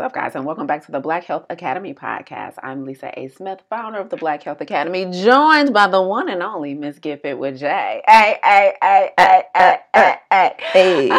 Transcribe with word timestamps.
What's 0.00 0.16
up, 0.16 0.22
guys, 0.22 0.34
and 0.34 0.46
welcome 0.46 0.66
back 0.66 0.86
to 0.86 0.92
the 0.92 0.98
Black 0.98 1.24
Health 1.24 1.44
Academy 1.50 1.92
podcast. 1.92 2.54
I'm 2.62 2.86
Lisa 2.86 3.12
A. 3.20 3.28
Smith, 3.28 3.60
founder 3.68 3.98
of 3.98 4.08
the 4.08 4.16
Black 4.16 4.42
Health 4.42 4.62
Academy, 4.62 5.04
joined 5.04 5.74
by 5.74 5.88
the 5.88 6.00
one 6.00 6.30
and 6.30 6.42
only 6.42 6.72
Miss 6.72 6.98
Fit 6.98 7.38
with 7.38 7.60
Jaye. 7.60 8.00
Hey, 8.08 8.38
hey, 8.42 8.72
hey, 8.80 9.10
hey, 9.18 9.42
hey, 9.54 9.76
hey, 9.94 10.14
hey. 10.30 10.54
Hey. 10.72 11.10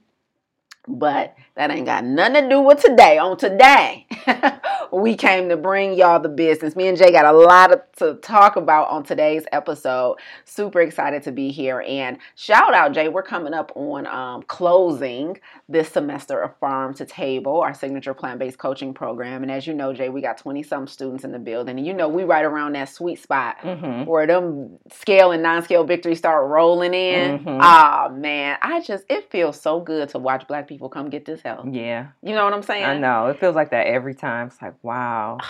But 0.87 1.35
that 1.55 1.69
ain't 1.71 1.85
got 1.85 2.05
nothing 2.05 2.43
to 2.43 2.49
do 2.49 2.61
with 2.61 2.79
today. 2.81 3.17
On 3.17 3.35
today, 3.37 4.05
we 4.91 5.15
came 5.15 5.49
to 5.49 5.57
bring 5.57 5.93
y'all 5.95 6.19
the 6.19 6.29
business. 6.29 6.75
Me 6.75 6.87
and 6.87 6.97
Jaye 6.97 7.11
got 7.11 7.25
a 7.25 7.37
lot 7.37 7.73
of, 7.73 7.81
to 7.97 8.13
talk 8.21 8.55
about 8.55 8.87
on 8.89 9.03
today's 9.03 9.43
episode. 9.51 10.17
Super 10.45 10.79
excited 10.81 11.23
to 11.23 11.31
be 11.31 11.51
here. 11.51 11.83
And 11.87 12.17
shout 12.35 12.73
out, 12.73 12.93
Jaye, 12.93 13.11
we're 13.11 13.23
coming 13.23 13.53
up 13.53 13.71
on 13.75 14.07
um, 14.07 14.43
closing 14.43 15.39
this 15.67 15.89
semester 15.89 16.39
of 16.41 16.55
Farm 16.59 16.93
to 16.95 17.05
Table, 17.05 17.59
our 17.61 17.73
signature 17.73 18.13
plant 18.13 18.39
based 18.39 18.57
coaching 18.59 18.93
program. 18.93 19.41
And 19.43 19.51
as 19.51 19.65
you 19.67 19.73
know, 19.73 19.93
Jaye, 19.93 20.11
we 20.13 20.21
got 20.21 20.37
20 20.37 20.61
some 20.63 20.87
students 20.87 21.23
in 21.23 21.31
the 21.31 21.39
building. 21.39 21.77
And 21.77 21.87
you 21.87 21.93
know, 21.93 22.07
we 22.07 22.23
right 22.23 22.45
around 22.45 22.73
that 22.75 22.89
sweet 22.89 23.19
spot 23.21 23.55
Mm-hmm. 23.63 24.05
where 24.05 24.27
them 24.27 24.77
scale 24.91 25.31
and 25.31 25.41
non-scale 25.41 25.83
victories 25.83 26.19
start 26.19 26.47
rolling 26.47 26.93
in. 26.93 27.39
Mhm. 27.39 27.57
Ah 27.61 28.09
man, 28.13 28.57
I 28.61 28.81
just 28.81 29.03
it 29.09 29.29
feels 29.31 29.59
so 29.59 29.79
good 29.79 30.09
to 30.09 30.19
watch 30.19 30.47
black 30.47 30.67
people 30.67 30.76
come 30.89 31.09
get 31.09 31.25
this 31.25 31.41
help. 31.41 31.65
Yeah, 31.71 32.07
You 32.21 32.35
know 32.35 32.43
what 32.43 32.53
I'm 32.53 32.63
saying? 32.63 32.85
I 32.85 32.97
know. 32.97 33.27
It 33.27 33.39
feels 33.39 33.55
like 33.55 33.71
that 33.71 33.87
every 33.87 34.15
time. 34.15 34.47
It's 34.47 34.61
like, 34.61 34.75
wow. 34.83 35.39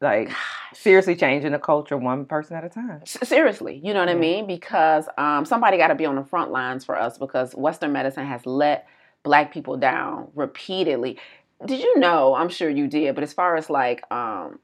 Like, 0.00 0.30
seriously 0.72 1.16
changing 1.16 1.52
the 1.52 1.58
culture 1.58 1.96
one 1.96 2.26
person 2.26 2.56
at 2.56 2.64
a 2.64 2.68
time. 2.68 3.04
Seriously, 3.06 3.80
you 3.82 3.92
know 3.92 4.00
what 4.00 4.08
I 4.08 4.14
mean? 4.14 4.46
Because 4.46 5.08
um, 5.18 5.44
somebody 5.44 5.76
got 5.78 5.88
to 5.88 5.94
be 5.94 6.06
on 6.06 6.14
the 6.14 6.24
front 6.24 6.50
lines 6.50 6.84
for 6.84 6.98
us 6.98 7.18
because 7.18 7.54
Western 7.54 7.92
medicine 7.92 8.26
has 8.26 8.44
let 8.46 8.86
black 9.24 9.52
people 9.52 9.76
down 9.76 10.28
repeatedly. 10.34 11.18
Did 11.64 11.80
you 11.80 11.98
know? 11.98 12.34
I'm 12.34 12.48
sure 12.48 12.70
you 12.70 12.86
did, 12.86 13.14
but 13.14 13.24
as 13.24 13.32
far 13.32 13.56
as 13.56 13.68
like 13.68 14.02
um, 14.12 14.58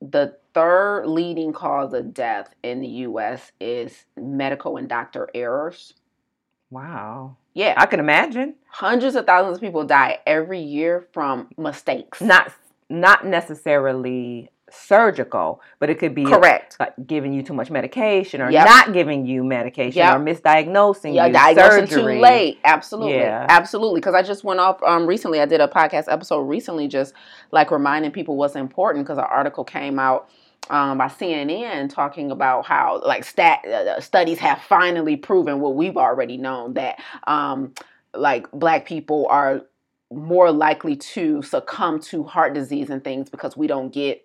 the 0.00 0.36
third 0.54 1.06
leading 1.06 1.52
cause 1.52 1.92
of 1.92 2.12
death 2.12 2.54
in 2.62 2.80
the 2.80 2.88
U.S. 2.88 3.52
is 3.60 4.04
medical 4.16 4.76
and 4.76 4.88
doctor 4.88 5.28
errors. 5.34 5.94
Wow. 6.70 7.36
Yeah, 7.54 7.74
I 7.76 7.86
can 7.86 8.00
imagine. 8.00 8.54
hundreds 8.68 9.16
of 9.16 9.26
thousands 9.26 9.56
of 9.56 9.60
people 9.60 9.84
die 9.84 10.20
every 10.26 10.60
year 10.60 11.06
from 11.12 11.48
mistakes. 11.58 12.20
Not 12.20 12.52
not 12.88 13.24
necessarily 13.26 14.50
surgical, 14.72 15.60
but 15.80 15.90
it 15.90 15.98
could 15.98 16.14
be 16.14 16.24
correct. 16.24 16.76
like 16.78 16.92
giving 17.06 17.32
you 17.32 17.42
too 17.42 17.52
much 17.52 17.70
medication 17.70 18.40
or 18.40 18.50
Yep. 18.50 18.66
not 18.66 18.92
giving 18.92 19.26
you 19.26 19.42
medication 19.42 19.98
Yep. 19.98 20.16
or 20.16 20.20
misdiagnosing 20.20 21.14
Yeah, 21.14 21.26
you. 21.26 21.32
diagnosing 21.32 21.86
too 21.88 22.02
late. 22.02 22.58
Absolutely, 22.64 23.16
Yeah. 23.18 23.46
absolutely. 23.48 24.00
Because 24.00 24.14
I 24.14 24.22
just 24.22 24.44
went 24.44 24.60
off 24.60 24.80
um, 24.84 25.06
recently. 25.06 25.40
I 25.40 25.46
did 25.46 25.60
a 25.60 25.66
podcast 25.68 26.04
episode 26.06 26.42
recently, 26.42 26.86
just 26.86 27.14
like 27.50 27.70
reminding 27.72 28.12
people 28.12 28.36
what's 28.36 28.54
important. 28.56 29.04
Because 29.04 29.18
an 29.18 29.24
article 29.28 29.64
came 29.64 29.98
out 29.98 30.28
um, 30.68 30.98
by 30.98 31.06
CNN 31.06 31.92
talking 31.92 32.30
about 32.30 32.66
how 32.66 33.00
like 33.04 33.24
stat 33.24 33.64
uh, 33.66 34.00
studies 34.00 34.38
have 34.38 34.60
finally 34.62 35.16
proven 35.16 35.60
what 35.60 35.74
we've 35.74 35.96
already 35.96 36.36
known 36.36 36.74
that 36.74 37.00
um, 37.26 37.72
like 38.14 38.50
black 38.52 38.84
people 38.84 39.26
are 39.30 39.62
more 40.12 40.50
likely 40.50 40.96
to 40.96 41.40
succumb 41.42 42.00
to 42.00 42.24
heart 42.24 42.52
disease 42.52 42.90
and 42.90 43.02
things 43.02 43.30
because 43.30 43.56
we 43.56 43.66
don't 43.66 43.92
get 43.92 44.24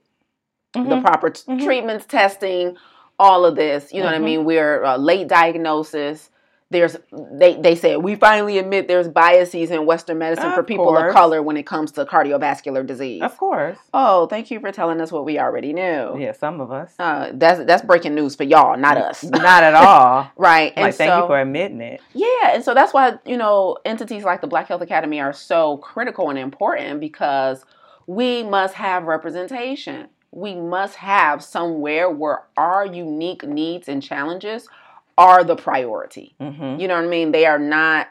the 0.73 0.81
Mhm. 0.81 1.01
proper 1.01 1.29
t- 1.29 1.43
Mhm. 1.49 1.63
treatments, 1.63 2.05
testing, 2.05 2.75
all 3.17 3.45
of 3.45 3.55
this. 3.55 3.93
You 3.93 4.01
know 4.01 4.07
what 4.07 4.15
I 4.15 4.19
Mhm. 4.19 4.23
mean? 4.23 4.45
We're 4.45 4.83
uh, 4.83 4.97
late 4.97 5.27
diagnosis. 5.27 6.29
There's 6.75 6.97
they 7.31 7.55
they 7.55 7.73
said 7.73 8.03
we 8.03 8.15
finally 8.15 8.57
admit 8.57 8.89
there's 8.89 9.07
biases 9.07 9.71
in 9.71 9.85
Western 9.85 10.17
medicine 10.17 10.51
for 10.51 10.59
Of 10.59 10.67
people 10.67 10.97
of 10.97 11.13
color 11.13 11.41
when 11.41 11.55
it 11.55 11.65
comes 11.65 11.93
to 11.93 12.03
cardiovascular 12.03 12.85
disease. 12.85 13.21
Of 13.21 13.37
course. 13.37 13.77
Oh, 13.93 14.27
thank 14.27 14.51
you 14.51 14.59
for 14.59 14.73
telling 14.73 14.99
us 14.99 15.09
what 15.09 15.23
we 15.23 15.39
already 15.39 15.71
knew. 15.71 16.17
Yeah, 16.19 16.33
some 16.33 16.59
of 16.59 16.73
us. 16.73 16.93
Uh, 16.99 17.31
that's 17.33 17.63
that's 17.63 17.81
breaking 17.81 18.13
news 18.13 18.35
for 18.35 18.43
y'all, 18.43 18.75
not 18.77 18.97
us. 18.97 19.23
Not 19.23 19.63
at 19.63 19.73
all. 19.73 20.29
right. 20.37 20.73
And 20.75 20.87
like, 20.87 20.95
thank 20.95 21.11
so, 21.11 21.21
you 21.21 21.27
for 21.27 21.39
admitting 21.39 21.79
it. 21.79 22.01
yeah, 22.13 22.53
and 22.53 22.61
so 22.61 22.73
that's 22.73 22.93
why, 22.93 23.13
you 23.25 23.37
know, 23.37 23.77
entities 23.85 24.25
like 24.25 24.41
the 24.41 24.47
Black 24.47 24.67
Health 24.67 24.81
Academy 24.81 25.21
are 25.21 25.31
so 25.31 25.77
critical 25.77 26.29
and 26.29 26.37
important 26.37 26.99
because 26.99 27.63
we 28.05 28.43
must 28.43 28.73
have 28.73 29.05
representation. 29.05 30.09
We 30.31 30.55
must 30.55 30.97
have 30.97 31.41
somewhere 31.41 32.11
where 32.11 32.43
our 32.57 32.85
unique 32.85 33.43
needs 33.47 33.87
and 33.87 34.03
challenges 34.03 34.67
are 35.17 35.43
the 35.43 35.55
priority. 35.55 36.35
hmm 36.39 36.77
You 36.79 36.87
know 36.87 36.95
what 36.95 37.05
I 37.05 37.07
mean? 37.07 37.31
They 37.31 37.45
are 37.45 37.59
not 37.59 38.07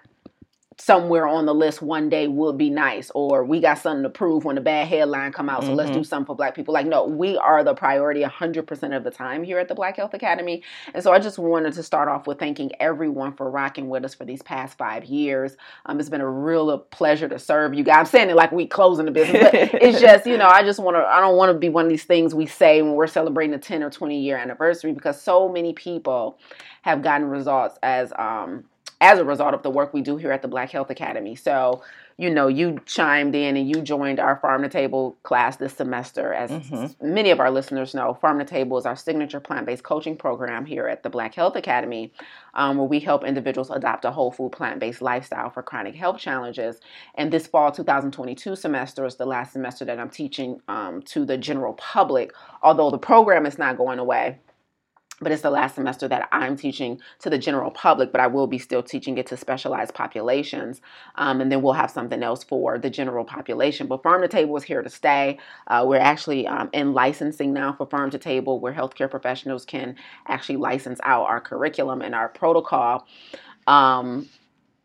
somewhere 0.77 1.29
on 1.29 1.47
the 1.47 1.55
list 1.55 1.81
one 1.81 2.09
day 2.09 2.27
would 2.27 2.59
be 2.59 2.69
nice 2.69 3.09
or 3.15 3.45
we 3.45 3.61
got 3.61 3.79
something 3.79 4.03
to 4.03 4.09
prove 4.09 4.45
when 4.45 4.59
a 4.59 4.61
bad 4.61 4.89
headline 4.89 5.31
come 5.31 5.49
out 5.49 5.63
so 5.65 5.73
let's 5.73 5.89
Mhm. 5.91 5.95
do 5.95 6.05
something 6.05 6.27
for 6.27 6.35
black 6.35 6.53
people 6.57 6.75
like 6.75 6.85
no 6.85 7.05
we 7.05 7.37
are 7.39 7.63
the 7.63 7.75
priority 7.75 8.23
100% 8.25 8.93
of 8.93 9.05
the 9.05 9.11
time 9.13 9.45
here 9.45 9.61
at 9.61 9.69
the 9.69 9.75
black 9.77 9.97
health 9.97 10.15
academy 10.15 10.65
and 10.93 11.01
so 11.01 11.13
i 11.13 11.21
just 11.21 11.39
wanted 11.39 11.73
to 11.75 11.83
start 11.85 12.09
off 12.09 12.27
with 12.27 12.41
thanking 12.41 12.73
everyone 12.81 13.33
for 13.35 13.49
rocking 13.49 13.89
with 13.89 14.05
us 14.05 14.15
for 14.17 14.25
these 14.25 14.43
past 14.43 14.77
five 14.77 15.05
years 15.05 15.57
um, 15.87 16.01
it's 16.01 16.09
been 16.09 16.21
a 16.21 16.29
real 16.29 16.77
pleasure 16.91 17.29
to 17.29 17.39
serve 17.39 17.73
you 17.73 17.85
guys 17.85 17.99
i'm 17.99 18.07
saying 18.07 18.29
it 18.29 18.35
like 18.35 18.51
we 18.51 18.67
closing 18.67 19.05
the 19.05 19.13
business 19.13 19.39
but 19.45 19.55
it's 19.55 20.01
just 20.09 20.27
you 20.27 20.37
know 20.37 20.49
i 20.49 20.65
just 20.65 20.81
want 20.81 20.97
to 20.97 21.05
i 21.07 21.21
don't 21.21 21.37
want 21.37 21.53
to 21.53 21.57
be 21.57 21.69
one 21.69 21.85
of 21.85 21.89
these 21.91 22.05
things 22.05 22.35
we 22.35 22.47
say 22.47 22.83
when 22.83 22.95
we're 22.95 23.07
celebrating 23.07 23.55
a 23.55 23.59
10 23.59 23.81
or 23.85 23.91
20 23.91 24.19
year 24.21 24.37
anniversary 24.37 24.91
because 24.93 25.23
so 25.23 25.49
many 25.49 25.73
people 25.73 26.37
have 26.85 27.01
gotten 27.01 27.27
results 27.29 27.79
as 27.83 28.13
um 28.19 28.65
as 29.01 29.19
a 29.19 29.25
result 29.25 29.55
of 29.55 29.63
the 29.63 29.71
work 29.71 29.93
we 29.93 30.01
do 30.01 30.17
here 30.17 30.33
at 30.33 30.41
the 30.41 30.49
Black 30.49 30.71
Health 30.71 30.89
Academy. 30.89 31.35
So, 31.35 31.83
you 32.17 32.31
know, 32.31 32.47
you 32.47 32.79
chimed 32.87 33.35
in 33.35 33.57
and 33.57 33.69
you 33.69 33.83
joined 33.83 34.21
our 34.21 34.37
Farm 34.37 34.63
to 34.63 34.69
Table 34.69 35.17
class 35.25 35.57
this 35.57 35.75
semester. 35.75 36.33
As 36.33 36.51
Mhm. 36.51 37.03
many 37.03 37.31
of 37.31 37.41
our 37.41 37.51
listeners 37.51 37.93
know, 37.95 38.15
Farm 38.15 38.39
to 38.39 38.45
Table 38.45 38.79
is 38.79 38.87
our 38.87 38.97
signature 38.97 39.41
plant 39.41 39.67
based 39.67 39.83
coaching 39.83 40.17
program 40.17 40.65
here 40.65 40.87
at 40.87 41.03
the 41.03 41.11
Black 41.11 41.35
Health 41.35 41.57
Academy, 41.57 42.13
um, 42.55 42.79
where 42.79 42.87
we 42.87 43.01
help 43.01 43.25
individuals 43.25 43.71
adopt 43.71 44.05
a 44.05 44.11
whole 44.11 44.31
food 44.31 44.53
plant 44.53 44.79
based 44.79 45.03
lifestyle 45.03 45.51
for 45.51 45.63
chronic 45.63 45.95
health 45.97 46.19
challenges. 46.19 46.81
And 47.15 47.33
this 47.33 47.47
fall 47.47 47.73
2022 47.73 48.57
semester 48.57 49.05
is 49.05 49.17
the 49.17 49.27
last 49.27 49.53
semester 49.53 49.85
that 49.87 49.99
I'm 49.99 50.11
teaching 50.11 50.61
um, 50.69 51.03
to 51.07 51.25
the 51.25 51.37
general 51.37 51.75
public, 51.75 52.33
although 52.63 52.91
the 52.91 52.99
program 52.99 53.45
is 53.45 53.59
not 53.59 53.77
going 53.77 53.99
away 53.99 54.39
but 55.21 55.33
it's 55.33 55.43
the 55.43 55.51
last 55.51 55.77
semester 55.77 56.09
that 56.09 56.29
I'm 56.33 56.57
teaching 56.57 57.01
to 57.21 57.31
the 57.31 57.39
general 57.39 57.71
public, 57.71 58.11
but 58.11 58.21
I 58.21 58.27
will 58.27 58.47
be 58.47 58.59
still 58.59 58.83
teaching 58.83 59.17
it 59.17 59.27
to 59.29 59.37
specialized 59.37 59.95
populations. 59.95 60.81
Um, 61.15 61.41
and 61.41 61.51
then 61.51 61.63
we'll 61.63 61.73
have 61.75 61.91
something 61.91 62.23
else 62.23 62.43
for 62.43 62.79
the 62.79 62.91
general 62.91 63.25
population. 63.25 63.87
But 63.87 64.03
Farm 64.03 64.23
to 64.23 64.29
Table 64.29 64.57
is 64.57 64.65
here 64.65 64.83
to 64.83 64.91
stay. 64.91 65.39
Uh, 65.69 65.85
we're 65.87 66.01
actually 66.01 66.47
um, 66.47 66.69
in 66.73 66.93
licensing 66.93 67.53
now 67.53 67.73
for 67.73 67.87
Farm 67.87 68.11
to 68.11 68.19
Table, 68.19 68.59
where 68.59 68.73
healthcare 68.73 69.11
professionals 69.11 69.65
can 69.65 69.97
actually 70.27 70.57
license 70.57 70.99
out 71.05 71.27
our 71.27 71.41
curriculum 71.41 72.03
and 72.03 72.15
our 72.15 72.29
protocol. 72.29 73.07
Um, 73.67 74.29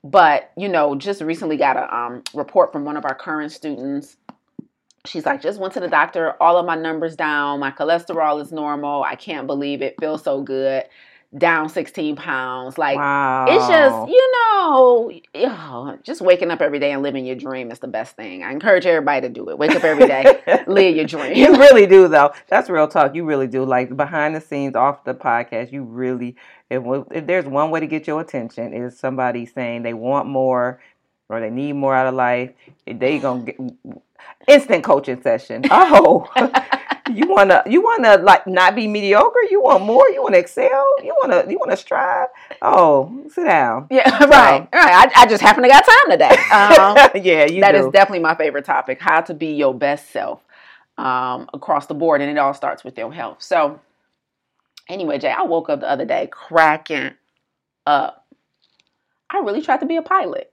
but, 0.03 0.51
you 0.55 0.69
know, 0.69 0.95
just 0.95 1.21
recently 1.21 1.57
got 1.57 1.75
a 1.75 1.93
um, 1.93 2.23
report 2.33 2.71
from 2.71 2.85
one 2.85 2.95
of 2.95 3.03
our 3.03 3.15
current 3.15 3.51
students 3.51 4.15
she's 5.06 5.25
like, 5.25 5.42
just 5.42 5.60
went 5.60 5.74
to 5.74 5.80
the 5.80 5.88
doctor, 5.88 6.42
all 6.42 6.57
of 6.57 6.66
my 6.66 6.75
numbers 6.75 7.16
down, 7.16 7.60
my 7.60 7.72
cholesterol 7.72 8.42
is 8.42 8.51
normal. 8.51 9.04
I 9.04 9.16
can't 9.16 9.48
believe 9.48 9.81
it, 9.81 9.96
feels 10.00 10.24
so 10.24 10.42
good. 10.42 10.84
down 11.38 11.69
16 11.69 12.16
pounds. 12.16 12.78
Like 12.78 12.98
wow. 12.98 13.46
it's 13.48 13.68
just, 13.68 14.10
you 14.10 14.31
know, 14.31 15.12
oh, 15.36 15.98
just 16.04 16.22
waking 16.22 16.50
up 16.50 16.62
every 16.62 16.80
day 16.80 16.92
and 16.92 17.04
living 17.04 17.25
your 17.25 17.36
dream 17.36 17.72
is 17.72 17.80
the 17.80 17.88
best 17.88 18.16
thing. 18.16 18.44
I 18.44 18.51
encourage 18.51 18.86
everybody 18.86 19.28
to 19.28 19.30
do 19.30 19.50
it. 19.50 19.57
Wake 19.60 19.72
up 19.72 19.84
every 19.84 20.07
day, 20.07 20.42
live 20.68 20.96
your 20.96 21.06
dream. 21.06 21.36
you 21.36 21.56
really 21.56 21.86
do 21.86 22.07
though. 22.07 22.34
That's 22.48 22.69
real 22.69 22.88
talk. 22.88 23.13
You 23.13 23.25
really 23.25 23.48
do. 23.48 23.63
Like 23.63 23.96
behind 23.96 24.36
the 24.36 24.42
scenes 24.42 24.75
off 24.75 25.04
the 25.04 25.13
podcast, 25.13 25.72
you 25.72 25.84
really 25.84 26.36
if, 26.69 26.84
if 27.12 27.25
there's 27.28 27.46
one 27.46 27.72
way 27.72 27.80
to 27.80 27.88
get 27.88 28.07
your 28.07 28.22
attention 28.22 28.74
is 28.74 28.98
somebody 28.98 29.46
saying 29.46 29.84
they 29.84 29.94
want 29.94 30.28
more 30.28 30.81
or 31.30 31.40
they 31.40 31.50
need 31.50 31.74
more 31.74 31.96
out 31.96 32.07
of 32.07 32.13
life, 32.16 32.51
eh, 32.88 32.94
they 32.98 33.19
gonna 33.19 33.44
get 33.44 33.57
instant 34.48 34.83
coaching 34.83 35.21
session. 35.21 35.63
Oh, 35.71 36.27
you 37.13 37.27
wanna 37.27 37.63
you 37.66 37.81
wanna 37.81 38.18
like 38.18 38.45
not 38.48 38.75
be 38.75 38.88
mediocre? 38.88 39.39
You 39.50 39.62
want 39.62 39.83
more? 39.83 40.07
You 40.10 40.21
wanna 40.21 40.38
excel? 40.38 40.94
You 41.04 41.16
wanna 41.21 41.45
you 41.50 41.57
wanna 41.60 41.77
strive? 41.77 42.27
Oh, 42.62 43.25
sit 43.30 43.45
down. 43.45 43.88
Yeah, 43.89 44.10
right, 44.25 44.68
right. 44.71 44.71
I, 44.74 45.12
I 45.16 45.25
just 45.27 45.42
happen 45.42 45.63
to 45.63 45.69
got 45.69 45.86
time 45.86 46.12
today. 46.12 46.36
Um, 46.51 47.10
yeah, 47.24 47.45
you 47.45 47.62
that 47.62 47.74
do. 47.74 47.88
is 47.88 47.92
definitely 47.92 48.19
my 48.19 48.36
favorite 48.36 48.66
topic: 48.66 49.00
how 49.00 49.21
to 49.21 49.33
be 49.33 49.54
your 49.54 49.74
best 49.74 50.12
self 50.12 50.42
um, 50.98 51.50
across 51.54 51.88
the 51.88 51.94
board, 51.95 52.22
and 52.22 52.30
it 52.30 52.38
all 52.38 52.54
starts 52.54 52.83
with 52.83 52.98
your 52.98 53.12
health. 53.12 53.42
So, 53.42 53.80
anyway, 54.88 55.19
Jaye, 55.19 55.33
I 55.36 55.44
woke 55.44 55.69
up 55.69 55.80
the 55.81 55.89
other 55.89 56.06
day 56.06 56.27
cracking 56.31 57.12
up. 57.88 58.25
I 59.31 59.39
really 59.39 59.62
tried 59.62 59.80
to 59.80 59.86
be 59.86 59.95
a 59.98 60.01
pilot. 60.01 60.51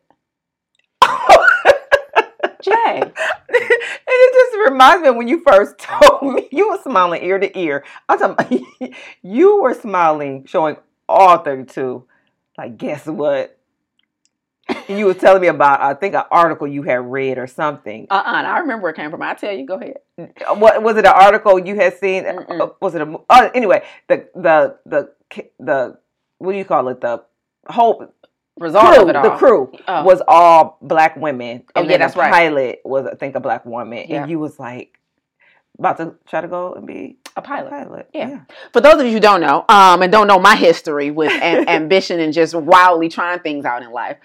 Jaye. 2.67 3.03
and 3.03 3.13
it 3.49 4.33
just 4.35 4.71
reminds 4.71 5.03
me 5.03 5.11
when 5.11 5.29
you 5.29 5.43
first 5.47 5.79
told 5.79 6.35
me 6.35 6.49
you 6.51 6.69
were 6.71 6.79
smiling 6.83 7.23
ear 7.23 7.39
to 7.39 7.59
ear. 7.59 7.85
I'm 8.09 8.19
talking 8.19 8.67
you 9.23 9.63
were 9.63 9.75
smiling, 9.75 10.45
showing 10.47 10.77
all 11.09 11.39
32. 11.39 12.05
Like, 12.59 12.79
guess 12.79 13.07
what? 13.07 13.59
And 14.89 14.99
you 14.99 15.07
were 15.07 15.15
telling 15.15 15.43
me 15.43 15.49
about, 15.49 15.81
I 15.81 15.95
think, 15.95 16.15
an 16.15 16.25
article 16.31 16.67
you 16.67 16.83
had 16.83 17.01
read 17.11 17.39
or 17.39 17.47
something. 17.47 18.09
Uh 18.11 18.15
uh 18.15 18.43
I 18.47 18.59
remember 18.59 18.83
where 18.83 18.93
it 18.93 18.97
came 18.97 19.11
from. 19.11 19.23
I 19.23 19.35
tell 19.35 19.53
you, 19.53 19.65
go 19.65 19.75
ahead. 19.75 19.99
What 20.57 20.83
was 20.83 20.97
it? 20.97 21.05
An 21.07 21.13
article 21.15 21.59
you 21.59 21.77
had 21.77 21.97
seen? 21.99 22.25
Mm-mm. 22.25 22.61
Uh, 22.61 22.71
Was 22.81 22.95
it 22.97 23.03
a? 23.03 23.19
Uh, 23.31 23.51
anyway, 23.55 23.85
the 24.09 24.29
the 24.35 24.77
the 24.85 25.13
the 25.61 25.99
what 26.39 26.53
do 26.53 26.59
you 26.59 26.65
call 26.65 26.89
it? 26.89 27.01
The 27.01 27.23
whole 27.69 28.13
Result 28.59 28.95
crew, 28.95 29.03
of 29.03 29.09
it 29.11 29.17
all. 29.17 29.23
the 29.25 29.31
crew 29.37 29.73
Oh. 29.87 30.03
was 30.05 30.23
all 30.27 30.79
black 30.81 31.17
women. 31.17 31.65
Oh, 31.75 31.81
And 31.81 31.87
yeah, 31.87 31.93
then 31.93 32.01
that's 32.01 32.15
the 32.15 32.21
right. 32.21 32.33
pilot 32.33 32.81
was, 32.85 33.07
I 33.07 33.15
think, 33.15 33.35
a 33.37 33.41
black 33.41 33.67
woman. 33.67 34.07
Yeah. 34.09 34.23
And 34.23 34.31
you 34.31 34.39
was 34.39 34.59
like 34.59 34.99
about 35.79 35.99
to 35.99 36.15
try 36.27 36.41
to 36.41 36.49
go 36.49 36.73
and 36.73 36.87
be 36.87 37.19
a 37.37 37.41
a 37.41 37.43
pilot. 37.43 37.69
pilot. 37.71 38.09
Yeah. 38.15 38.41
For 38.73 38.81
those 38.81 38.95
of 38.95 39.05
you 39.07 39.13
who 39.13 39.21
don't 39.21 39.43
know, 39.43 39.65
um, 39.69 40.01
and 40.01 40.11
don't 40.11 40.27
know 40.27 40.39
my 40.39 40.57
history 40.57 41.11
with 41.11 41.31
am- 41.43 41.69
ambition 41.69 42.19
and 42.19 42.33
just 42.33 42.55
wildly 42.55 43.11
trying 43.11 43.41
things 43.41 43.67
out 43.67 43.83
in 43.83 43.91
life, 43.93 44.17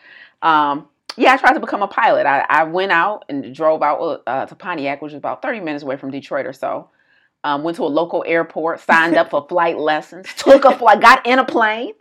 um, 0.41 0.87
yeah, 1.17 1.33
I 1.33 1.37
tried 1.37 1.53
to 1.55 1.59
become 1.59 1.81
a 1.81 1.89
pilot. 1.89 2.25
I, 2.25 2.45
I 2.47 2.63
went 2.63 2.93
out 2.93 3.25
and 3.27 3.53
drove 3.53 3.83
out 3.83 4.23
uh, 4.25 4.45
to 4.45 4.55
Pontiac, 4.55 5.01
which 5.01 5.11
is 5.11 5.17
about 5.17 5.41
30 5.41 5.59
minutes 5.59 5.83
away 5.83 5.97
from 5.97 6.09
Detroit 6.09 6.45
or 6.45 6.53
so. 6.53 6.89
Um, 7.43 7.63
went 7.63 7.75
to 7.77 7.83
a 7.83 7.87
local 7.87 8.23
airport, 8.25 8.79
signed 8.79 9.17
up 9.17 9.29
for 9.31 9.45
flight 9.49 9.77
lessons, 9.77 10.27
took 10.37 10.63
a 10.63 10.77
flight, 10.77 11.01
got 11.01 11.27
in 11.27 11.37
a 11.39 11.43
plane, 11.43 11.91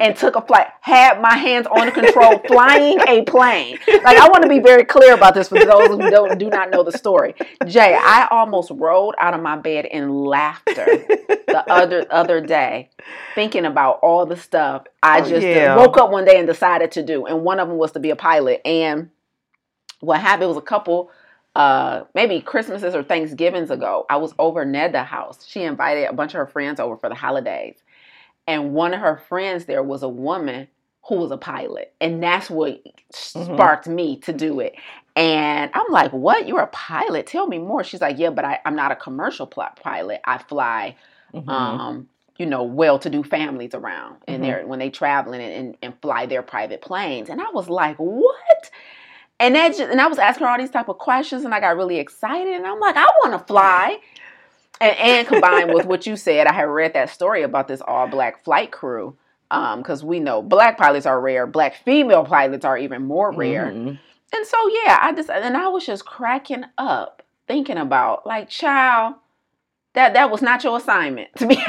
and 0.00 0.16
took 0.16 0.36
a 0.36 0.40
flight. 0.40 0.66
Had 0.80 1.20
my 1.20 1.36
hands 1.36 1.66
on 1.66 1.86
the 1.86 1.92
control, 1.92 2.38
flying 2.46 2.98
a 3.08 3.22
plane. 3.22 3.78
Like 3.86 4.18
I 4.18 4.28
want 4.28 4.42
to 4.42 4.48
be 4.48 4.58
very 4.60 4.84
clear 4.84 5.14
about 5.14 5.34
this 5.34 5.48
for 5.48 5.58
those 5.64 5.88
who 5.88 5.98
don't 6.10 6.38
do 6.38 6.48
not 6.48 6.70
know 6.70 6.82
the 6.82 6.92
story. 6.92 7.34
Jaye, 7.62 7.96
I 7.98 8.28
almost 8.30 8.70
rolled 8.74 9.14
out 9.18 9.34
of 9.34 9.42
my 9.42 9.56
bed 9.56 9.86
in 9.86 10.10
laughter 10.24 10.84
the 10.84 11.64
other 11.68 12.06
other 12.10 12.40
day, 12.40 12.90
thinking 13.34 13.64
about 13.64 14.00
all 14.02 14.26
the 14.26 14.36
stuff 14.36 14.84
I 15.02 15.20
Oh, 15.20 15.28
just 15.28 15.46
yeah. 15.46 15.76
woke 15.76 15.96
up 15.96 16.10
one 16.10 16.24
day 16.24 16.38
and 16.38 16.46
decided 16.46 16.92
to 16.92 17.02
do, 17.02 17.26
and 17.26 17.42
one 17.42 17.60
of 17.60 17.68
them 17.68 17.78
was 17.78 17.92
to 17.92 18.00
be 18.00 18.10
a 18.10 18.16
pilot. 18.16 18.60
And 18.64 19.10
what 20.00 20.20
happened 20.20 20.48
was 20.48 20.56
a 20.58 20.62
couple. 20.62 21.10
Uh, 21.54 22.04
maybe 22.14 22.42
Christmases 22.42 22.94
or 22.94 23.02
Thanksgivings 23.02 23.70
ago, 23.70 24.04
I 24.10 24.16
was 24.18 24.34
over 24.38 24.66
Neda 24.66 25.06
house. 25.06 25.42
She 25.48 25.62
invited 25.62 26.04
a 26.06 26.12
bunch 26.12 26.34
of 26.34 26.38
her 26.38 26.46
friends 26.46 26.78
over 26.78 26.98
for 26.98 27.08
the 27.08 27.14
holidays, 27.14 27.76
and 28.46 28.74
one 28.74 28.94
of 28.94 29.00
her 29.00 29.16
friends 29.18 29.66
there 29.66 29.82
was 29.82 30.02
a 30.02 30.08
woman 30.08 30.68
who 31.08 31.16
was 31.16 31.30
a 31.32 31.38
pilot, 31.38 31.94
and 32.00 32.22
that's 32.22 32.50
what 32.50 32.82
sparked 33.12 33.88
me 33.88 34.18
to 34.20 34.32
do 34.32 34.60
it. 34.60 34.74
And 35.16 35.70
I'm 35.74 35.90
like, 35.90 36.12
"What? 36.12 36.48
You're 36.48 36.60
a 36.62 36.66
pilot? 36.68 37.26
Tell 37.26 37.46
me 37.48 37.58
more." 37.58 37.84
She's 37.84 38.00
like, 38.02 38.18
"Yeah, 38.18 38.30
but 38.30 38.44
I, 38.44 38.60
I'm 38.66 38.76
not 38.76 38.92
a 38.92 38.96
commercial 38.96 39.46
pilot. 39.48 40.20
I 40.24 40.38
fly 40.38 40.96
Mhm. 41.34 41.46
um, 41.48 42.08
you 42.38 42.46
know, 42.46 42.64
well-to-do 42.64 43.22
families 43.24 43.74
around, 43.74 44.16
and 44.28 44.42
Mhm. 44.42 44.44
they're 44.44 44.66
when 44.66 44.78
they 44.80 44.90
traveling 44.90 45.40
and, 45.40 45.52
and, 45.52 45.76
and 45.82 45.94
fly 46.02 46.26
their 46.26 46.42
private 46.42 46.82
planes. 46.82 47.30
And 47.30 47.40
I 47.40 47.50
was 47.52 47.68
like, 47.68 47.96
what? 47.98 48.70
And 49.40 49.54
that 49.56 49.68
just, 49.70 49.80
and 49.90 50.00
I 50.00 50.06
was 50.08 50.18
asking 50.18 50.46
her 50.46 50.52
all 50.52 50.58
these 50.58 50.70
type 50.70 50.88
of 50.88 50.98
questions, 50.98 51.44
and 51.44 51.54
I 51.54 51.60
got 51.60 51.76
really 51.76 51.98
excited. 51.98 52.54
And 52.54 52.66
I'm 52.66 52.80
like, 52.80 52.96
I 52.96 53.06
want 53.24 53.32
to 53.34 53.46
fly. 53.46 53.98
And, 54.80 54.96
and 54.96 55.26
combined 55.26 55.72
with 55.72 55.86
what 55.86 56.06
you 56.06 56.16
said, 56.16 56.46
I 56.46 56.52
had 56.52 56.64
read 56.64 56.94
that 56.94 57.10
story 57.10 57.42
about 57.42 57.68
this 57.68 57.80
all-black 57.80 58.44
flight 58.44 58.70
crew. 58.72 59.16
Because 59.48 60.02
we 60.02 60.18
know 60.18 60.42
black 60.42 60.76
pilots 60.76 61.06
are 61.06 61.20
rare, 61.20 61.46
black 61.46 61.76
female 61.84 62.24
pilots 62.24 62.64
are 62.64 62.76
even 62.76 63.02
more 63.02 63.30
rare. 63.32 63.66
Mhm. 63.66 63.96
And 64.32 64.46
so 64.46 64.56
yeah, 64.84 64.98
I 65.00 65.12
just 65.14 65.30
and 65.30 65.56
I 65.56 65.68
was 65.68 65.86
just 65.86 66.04
cracking 66.04 66.64
up 66.76 67.22
thinking 67.46 67.78
about 67.78 68.26
like, 68.26 68.48
child, 68.48 69.14
that 69.94 70.14
that 70.14 70.32
was 70.32 70.42
not 70.42 70.64
your 70.64 70.76
assignment 70.76 71.28
to 71.36 71.46
be 71.46 71.54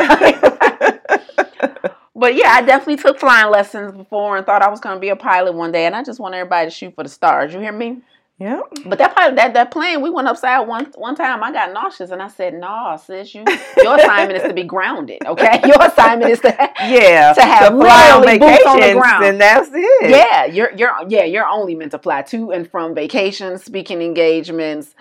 but 2.16 2.34
yeah, 2.36 2.50
I 2.50 2.64
definitely 2.66 2.98
took 2.98 3.20
flying 3.20 3.52
lessons 3.52 3.92
before 3.92 4.38
and 4.38 4.46
thought 4.46 4.64
I 4.64 4.70
was 4.70 4.80
gonna 4.80 5.00
be 5.00 5.10
a 5.10 5.16
pilot 5.16 5.54
one 5.54 5.72
day, 5.72 5.86
and 5.86 5.96
I 5.96 6.04
just 6.04 6.20
want 6.20 6.34
everybody 6.34 6.68
to 6.68 6.76
shoot 6.76 6.96
for 6.96 7.04
the 7.04 7.10
stars. 7.10 7.54
You 7.54 7.60
hear 7.60 7.72
me? 7.72 8.02
Yeah. 8.40 8.62
But 8.86 9.00
that 9.00 9.16
pilot, 9.16 9.36
that 9.38 9.56
that 9.56 9.72
plane, 9.72 10.02
we 10.02 10.12
went 10.12 10.28
upside 10.28 10.68
one 10.68 10.86
one 10.96 11.16
time. 11.16 11.44
I 11.44 11.52
got 11.52 11.74
nauseous, 11.74 12.12
and 12.12 12.22
I 12.22 12.28
said, 12.28 12.54
"No, 12.54 12.96
sis, 13.04 13.34
you 13.34 13.44
your 13.78 13.96
assignment 14.00 14.38
is 14.38 14.44
to 14.44 14.54
be 14.54 14.64
grounded. 14.64 15.26
Okay, 15.26 15.60
your 15.66 15.82
assignment 15.82 16.30
is 16.32 16.40
to 16.42 16.50
Yeah. 16.80 17.34
To 17.34 17.42
have 17.42 17.74
fly 17.74 18.12
on 18.12 18.22
boots 18.40 18.66
on 18.68 18.80
the 18.80 18.94
ground. 18.94 19.26
and 19.26 19.42
that's 19.42 19.70
it. 19.74 20.12
yeah, 20.12 20.46
you're 20.46 20.72
you're 20.76 20.94
yeah, 21.10 21.24
you're 21.24 21.48
only 21.48 21.74
meant 21.74 21.92
to 21.94 22.00
fly 22.00 22.22
to 22.24 22.52
and 22.52 22.70
from 22.70 22.94
vacations, 22.94 23.64
speaking 23.64 24.04
engagements, 24.04 24.94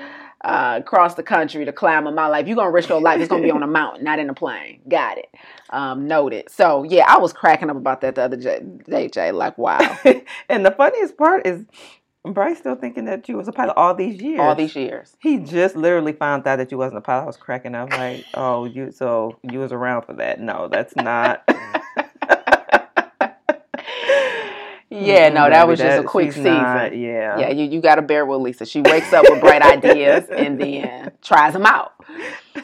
uh, 0.42 0.76
across 0.80 1.14
the 1.14 1.22
country 1.22 1.66
to 1.66 1.72
climb 1.74 2.06
a. 2.06 2.10
Like 2.10 2.42
if 2.44 2.48
you're 2.48 2.56
gonna 2.56 2.70
risk 2.70 2.88
your 2.88 3.02
life, 3.02 3.20
it's 3.20 3.28
gonna 3.28 3.42
be 3.42 3.50
on 3.50 3.62
a 3.62 3.66
mountain, 3.80 4.02
not 4.02 4.18
in 4.18 4.30
a 4.30 4.34
plane. 4.34 4.80
Got 4.88 5.18
it. 5.18 5.28
Um, 5.68 6.06
noted. 6.08 6.50
So 6.50 6.84
yeah, 6.84 7.04
I 7.06 7.18
was 7.18 7.34
cracking 7.34 7.68
up 7.68 7.76
about 7.76 8.00
that 8.00 8.14
the 8.14 8.22
other 8.22 8.36
day, 8.38 8.60
day, 8.88 9.08
Jaye. 9.10 9.34
Like 9.34 9.58
wow, 9.58 9.98
and 10.48 10.64
the 10.64 10.70
funniest 10.70 11.18
part 11.18 11.46
is 11.46 11.66
Bryce 12.32 12.58
still 12.58 12.74
thinking 12.74 13.04
that 13.06 13.28
you 13.28 13.36
was 13.36 13.48
a 13.48 13.52
pilot 13.52 13.74
all 13.76 13.94
these 13.94 14.20
years. 14.20 14.40
all 14.40 14.54
these 14.54 14.74
years. 14.74 15.16
He 15.20 15.38
just 15.38 15.76
literally 15.76 16.12
found 16.12 16.46
out 16.46 16.56
that 16.56 16.70
you 16.70 16.78
wasn't 16.78 16.98
a 16.98 17.00
pilot. 17.00 17.22
I 17.22 17.26
was 17.26 17.36
cracking 17.36 17.74
up 17.74 17.90
like, 17.92 18.24
oh, 18.34 18.64
you 18.64 18.90
so 18.92 19.38
you 19.42 19.58
was 19.60 19.72
around 19.72 20.02
for 20.02 20.14
that. 20.14 20.40
No, 20.40 20.68
that's 20.68 20.96
not. 20.96 21.48
Yeah, 24.88 25.28
no, 25.30 25.42
Mm, 25.42 25.50
that 25.50 25.66
was 25.68 25.78
just 25.80 25.98
a 25.98 26.04
quick 26.04 26.32
season. 26.32 26.44
not- 26.52 26.96
yeah. 26.96 27.38
Yeah, 27.38 27.50
you, 27.50 27.64
you 27.64 27.80
got 27.80 27.96
to 27.96 28.02
bear 28.02 28.24
with 28.24 28.40
Lisa. 28.40 28.64
She 28.64 28.80
wakes 28.82 29.12
up 29.12 29.28
with 29.28 29.40
bright 29.40 29.60
ideas 29.62 30.28
and 30.30 30.60
then 30.60 31.10
tries 31.22 31.52
them 31.52 31.66
out. 31.66 31.92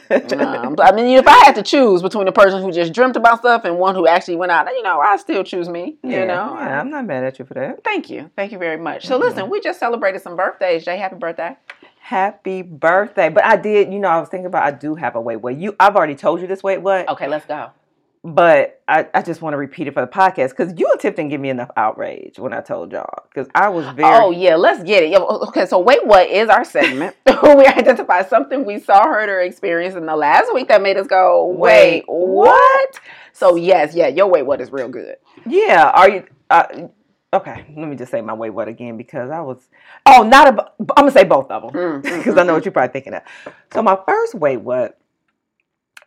Um, 0.09 0.75
I 0.79 0.91
mean, 0.91 1.17
if 1.17 1.27
I 1.27 1.37
had 1.45 1.55
to 1.55 1.63
choose 1.63 2.01
between 2.01 2.25
the 2.25 2.31
person 2.31 2.61
who 2.61 2.71
just 2.71 2.93
dreamt 2.93 3.15
about 3.15 3.39
stuff 3.39 3.63
and 3.65 3.77
one 3.79 3.95
who 3.95 4.05
actually 4.07 4.35
went 4.35 4.51
out, 4.51 4.67
you 4.67 4.83
know, 4.83 4.99
I 4.99 5.17
still 5.17 5.43
choose 5.43 5.69
me. 5.69 5.97
yeah, 6.03 6.21
You 6.21 6.25
know, 6.27 6.55
yeah, 6.59 6.79
I'm 6.79 6.89
not 6.91 7.05
mad 7.05 7.23
at 7.23 7.39
you 7.39 7.45
for 7.45 7.53
that. 7.55 7.83
Thank 7.83 8.09
you. 8.09 8.29
Thank 8.35 8.51
you 8.51 8.57
very 8.57 8.77
much. 8.77 9.05
So 9.07 9.17
Mhm. 9.17 9.21
listen, 9.21 9.49
we 9.49 9.59
just 9.59 9.79
celebrated 9.79 10.21
some 10.21 10.35
birthdays. 10.35 10.85
Jaye, 10.85 10.97
happy 10.97 11.15
birthday. 11.15 11.57
Happy 11.99 12.61
birthday! 12.61 13.29
But 13.29 13.45
I 13.45 13.55
did, 13.55 13.91
you 13.93 13.99
know, 13.99 14.09
I 14.09 14.19
was 14.19 14.29
thinking 14.29 14.45
about 14.45 14.63
I 14.63 14.71
do 14.71 14.93
have 14.95 15.15
a 15.15 15.21
wait 15.21 15.37
what 15.37 15.55
you. 15.55 15.75
I've 15.79 15.95
already 15.95 16.15
told 16.15 16.41
you 16.41 16.47
this 16.47 16.61
wait 16.61 16.79
what, 16.79 17.07
Okay, 17.09 17.27
let's 17.27 17.45
go. 17.45 17.69
But 18.23 18.81
I, 18.87 19.05
I 19.13 19.21
just 19.21 19.41
want 19.41 19.53
to 19.53 19.57
repeat 19.57 19.87
it 19.87 19.93
for 19.93 19.99
the 19.99 20.07
podcast 20.07 20.49
because 20.49 20.73
you 20.77 20.89
and 20.89 20.99
Tiff 20.99 21.15
didn't 21.15 21.29
give 21.29 21.41
me 21.41 21.49
enough 21.49 21.69
outrage 21.75 22.39
when 22.39 22.53
I 22.53 22.61
told 22.61 22.93
y'all 22.93 23.25
because 23.27 23.49
I 23.53 23.67
was 23.67 23.85
very. 23.95 24.15
Oh 24.15 24.31
yeah, 24.31 24.55
let's 24.55 24.81
get 24.83 25.03
it. 25.03 25.09
Yeah, 25.09 25.19
Okay, 25.19 25.65
so 25.65 25.79
wait, 25.79 26.05
what 26.05 26.29
is 26.29 26.47
our 26.47 26.63
segment? 26.63 27.17
we 27.43 27.65
identify 27.65 28.23
something 28.23 28.65
we 28.65 28.79
saw, 28.79 29.03
heard, 29.03 29.27
or 29.27 29.41
experienced 29.41 29.97
in 29.97 30.05
the 30.05 30.15
last 30.15 30.53
week 30.53 30.69
that 30.69 30.81
made 30.81 30.95
us 30.97 31.07
go, 31.07 31.47
wait, 31.47 31.95
Wait, 31.97 32.03
what? 32.07 32.99
So 33.33 33.55
yes, 33.55 33.93
yeah, 33.93 34.07
your 34.07 34.27
wait, 34.27 34.43
what 34.43 34.61
is 34.61 34.71
real 34.71 34.87
good. 34.87 35.17
Yeah, 35.45 35.91
are 35.93 36.09
you? 36.09 36.25
Uh, 36.49 36.87
okay, 37.33 37.65
let 37.75 37.87
me 37.89 37.97
just 37.97 38.11
say 38.11 38.21
my 38.21 38.33
wait 38.33 38.51
what 38.51 38.69
again 38.69 38.95
because 38.95 39.31
I 39.31 39.41
was. 39.41 39.67
Oh, 40.05 40.23
not 40.23 40.47
a. 40.47 40.71
I'm 40.79 40.85
gonna 40.95 41.11
say 41.11 41.25
both 41.25 41.51
of 41.51 41.63
them 41.63 41.71
Mm, 41.71 42.01
mm, 42.01 42.17
because 42.19 42.37
I 42.37 42.43
know 42.43 42.53
what 42.53 42.63
you're 42.63 42.71
probably 42.71 42.93
thinking 42.93 43.15
of. 43.15 43.23
So 43.73 43.81
my 43.81 43.97
first 44.05 44.33
wait 44.35 44.57
what 44.57 44.97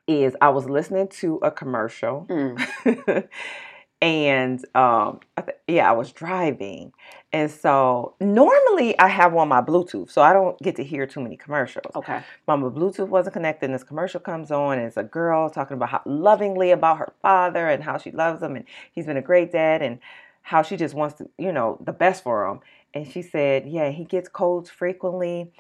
is 0.07 0.37
I 0.41 0.51
was 0.51 0.67
listening 0.67 1.09
to 1.09 1.37
a 1.43 1.51
commercial 1.51 2.27
mm. 2.29 3.29
and 4.03 4.59
um, 4.75 5.21
I 5.37 5.43
th- 5.43 5.59
yeah, 5.67 5.89
I 5.89 5.93
was 5.93 6.13
driving, 6.13 6.93
and 7.33 7.51
so 7.51 8.15
normally 8.21 8.99
I 8.99 9.09
have 9.09 9.35
on 9.35 9.49
my 9.49 9.63
Bluetooth, 9.63 10.11
so 10.11 10.21
I 10.21 10.33
don't 10.33 10.59
get 10.61 10.77
to 10.77 10.85
hear 10.85 11.07
too 11.07 11.21
many 11.21 11.37
commercials. 11.37 11.95
Okay. 11.95 12.21
But 12.45 12.59
my 12.59 12.69
Bluetooth 12.69 13.09
wasn't 13.09 13.33
connected, 13.33 13.67
and 13.67 13.75
this 13.75 13.85
commercial 13.85 14.21
comes 14.21 14.51
on, 14.51 14.79
and 14.79 14.87
it's 14.87 14.99
a 14.99 15.03
girl 15.03 15.49
talking 15.49 15.77
about 15.77 15.89
how 15.89 16.03
lovingly 16.05 16.73
about 16.73 16.99
her 16.99 17.13
father 17.23 17.69
and 17.69 17.83
how 17.83 17.97
she 17.97 18.11
loves 18.11 18.43
him, 18.43 18.57
and 18.57 18.67
he's 18.93 19.07
been 19.07 19.17
a 19.17 19.23
great 19.23 19.51
dad, 19.51 19.81
and 19.81 19.99
how 20.43 20.63
she 20.63 20.77
just 20.77 20.95
wants 20.95 21.17
to, 21.19 21.29
you 21.39 21.51
know, 21.51 21.79
the 21.85 21.93
best 21.93 22.23
for 22.23 22.47
him. 22.47 22.61
And 22.95 23.11
she 23.11 23.21
said, 23.21 23.67
yeah, 23.67 23.91
he 23.91 24.05
gets 24.05 24.29
colds 24.29 24.71
frequently. 24.71 25.51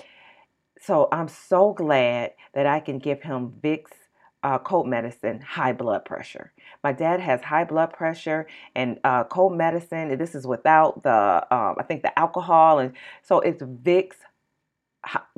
So 0.81 1.09
I'm 1.11 1.27
so 1.27 1.73
glad 1.73 2.35
that 2.55 2.67
I 2.67 2.79
can 2.79 3.01
give 3.01 3.23
him 3.23 3.55
Vicks 3.61 4.06
uh, 4.43 4.59
cold 4.59 4.87
medicine, 4.87 5.41
high 5.41 5.73
blood 5.73 6.05
pressure. 6.05 6.53
My 6.85 6.93
dad 6.93 7.21
has 7.21 7.43
high 7.43 7.65
blood 7.65 7.93
pressure 7.93 8.47
and 8.75 9.01
uh, 9.05 9.25
cold 9.25 9.57
medicine. 9.57 10.17
This 10.19 10.35
is 10.35 10.47
without 10.47 11.03
the, 11.03 11.47
um, 11.55 11.77
I 11.79 11.83
think 11.87 12.03
the 12.03 12.17
alcohol, 12.19 12.79
and 12.79 12.93
so 13.23 13.41
it's 13.41 13.63
Vicks, 13.63 14.17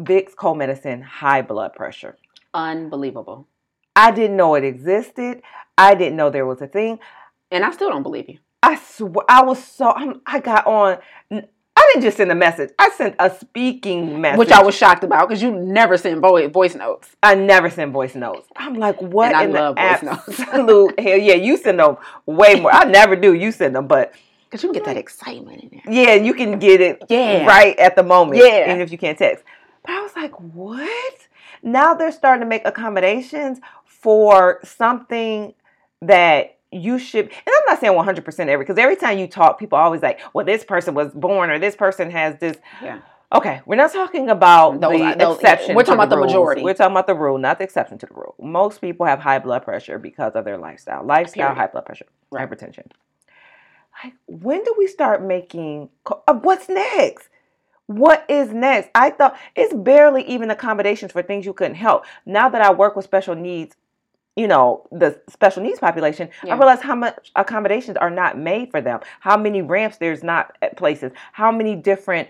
Vicks 0.01 0.35
cold 0.37 0.59
medicine, 0.59 1.03
high 1.03 1.43
blood 1.43 1.75
pressure. 1.75 2.17
Unbelievable. 2.53 3.47
I 3.95 4.11
didn't 4.11 4.37
know 4.37 4.55
it 4.55 4.65
existed. 4.65 5.43
I 5.77 5.95
didn't 5.95 6.17
know 6.17 6.31
there 6.31 6.47
was 6.47 6.63
a 6.63 6.67
thing. 6.67 6.99
And 7.51 7.65
I 7.65 7.71
still 7.73 7.91
don't 7.91 8.03
believe 8.03 8.29
you. 8.29 8.39
I 8.63 8.77
swear, 8.77 9.25
I 9.29 9.43
was 9.43 9.63
so, 9.63 9.93
I'm, 9.93 10.21
I 10.27 10.41
got 10.41 10.67
on. 10.67 10.99
I 11.79 11.91
didn't 11.93 12.03
just 12.03 12.17
send 12.17 12.33
a 12.33 12.35
message. 12.35 12.71
I 12.79 12.91
sent 12.91 13.15
a 13.21 13.31
speaking 13.31 14.21
message, 14.21 14.39
which 14.39 14.51
I 14.51 14.63
was 14.63 14.75
shocked 14.75 15.05
about 15.05 15.29
because 15.29 15.41
you 15.43 15.53
never 15.53 15.97
send 15.97 16.21
voice 16.21 16.51
voice 16.51 16.75
notes. 16.75 17.09
I 17.23 17.35
never 17.37 17.71
send 17.71 17.93
voice 17.93 18.15
notes. 18.17 18.49
I'm 18.57 18.75
like, 18.75 19.01
what 19.01 19.29
And 19.29 19.37
I 19.37 19.45
in 19.45 19.53
love 19.53 19.77
the 19.77 19.83
voice 19.83 20.03
notes. 20.03 20.39
hell? 20.99 21.19
Yeah, 21.19 21.35
you 21.35 21.57
send 21.57 21.79
them 21.79 21.97
way 22.27 22.59
more. 22.61 22.73
I 22.75 22.85
never 22.85 23.15
do. 23.15 23.33
You 23.33 23.53
send 23.53 23.77
them, 23.77 23.87
but 23.87 24.13
Because 24.47 24.63
you 24.65 24.71
can 24.71 24.75
get 24.75 24.87
that 24.87 24.97
excitement 24.97 25.63
in 25.63 25.69
there. 25.85 25.93
yeah, 25.95 26.15
you 26.15 26.35
can 26.35 26.59
get 26.59 26.81
it 26.81 27.03
Yeah. 27.09 27.47
right 27.47 27.79
at 27.79 27.95
the 27.95 28.03
moment. 28.03 28.39
Yeah. 28.43 28.65
even 28.71 28.81
if 28.81 28.91
you 28.91 28.99
can't 28.99 29.17
text. 29.17 29.45
But 29.83 29.93
I 29.93 30.03
was 30.03 30.17
like, 30.17 30.33
what? 30.41 31.15
Now 31.63 31.95
they're 31.95 32.13
starting 32.13 32.41
to 32.41 32.47
make 32.49 32.67
accommodations 32.67 33.61
for 33.85 34.61
something 34.65 35.55
that 36.03 36.58
you 36.71 36.99
should 36.99 37.25
and 37.27 37.33
i'm 37.47 37.63
not 37.67 37.81
saying 37.81 37.93
100% 37.97 38.39
every 38.49 38.65
because 38.65 38.79
every 38.79 38.97
time 38.97 39.19
you 39.19 39.27
talk 39.27 39.59
people 39.59 39.79
always 39.79 40.03
like 40.03 40.21
well 40.35 40.45
this 40.45 40.65
person 40.65 40.95
was 40.95 41.13
born 41.15 41.49
or 41.51 41.59
this 41.59 41.75
person 41.75 42.11
has 42.11 42.37
this 42.41 42.57
Yeah. 42.83 42.99
okay 43.35 43.63
we're 43.65 43.77
not 43.77 43.93
talking 43.93 44.29
about 44.29 44.81
Those 44.81 44.99
the 44.99 45.15
those- 45.19 45.35
exception 45.37 45.75
we're 45.75 45.83
talking 45.83 45.95
about 45.95 46.11
the 46.11 46.17
rules. 46.19 46.27
majority. 46.33 46.63
we're 46.63 46.75
talking 46.75 46.93
about 46.93 47.07
the 47.07 47.15
rule 47.15 47.39
not 47.39 47.57
the 47.59 47.65
exception 47.65 47.97
to 47.99 48.07
the 48.07 48.15
rule 48.15 48.35
most 48.39 48.81
people 48.83 49.07
have 49.07 49.19
high 49.21 49.39
blood 49.39 49.63
pressure 49.65 49.99
because 49.99 50.33
of 50.35 50.45
their 50.45 50.59
lifestyle 50.59 51.03
lifestyle 51.05 51.49
Period. 51.49 51.57
high 51.59 51.67
blood 51.69 51.87
pressure 51.87 52.07
Right. 52.31 52.49
hypertension 52.49 52.89
like 54.05 54.13
when 54.27 54.63
do 54.63 54.75
we 54.77 54.87
start 54.87 55.23
making 55.25 55.89
uh, 56.07 56.35
what's 56.35 56.69
next 56.69 57.29
what 57.87 58.27
is 58.29 58.53
next 58.53 58.91
i 58.95 59.09
thought 59.09 59.39
it's 59.57 59.73
barely 59.73 60.23
even 60.25 60.51
accommodations 60.51 61.13
for 61.13 61.23
things 61.23 61.47
you 61.47 61.55
couldn't 61.55 61.77
help 61.77 62.05
now 62.27 62.47
that 62.51 62.61
i 62.61 62.71
work 62.71 62.95
with 62.95 63.07
special 63.07 63.35
needs 63.35 63.75
you 64.39 64.47
know 64.47 64.87
the 64.93 65.21
special 65.29 65.63
needs 65.63 65.81
population 65.81 66.29
Yeah. 66.45 66.55
i 66.55 66.59
realize 66.59 66.81
how 66.81 66.95
much 66.95 67.31
accommodations 67.35 67.97
are 67.97 68.11
not 68.23 68.39
made 68.39 68.71
for 68.71 68.81
them 68.81 69.01
how 69.21 69.37
many 69.37 69.61
ramps 69.63 69.97
there's 69.99 70.23
not 70.23 70.57
at 70.63 70.77
places 70.77 71.11
how 71.33 71.51
many 71.51 71.75
different 71.75 72.29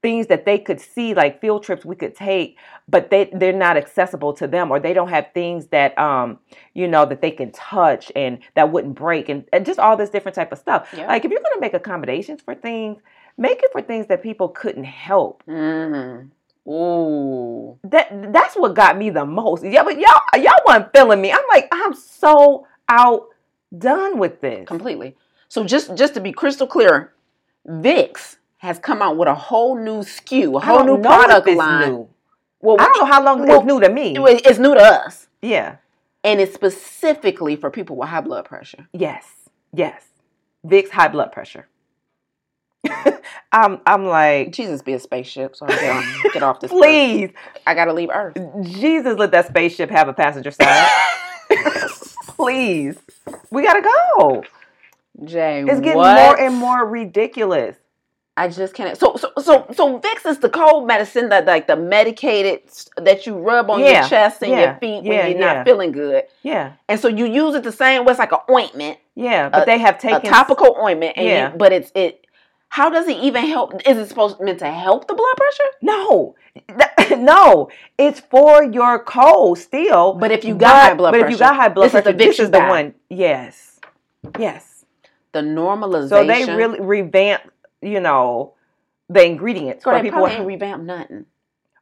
things 0.00 0.26
that 0.26 0.44
they 0.44 0.58
could 0.58 0.80
see 0.80 1.14
like 1.14 1.40
field 1.40 1.62
trips 1.62 1.84
we 1.84 1.96
could 1.96 2.14
take 2.14 2.56
but 2.88 3.10
they 3.10 3.30
they're 3.40 3.52
not 3.66 3.76
accessible 3.76 4.32
to 4.40 4.46
them 4.46 4.70
or 4.70 4.78
they 4.78 4.92
don't 4.98 5.08
have 5.08 5.26
things 5.34 5.66
that 5.68 5.96
um 5.98 6.38
you 6.74 6.86
know 6.88 7.04
that 7.06 7.20
they 7.22 7.30
can 7.30 7.50
touch 7.52 8.10
and 8.14 8.38
that 8.54 8.70
wouldn't 8.72 8.94
break 8.94 9.28
and, 9.28 9.44
and 9.52 9.64
just 9.66 9.78
all 9.78 9.96
this 9.96 10.10
different 10.10 10.34
type 10.34 10.52
of 10.52 10.58
stuff 10.58 10.88
Yeah. 10.96 11.06
like 11.06 11.24
if 11.24 11.30
you're 11.30 11.40
going 11.40 11.54
to 11.54 11.60
make 11.60 11.74
accommodations 11.74 12.40
for 12.42 12.54
things 12.54 13.00
make 13.36 13.62
it 13.62 13.70
for 13.72 13.82
things 13.82 14.06
that 14.08 14.22
people 14.22 14.48
couldn't 14.48 14.84
help 14.84 15.42
Mm-hmm. 15.48 16.28
Ooh. 16.66 17.78
that 17.84 18.32
that's 18.32 18.54
what 18.56 18.74
got 18.74 18.96
me 18.96 19.10
the 19.10 19.26
most 19.26 19.62
yeah 19.64 19.82
but 19.82 19.98
y'all 19.98 20.20
y'all 20.34 20.54
wasn't 20.64 20.90
feeling 20.94 21.20
me 21.20 21.30
i'm 21.30 21.44
like 21.50 21.68
i'm 21.70 21.92
so 21.92 22.66
outdone 22.88 24.18
with 24.18 24.40
this 24.40 24.66
Completely. 24.66 25.16
So 25.48 25.64
just 25.64 25.94
just 25.94 26.14
to 26.14 26.20
be 26.20 26.32
crystal 26.32 26.66
clear, 26.66 27.12
Vicks 27.68 28.36
has 28.56 28.78
come 28.78 29.02
out 29.02 29.16
with 29.16 29.28
a 29.28 29.34
whole 29.34 29.78
new 29.78 30.00
SKU, 30.00 30.56
a 30.56 30.64
whole 30.64 30.84
new 30.84 31.00
product 31.00 31.48
line. 31.48 31.90
new. 31.90 32.08
Well, 32.60 32.76
i 32.80 32.84
don't 32.84 32.98
know 32.98 33.04
how 33.04 33.22
long 33.22 33.46
well, 33.46 33.58
it's 33.58 33.66
new 33.66 33.78
to 33.80 33.90
me 33.90 34.16
it's 34.18 34.58
new 34.58 34.74
to 34.74 34.80
us, 34.80 35.28
yeah 35.42 35.76
and 36.24 36.40
it's 36.40 36.54
specifically 36.54 37.54
for 37.54 37.70
people 37.70 37.94
with 37.96 38.08
high 38.08 38.22
blood 38.22 38.46
pressure. 38.46 38.88
Yes, 38.92 39.26
yes. 39.72 40.02
Vicks 40.66 40.88
high 40.88 41.08
blood 41.08 41.30
pressure. 41.30 41.68
I'm 43.52 43.80
I'm 43.86 44.06
like, 44.06 44.52
Jesus, 44.52 44.82
be 44.82 44.94
a 44.94 45.00
spaceship, 45.00 45.56
so 45.56 45.66
I 45.66 45.70
get, 45.78 45.90
on, 45.90 46.22
get 46.32 46.42
off 46.42 46.60
this. 46.60 46.70
earth. 46.72 46.78
please, 46.78 47.30
I 47.66 47.74
gotta 47.74 47.92
leave 47.92 48.10
Earth. 48.12 48.36
Jesus, 48.62 49.16
let 49.18 49.30
that 49.32 49.46
spaceship 49.48 49.90
have 49.90 50.08
a 50.08 50.12
passenger 50.12 50.50
side. 50.50 50.88
please, 52.28 52.96
we 53.50 53.62
gotta 53.62 53.82
go. 53.82 54.44
Jaye, 55.22 55.68
It's 55.68 55.80
getting 55.80 55.96
what? 55.96 56.16
more 56.16 56.38
and 56.40 56.54
more 56.56 56.84
ridiculous. 56.86 57.76
I 58.36 58.48
just 58.48 58.74
can't. 58.74 58.98
So, 58.98 59.14
so, 59.16 59.30
so, 59.40 59.64
so 59.72 60.00
Vicks 60.00 60.26
is 60.28 60.38
the 60.40 60.48
cold 60.48 60.88
medicine 60.88 61.28
that, 61.28 61.46
like, 61.46 61.68
the 61.68 61.76
medicated 61.76 62.62
that 62.96 63.26
you 63.26 63.38
rub 63.38 63.70
on 63.70 63.78
Yeah, 63.80 64.00
your 64.00 64.08
chest 64.08 64.42
and 64.42 64.50
yeah, 64.50 64.60
your 64.72 64.74
feet 64.80 65.04
when 65.04 65.18
yeah, 65.18 65.26
you're 65.28 65.38
yeah. 65.38 65.54
not 65.54 65.64
feeling 65.64 65.92
good, 65.92 66.24
Yeah, 66.42 66.72
and 66.88 66.98
so 66.98 67.06
you 67.06 67.26
use 67.26 67.54
it 67.54 67.62
the 67.62 67.70
same 67.70 68.04
way. 68.04 68.10
It's 68.10 68.18
like 68.18 68.32
an 68.32 68.40
ointment, 68.50 68.98
yeah. 69.14 69.50
But 69.50 69.62
A- 69.62 69.66
they 69.66 69.78
have 69.78 69.94
a 69.96 69.98
taken 70.00 70.30
topical 70.32 70.76
ointment, 70.82 71.12
and 71.16 71.26
Yeah. 71.28 71.52
you, 71.52 71.58
but 71.58 71.72
it's 71.72 71.92
it. 71.94 72.23
How 72.74 72.90
does 72.90 73.06
it 73.06 73.18
even 73.18 73.46
help? 73.46 73.72
Is 73.86 73.96
it 73.98 74.08
supposed 74.08 74.40
meant 74.40 74.58
to 74.58 74.68
help 74.68 75.06
the 75.06 75.14
blood 75.14 75.36
pressure? 75.36 75.70
No, 75.80 76.34
no. 77.22 77.68
It's 77.96 78.18
for 78.18 78.64
your 78.64 78.98
cold 78.98 79.58
still. 79.58 80.14
But 80.14 80.32
if 80.32 80.44
you 80.44 80.56
got 80.56 80.72
but, 80.72 80.88
high 80.88 80.94
blood 80.94 81.10
but 81.12 81.20
pressure, 81.20 81.26
if 81.26 81.32
you 81.34 81.38
got 81.38 81.54
high 81.54 81.68
blood 81.68 81.84
this 81.84 81.94
is 81.94 81.98
the 81.98 82.12
pressure, 82.12 82.18
this 82.18 82.38
is 82.40 82.50
the 82.50 82.58
guy. 82.58 82.68
one. 82.68 82.94
Yes, 83.08 83.78
yes. 84.40 84.84
The 85.30 85.38
normalization. 85.38 86.08
So 86.08 86.26
they 86.26 86.52
really 86.52 86.80
revamp, 86.80 87.42
you 87.80 88.00
know, 88.00 88.54
the 89.08 89.24
ingredients 89.24 89.84
Girl, 89.84 89.94
for 89.94 89.98
they 89.98 90.08
people. 90.08 90.18
probably 90.18 90.34
ain't 90.34 90.46
revamped 90.48 90.84
nothing. 90.84 91.26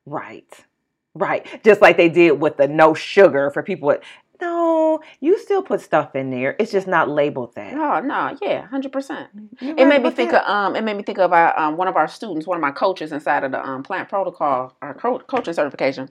right, 0.04 0.66
right. 1.14 1.46
Just 1.64 1.80
like 1.80 1.96
they 1.96 2.10
did 2.10 2.32
with 2.32 2.58
the 2.58 2.68
no 2.68 2.92
sugar 2.92 3.50
for 3.50 3.62
people. 3.62 3.86
With, 3.86 4.02
no, 4.42 5.00
you 5.20 5.38
still 5.38 5.62
put 5.62 5.80
stuff 5.80 6.14
in 6.16 6.30
there. 6.30 6.56
It's 6.60 6.72
just 6.72 6.88
not 6.88 7.08
labeled 7.08 7.54
that. 7.56 7.74
No, 7.74 8.00
no, 8.00 8.36
yeah, 8.42 8.66
hundred 8.66 8.92
percent. 8.92 9.30
You 9.60 9.70
It 9.76 9.84
right 9.84 9.88
made 9.88 10.02
me 10.02 10.10
think 10.10 10.32
that. 10.32 10.44
of 10.44 10.50
um. 10.50 10.76
It 10.76 10.84
made 10.84 10.96
me 10.96 11.04
think 11.04 11.18
of 11.18 11.32
our, 11.32 11.58
um 11.58 11.76
one 11.76 11.88
of 11.88 11.96
our 11.96 12.08
students, 12.08 12.46
one 12.46 12.58
of 12.58 12.62
my 12.62 12.72
coaches 12.72 13.12
inside 13.12 13.44
of 13.44 13.52
the 13.52 13.64
um 13.66 13.82
plant 13.84 14.08
protocol, 14.10 14.76
our 14.82 14.94
co- 14.94 15.20
coaching 15.20 15.54
certification. 15.54 16.10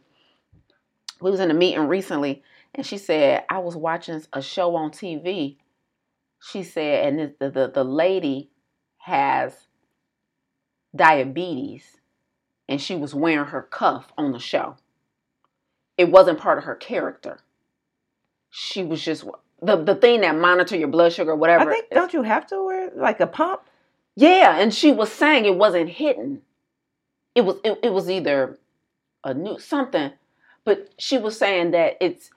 We 1.21 1.31
was 1.31 1.39
in 1.41 1.51
a 1.51 1.55
meeting 1.55 1.87
recently, 1.87 2.43
and 2.75 2.85
she 2.85 2.97
said 2.97 3.43
I 3.49 3.59
was 3.59 3.75
watching 3.75 4.23
a 4.33 4.41
show 4.41 4.75
on 4.75 4.91
TV. 4.91 5.57
She 6.43 6.63
said, 6.63 7.07
and 7.13 7.33
the, 7.39 7.49
the 7.51 7.71
the 7.73 7.83
lady 7.85 8.51
has 8.99 9.67
diabetes, 10.95 11.97
and 12.69 12.81
she 12.81 12.95
was 12.95 13.13
wearing 13.15 13.47
her 13.47 13.61
cuff 13.61 14.13
on 14.17 14.31
the 14.31 14.39
show. 14.39 14.77
It 15.97 16.09
wasn't 16.11 16.39
part 16.39 16.57
of 16.57 16.63
her 16.65 16.75
character. 16.75 17.39
She 18.51 18.83
was 18.83 19.01
just 19.03 19.23
the 19.61 19.77
the 19.77 19.95
thing 19.95 20.21
that 20.21 20.35
monitor 20.35 20.75
your 20.77 20.87
blood 20.89 21.13
sugar, 21.13 21.35
whatever. 21.35 21.71
I 21.71 21.73
think 21.73 21.89
don't 21.91 22.13
you 22.13 22.21
have 22.23 22.45
to 22.47 22.63
wear 22.63 22.91
like 22.95 23.19
a 23.19 23.27
pump? 23.27 23.61
yeah, 24.15 24.57
and 24.59 24.73
she 24.73 24.91
was 24.91 25.11
saying 25.11 25.45
it 25.45 25.55
wasn't 25.55 25.89
hidden. 25.89 26.41
It 27.33 27.41
was 27.41 27.55
it, 27.63 27.79
it 27.83 27.93
was 27.93 28.09
either 28.09 28.57
a 29.23 29.33
new 29.33 29.57
something, 29.57 30.11
but 30.65 30.89
she 30.97 31.17
was 31.17 31.37
saying 31.37 31.71
that 31.71 31.97
it's 32.01 32.29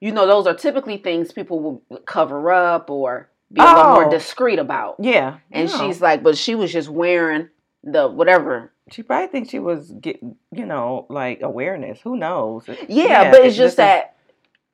you 0.00 0.10
know 0.12 0.26
those 0.26 0.46
are 0.46 0.54
typically 0.54 0.96
things 0.96 1.32
people 1.32 1.60
will 1.60 2.00
cover 2.06 2.50
up 2.52 2.90
or 2.90 3.28
be 3.52 3.60
a 3.60 3.64
little 3.64 3.92
more 3.92 4.06
Oh. 4.06 4.10
discreet 4.10 4.58
about. 4.58 4.96
Yeah, 4.98 5.38
And 5.52 5.70
no. 5.70 5.78
she's 5.78 6.00
like, 6.00 6.24
but 6.24 6.36
she 6.36 6.56
was 6.56 6.72
just 6.72 6.88
wearing 6.88 7.48
the 7.84 8.08
whatever. 8.08 8.72
She 8.90 9.04
probably 9.04 9.28
thinks 9.28 9.50
she 9.50 9.60
was 9.60 9.92
get 10.00 10.20
you 10.20 10.66
know 10.66 11.06
like 11.08 11.42
awareness. 11.42 12.00
Who 12.00 12.16
knows? 12.16 12.64
Yeah, 12.88 13.30
but 13.30 13.40
it's 13.42 13.56
this 13.56 13.56
just 13.56 13.76
that 13.76 14.15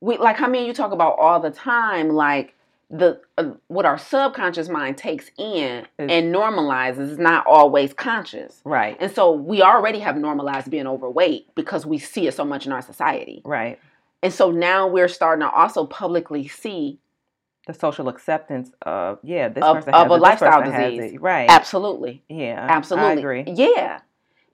we 0.03 0.19
like 0.19 0.37
how 0.37 0.49
me 0.49 0.59
and 0.59 0.67
you 0.67 0.75
talk 0.75 0.91
about 0.93 1.17
all 1.21 1.39
the 1.39 1.51
time, 1.51 2.09
like 2.11 2.55
the 2.91 3.21
uh, 3.39 3.53
what 3.69 3.87
our 3.87 3.97
subconscious 3.97 4.69
mind 4.69 4.99
takes 4.99 5.31
in 5.39 5.87
Is- 5.99 6.11
and 6.11 6.35
normalizes 6.35 7.11
is 7.13 7.19
not 7.19 7.47
always 7.47 7.95
conscious. 7.95 8.61
right, 8.65 8.97
And 9.01 9.11
so 9.11 9.31
we 9.33 9.63
already 9.63 10.01
have 10.01 10.17
normalized 10.17 10.69
being 10.71 10.87
overweight 10.89 11.55
because 11.55 11.87
we 11.87 11.99
see 11.99 12.27
it 12.27 12.35
so 12.35 12.45
much 12.45 12.67
in 12.67 12.73
our 12.73 12.83
society. 12.83 13.41
right. 13.45 13.79
And 14.25 14.33
so 14.33 14.51
now 14.51 14.87
we're 14.89 15.09
starting 15.09 15.41
to 15.47 15.51
also 15.51 15.85
publicly 15.87 16.47
see 16.49 16.99
The 17.67 17.75
social 17.75 18.09
acceptance 18.09 18.71
of 18.83 19.19
yeah, 19.23 19.49
this 19.49 19.63
Of- 19.65 19.77
person 19.77 19.95
of 19.95 20.03
has 20.03 20.11
a 20.11 20.15
it, 20.15 20.21
lifestyle 20.21 20.63
disease. 20.63 21.19
right? 21.21 21.49
absolutely, 21.49 22.23
Yeah, 22.29 22.67
absolutely, 22.69 23.11
I 23.11 23.13
agree. 23.15 23.45
Yeah, 23.47 24.01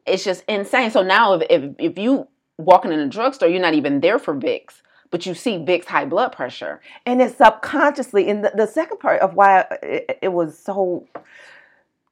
it's 0.07 0.25
just 0.25 0.45
insane. 0.47 0.91
So 0.91 1.03
now 1.03 1.33
if 1.35 1.43
if, 1.51 1.63
if 1.79 1.99
you 1.99 2.29
walking 2.59 2.93
in 2.93 2.99
a 3.01 3.09
drugstore, 3.09 3.49
you're 3.49 3.61
not 3.63 3.75
even 3.75 4.01
there 4.01 4.19
for 4.19 4.35
Vicks, 4.35 4.83
but 5.11 5.27
you 5.27 5.35
see 5.35 5.57
Vicks 5.59 5.87
high 5.87 6.05
blood 6.05 6.33
pressure. 6.33 6.81
and 7.07 7.21
it's 7.23 7.37
subconsciously 7.37 8.29
and 8.29 8.45
the, 8.45 8.53
the 8.55 8.67
second 8.67 8.99
part 8.99 9.21
of 9.21 9.35
why 9.35 9.61
it, 9.83 10.19
it 10.23 10.33
was 10.33 10.59
so 10.59 11.07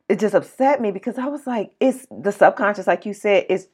it 0.09 0.19
just 0.21 0.35
upset 0.35 0.81
me 0.81 0.91
because 0.93 1.19
i 1.19 1.27
was 1.27 1.47
like 1.47 1.73
it's 1.81 2.07
the 2.11 2.33
subconscious 2.33 2.87
like 2.87 3.05
you 3.07 3.15
said 3.15 3.45
is 3.49 3.69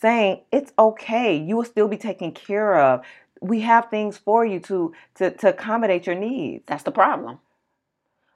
saying 0.00 0.40
it's 0.52 0.72
okay 0.78 1.36
you 1.36 1.56
will 1.56 1.64
still 1.64 1.88
be 1.88 1.96
taken 1.96 2.32
care 2.32 2.78
of 2.80 3.04
we 3.40 3.60
have 3.60 3.90
things 3.90 4.18
for 4.18 4.44
you 4.44 4.60
to 4.60 4.92
to, 5.14 5.30
to 5.30 5.48
accommodate 5.48 6.06
your 6.06 6.16
needs 6.16 6.64
That's 6.66 6.82
the 6.82 6.92
problem. 6.92 7.38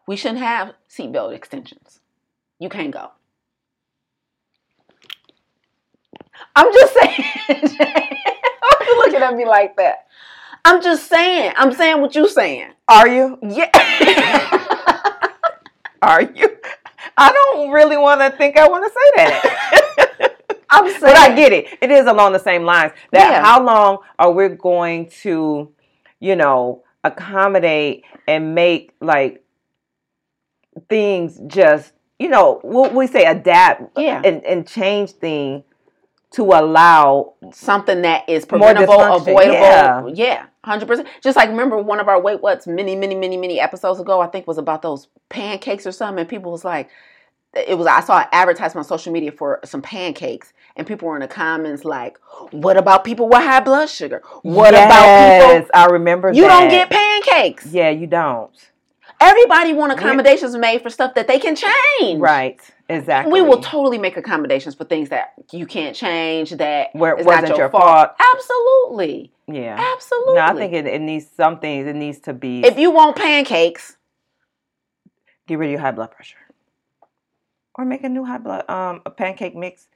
We 0.07 0.17
shouldn't 0.17 0.41
have 0.41 0.75
seatbelt 0.89 1.35
extensions. 1.35 2.01
You 2.59 2.69
can't 2.69 2.91
go. 2.93 3.11
I'm 6.55 6.73
just 6.73 6.95
saying. 6.95 7.79
You 8.97 8.99
looking 9.05 9.23
at 9.23 9.35
me 9.35 9.45
like 9.47 9.77
that? 9.77 10.07
I'm 10.65 10.81
just 10.83 11.09
saying. 11.09 11.53
I'm 11.57 11.73
saying 11.73 12.01
what 12.01 12.15
you're 12.15 12.29
saying. 12.29 12.73
are 12.89 13.09
you 13.09 13.39
Yeah. 13.43 13.71
are 16.03 16.21
you 16.23 16.49
i 17.17 17.33
don't 17.33 17.71
really 17.71 17.97
want 17.97 18.21
to 18.21 18.31
think 18.37 18.59
i 18.59 18.69
want 18.69 18.85
to 18.85 18.91
say 18.91 19.11
that 19.17 20.31
I'm 20.71 20.89
saying. 20.91 21.01
But 21.03 21.17
I 21.17 21.35
get 21.37 21.53
it. 21.53 21.67
It 21.81 21.91
is 21.93 22.07
along 22.07 22.33
the 22.33 22.41
same 22.41 22.65
lines. 22.65 22.93
That 23.13 23.31
Yeah. 23.31 23.45
how 23.45 23.63
long 23.63 23.99
are 24.19 24.33
we 24.33 24.49
going 24.49 25.09
to, 25.23 25.73
you 26.19 26.35
know, 26.35 26.83
accommodate 27.05 28.03
and 28.27 28.57
make 28.57 28.91
like 29.01 29.45
things 30.89 31.39
just, 31.47 31.93
you 32.19 32.29
know, 32.29 32.59
what 32.63 32.93
we 32.93 33.07
say 33.07 33.25
adapt 33.25 33.97
Yeah. 33.97 34.21
and, 34.25 34.45
and 34.45 34.67
change 34.67 35.13
things 35.13 35.63
to 36.35 36.43
allow 36.43 37.35
something 37.53 38.03
that 38.03 38.29
is 38.29 38.45
preventable, 38.45 39.01
avoidable. 39.01 40.13
Yeah, 40.15 40.47
hundred 40.65 40.87
percent. 40.87 41.09
Just 41.23 41.37
like 41.37 41.49
remember 41.49 41.79
one 41.79 42.01
of 42.01 42.09
our 42.09 42.21
wait 42.21 42.41
what's 42.41 42.67
many, 42.67 42.97
many, 42.97 43.15
many, 43.15 43.37
many 43.37 43.61
episodes 43.61 44.01
ago. 44.01 44.21
I 44.21 44.27
think 44.27 44.47
was 44.47 44.59
about 44.59 44.83
those 44.83 45.09
pancakes 45.29 45.87
or 45.87 45.93
something. 45.93 46.21
And 46.21 46.29
people 46.29 46.51
was 46.51 46.65
like, 46.65 46.91
it 47.55 47.79
was. 47.79 47.87
I 47.87 48.01
saw 48.01 48.21
an 48.21 48.27
advertisement 48.33 48.85
on 48.85 48.89
social 48.89 49.13
media 49.13 49.31
for 49.31 49.61
some 49.65 49.81
pancakes, 49.81 50.53
and 50.77 50.87
people 50.87 51.07
were 51.07 51.15
in 51.15 51.23
the 51.23 51.29
comments 51.29 51.85
like, 51.85 52.19
"What 52.51 52.77
about 52.77 53.05
people 53.05 53.29
with 53.29 53.43
high 53.43 53.61
blood 53.61 53.89
sugar? 53.89 54.23
What 54.43 54.75
about 54.75 55.53
people? 55.53 55.71
I 55.73 55.87
remember 55.87 56.33
You 56.33 56.49
don't 56.49 56.69
get 56.69 56.91
pancakes. 56.91 57.67
Yeah, 57.67 57.91
you 57.91 58.09
don't. 58.09 58.51
Everybody 59.21 59.73
want 59.73 59.93
accommodations 59.93 60.57
made 60.57 60.83
for 60.83 60.91
stuff 60.91 61.15
that 61.15 61.29
they 61.29 61.39
can 61.39 61.57
change. 61.57 62.21
Right. 62.21 62.61
Exactly. 62.89 63.33
We 63.33 63.41
will 63.41 63.61
totally 63.61 63.99
make 63.99 64.17
accommodations 64.17 64.75
for 64.75 64.85
things 64.85 65.09
that 65.09 65.33
you 65.53 65.67
can't 65.67 65.97
change. 65.97 66.51
That 66.51 66.89
Where 66.93 67.17
it 67.19 67.25
wasn't 67.25 67.57
your 67.57 67.71
fault. 67.71 68.11
Absolutely. 68.35 69.33
Yeah. 69.47 69.77
Absolutely. 69.95 70.35
No, 70.35 70.41
I 70.41 70.55
think 70.55 70.73
it, 70.73 70.87
it 70.87 71.01
needs 71.01 71.27
some 71.35 71.59
things. 71.59 71.87
It 71.87 71.97
needs 71.97 72.19
to 72.21 72.35
be 72.35 72.65
if 72.65 72.79
you 72.79 72.91
want 72.91 73.17
pancakes, 73.17 73.97
get 75.47 75.59
rid 75.59 75.67
of 75.69 75.73
your 75.73 75.81
high 75.81 75.93
blood 75.93 76.11
pressure, 76.11 76.37
or 77.75 77.85
make 77.85 78.05
a 78.05 78.09
new 78.09 78.25
high 78.25 78.39
blood 78.39 78.69
um 78.69 79.01
a 79.07 79.11
pancake 79.11 79.55
mix. 79.57 79.87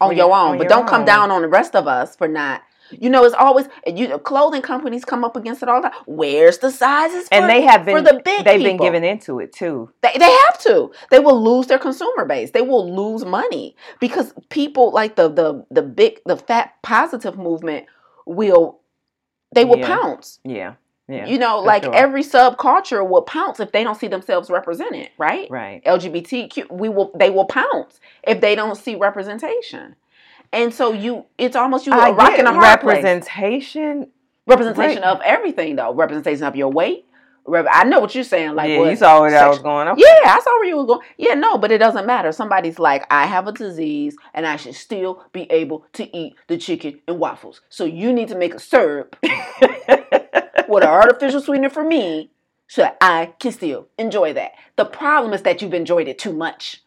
on 0.00 0.16
your 0.16 0.26
own, 0.26 0.52
on 0.52 0.58
but 0.58 0.64
your 0.64 0.68
don't 0.68 0.88
come 0.88 1.04
down 1.04 1.30
on 1.30 1.42
the 1.42 1.48
rest 1.48 1.74
of 1.74 1.86
us 1.86 2.16
for 2.16 2.28
not. 2.28 2.62
You 2.90 3.10
know, 3.10 3.24
it's 3.24 3.34
always 3.34 3.66
you. 3.86 4.18
Clothing 4.18 4.62
companies 4.62 5.04
come 5.04 5.24
up 5.24 5.36
against 5.36 5.62
it 5.62 5.68
all 5.68 5.80
the 5.82 5.88
time. 5.88 5.98
Where's 6.06 6.58
the 6.58 6.70
sizes? 6.70 7.28
And 7.32 7.48
they 7.48 7.62
have 7.62 7.84
been 7.84 7.96
for 7.96 8.02
the 8.02 8.20
big 8.24 8.44
they've 8.44 8.62
been 8.62 8.72
people? 8.72 8.86
given 8.86 9.04
into 9.04 9.40
it 9.40 9.52
too. 9.52 9.90
They, 10.02 10.12
they 10.18 10.30
have 10.30 10.58
to. 10.60 10.92
They 11.10 11.18
will 11.18 11.42
lose 11.42 11.66
their 11.66 11.78
consumer 11.78 12.24
base. 12.24 12.50
They 12.50 12.62
will 12.62 12.94
lose 12.94 13.24
money 13.24 13.74
because 14.00 14.32
people 14.50 14.92
like 14.92 15.16
the 15.16 15.28
the 15.28 15.64
the 15.70 15.82
big 15.82 16.20
the 16.26 16.36
fat 16.36 16.74
positive 16.82 17.36
movement 17.38 17.86
will 18.26 18.80
they 19.54 19.64
will 19.64 19.78
Yeah. 19.78 19.86
pounce. 19.86 20.40
Yeah, 20.44 20.74
yeah. 21.08 21.26
you 21.26 21.38
know, 21.38 21.60
for 21.60 21.66
like 21.66 21.84
sure. 21.84 21.94
every 21.94 22.22
subculture 22.22 23.08
will 23.08 23.22
pounce 23.22 23.60
if 23.60 23.72
they 23.72 23.84
don't 23.84 23.94
see 23.98 24.08
themselves 24.08 24.50
represented, 24.50 25.10
right? 25.18 25.48
right. 25.50 25.82
LGBTQ, 25.84 26.70
we 26.70 26.88
will 26.88 27.12
they 27.14 27.30
will 27.30 27.46
pounce 27.46 28.00
if 28.26 28.40
they 28.40 28.54
don't 28.54 28.76
see 28.76 28.94
representation. 28.96 29.96
And 30.52 30.72
so 30.72 30.92
you, 30.92 31.26
it's 31.36 31.56
almost 31.56 31.86
you 31.86 31.92
I 31.92 32.10
a 32.10 32.12
rock 32.12 32.38
and 32.38 32.46
a 32.46 32.52
hard 32.52 32.80
place. 32.80 33.02
representation. 33.02 34.10
Representation 34.46 35.02
right. 35.02 35.10
of 35.10 35.20
everything, 35.24 35.76
though. 35.76 35.94
Representation 35.94 36.44
of 36.44 36.54
your 36.54 36.68
weight. 36.68 37.06
I 37.46 37.84
know 37.84 38.00
what 38.00 38.14
you're 38.14 38.24
saying. 38.24 38.54
Like, 38.54 38.70
yeah, 38.70 38.78
what 38.78 38.90
you 38.90 38.96
saw 38.96 39.20
where 39.20 39.30
that 39.30 39.48
was 39.48 39.58
going. 39.58 39.88
Okay. 39.88 40.00
Yeah, 40.00 40.32
I 40.32 40.40
saw 40.40 40.50
where 40.58 40.64
you 40.64 40.78
were 40.78 40.86
going. 40.86 41.06
Yeah, 41.18 41.34
no, 41.34 41.58
but 41.58 41.70
it 41.70 41.78
doesn't 41.78 42.06
matter. 42.06 42.32
Somebody's 42.32 42.78
like, 42.78 43.04
I 43.10 43.26
have 43.26 43.46
a 43.46 43.52
disease 43.52 44.16
and 44.32 44.46
I 44.46 44.56
should 44.56 44.74
still 44.74 45.24
be 45.32 45.42
able 45.50 45.84
to 45.94 46.16
eat 46.16 46.36
the 46.46 46.56
chicken 46.56 47.00
and 47.06 47.18
waffles. 47.18 47.60
So 47.68 47.84
you 47.84 48.14
need 48.14 48.28
to 48.28 48.36
make 48.36 48.54
a 48.54 48.58
syrup 48.58 49.16
with 49.22 50.84
an 50.84 50.88
artificial 50.88 51.42
sweetener 51.42 51.68
for 51.68 51.84
me 51.84 52.30
so 52.66 52.82
that 52.82 52.96
I 53.02 53.34
can 53.38 53.52
still 53.52 53.88
enjoy 53.98 54.32
that. 54.32 54.52
The 54.76 54.86
problem 54.86 55.34
is 55.34 55.42
that 55.42 55.60
you've 55.60 55.74
enjoyed 55.74 56.08
it 56.08 56.18
too 56.18 56.32
much. 56.32 56.82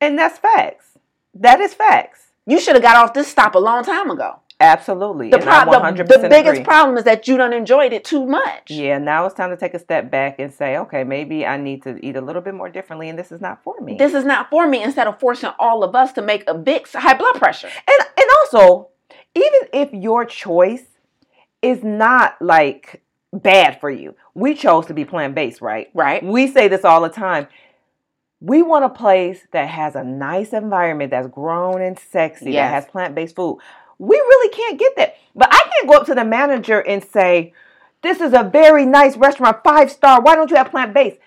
and 0.00 0.18
that's 0.18 0.38
facts. 0.38 0.98
That 1.34 1.60
is 1.60 1.74
facts. 1.74 2.29
You 2.46 2.60
should 2.60 2.74
have 2.74 2.82
got 2.82 2.96
off 2.96 3.14
this 3.14 3.28
stop 3.28 3.54
a 3.54 3.58
long 3.58 3.84
time 3.84 4.10
ago. 4.10 4.40
Absolutely. 4.60 5.30
The, 5.30 5.38
the, 5.38 6.04
the 6.04 6.28
biggest 6.28 6.52
agree. 6.52 6.64
problem 6.64 6.98
is 6.98 7.04
that 7.04 7.26
you 7.26 7.38
don't 7.38 7.54
enjoyed 7.54 7.94
it 7.94 8.04
too 8.04 8.26
much. 8.26 8.70
Yeah, 8.70 8.98
now 8.98 9.24
it's 9.24 9.34
time 9.34 9.48
to 9.48 9.56
take 9.56 9.72
a 9.72 9.78
step 9.78 10.10
back 10.10 10.38
and 10.38 10.52
say, 10.52 10.76
okay, 10.76 11.02
maybe 11.02 11.46
I 11.46 11.56
need 11.56 11.82
to 11.84 11.98
eat 12.04 12.14
a 12.16 12.20
little 12.20 12.42
bit 12.42 12.54
more 12.54 12.68
differently, 12.68 13.08
and 13.08 13.18
this 13.18 13.32
is 13.32 13.40
not 13.40 13.62
for 13.64 13.80
me. 13.80 13.96
This 13.96 14.12
is 14.12 14.26
not 14.26 14.50
for 14.50 14.68
me 14.68 14.82
instead 14.82 15.06
of 15.06 15.18
forcing 15.18 15.50
all 15.58 15.82
of 15.82 15.94
us 15.94 16.12
to 16.12 16.22
make 16.22 16.44
a 16.46 16.52
big 16.52 16.86
high 16.88 17.14
blood 17.14 17.36
pressure. 17.36 17.68
and 17.68 18.08
and 18.18 18.26
also, 18.40 18.88
even 19.34 19.60
if 19.72 19.94
your 19.94 20.26
choice 20.26 20.84
is 21.62 21.82
not 21.82 22.36
like 22.42 23.02
bad 23.32 23.80
for 23.80 23.90
you, 23.90 24.14
we 24.34 24.54
chose 24.54 24.84
to 24.86 24.94
be 24.94 25.06
plant 25.06 25.34
based, 25.34 25.62
right? 25.62 25.88
Right? 25.94 26.22
We 26.22 26.48
say 26.48 26.68
this 26.68 26.84
all 26.84 27.00
the 27.00 27.08
time. 27.08 27.48
We 28.40 28.62
want 28.62 28.84
a 28.84 28.88
place 28.88 29.46
that 29.52 29.68
has 29.68 29.94
a 29.96 30.02
nice 30.04 30.52
environment 30.52 31.10
that's 31.10 31.28
grown 31.28 31.82
and 31.82 31.98
sexy, 31.98 32.52
Yes. 32.52 32.70
that 32.70 32.74
has 32.74 32.86
plant 32.86 33.14
based 33.14 33.36
food. 33.36 33.58
We 33.98 34.16
really 34.16 34.48
can't 34.54 34.78
get 34.78 34.96
that. 34.96 35.16
But 35.34 35.48
I 35.52 35.58
can't 35.72 35.88
go 35.88 35.98
up 35.98 36.06
to 36.06 36.14
the 36.14 36.24
manager 36.24 36.80
and 36.80 37.04
say, 37.04 37.52
This 38.02 38.20
is 38.20 38.32
a 38.32 38.42
very 38.42 38.86
nice 38.86 39.16
restaurant, 39.16 39.58
five 39.62 39.90
star. 39.90 40.22
Why 40.22 40.36
don't 40.36 40.50
you 40.50 40.56
have 40.56 40.70
plant 40.70 40.94
based? 40.94 41.18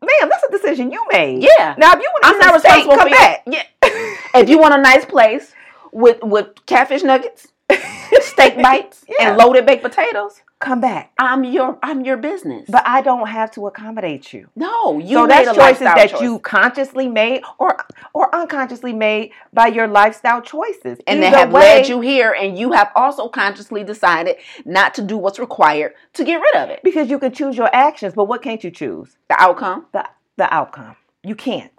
Ma'am, 0.00 0.30
that's 0.30 0.44
a 0.44 0.50
decision 0.50 0.90
you 0.92 1.04
made. 1.12 1.42
Yeah. 1.42 1.74
Now, 1.78 1.92
if 1.92 2.00
you 2.00 2.10
want 2.12 2.22
to 2.24 2.28
I'm 2.28 2.38
not 2.38 2.46
eat 2.48 2.50
some 2.52 2.60
steak, 2.60 2.76
responsible 2.86 2.96
come 2.96 3.02
for 3.02 3.08
your- 3.08 3.18
back. 3.18 3.42
Yeah. 3.46 4.30
if 4.42 4.48
you 4.48 4.58
want 4.58 4.74
a 4.74 4.80
nice 4.80 5.04
place 5.04 5.52
with 5.92 6.18
with 6.22 6.48
catfish 6.66 7.02
nuggets, 7.02 7.48
steak 8.20 8.56
bites, 8.62 9.04
Yeah. 9.08 9.28
and 9.30 9.36
loaded 9.38 9.66
baked 9.66 9.82
potatoes, 9.82 10.40
come 10.58 10.80
back. 10.80 11.12
I'm 11.18 11.44
your 11.44 11.78
I'm 11.82 12.04
your 12.04 12.16
business. 12.16 12.66
But 12.68 12.82
I 12.86 13.02
don't 13.02 13.28
have 13.28 13.50
to 13.52 13.66
accommodate 13.66 14.32
you. 14.32 14.48
no, 14.56 14.98
you 14.98 15.16
so 15.18 15.26
made 15.26 15.46
that's 15.46 15.56
choices 15.56 15.80
that 15.80 16.10
choice. 16.10 16.20
you 16.22 16.38
consciously 16.40 17.08
made 17.08 17.42
or 17.58 17.76
or 18.14 18.34
unconsciously 18.34 18.92
made 18.92 19.32
by 19.52 19.66
your 19.68 19.86
lifestyle 19.86 20.40
choices. 20.40 20.98
and 21.06 21.22
they 21.22 21.28
Either 21.28 21.36
have 21.38 21.52
way- 21.52 21.60
led 21.60 21.88
you 21.88 22.00
here, 22.00 22.32
and 22.32 22.58
you 22.58 22.72
have 22.72 22.90
also 22.96 23.28
consciously 23.28 23.84
decided 23.84 24.36
not 24.64 24.94
to 24.94 25.02
do 25.02 25.16
what's 25.18 25.38
required 25.38 25.92
to 26.14 26.24
get 26.24 26.40
rid 26.40 26.56
of 26.56 26.70
it. 26.70 26.80
because 26.82 27.10
you 27.10 27.18
can 27.18 27.32
choose 27.32 27.56
your 27.56 27.70
actions, 27.74 28.14
but 28.14 28.24
what 28.24 28.42
can't 28.42 28.64
you 28.64 28.70
choose? 28.70 29.16
The 29.28 29.40
outcome. 29.40 29.86
The 29.92 30.08
the 30.36 30.52
outcome. 30.54 30.96
You 31.22 31.34
can't. 31.34 31.72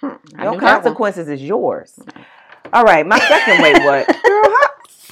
Hmm, 0.00 0.06
Your 0.06 0.16
knew 0.16 0.34
that 0.36 0.44
one. 0.50 0.58
consequences 0.60 1.28
is 1.28 1.42
yours. 1.42 1.98
All 2.72 2.84
right, 2.84 3.04
my 3.06 3.18
second 3.18 3.62
way 3.62 3.72
what? 3.72 4.06
Girl, 4.22 4.44
how, 4.44 4.68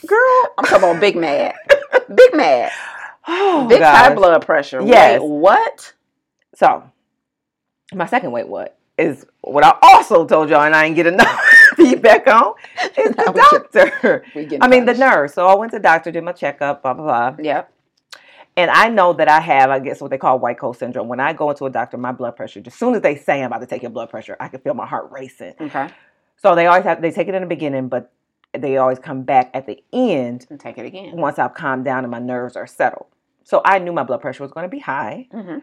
girl. 0.06 0.54
I'm 0.58 0.64
talking 0.64 0.76
about 0.90 1.00
Big 1.00 1.16
Mad. 1.16 1.54
Big 2.14 2.34
Mad. 2.34 2.72
Oh, 3.28 3.66
Big 3.68 3.82
high 3.82 4.14
blood 4.14 4.44
pressure. 4.44 4.80
Yes. 4.80 5.20
Wait, 5.20 5.28
what? 5.28 5.92
So, 6.54 6.90
my 7.94 8.06
second 8.06 8.32
wait 8.32 8.48
what 8.48 8.78
is 8.98 9.26
what 9.42 9.64
I 9.64 9.76
also 9.82 10.26
told 10.26 10.48
y'all, 10.48 10.62
and 10.62 10.74
I 10.74 10.84
didn't 10.84 10.96
get 10.96 11.06
enough 11.06 11.40
feedback 11.76 12.26
on. 12.26 12.54
Is 12.96 13.14
the 13.14 13.48
doctor. 13.50 14.24
We 14.34 14.58
I 14.60 14.68
mean, 14.68 14.86
the 14.86 14.94
nurse. 14.94 15.34
So 15.34 15.46
I 15.46 15.54
went 15.54 15.72
to 15.72 15.78
the 15.78 15.82
doctor, 15.82 16.10
did 16.10 16.24
my 16.24 16.32
checkup, 16.32 16.82
blah 16.82 16.94
blah 16.94 17.32
blah. 17.32 17.44
Yep. 17.44 17.72
And 18.58 18.70
I 18.70 18.88
know 18.88 19.12
that 19.12 19.28
I 19.28 19.40
have, 19.40 19.68
I 19.68 19.80
guess, 19.80 20.00
what 20.00 20.10
they 20.10 20.16
call 20.16 20.38
white 20.38 20.58
coat 20.58 20.78
syndrome. 20.78 21.08
When 21.08 21.20
I 21.20 21.34
go 21.34 21.50
into 21.50 21.66
a 21.66 21.70
doctor, 21.70 21.98
my 21.98 22.12
blood 22.12 22.36
pressure, 22.36 22.62
as 22.64 22.72
soon 22.72 22.94
as 22.94 23.02
they 23.02 23.14
say 23.14 23.42
I'm 23.42 23.48
about 23.48 23.60
to 23.60 23.66
take 23.66 23.82
your 23.82 23.90
blood 23.90 24.08
pressure, 24.08 24.34
I 24.40 24.48
can 24.48 24.60
feel 24.60 24.72
my 24.72 24.86
heart 24.86 25.10
racing. 25.10 25.52
Okay. 25.60 25.88
So 26.38 26.54
they 26.54 26.66
always 26.66 26.84
have, 26.84 27.02
they 27.02 27.10
take 27.10 27.28
it 27.28 27.34
in 27.34 27.42
the 27.42 27.48
beginning, 27.48 27.88
but 27.88 28.10
they 28.62 28.76
always 28.78 28.98
come 28.98 29.22
back 29.22 29.50
at 29.54 29.66
the 29.66 29.82
end 29.92 30.46
And 30.50 30.58
take 30.60 30.78
it 30.78 30.86
again. 30.86 31.16
once 31.16 31.38
I've 31.38 31.54
calmed 31.54 31.84
down 31.84 32.04
and 32.04 32.10
my 32.10 32.18
nerves 32.18 32.56
are 32.56 32.66
settled. 32.66 33.06
So 33.44 33.62
I 33.64 33.78
knew 33.78 33.92
my 33.92 34.02
blood 34.02 34.20
pressure 34.20 34.42
was 34.42 34.52
going 34.52 34.64
to 34.64 34.68
be 34.70 34.78
high. 34.80 35.28
hmm 35.30 35.58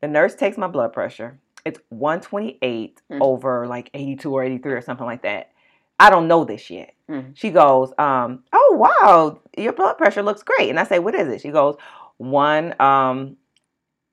The 0.00 0.08
nurse 0.08 0.34
takes 0.34 0.56
my 0.56 0.66
blood 0.68 0.92
pressure. 0.92 1.38
It's 1.64 1.80
128 1.88 3.02
Mm. 3.10 3.18
over 3.20 3.66
like 3.66 3.90
82 3.94 4.32
or 4.32 4.42
83 4.44 4.72
or 4.72 4.80
something 4.80 5.06
like 5.06 5.22
that. 5.22 5.50
I 5.98 6.10
don't 6.10 6.28
know 6.28 6.44
this 6.44 6.70
yet. 6.70 6.94
Mm. 7.10 7.32
She 7.34 7.50
goes, 7.50 7.92
um, 7.98 8.44
"Oh 8.52 8.76
wow, 8.78 9.40
your 9.56 9.72
blood 9.72 9.96
pressure 9.98 10.22
looks 10.22 10.42
great." 10.42 10.68
And 10.70 10.78
I 10.78 10.84
say, 10.84 10.98
"What 10.98 11.14
is 11.14 11.28
it?" 11.28 11.40
She 11.40 11.50
goes, 11.50 11.76
"One, 12.18 12.74
um, 12.80 13.36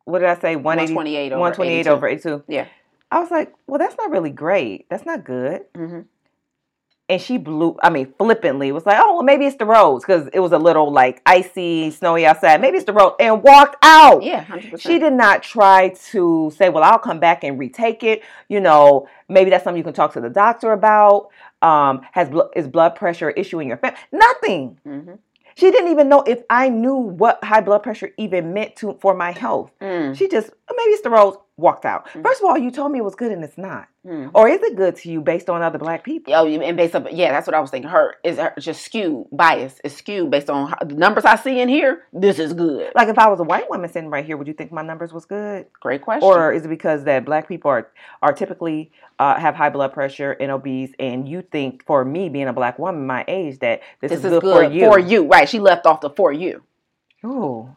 what 0.06 0.20
did 0.20 0.30
I 0.30 0.36
say? 0.40 0.56
128 0.56 1.32
over 1.34 1.40
128 1.40 1.88
over 1.88 2.08
82." 2.08 2.44
Yeah. 2.48 2.68
I 3.12 3.20
was 3.20 3.30
like, 3.32 3.54
"Well, 3.68 3.80
that's 3.80 3.98
not 3.98 4.12
really 4.12 4.30
great. 4.32 4.88
That's 4.90 5.06
not 5.06 5.24
good." 5.24 5.66
And 7.14 7.22
she 7.22 7.38
blew. 7.38 7.78
I 7.84 7.92
mean, 7.92 8.12
flippantly 8.18 8.72
was 8.72 8.88
like, 8.88 8.98
"Oh, 9.00 9.14
well, 9.14 9.24
maybe 9.24 9.46
it's 9.46 9.58
the 9.58 9.66
roads 9.66 10.04
because 10.04 10.28
it 10.34 10.40
was 10.40 10.52
a 10.52 10.58
little 10.58 10.92
like 10.92 11.22
icy, 11.28 11.92
snowy 11.92 12.26
outside. 12.26 12.60
Maybe 12.60 12.78
it's 12.78 12.88
the 12.88 12.94
road," 12.94 13.16
and 13.20 13.44
walked 13.44 13.78
out. 13.84 14.24
Yeah, 14.24 14.42
hundred 14.42 14.72
percent. 14.72 14.82
She 14.82 15.00
did 15.00 15.14
not 15.14 15.44
try 15.44 15.90
to 16.12 16.52
say, 16.58 16.70
"Well, 16.70 16.84
I'll 16.84 16.98
come 16.98 17.20
back 17.20 17.44
and 17.44 17.60
retake 17.60 18.04
it." 18.04 18.24
You 18.50 18.62
know, 18.62 19.08
maybe 19.30 19.52
that's 19.52 19.64
something 19.64 19.78
you 19.78 19.84
can 19.84 19.94
talk 19.94 20.14
to 20.14 20.22
the 20.22 20.30
doctor 20.30 20.72
about. 20.72 21.30
Um, 21.62 22.02
has 22.12 22.30
bl- 22.30 22.52
is 22.56 22.68
blood 22.68 22.96
pressure 22.96 23.30
issue 23.30 23.60
in 23.60 23.68
your 23.68 23.78
family? 23.78 23.98
Nothing. 24.12 24.80
Mm-hmm. 24.86 25.14
She 25.56 25.70
didn't 25.70 25.92
even 25.92 26.10
know 26.10 26.24
if 26.24 26.42
I 26.50 26.70
knew 26.70 26.96
what 26.96 27.44
high 27.44 27.62
blood 27.62 27.84
pressure 27.84 28.12
even 28.18 28.54
meant 28.54 28.76
to 28.78 28.98
for 29.00 29.14
my 29.14 29.32
health. 29.32 29.72
Mm. 29.80 30.18
She 30.18 30.28
just 30.28 30.50
"Oh, 30.68 30.74
maybe 30.76 30.92
it's 30.92 31.04
the 31.04 31.12
roads. 31.12 31.38
Walked 31.56 31.86
out. 31.86 32.08
Mm. 32.10 32.24
First 32.24 32.42
of 32.42 32.50
all, 32.50 32.58
you 32.58 32.72
told 32.72 32.92
me 32.92 32.98
it 32.98 33.04
was 33.04 33.14
good 33.14 33.32
and 33.32 33.44
it's 33.44 33.60
not. 33.60 33.88
Mm. 34.08 34.32
Or 34.34 34.50
is 34.50 34.62
it 34.64 34.76
good 34.76 34.96
to 34.98 35.12
you 35.12 35.22
based 35.22 35.52
on 35.52 35.62
other 35.62 35.78
black 35.78 36.04
people? 36.04 36.34
Oh, 36.34 36.48
and 36.48 36.76
based 36.76 36.96
up, 36.96 37.06
yeah, 37.12 37.32
that's 37.32 37.46
what 37.46 37.54
I 37.54 37.60
was 37.60 37.70
thinking. 37.70 37.92
Her 37.92 38.16
is 38.24 38.38
her 38.38 38.54
just 38.60 38.84
skewed, 38.84 39.28
bias 39.32 39.80
is 39.84 39.96
skewed 39.96 40.32
based 40.32 40.50
on 40.50 40.70
how, 40.70 40.78
the 40.84 40.96
numbers 40.96 41.26
I 41.26 41.36
see 41.36 41.62
in 41.62 41.70
here. 41.70 42.06
This 42.12 42.40
is 42.40 42.54
good. 42.54 42.92
Like 42.96 43.08
if 43.08 43.20
I 43.20 43.28
was 43.28 43.40
a 43.40 43.44
white 43.44 43.70
woman 43.70 43.88
sitting 43.88 44.10
right 44.10 44.26
here, 44.26 44.36
would 44.36 44.48
you 44.48 44.54
think 44.56 44.72
my 44.72 44.82
numbers 44.82 45.14
was 45.14 45.26
good? 45.26 45.68
Great 45.80 46.02
question. 46.02 46.28
Or 46.28 46.52
is 46.52 46.66
it 46.66 46.70
because 46.70 47.04
that 47.04 47.24
black 47.24 47.48
people 47.48 47.70
are 47.70 47.92
are 48.24 48.34
typically 48.34 48.92
uh, 49.20 49.40
have 49.40 49.54
high 49.54 49.70
blood 49.70 49.94
pressure 49.94 50.32
and 50.32 50.52
obese, 50.52 50.92
and 51.00 51.30
you 51.30 51.44
think 51.44 51.86
for 51.86 52.04
me 52.04 52.30
being 52.30 52.48
a 52.48 52.54
black 52.54 52.80
woman 52.80 53.06
my 53.06 53.24
age 53.28 53.60
that 53.60 53.82
this, 54.02 54.10
this 54.10 54.24
is, 54.24 54.40
good, 54.40 54.42
for 54.42 54.64
you? 54.64 54.86
For 54.86 54.98
you, 54.98 55.28
right? 55.28 55.48
She 55.48 55.60
left 55.60 55.86
off 55.86 56.02
the 56.02 56.10
for 56.10 56.34
you. 56.34 56.64
Ooh, 57.24 57.76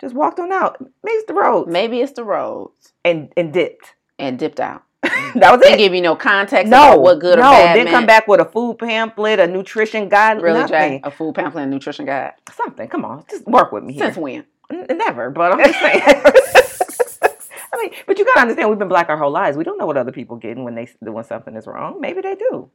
just 0.00 0.14
walked 0.14 0.38
on 0.40 0.52
out. 0.52 0.78
Maybe 1.02 1.14
it's 1.16 1.26
the 1.26 1.34
roads 1.34 1.70
Maybe 1.70 2.00
it's 2.00 2.12
the 2.12 2.24
roads 2.24 2.92
and 3.04 3.32
and 3.36 3.52
dipped. 3.52 3.94
and 4.18 4.38
dipped 4.38 4.60
out. 4.60 4.84
that 5.02 5.34
was 5.52 5.60
it. 5.60 5.64
Didn't 5.64 5.78
give 5.78 5.94
you 5.94 6.00
no 6.00 6.16
context 6.16 6.68
No, 6.70 6.92
about 6.94 7.00
what 7.02 7.20
good 7.20 7.38
no, 7.38 7.48
or 7.48 7.52
bad 7.52 7.74
didn't 7.74 7.84
meant. 7.86 7.94
come 7.94 8.06
back 8.06 8.26
with 8.26 8.40
a 8.40 8.44
food 8.44 8.78
pamphlet, 8.78 9.38
a 9.38 9.46
nutrition 9.46 10.08
guide, 10.08 10.42
Really, 10.42 10.58
nothing. 10.58 11.00
Jaye? 11.00 11.06
A 11.06 11.10
food 11.10 11.34
pamphlet 11.36 11.62
and 11.62 11.70
nutrition 11.72 12.04
guide. 12.06 12.32
Something. 12.52 12.88
Come 12.88 13.04
on, 13.04 13.24
just 13.30 13.46
work 13.46 13.70
with 13.72 13.84
me 13.84 13.92
here. 13.94 14.06
Since 14.06 14.16
when? 14.16 14.44
N- 14.70 14.86
Never, 14.98 15.30
but 15.30 15.52
I'm 15.52 15.64
just 15.64 15.78
saying. 15.80 16.02
I 17.72 17.76
mean, 17.82 17.90
but 18.06 18.18
you 18.18 18.24
gotta 18.24 18.40
understand, 18.40 18.70
we've 18.70 18.78
been 18.78 18.88
black 18.88 19.08
our 19.08 19.16
whole 19.18 19.30
lives. 19.30 19.56
We 19.56 19.62
don't 19.64 19.78
know 19.78 19.86
what 19.86 19.96
other 19.96 20.10
people 20.12 20.36
getting 20.36 20.64
when 20.64 20.74
they 20.74 20.88
when 21.00 21.22
something 21.24 21.54
is 21.54 21.66
wrong. 21.66 22.00
Maybe 22.00 22.20
they 22.22 22.34
do. 22.34 22.70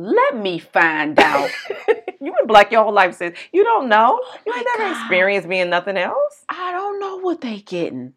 Let 0.00 0.36
me 0.36 0.58
find 0.58 1.18
out. 1.20 1.50
You've 2.20 2.34
been 2.36 2.46
black 2.46 2.72
your 2.72 2.84
whole 2.84 2.92
life 2.92 3.16
since 3.16 3.36
you 3.52 3.64
don't 3.64 3.88
know. 3.88 4.18
Oh 4.22 4.38
you 4.46 4.52
ain't 4.54 4.66
my 4.66 4.74
never 4.78 4.92
God. 4.94 5.00
experienced 5.02 5.48
being 5.48 5.68
nothing 5.68 5.96
else. 5.98 6.44
I 6.48 6.72
don't 6.72 6.98
know 7.00 7.18
what 7.18 7.40
they 7.42 7.58
getting. 7.60 8.14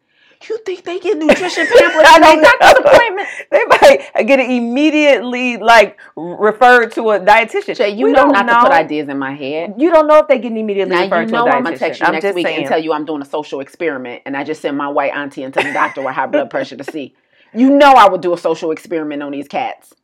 You 0.48 0.58
think 0.64 0.84
they 0.84 0.98
get 0.98 1.16
nutrition 1.18 1.66
pamphlets 1.66 2.08
I 2.10 2.20
don't 2.20 2.42
doctor's 2.42 2.84
know. 2.84 2.90
appointment? 2.90 3.28
They 3.50 3.64
might 3.64 4.26
get 4.26 4.40
it 4.40 4.50
immediately 4.50 5.56
like 5.58 5.98
referred 6.16 6.92
to 6.92 7.10
a 7.10 7.20
dietitian. 7.20 7.76
Jaye, 7.76 7.96
you 7.96 8.06
We 8.06 8.12
know 8.12 8.26
not 8.26 8.46
to 8.46 8.60
put 8.60 8.72
ideas 8.72 9.08
in 9.08 9.18
my 9.18 9.32
head. 9.34 9.74
You 9.78 9.90
don't 9.90 10.06
know 10.06 10.18
if 10.18 10.28
they 10.28 10.38
get 10.38 10.52
immediately 10.52 10.94
Now 10.96 11.02
referred 11.04 11.22
you 11.22 11.28
to 11.28 11.36
a 11.36 11.38
dietitian. 11.46 11.52
I'm 11.54 11.62
gonna 11.64 11.78
text 11.78 12.00
you 12.00 12.06
I'm 12.06 12.12
next 12.12 12.24
just 12.24 12.34
week 12.34 12.46
saying. 12.46 12.58
and 12.60 12.66
tell 12.68 12.78
you 12.82 12.92
I'm 12.92 13.04
doing 13.04 13.22
a 13.22 13.26
social 13.26 13.60
experiment, 13.60 14.22
and 14.26 14.36
I 14.36 14.44
just 14.44 14.60
send 14.62 14.76
my 14.76 14.88
white 14.88 15.12
auntie 15.14 15.42
into 15.42 15.62
the 15.62 15.72
doctor 15.72 16.02
with 16.02 16.14
high 16.14 16.26
blood 16.26 16.50
pressure 16.50 16.76
to 16.76 16.84
see. 16.84 17.14
You 17.54 17.70
know 17.70 17.92
I 17.92 18.08
would 18.08 18.20
do 18.20 18.34
a 18.34 18.38
social 18.38 18.70
experiment 18.70 19.22
on 19.22 19.32
these 19.32 19.48
cats. 19.48 19.94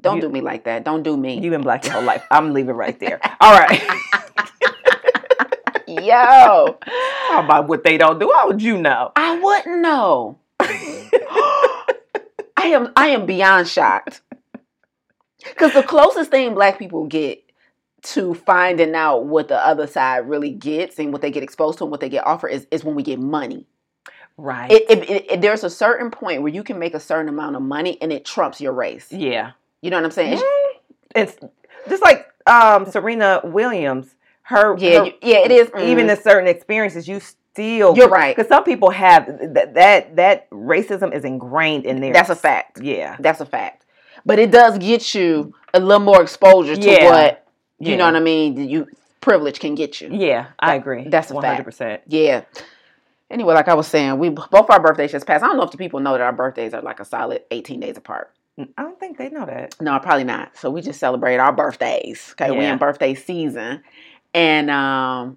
Don't 0.00 0.16
You- 0.16 0.22
do 0.22 0.28
me 0.28 0.40
like 0.40 0.64
that. 0.64 0.84
Don't 0.84 1.02
do 1.02 1.16
me. 1.16 1.40
You've 1.40 1.50
been 1.52 1.62
black 1.62 1.84
your 1.84 1.94
whole 1.94 2.02
life. 2.02 2.22
I'm 2.30 2.52
leaving 2.52 2.74
right 2.76 2.98
there. 3.00 3.18
All 3.40 3.58
right. 3.58 3.82
Yo, 5.88 6.78
How 7.30 7.44
about 7.44 7.68
what 7.68 7.84
they 7.84 7.96
don't 7.96 8.18
do? 8.18 8.30
How 8.34 8.48
would 8.48 8.60
you 8.60 8.76
know? 8.76 9.12
I 9.16 9.38
wouldn't 9.38 9.80
know. 9.80 10.38
I 10.60 12.64
am 12.66 12.92
I 12.96 13.08
am 13.08 13.24
beyond 13.26 13.68
shocked. 13.68 14.20
Because 15.44 15.72
the 15.74 15.82
closest 15.84 16.30
thing 16.32 16.54
black 16.54 16.78
people 16.78 17.06
get 17.06 17.42
to 18.02 18.34
finding 18.34 18.94
out 18.96 19.26
what 19.26 19.46
the 19.48 19.64
other 19.64 19.86
side 19.86 20.28
really 20.28 20.50
gets 20.50 20.98
and 20.98 21.12
what 21.12 21.22
they 21.22 21.30
get 21.30 21.42
exposed 21.44 21.78
to 21.78 21.84
and 21.84 21.90
what 21.90 22.00
they 22.00 22.08
get 22.08 22.26
offered 22.26 22.48
is, 22.48 22.66
is 22.72 22.82
when 22.84 22.96
we 22.96 23.02
get 23.04 23.20
money. 23.20 23.64
Right. 24.36 24.70
It, 24.70 24.90
it, 24.90 25.08
it, 25.10 25.30
it- 25.30 25.40
there's 25.40 25.62
a 25.64 25.70
certain 25.70 26.10
point 26.10 26.42
where 26.42 26.52
you 26.52 26.64
can 26.64 26.78
make 26.80 26.94
a 26.94 27.00
certain 27.00 27.28
amount 27.28 27.54
of 27.56 27.62
money 27.62 27.96
and 28.02 28.12
it 28.12 28.24
trumps 28.24 28.60
your 28.60 28.72
race. 28.72 29.10
yeah. 29.12 29.52
You 29.82 29.90
know 29.90 29.96
what 29.98 30.04
I'm 30.04 30.10
saying? 30.10 30.34
It's- 30.34 30.42
It's 31.14 31.36
just 31.88 32.02
like 32.02 32.26
um, 32.46 32.84
Serena 32.86 33.40
Williams. 33.44 34.14
Her, 34.42 34.76
yeah, 34.78 34.98
her- 35.06 35.10
yeah, 35.22 35.38
it 35.38 35.50
is. 35.50 35.68
even 35.78 36.06
mm. 36.06 36.16
in 36.16 36.22
certain 36.22 36.46
experiences, 36.48 37.08
you 37.08 37.18
still 37.20 37.96
You're 37.96 38.08
right. 38.08 38.36
because 38.36 38.48
some 38.48 38.62
people 38.64 38.90
have 38.90 39.26
that 39.54 39.74
that 39.74 40.16
that 40.16 40.50
racism 40.50 41.12
is 41.14 41.24
ingrained 41.24 41.84
in 41.84 42.00
there. 42.00 42.12
That's 42.12 42.28
a 42.30 42.36
fact. 42.36 42.80
Yeah, 42.82 43.16
That's 43.18 43.40
a 43.40 43.46
fact. 43.46 43.84
But 44.24 44.38
it 44.38 44.50
does 44.50 44.78
get 44.78 45.14
you 45.14 45.54
a 45.74 45.80
little 45.80 46.04
more 46.04 46.22
exposure 46.22 46.76
to 46.76 46.90
Yeah. 46.90 47.10
what 47.10 47.46
you 47.80 47.92
Yeah. 47.92 47.96
know 47.96 48.04
what 48.06 48.16
I 48.16 48.20
mean. 48.20 48.68
You 48.68 48.86
privilege 49.20 49.58
can 49.58 49.74
get 49.74 50.00
you. 50.00 50.10
yeah, 50.12 50.46
I 50.60 50.74
agree. 50.76 51.08
that's 51.08 51.30
a 51.30 51.34
one 51.34 51.42
fact. 51.42 51.54
hundred 51.56 51.64
percent. 51.64 52.02
Yeah. 52.06 52.42
Anyway, 53.30 53.54
like 53.54 53.66
I 53.68 53.74
was 53.74 53.88
saying, 53.88 54.18
we 54.18 54.28
both 54.28 54.70
our 54.70 54.80
birthdays 54.80 55.10
just 55.12 55.26
passed. 55.26 55.42
I 55.42 55.48
don't 55.48 55.56
know 55.56 55.64
if 55.64 55.72
the 55.72 55.78
people 55.78 55.98
know 55.98 56.12
that 56.12 56.20
our 56.20 56.32
birthdays 56.32 56.72
are 56.74 56.82
like 56.82 57.00
a 57.00 57.04
solid 57.04 57.42
18 57.50 57.80
days 57.80 57.96
apart. 57.96 58.30
I 58.58 58.82
don't 58.82 58.98
think 58.98 59.18
they 59.18 59.28
know 59.28 59.44
that. 59.44 59.80
No, 59.80 59.98
probably 59.98 60.24
not. 60.24 60.56
So 60.56 60.70
we 60.70 60.80
just 60.80 60.98
celebrate 60.98 61.36
our 61.36 61.52
birthdays. 61.52 62.34
Okay, 62.40 62.50
we 62.50 62.64
in 62.64 62.78
birthday 62.78 63.14
season, 63.14 63.82
and 64.32 64.70
um, 64.70 65.36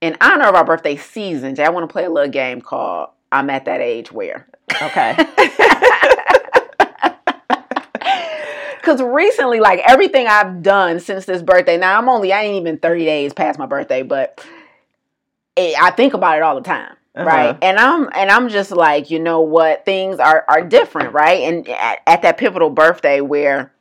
in 0.00 0.16
honor 0.20 0.46
of 0.46 0.54
our 0.54 0.64
birthday 0.64 0.96
season, 0.96 1.56
Jaye, 1.56 1.66
I 1.66 1.70
want 1.70 1.88
to 1.88 1.92
play 1.92 2.04
a 2.04 2.10
little 2.10 2.30
game 2.30 2.60
called 2.60 3.10
"I'm 3.32 3.50
at 3.50 3.64
that 3.64 3.80
age 3.80 4.12
where." 4.12 4.48
Okay. 4.80 5.16
Because 8.80 9.02
recently, 9.02 9.60
like 9.60 9.80
everything 9.86 10.26
I've 10.26 10.62
done 10.62 11.00
since 11.00 11.26
this 11.26 11.42
birthday, 11.42 11.76
now 11.76 11.98
I'm 11.98 12.08
only 12.08 12.32
I 12.32 12.42
ain't 12.42 12.56
even 12.56 12.78
30 12.78 13.04
days 13.04 13.32
past 13.32 13.58
my 13.58 13.66
birthday, 13.66 14.02
but 14.02 14.44
it, 15.54 15.80
I 15.80 15.90
think 15.90 16.14
about 16.14 16.38
it 16.38 16.42
all 16.42 16.54
the 16.54 16.62
time. 16.62 16.96
Uh-huh. 17.16 17.26
right 17.26 17.58
and 17.60 17.76
i'm 17.78 18.08
and 18.14 18.30
i'm 18.30 18.48
just 18.48 18.70
like 18.70 19.10
you 19.10 19.18
know 19.18 19.40
what 19.40 19.84
things 19.84 20.20
are 20.20 20.44
are 20.48 20.62
different 20.62 21.12
right 21.12 21.40
and 21.42 21.68
at, 21.68 21.98
at 22.06 22.22
that 22.22 22.38
pivotal 22.38 22.70
birthday 22.70 23.20
where 23.20 23.72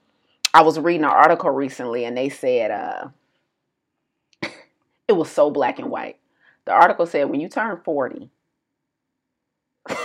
i 0.54 0.63
was 0.63 0.80
reading 0.80 1.04
an 1.04 1.12
article 1.12 1.52
recently 1.52 2.06
and 2.06 2.18
they 2.18 2.30
said 2.30 2.72
uh 2.72 3.08
it 5.08 5.13
was 5.13 5.30
so 5.30 5.52
black 5.52 5.78
and 5.78 5.92
white 5.92 6.18
the 6.65 6.72
article 6.72 7.06
said 7.06 7.30
when 7.30 7.39
you 7.39 7.48
turn 7.50 7.80
40 7.86 8.32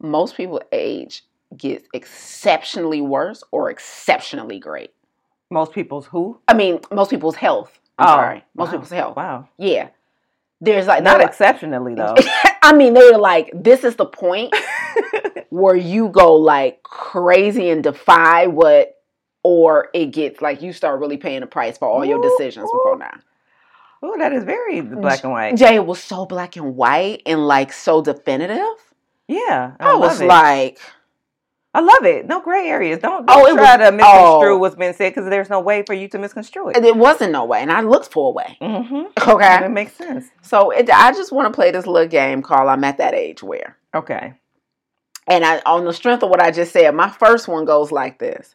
most 0.00 0.36
people 0.36 0.60
age 0.72 1.24
gets 1.56 1.86
exceptionally 1.94 3.00
worse 3.00 3.42
or 3.50 3.70
exceptionally 3.70 4.58
great 4.58 4.92
Most 5.50 5.72
people's 5.72 6.06
who? 6.06 6.38
i 6.48 6.54
mean 6.54 6.80
most 6.90 7.10
people's 7.10 7.36
health 7.36 7.78
i'm 7.98 8.06
Oh, 8.08 8.10
sorry 8.10 8.44
most 8.54 8.66
wow. 8.68 8.72
people's 8.72 8.90
health 8.90 9.16
Wow. 9.16 9.48
yeah 9.58 9.88
there's 10.64 10.86
like 10.86 11.02
Not 11.02 11.20
exceptionally 11.20 11.94
though. 11.96 12.14
I 12.62 12.72
mean, 12.72 12.94
they 12.94 13.10
were 13.10 13.18
like, 13.18 13.50
this 13.52 13.82
is 13.82 13.96
the 13.96 14.06
point 14.06 14.54
where 15.50 15.74
you 15.74 16.08
go 16.08 16.36
like 16.36 16.82
crazy 16.84 17.70
and 17.70 17.82
defy 17.82 18.46
what, 18.46 18.94
or 19.42 19.88
it 19.92 20.06
gets 20.12 20.40
like 20.40 20.62
you 20.62 20.72
start 20.72 21.00
really 21.00 21.16
paying 21.16 21.40
the 21.40 21.46
price 21.46 21.76
for 21.76 21.88
all 21.88 22.04
your 22.04 22.22
decisions 22.22 22.68
ooh. 22.68 22.78
before 22.78 22.98
now. 22.98 23.18
oh, 24.02 24.16
that 24.18 24.32
is 24.32 24.44
very 24.44 24.80
black 24.80 25.24
and 25.24 25.32
white. 25.32 25.56
Jaye 25.56 25.84
was 25.84 26.00
so 26.00 26.24
black 26.24 26.56
and 26.56 26.76
white 26.76 27.22
and 27.26 27.46
like 27.46 27.72
so 27.72 28.00
definitive. 28.00 28.62
Yeah, 29.26 29.74
I, 29.80 29.94
was 29.94 30.20
love 30.20 30.22
it. 30.22 30.26
like, 30.26 30.78
I 31.74 31.80
love 31.80 32.04
it. 32.04 32.26
No 32.26 32.40
gray 32.40 32.68
areas. 32.68 32.98
Don't, 32.98 33.24
Oh, 33.28 33.46
don't 33.46 33.50
it 33.58 33.60
try 33.62 33.76
was- 33.78 33.86
to 33.88 33.92
misconstrue 33.96 34.54
oh. 34.54 34.58
what's 34.58 34.76
been 34.76 34.92
said 34.94 35.14
because 35.14 35.28
there's 35.30 35.48
no 35.48 35.60
way 35.60 35.82
for 35.86 35.94
you 35.94 36.06
to 36.08 36.18
misconstrue 36.18 36.68
it. 36.68 36.76
it 36.84 36.96
wasn't 36.96 37.32
no 37.32 37.44
way, 37.46 37.60
and 37.62 37.72
I 37.72 37.80
looked 37.80 38.12
for 38.12 38.28
a 38.28 38.30
way. 38.32 38.58
Mm-hmm. 38.60 39.30
Okay, 39.30 39.38
That 39.38 39.70
makes 39.70 39.94
sense. 39.94 40.26
so 40.42 40.70
it, 40.70 40.90
I 40.90 41.12
just 41.12 41.32
want 41.32 41.46
to 41.46 41.54
play 41.54 41.70
this 41.70 41.86
little 41.86 42.08
game 42.08 42.42
called 42.42 42.68
"I'm 42.68 42.84
at 42.84 42.98
that 42.98 43.14
age 43.14 43.42
where." 43.42 43.78
Okay. 43.94 44.34
And 45.28 45.44
I, 45.44 45.62
on 45.64 45.84
the 45.84 45.92
strength 45.92 46.22
of 46.24 46.30
what 46.30 46.42
I 46.42 46.50
just 46.50 46.72
said, 46.72 46.94
my 46.94 47.08
first 47.08 47.46
one 47.48 47.64
goes 47.64 47.92
like 47.92 48.18
this 48.18 48.54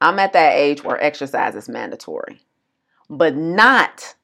I'm 0.00 0.18
at 0.18 0.32
that 0.34 0.54
age 0.54 0.82
where 0.84 1.02
exercise 1.02 1.54
is 1.54 1.68
mandatory, 1.68 2.40
but 3.08 3.34
not 3.36 4.16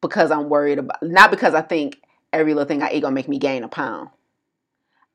because 0.00 0.30
I'm 0.30 0.48
worried 0.48 0.78
about, 0.78 1.02
not 1.02 1.30
because 1.30 1.52
I 1.52 1.60
think 1.62 2.00
every 2.32 2.54
little 2.54 2.68
thing 2.68 2.82
I 2.82 2.92
eat 2.92 3.00
gonna 3.00 3.14
make 3.14 3.28
me 3.28 3.38
gain 3.38 3.64
a 3.64 3.68
pound. 3.68 4.08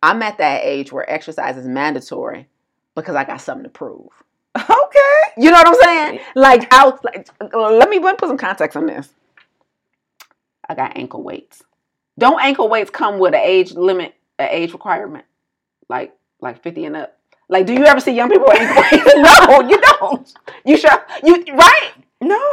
I'm 0.04 0.22
at 0.24 0.38
that 0.40 0.64
age 0.64 0.92
where 0.92 1.10
exercise 1.10 1.58
is 1.58 1.68
mandatory 1.68 2.48
because 2.96 3.16
I 3.16 3.24
got 3.24 3.42
something 3.42 3.64
to 3.64 3.70
prove. 3.70 4.10
Okay. 4.58 5.22
You 5.38 5.52
know 5.52 5.58
what 5.58 5.68
I'm 5.68 5.76
saying? 5.76 6.20
Like, 6.36 6.74
I 6.74 6.86
was 6.86 7.00
like, 7.04 7.30
uh, 7.42 7.72
let 7.72 7.90
me 7.90 8.00
let 8.00 8.14
me 8.14 8.18
put 8.18 8.28
some 8.28 8.38
context 8.38 8.76
on 8.76 8.86
this. 8.86 9.10
I 10.68 10.76
got 10.76 10.98
ankle 10.98 11.24
weights. 11.24 11.64
Don't 12.20 12.42
ankle 12.42 12.68
weights 12.68 12.90
come 12.90 13.20
with 13.20 13.34
an 13.34 13.42
age 13.42 13.74
limit, 13.74 14.14
an 14.38 14.50
age 14.52 14.74
requirement, 14.74 15.26
like 15.90 16.14
like 16.42 16.62
50 16.62 16.86
and 16.86 16.96
up? 16.98 17.18
Like, 17.48 17.66
do 17.66 17.74
you 17.74 17.86
ever 17.86 18.00
see 18.00 18.12
young 18.12 18.30
people 18.30 18.48
with 18.48 18.60
ankle 18.60 18.84
weights? 18.92 19.16
no, 19.16 19.62
you 19.70 19.80
don't. 19.82 20.34
You 20.66 20.78
sure? 20.78 21.06
You 21.24 21.44
right? 21.54 21.92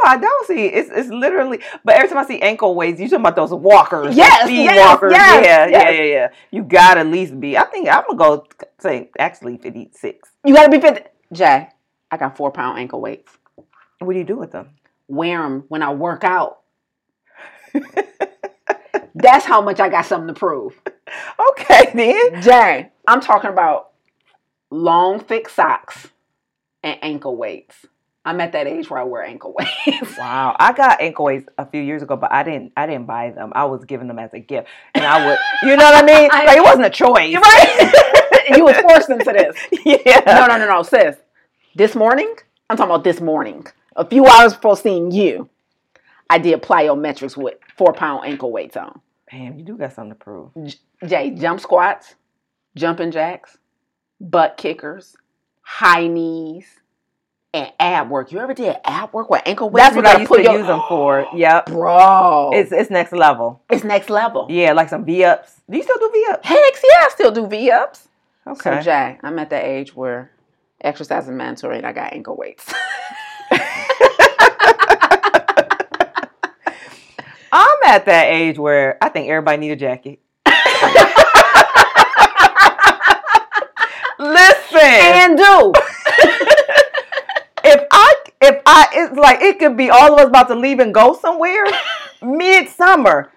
I 0.09 0.17
don't 0.17 0.47
see. 0.47 0.65
It's, 0.65 0.89
it's 0.91 1.09
literally, 1.09 1.59
but 1.85 1.95
every 1.95 2.09
time 2.09 2.17
I 2.17 2.25
see 2.25 2.41
ankle 2.41 2.73
weights, 2.73 2.99
you 2.99 3.07
talking 3.07 3.21
about 3.21 3.35
those 3.35 3.51
walkers, 3.51 4.15
Yes, 4.17 4.43
speed 4.43 4.63
yes, 4.63 4.77
walkers. 4.89 5.11
yes, 5.11 5.45
yeah, 5.45 5.67
yes. 5.67 5.83
yeah, 5.83 5.91
yeah, 5.91 6.03
yeah. 6.11 6.27
You 6.49 6.63
gotta 6.63 7.01
at 7.01 7.07
least 7.07 7.39
be. 7.39 7.55
I 7.57 7.65
think 7.65 7.87
I'm 7.87 8.03
gonna 8.07 8.17
go 8.17 8.47
say 8.79 9.11
actually 9.19 9.57
56. 9.57 10.29
You 10.45 10.55
gotta 10.55 10.69
be 10.71 10.79
50. 10.81 11.03
Jaye, 11.33 11.69
I 12.09 12.17
got 12.17 12.35
four 12.35 12.51
pound 12.51 12.79
ankle 12.79 13.01
weights. 13.01 13.31
What 13.99 14.13
do 14.13 14.17
you 14.17 14.25
do 14.25 14.37
with 14.37 14.51
them? 14.51 14.69
Wear 15.07 15.43
them 15.43 15.65
when 15.67 15.83
I 15.83 15.93
work 15.93 16.23
out. 16.23 16.61
That's 19.13 19.45
how 19.45 19.61
much 19.61 19.79
I 19.79 19.89
got 19.89 20.05
something 20.05 20.33
to 20.33 20.33
prove. 20.33 20.79
Okay, 21.51 21.91
then. 21.93 22.41
Jaye, 22.41 22.89
I'm 23.07 23.21
talking 23.21 23.49
about 23.49 23.91
long, 24.71 25.19
thick 25.19 25.49
socks 25.49 26.07
and 26.83 26.97
ankle 27.01 27.35
weights. 27.35 27.85
I'm 28.25 28.41
at 28.41 28.51
that 28.51 28.67
age 28.67 28.89
where 28.89 28.99
I 28.99 29.03
wear 29.03 29.23
ankle 29.23 29.55
weights. 29.87 30.17
Wow, 30.17 30.55
I 30.59 30.73
got 30.73 31.01
ankle 31.01 31.25
weights 31.25 31.47
a 31.57 31.65
few 31.65 31.81
years 31.81 32.03
ago, 32.03 32.15
but 32.15 32.31
I 32.31 32.43
didn't. 32.43 32.73
I 32.75 32.85
didn't 32.85 33.05
buy 33.05 33.31
them. 33.31 33.51
I 33.55 33.65
was 33.65 33.85
giving 33.85 34.07
them 34.07 34.19
as 34.19 34.33
a 34.33 34.39
gift, 34.39 34.67
and 34.93 35.05
I 35.05 35.25
would. 35.25 35.37
You 35.69 35.75
know 35.75 35.83
what 35.83 36.03
I 36.03 36.05
mean? 36.05 36.29
Like 36.29 36.57
it 36.57 36.63
wasn't 36.63 36.85
a 36.85 36.89
choice, 36.89 37.35
right. 37.35 38.49
you 38.57 38.63
was 38.63 38.77
forced 38.77 39.09
into 39.09 39.25
this. 39.31 39.57
yeah. 39.85 40.21
No, 40.25 40.47
no, 40.47 40.57
no, 40.57 40.67
no, 40.67 40.83
sis. 40.83 41.15
This 41.75 41.95
morning, 41.95 42.33
I'm 42.69 42.77
talking 42.77 42.91
about 42.91 43.03
this 43.03 43.19
morning. 43.21 43.65
A 43.95 44.05
few 44.05 44.25
hours 44.25 44.53
before 44.53 44.77
seeing 44.77 45.11
you, 45.11 45.49
I 46.29 46.37
did 46.37 46.61
plyometrics 46.61 47.35
with 47.35 47.55
four 47.77 47.93
pound 47.93 48.25
ankle 48.25 48.51
weights 48.51 48.77
on. 48.77 49.01
Damn, 49.31 49.57
you 49.59 49.65
do 49.65 49.77
got 49.77 49.93
something 49.93 50.11
to 50.11 50.15
prove. 50.15 50.51
Jaye, 51.03 51.39
jump 51.39 51.59
squats, 51.59 52.15
jumping 52.75 53.11
jacks, 53.11 53.57
butt 54.21 54.55
kickers, 54.57 55.15
high 55.61 56.07
knees, 56.07 56.65
and 57.53 57.71
ab 57.79 58.09
work. 58.09 58.31
You 58.31 58.39
ever 58.39 58.53
did 58.53 58.75
ab 58.85 59.13
work 59.13 59.29
with 59.29 59.41
ankle 59.45 59.69
weights? 59.69 59.87
That's 59.87 59.95
what 59.95 60.05
I 60.05 60.17
used 60.19 60.27
put 60.29 60.37
to 60.37 60.43
your- 60.43 60.57
use 60.59 60.67
them 60.67 60.81
for. 60.87 61.25
Yep. 61.33 61.65
Bro, 61.67 62.51
It's 62.53 62.71
it's 62.71 62.89
next 62.89 63.11
level. 63.11 63.61
it's 63.69 63.83
next 63.83 64.09
level. 64.09 64.47
Yeah, 64.49 64.73
like 64.73 64.89
some 64.89 65.03
V 65.05 65.23
ups. 65.23 65.61
Do 65.69 65.77
you 65.77 65.83
still 65.83 65.97
do 65.97 66.09
V 66.13 66.25
ups? 66.31 66.47
Heck 66.47 66.57
yeah, 66.57 67.05
I 67.05 67.07
still 67.11 67.31
do 67.31 67.47
V 67.47 67.71
ups. 67.71 68.07
Okay. 68.47 68.81
So, 68.81 68.89
Jaye, 68.89 69.17
I'm 69.23 69.37
at 69.39 69.49
the 69.49 69.63
age 69.63 69.95
where 69.95 70.31
exercise 70.81 71.23
is 71.25 71.29
mandatory 71.31 71.77
and 71.77 71.85
I 71.85 71.91
got 71.93 72.13
ankle 72.13 72.35
weights. 72.37 72.71
I'm 77.51 77.79
at 77.87 78.05
that 78.05 78.27
age 78.27 78.59
where 78.59 78.97
I 79.01 79.09
think 79.09 79.27
everybody 79.29 79.57
need 79.57 79.71
a 79.71 79.75
jacket. 79.75 80.19
Listen, 84.19 84.79
and 84.79 85.37
do. 85.37 85.73
if 87.69 87.87
I 87.91 88.13
if 88.41 88.61
I 88.65 88.87
it's 88.93 89.15
like 89.17 89.41
it 89.41 89.59
could 89.59 89.77
be 89.77 89.89
all 89.89 90.13
of 90.13 90.19
us 90.19 90.27
about 90.27 90.47
to 90.49 90.55
leave 90.55 90.79
and 90.79 90.93
go 90.93 91.13
somewhere 91.15 91.65
midsummer. 92.21 93.31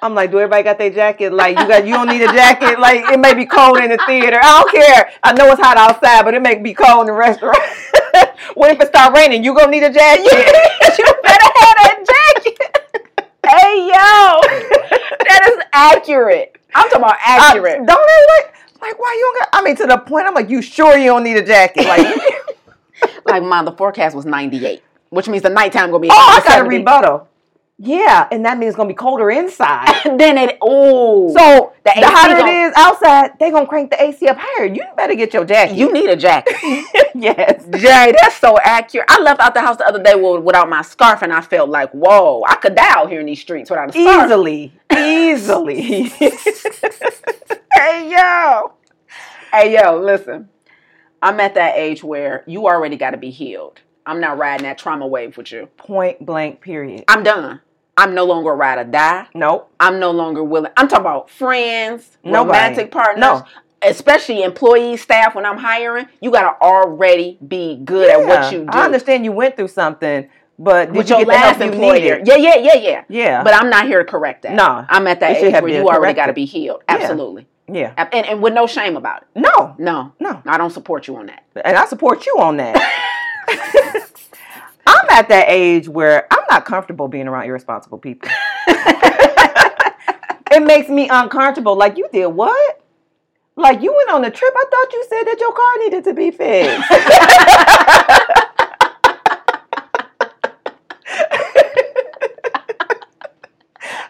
I'm 0.00 0.14
like, 0.14 0.30
do 0.30 0.38
everybody 0.38 0.62
got 0.62 0.78
their 0.78 0.90
jacket? 0.90 1.32
Like 1.32 1.58
you 1.58 1.66
got 1.66 1.84
you 1.86 1.92
don't 1.94 2.08
need 2.08 2.22
a 2.22 2.26
jacket. 2.32 2.78
Like 2.78 3.04
it 3.10 3.18
may 3.18 3.34
be 3.34 3.46
cold 3.46 3.78
in 3.78 3.90
the 3.90 3.98
theater. 4.06 4.38
I 4.40 4.60
don't 4.62 4.70
care. 4.72 5.10
I 5.24 5.32
know 5.32 5.50
it's 5.50 5.60
hot 5.60 5.76
outside, 5.76 6.22
but 6.24 6.34
it 6.34 6.42
may 6.42 6.54
be 6.56 6.72
cold 6.72 7.00
in 7.00 7.06
the 7.06 7.12
restaurant. 7.12 7.58
what 8.54 8.70
if 8.70 8.80
it 8.80 8.88
start 8.88 9.12
raining? 9.16 9.42
You 9.42 9.54
gonna 9.56 9.70
need 9.72 9.82
a 9.82 9.92
jacket? 9.92 10.24
you 10.98 11.04
better 11.22 11.50
have 11.58 11.76
that 11.82 12.04
jacket. 12.06 13.22
hey 13.44 13.86
yo, 13.90 15.18
that 15.26 15.48
is 15.50 15.64
accurate. 15.72 16.56
I'm 16.76 16.84
talking 16.90 16.98
about 17.02 17.16
I- 17.24 17.50
accurate. 17.50 17.84
don't 17.84 17.86
they 17.88 18.44
like 18.44 18.54
like 18.80 18.98
why 19.00 19.12
you 19.18 19.20
don't 19.34 19.38
got 19.40 19.48
I 19.52 19.64
mean 19.64 19.74
to 19.76 19.86
the 19.86 19.98
point 19.98 20.28
I'm 20.28 20.34
like, 20.34 20.48
you 20.48 20.62
sure 20.62 20.96
you 20.96 21.06
don't 21.06 21.24
need 21.24 21.38
a 21.38 21.44
jacket? 21.44 21.86
Like 21.86 22.06
like 23.28 23.42
mom, 23.42 23.64
the 23.64 23.72
forecast 23.72 24.14
was 24.16 24.24
98, 24.26 24.82
which 25.10 25.28
means 25.28 25.42
the 25.42 25.50
nighttime 25.50 25.90
gonna 25.90 26.00
be. 26.00 26.08
Oh, 26.10 26.40
I 26.42 26.46
got 26.46 26.60
a 26.60 26.68
rebuttal. 26.68 27.28
Yeah, 27.80 28.26
and 28.32 28.44
that 28.44 28.58
means 28.58 28.70
it's 28.70 28.76
gonna 28.76 28.88
be 28.88 28.94
colder 28.94 29.30
inside. 29.30 29.94
And 30.04 30.18
then 30.20 30.36
it 30.36 30.58
oh, 30.60 31.28
So 31.32 31.72
The 31.84 31.92
the, 31.94 32.06
hotter 32.08 32.36
gon- 32.36 32.48
it 32.48 32.52
is 32.52 32.72
outside, 32.76 33.38
they 33.38 33.52
gonna 33.52 33.68
crank 33.68 33.90
the 33.92 34.02
AC 34.02 34.26
up 34.26 34.36
higher. 34.40 34.66
You 34.66 34.82
better 34.96 35.14
get 35.14 35.32
your 35.32 35.44
jacket. 35.44 35.76
you 35.76 35.92
need 35.92 36.10
a 36.10 36.16
jacket. 36.16 36.56
yes. 37.14 37.62
Jaye, 37.66 38.14
that's 38.20 38.36
so 38.36 38.58
accurate. 38.58 39.06
I 39.08 39.20
left 39.20 39.40
out 39.40 39.54
the 39.54 39.60
house 39.60 39.76
the 39.76 39.86
other 39.86 40.02
day 40.02 40.16
without 40.16 40.68
my 40.68 40.82
scarf, 40.82 41.22
and 41.22 41.32
I 41.32 41.40
felt 41.40 41.70
like, 41.70 41.92
whoa, 41.92 42.42
I 42.48 42.56
could 42.56 42.74
die 42.74 42.90
out 42.98 43.10
here 43.10 43.20
in 43.20 43.26
these 43.26 43.40
streets 43.40 43.70
without 43.70 43.90
a 43.90 43.92
scarf. 43.92 44.24
Easily. 44.26 44.72
Easily. 44.96 46.12
Hey 47.70 48.10
yo, 48.10 48.72
hey 49.52 49.74
yo, 49.74 50.00
listen. 50.00 50.48
I'm 51.22 51.40
at 51.40 51.54
that 51.54 51.76
age 51.76 52.02
where 52.04 52.44
you 52.46 52.66
already 52.66 52.96
got 52.96 53.10
to 53.10 53.16
be 53.16 53.30
healed. 53.30 53.80
I'm 54.06 54.20
not 54.20 54.38
riding 54.38 54.64
that 54.64 54.78
trauma 54.78 55.06
wave 55.06 55.36
with 55.36 55.52
you. 55.52 55.66
Point 55.76 56.24
blank 56.24 56.60
period. 56.60 57.04
I'm 57.08 57.22
done. 57.22 57.60
I'm 57.96 58.14
no 58.14 58.24
longer 58.24 58.50
a 58.52 58.54
ride 58.54 58.78
or 58.78 58.84
die. 58.84 59.26
Nope. 59.34 59.72
I'm 59.80 59.98
no 59.98 60.12
longer 60.12 60.42
willing. 60.44 60.70
I'm 60.76 60.86
talking 60.88 61.02
about 61.04 61.28
friends, 61.30 62.16
Nobody. 62.22 62.46
romantic 62.58 62.90
partners, 62.92 63.20
No. 63.20 63.44
especially 63.82 64.44
employees, 64.44 65.02
staff. 65.02 65.34
When 65.34 65.44
I'm 65.44 65.58
hiring, 65.58 66.06
you 66.20 66.30
got 66.30 66.42
to 66.52 66.64
already 66.64 67.38
be 67.46 67.76
good 67.84 68.08
at 68.08 68.24
what 68.26 68.52
you 68.52 68.60
do. 68.60 68.66
I 68.70 68.84
understand 68.84 69.24
you 69.24 69.32
went 69.32 69.56
through 69.56 69.68
something, 69.68 70.28
but 70.60 70.86
did 70.86 70.96
with 70.96 71.10
you 71.10 71.16
your 71.16 71.24
get 71.26 71.32
the 71.32 71.38
help 71.38 71.58
last 71.58 71.66
you 71.66 71.72
employer. 71.72 71.94
needed? 72.20 72.26
Yeah, 72.28 72.36
yeah, 72.36 72.56
yeah, 72.56 72.74
yeah. 72.76 73.04
Yeah. 73.08 73.42
But 73.42 73.54
I'm 73.54 73.68
not 73.68 73.86
here 73.86 73.98
to 73.98 74.08
correct 74.08 74.42
that. 74.42 74.52
No. 74.52 74.86
I'm 74.88 75.06
at 75.08 75.18
that 75.20 75.36
age 75.36 75.52
where 75.52 75.68
you 75.68 75.88
already 75.88 76.14
got 76.14 76.26
to 76.26 76.32
be 76.32 76.44
healed. 76.44 76.84
Absolutely. 76.88 77.42
yeah. 77.42 77.48
And, 77.96 78.26
and 78.26 78.42
with 78.42 78.54
no 78.54 78.66
shame 78.66 78.96
about 78.96 79.22
it. 79.22 79.28
No. 79.34 79.74
No, 79.78 80.12
No. 80.20 80.42
I 80.46 80.56
don't 80.58 80.70
support 80.70 81.06
you 81.06 81.16
on 81.16 81.26
that. 81.26 81.44
And 81.64 81.76
I 81.76 81.84
support 81.86 82.26
you 82.26 82.36
on 82.38 82.56
that. 82.56 82.76
I'm 84.86 85.06
at 85.10 85.28
that 85.28 85.46
age 85.48 85.88
where 85.88 86.26
I'm 86.30 86.44
not 86.50 86.64
comfortable 86.64 87.08
being 87.08 87.28
around 87.28 87.44
irresponsible 87.44 87.98
people. 87.98 88.30
it 90.50 90.62
makes 90.62 90.88
me 90.88 91.08
uncomfortable. 91.10 91.76
Like 91.76 91.98
you 91.98 92.08
did 92.12 92.26
what? 92.28 92.82
Like 93.56 93.82
you 93.82 93.92
went 93.94 94.10
on 94.10 94.24
a 94.24 94.30
trip. 94.30 94.52
I 94.56 94.64
thought 94.70 94.92
you 94.92 95.04
said 95.08 95.24
that 95.24 95.40
your 95.40 95.52
car 95.52 95.78
needed 95.80 96.04
to 96.04 96.14
be 96.14 96.30
fixed. 96.30 96.90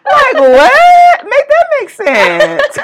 like 0.05 0.35
what? 0.35 1.25
Make 1.25 1.49
that 1.49 1.67
make 1.81 1.91
sense. 1.91 2.79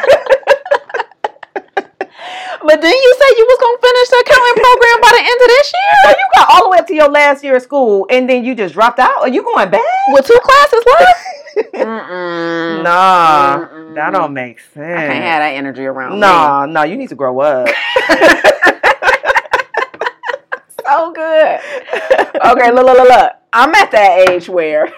But 2.75 2.81
then 2.81 2.93
you 2.93 3.15
say 3.21 3.37
you 3.39 3.47
was 3.47 3.59
gonna 3.61 3.79
finish 3.79 4.09
the 4.09 4.19
accounting 4.27 4.65
program 4.65 5.01
by 5.01 5.11
the 5.13 5.23
end 5.23 5.41
of 5.43 5.47
this 5.47 5.71
So 5.71 6.09
year 6.09 6.17
you 6.19 6.27
got 6.35 6.51
all 6.51 6.65
the 6.65 6.71
way 6.71 6.79
up 6.79 6.87
to 6.89 6.95
your 6.97 7.09
last 7.09 7.45
year 7.45 7.55
of 7.55 7.63
school, 7.63 8.05
and 8.11 8.29
then 8.29 8.45
you 8.45 8.57
just 8.57 8.75
dropped 8.75 8.99
out. 8.99 9.17
Are 9.21 9.29
you 9.29 9.45
going 9.45 9.71
back? 9.71 9.81
with 10.09 10.27
two 10.27 10.41
classes 10.43 10.85
left. 10.99 11.19
Mm-mm. 11.75 12.83
Nah, 12.83 13.59
Mm-mm. 13.59 13.95
that 13.95 14.11
don't 14.11 14.33
make 14.35 14.59
sense. 14.59 14.99
I 14.99 15.07
can't 15.07 15.25
have 15.25 15.41
that 15.41 15.55
energy 15.55 15.85
around 15.85 16.15
me. 16.15 16.19
No, 16.19 16.67
no, 16.67 16.83
you 16.83 16.97
need 16.97 17.11
to 17.11 17.15
grow 17.15 17.39
up. 17.39 17.69
So 20.87 21.13
good. 21.13 21.61
Okay, 22.45 22.73
look, 22.73 22.85
look, 22.85 22.99
look, 22.99 23.09
look. 23.09 23.33
I'm 23.53 23.73
at 23.77 23.93
that 23.93 24.29
age 24.29 24.49
where 24.49 24.93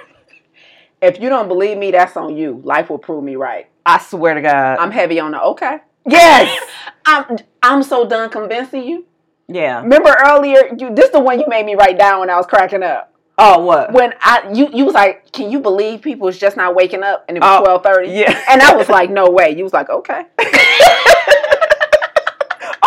if 1.02 1.20
you 1.20 1.28
don't 1.28 1.46
believe 1.48 1.76
me, 1.76 1.90
that's 1.90 2.16
on 2.16 2.36
you. 2.36 2.60
Life 2.64 2.88
will 2.88 2.98
prove 2.98 3.22
me 3.22 3.36
right. 3.36 3.68
I 3.84 3.98
swear 3.98 4.34
to 4.34 4.40
God. 4.40 4.78
I'm 4.78 4.90
heavy 4.90 5.20
on 5.20 5.32
the 5.32 5.42
okay. 5.42 5.80
Yes. 6.06 6.64
I'm 7.06 7.38
I'm 7.62 7.82
so 7.82 8.06
done 8.06 8.30
convincing 8.30 8.82
you. 8.84 9.04
Yeah. 9.48 9.80
Remember 9.80 10.14
earlier, 10.26 10.74
you 10.76 10.94
this 10.94 11.06
is 11.06 11.10
the 11.12 11.20
one 11.20 11.38
you 11.38 11.46
made 11.48 11.64
me 11.66 11.74
write 11.76 11.98
down 11.98 12.20
when 12.20 12.30
I 12.30 12.36
was 12.36 12.46
cracking 12.46 12.82
up. 12.82 13.12
Oh, 13.38 13.60
what? 13.60 13.92
When 13.92 14.12
I 14.20 14.50
you 14.52 14.68
you 14.72 14.84
was 14.84 14.94
like, 14.94 15.30
can 15.32 15.50
you 15.50 15.60
believe 15.60 16.02
people 16.02 16.26
is 16.28 16.38
just 16.38 16.56
not 16.56 16.74
waking 16.74 17.02
up 17.02 17.24
and 17.28 17.36
it 17.36 17.40
was 17.40 17.60
Oh, 17.60 17.64
twelve 17.64 17.82
thirty? 17.82 18.10
yeah. 18.10 18.42
And 18.50 18.60
I 18.62 18.74
was 18.74 18.88
like, 18.88 19.10
no 19.10 19.30
way. 19.30 19.54
You 19.56 19.62
was 19.64 19.72
like, 19.72 19.88
okay. 19.90 20.24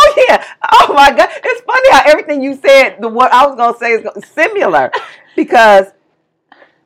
Oh 0.02 0.26
yeah. 0.30 0.44
Oh 0.72 0.94
my 0.94 1.12
God. 1.12 1.30
It's 1.44 1.62
funny 1.62 1.92
how 1.92 2.02
everything 2.06 2.42
you 2.42 2.56
said, 2.56 2.98
the 3.00 3.08
what 3.08 3.32
I 3.34 3.46
was 3.48 3.56
gonna 3.56 3.78
say 3.78 3.92
is 3.94 4.26
similar, 4.26 4.92
because 5.36 5.88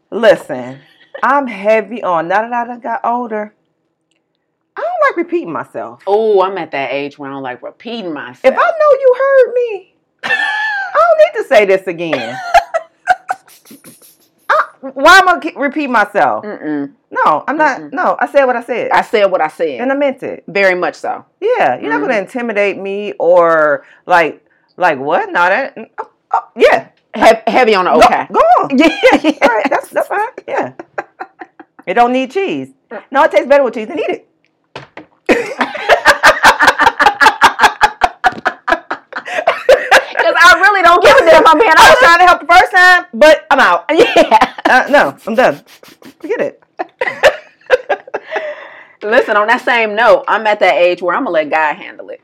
listen, 0.09 0.79
I'm 1.21 1.47
heavy 1.47 2.01
on. 2.03 2.27
Now 2.27 2.41
that 2.41 2.53
I 2.53 2.65
done 2.65 2.79
got 2.79 3.01
older, 3.03 3.53
I 4.75 4.81
don't 4.81 5.01
like 5.09 5.17
repeating 5.17 5.51
myself. 5.51 6.01
Oh, 6.07 6.41
I'm 6.41 6.57
at 6.57 6.71
that 6.71 6.91
age 6.91 7.17
where 7.19 7.29
I 7.29 7.33
don't 7.33 7.43
like 7.43 7.61
repeating 7.61 8.13
myself. 8.13 8.43
If 8.43 8.53
I 8.57 8.71
know 8.71 8.91
you 8.99 9.15
heard 9.19 9.53
me, 9.53 9.95
I 10.23 10.93
don't 10.95 11.19
need 11.19 11.43
to 11.43 11.47
say 11.47 11.65
this 11.65 11.87
again. 11.87 12.37
I- 14.49 14.65
why 14.81 15.19
am 15.19 15.29
I 15.29 15.39
keep 15.39 15.55
repeat 15.55 15.87
myself? 15.89 16.43
Mm-mm. 16.43 16.91
No, 17.11 17.43
I'm 17.47 17.55
not. 17.57 17.79
Mm-mm. 17.81 17.93
No, 17.93 18.17
I 18.19 18.27
said 18.27 18.45
what 18.45 18.55
I 18.57 18.63
said, 18.63 18.91
I 18.91 19.01
said 19.01 19.25
what 19.25 19.39
I 19.41 19.47
said. 19.47 19.79
and 19.79 19.91
I 19.91 19.95
meant 19.95 20.23
it. 20.23 20.43
Very 20.47 20.75
much 20.75 20.95
so. 20.95 21.23
Yeah, 21.39 21.79
you're 21.79 21.89
not 21.89 22.01
Mhm. 22.01 22.07
gonna 22.07 22.17
intimidate 22.19 22.77
me 22.77 23.13
or 23.19 23.85
like, 24.05 24.43
like 24.75 24.97
what? 24.99 25.27
No, 25.31 25.47
that. 25.47 25.77
Oh, 25.99 26.09
oh, 26.31 26.47
yeah, 26.57 26.89
He- 27.15 27.51
heavy 27.51 27.75
on 27.75 27.85
the 27.85 27.91
Go- 27.91 27.97
okay. 27.99 28.27
Go, 28.31 28.39
on. 28.39 28.77
Yeah, 28.77 28.87
yeah. 29.23 29.37
All 29.43 29.49
right, 29.55 29.69
that's 29.69 29.89
that's 29.89 30.07
fine. 30.07 30.27
Yeah. 30.47 30.73
It 31.85 31.93
don't 31.93 32.11
need 32.11 32.31
cheese. 32.31 32.69
No, 33.11 33.23
it 33.23 33.31
tastes 33.31 33.47
better 33.47 33.63
with 33.63 33.73
cheese. 33.75 33.87
And 33.89 33.99
eat 33.99 34.09
it. 34.09 34.27
Because 40.13 40.35
I 40.39 40.59
really 40.61 40.81
don't 41.43 41.43
give 41.43 41.43
a 41.43 41.43
damn. 41.43 41.47
I'm 41.47 41.59
being 41.59 41.71
I 41.77 41.89
was 41.89 41.99
trying 41.99 42.19
to 42.19 42.25
help 42.25 42.39
the 42.41 42.47
first 42.47 42.71
time, 42.71 43.05
but 43.13 43.45
I'm 43.51 43.59
out. 43.59 43.85
Yeah. 43.91 44.53
Uh, 44.65 44.85
no, 44.89 45.17
I'm 45.27 45.35
done. 45.35 45.61
Forget 46.19 46.41
it. 46.41 46.63
Listen, 49.03 49.35
on 49.35 49.47
that 49.47 49.61
same 49.61 49.95
note, 49.95 50.23
I'm 50.27 50.47
at 50.47 50.59
that 50.61 50.75
age 50.75 51.01
where 51.01 51.15
I'm 51.15 51.23
gonna 51.25 51.33
let 51.33 51.49
God 51.49 51.75
handle 51.75 52.09
it. 52.09 52.21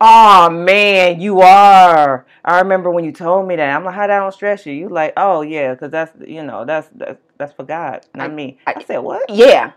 Oh 0.00 0.48
man, 0.50 1.20
you 1.20 1.40
are. 1.42 2.26
I 2.44 2.58
remember 2.60 2.90
when 2.90 3.04
you 3.04 3.12
told 3.12 3.46
me 3.46 3.56
that. 3.56 3.76
I'm 3.76 3.84
like, 3.84 3.94
how 3.94 4.06
that 4.06 4.18
don't 4.18 4.32
stress 4.32 4.64
you? 4.66 4.72
You 4.72 4.88
like, 4.88 5.12
oh 5.16 5.42
yeah, 5.42 5.74
because 5.74 5.90
that's 5.90 6.12
you 6.26 6.42
know 6.42 6.64
that's 6.64 6.88
that's 6.94 7.20
that's 7.38 7.52
for 7.52 7.64
God, 7.64 8.06
not 8.14 8.30
I- 8.30 8.34
me. 8.34 8.58
I- 8.66 8.74
I, 8.76 8.84
said 8.84 8.98
what? 8.98 9.28
Yeah. 9.28 9.72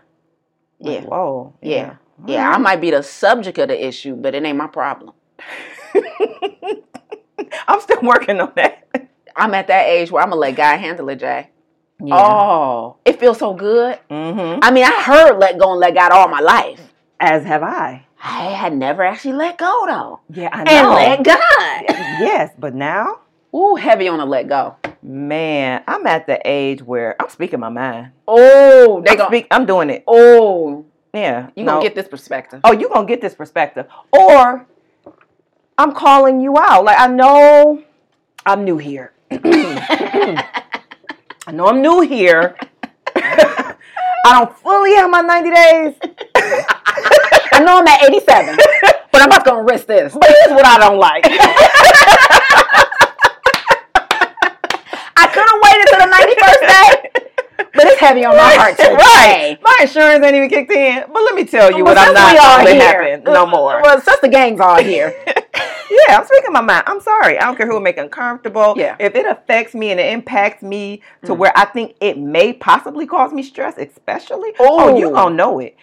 Like, 0.78 0.94
Yeah. 0.94 1.00
Whoa. 1.02 1.54
Yeah. 1.60 1.96
Yeah, 2.26 2.50
I 2.50 2.58
might 2.58 2.80
be 2.82 2.90
the 2.90 3.02
subject 3.02 3.56
of 3.58 3.68
the 3.68 3.86
issue, 3.86 4.14
but 4.14 4.34
it 4.34 4.44
ain't 4.44 4.58
my 4.58 4.66
problem. 4.66 5.14
I'm 7.68 7.80
still 7.80 8.00
working 8.02 8.40
on 8.40 8.52
that. 8.56 8.86
I'm 9.36 9.54
at 9.54 9.68
that 9.68 9.86
age 9.86 10.10
where 10.10 10.22
I'm 10.22 10.30
gonna 10.30 10.40
let 10.40 10.56
God 10.56 10.78
handle 10.78 11.08
it, 11.08 11.20
Jaye. 11.20 11.46
Yeah. 12.02 12.16
Oh, 12.16 12.96
it 13.04 13.20
feels 13.20 13.38
so 13.38 13.52
good. 13.54 13.98
Mm-hmm. 14.10 14.60
I 14.62 14.70
mean, 14.70 14.84
I 14.84 15.02
heard 15.02 15.38
let 15.38 15.58
go 15.58 15.72
and 15.72 15.80
let 15.80 15.94
God 15.94 16.12
all 16.12 16.28
my 16.28 16.40
life. 16.40 16.80
As 17.20 17.44
have 17.44 17.62
I. 17.62 18.06
I 18.22 18.44
had 18.50 18.74
never 18.76 19.02
actually 19.02 19.34
let 19.34 19.58
go 19.58 19.84
though. 19.86 20.20
Yeah, 20.32 20.48
I 20.52 20.60
And 20.62 20.88
know. 20.88 20.94
let 20.94 21.22
God. 21.24 22.18
yes, 22.20 22.50
but 22.58 22.74
now, 22.74 23.20
Ooh, 23.54 23.74
heavy 23.74 24.08
on 24.08 24.18
the 24.18 24.24
let 24.26 24.48
go. 24.48 24.76
man, 25.02 25.82
I'm 25.86 26.06
at 26.06 26.26
the 26.26 26.40
age 26.44 26.82
where 26.82 27.16
I'm 27.20 27.28
speaking 27.28 27.60
my 27.60 27.68
mind. 27.68 28.12
Oh, 28.28 29.02
they 29.04 29.10
I'm, 29.12 29.16
gonna 29.16 29.28
speak, 29.30 29.46
I'm 29.50 29.66
doing 29.66 29.90
it. 29.90 30.04
Oh, 30.06 30.84
Yeah. 31.12 31.48
you 31.56 31.64
no. 31.64 31.72
gonna 31.72 31.82
get 31.82 31.94
this 31.94 32.08
perspective. 32.08 32.60
oh, 32.64 32.72
you 32.72 32.88
gonna 32.88 33.06
get 33.06 33.20
this 33.20 33.34
perspective. 33.34 33.86
Or 34.12 34.66
I'm 35.80 35.92
calling 35.94 36.42
you 36.42 36.58
out. 36.58 36.84
Like 36.84 36.98
I 37.00 37.06
know 37.06 37.82
I'm 38.44 38.64
new 38.66 38.76
here. 38.76 39.14
I 39.30 40.44
know 41.54 41.68
I'm 41.68 41.80
new 41.80 42.02
here. 42.02 42.54
I 43.16 43.74
don't 44.26 44.54
fully 44.58 44.94
have 44.96 45.10
my 45.10 45.22
90 45.22 45.50
days. 45.50 45.94
I 47.52 47.62
know 47.64 47.78
I'm 47.78 47.88
at 47.88 48.02
87, 48.04 48.58
but 49.10 49.22
I'm 49.22 49.30
not 49.30 49.46
gonna 49.46 49.62
risk 49.62 49.86
this. 49.86 50.12
But 50.12 50.28
here's 50.28 50.50
what 50.54 50.66
I 50.66 50.76
don't 50.78 50.98
like. 50.98 51.24
I 55.16 55.26
could 55.32 55.48
have 55.48 55.60
waited 55.64 55.86
till 55.88 56.00
the 56.00 56.12
91st 56.12 56.60
day, 56.68 57.10
but 57.72 57.86
it's 57.86 58.00
heavy 58.00 58.26
on 58.26 58.36
my 58.36 58.54
heart 58.54 58.76
today. 58.76 58.94
right. 58.96 59.58
My 59.62 59.78
insurance 59.80 60.22
ain't 60.24 60.36
even 60.36 60.50
kicked 60.50 60.70
in. 60.70 61.04
But 61.10 61.22
let 61.22 61.34
me 61.34 61.44
tell 61.46 61.70
you 61.70 61.84
But 61.84 61.96
what 61.96 62.08
I'm 62.08 62.12
not 62.12 62.36
all 62.36 62.64
letting 62.64 62.80
happen 62.80 63.22
no 63.24 63.46
more. 63.46 63.80
Well, 63.82 63.98
since 64.02 64.20
the 64.20 64.28
gang's 64.28 64.60
all 64.60 64.82
here, 64.82 65.14
Yeah, 65.90 66.18
I'm 66.18 66.24
speaking 66.26 66.52
my 66.52 66.60
mind. 66.60 66.84
I'm 66.86 67.00
sorry. 67.00 67.38
I 67.38 67.44
don't 67.46 67.56
care 67.56 67.66
who 67.66 67.74
will 67.74 67.80
make 67.80 67.98
uncomfortable. 67.98 68.74
Yeah. 68.76 68.96
If 69.00 69.14
it 69.14 69.26
affects 69.26 69.74
me 69.74 69.90
and 69.90 69.98
it 70.00 70.12
impacts 70.12 70.62
me 70.62 71.02
to 71.24 71.32
Mm. 71.32 71.38
where 71.38 71.52
I 71.56 71.64
think 71.66 71.96
it 72.00 72.16
may 72.18 72.52
possibly 72.52 73.06
cause 73.06 73.32
me 73.32 73.42
stress, 73.42 73.74
especially, 73.76 74.52
oh, 74.60 74.96
you 74.96 75.08
Ooh. 75.10 75.12
gonna 75.12 75.34
know 75.34 75.58
it. 75.58 75.76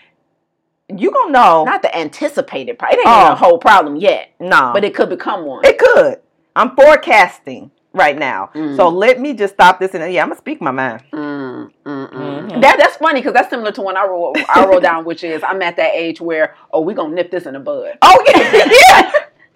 You 0.89 1.11
gonna 1.11 1.31
know. 1.31 1.63
not 1.65 1.81
the 1.81 1.95
anticipated 1.97 2.79
part. 2.79 2.93
It 2.93 2.99
ain't 2.99 3.07
Oh. 3.07 3.31
a 3.33 3.35
whole 3.35 3.57
problem 3.57 3.97
yet, 3.97 4.29
no, 4.39 4.71
but 4.73 4.85
it 4.85 4.95
could 4.95 5.09
become 5.09 5.43
one. 5.45 5.65
it 5.65 5.77
could. 5.77 6.19
I'm 6.55 6.75
forecasting 6.75 7.71
right 7.93 8.17
now. 8.17 8.51
Mm. 8.55 8.75
So 8.77 8.87
let 8.87 9.19
me 9.19 9.33
just 9.33 9.55
stop 9.55 9.79
this 9.79 9.93
and 9.93 10.13
yeah, 10.13 10.21
I'm 10.23 10.29
gonna 10.29 10.37
speak 10.37 10.61
my 10.61 10.71
mind. 10.71 11.03
Mm, 11.11 11.71
mm, 11.85 12.13
mm. 12.13 12.49
Mhm. 12.51 12.61
That 12.61 12.77
that's 12.77 12.95
funny 12.97 13.19
because 13.19 13.33
that's 13.33 13.49
similar 13.49 13.71
to 13.73 13.81
when 13.81 13.97
I 13.97 14.05
wrote 14.05 14.37
I 14.49 14.65
wrote 14.65 14.81
down, 14.89 15.03
which 15.03 15.23
is 15.25 15.43
I'm 15.43 15.61
at 15.61 15.75
that 15.75 15.91
age 15.93 16.21
where 16.21 16.55
oh 16.71 16.79
we 16.81 16.93
gonna 16.93 17.13
nip 17.13 17.31
this 17.31 17.45
in 17.45 17.53
the 17.53 17.59
bud. 17.59 17.97
Oh 18.01 18.23
yeah, 18.27 18.65
yeah. 19.03 19.11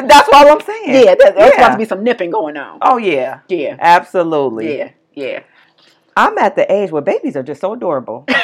That's 0.08 0.30
all 0.34 0.52
I'm 0.52 0.62
saying. 0.62 0.84
Yeah, 0.88 1.16
there- 1.16 1.32
there's 1.32 1.36
Yeah. 1.36 1.50
supposed 1.52 1.72
to 1.72 1.78
be 1.78 1.86
some 1.86 2.04
nipping 2.04 2.30
going 2.32 2.58
on. 2.58 2.80
Oh 2.82 2.98
yeah, 2.98 3.40
Yeah, 3.48 3.76
absolutely. 3.80 4.78
yeah, 4.78 4.90
yeah. 5.14 5.40
I'm 6.18 6.38
at 6.38 6.56
the 6.56 6.72
age 6.72 6.92
where 6.92 7.02
babies 7.02 7.36
are 7.38 7.44
just 7.44 7.62
so 7.62 7.74
adorable. 7.74 8.26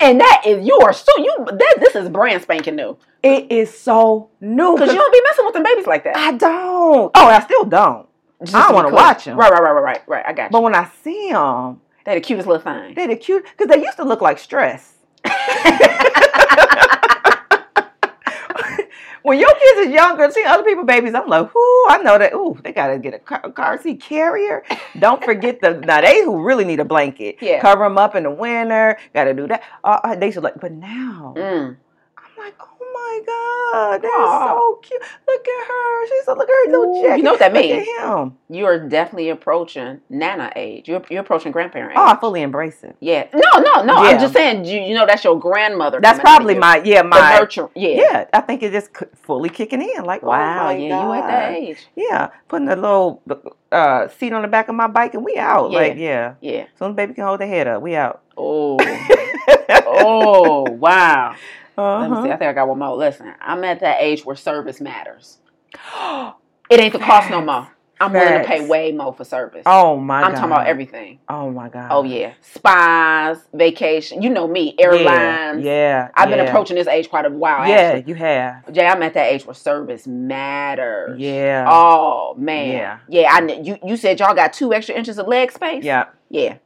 And 0.00 0.20
that 0.20 0.42
is 0.44 0.66
you 0.66 0.76
are 0.82 0.92
so 0.92 1.12
you 1.18 1.32
that 1.46 1.76
this 1.78 1.94
is 1.94 2.08
brand 2.08 2.42
spanking 2.42 2.74
new 2.74 2.96
It 3.22 3.52
is 3.52 3.78
so 3.78 4.30
new. 4.40 4.72
because 4.74 4.92
you 4.92 4.98
don't 4.98 5.12
be 5.12 5.20
messing 5.28 5.44
with 5.44 5.54
them 5.54 5.62
babies 5.62 5.86
like 5.86 6.02
that. 6.04 6.16
I 6.16 6.32
don't. 6.32 7.12
Oh, 7.14 7.26
I 7.28 7.38
still 7.38 7.64
don't. 7.64 8.08
Just 8.42 8.52
I 8.56 8.62
don't 8.62 8.74
wanna 8.74 8.88
watch 8.92 9.26
them. 9.26 9.38
Right, 9.38 9.52
right, 9.52 9.62
right, 9.62 9.70
right, 9.70 9.82
right, 9.82 10.02
right. 10.08 10.24
I 10.26 10.32
got 10.32 10.44
you. 10.46 10.50
But 10.50 10.62
when 10.64 10.74
I 10.74 10.90
see 11.04 11.30
them, 11.30 11.80
They're 12.04 12.16
the 12.16 12.20
cutest 12.20 12.48
little 12.48 12.60
thing. 12.60 12.94
they're 12.94 13.06
the 13.06 13.14
cute 13.14 13.44
because 13.44 13.68
they 13.68 13.80
used 13.80 13.96
to 13.98 14.02
look 14.04 14.20
like 14.20 14.40
stress. 14.40 14.92
when 19.22 19.38
your 19.38 19.52
kids 19.54 19.88
is 19.88 19.92
younger, 19.94 20.30
seeing 20.30 20.46
other 20.46 20.62
people 20.64 20.84
babies, 20.84 21.14
I'm 21.14 21.28
like, 21.28 21.54
ooh, 21.54 21.86
I 21.88 22.00
know 22.02 22.18
that. 22.18 22.32
Ooh, 22.34 22.58
they 22.62 22.72
gotta 22.72 22.98
get 22.98 23.14
a 23.14 23.18
car, 23.18 23.50
car 23.52 23.80
seat 23.80 24.00
carrier. 24.00 24.62
Don't 24.98 25.22
forget 25.22 25.60
the 25.60 25.74
now 25.80 26.00
they 26.00 26.22
who 26.24 26.42
really 26.42 26.64
need 26.64 26.80
a 26.80 26.84
blanket. 26.84 27.36
Yeah. 27.40 27.60
cover 27.60 27.84
them 27.84 27.98
up 27.98 28.14
in 28.14 28.24
the 28.24 28.30
winter. 28.30 28.98
Got 29.14 29.24
to 29.24 29.34
do 29.34 29.46
that. 29.48 29.62
Uh, 29.84 30.14
they 30.16 30.30
should 30.30 30.42
like, 30.42 30.60
but 30.60 30.72
now 30.72 31.34
Mm. 31.36 31.76
I'm 32.18 32.44
like, 32.44 32.54
oh 32.60 32.68
my 33.02 33.20
god, 33.26 34.02
they're 34.02 34.10
so 34.10 34.78
cute. 34.82 35.00
Look 35.26 35.46
at 35.48 35.66
her. 35.66 36.06
She's 36.08 36.26
a 36.28 36.34
look 36.34 36.48
at 36.48 36.52
her 36.66 36.70
little 36.70 36.96
Ooh, 36.96 37.02
jacket. 37.02 37.16
you 37.18 37.22
know 37.24 37.30
what 37.32 37.40
that 37.40 37.52
means? 37.52 37.86
him. 37.98 38.36
You 38.48 38.66
are 38.66 38.78
definitely 38.88 39.30
approaching 39.30 40.00
nana 40.10 40.52
age. 40.56 40.88
You're 40.88 41.02
you're 41.10 41.20
approaching 41.22 41.52
grandparent 41.52 41.92
age. 41.92 41.98
Oh, 41.98 42.06
I 42.06 42.18
fully 42.20 42.42
embrace 42.42 42.82
it. 42.84 42.96
yeah. 43.00 43.28
No, 43.32 43.60
no, 43.60 43.82
no. 43.82 44.02
Yeah. 44.02 44.10
I'm 44.10 44.20
just 44.20 44.32
saying. 44.34 44.64
You, 44.64 44.80
you 44.80 44.94
know 44.94 45.06
that's 45.06 45.24
your 45.24 45.38
grandmother. 45.38 46.00
That's 46.00 46.18
coming 46.18 46.28
out 46.32 46.40
of 46.40 46.46
probably 46.46 46.58
my 46.58 46.82
yeah 46.84 47.02
the 47.02 47.08
my 47.08 47.38
nurture. 47.38 47.68
Yeah. 47.74 47.88
yeah. 47.88 48.24
I 48.32 48.40
think 48.40 48.62
it 48.62 48.74
is 48.74 48.90
fully 49.22 49.48
kicking 49.48 49.82
in. 49.82 50.04
Like 50.04 50.22
Wow. 50.22 50.68
oh 50.68 50.70
yeah. 50.70 51.04
You 51.06 51.12
at 51.12 51.26
that 51.28 51.52
age. 51.52 51.86
Yeah, 51.96 52.28
putting 52.48 52.68
a 52.68 52.76
little 52.76 53.22
uh, 53.70 54.08
seat 54.08 54.32
on 54.32 54.42
the 54.42 54.48
back 54.48 54.68
of 54.68 54.74
my 54.74 54.86
bike 54.86 55.14
and 55.14 55.24
we 55.24 55.36
out. 55.36 55.70
Yeah. 55.70 55.78
Like 55.78 55.96
yeah, 55.96 56.34
Yeah. 56.40 56.66
soon 56.78 56.90
as 56.90 56.96
baby 56.96 57.14
can 57.14 57.24
hold 57.24 57.40
her 57.40 57.46
head 57.46 57.66
up, 57.68 57.82
we 57.82 57.94
out. 57.96 58.22
Oh. 58.36 58.76
oh. 59.86 60.62
Wow. 60.70 61.36
Let 61.76 62.10
me 62.10 62.16
see. 62.16 62.20
uh-huh. 62.22 62.28
I 62.32 62.36
think 62.36 62.42
I 62.42 62.52
got 62.52 62.68
one 62.68 62.78
more. 62.78 62.96
Listen, 62.96 63.32
I'm 63.40 63.64
at 63.64 63.80
that 63.80 63.98
age 64.00 64.24
where 64.24 64.36
service 64.36 64.80
matters. 64.80 65.38
It 66.70 66.80
ain't 66.80 66.92
the 66.92 66.98
cost 66.98 67.30
no 67.30 67.40
more. 67.42 67.68
I'm 68.00 68.12
willing 68.12 68.42
to 68.42 68.44
pay 68.44 68.66
way 68.66 68.90
more 68.90 69.12
for 69.14 69.22
service. 69.24 69.62
Oh 69.64 69.96
my 69.96 70.22
god. 70.22 70.26
I'm 70.26 70.34
talking 70.34 70.50
about 70.50 70.66
everything. 70.66 71.20
Oh 71.28 71.52
my 71.52 71.68
god! 71.68 71.88
Oh 71.92 72.02
yeah, 72.02 72.32
spas, 72.40 73.38
vacation. 73.54 74.22
You 74.22 74.30
know 74.30 74.48
me, 74.48 74.74
airlines. 74.76 75.64
Yeah, 75.64 76.08
I've 76.16 76.28
been 76.28 76.40
approaching 76.40 76.74
this 76.74 76.88
age 76.88 77.08
quite 77.08 77.26
a 77.26 77.30
while. 77.30 77.68
Yeah, 77.68 77.74
actually. 77.76 78.08
you 78.10 78.14
have. 78.16 78.64
Jaye, 78.66 78.90
I'm 78.90 79.02
at 79.04 79.14
that 79.14 79.30
age 79.32 79.46
where 79.46 79.54
service 79.54 80.08
matters. 80.08 81.20
Yeah. 81.20 81.64
Oh 81.68 82.34
man. 82.36 82.72
Yeah. 82.72 82.98
Yeah. 83.08 83.28
I 83.30 83.60
you 83.62 83.78
you 83.84 83.96
said 83.96 84.18
y'all 84.18 84.34
got 84.34 84.52
two 84.52 84.74
extra 84.74 84.96
inches 84.96 85.18
of 85.18 85.28
leg 85.28 85.52
space. 85.52 85.84
Yeah. 85.84 86.06
Yeah. 86.28 86.56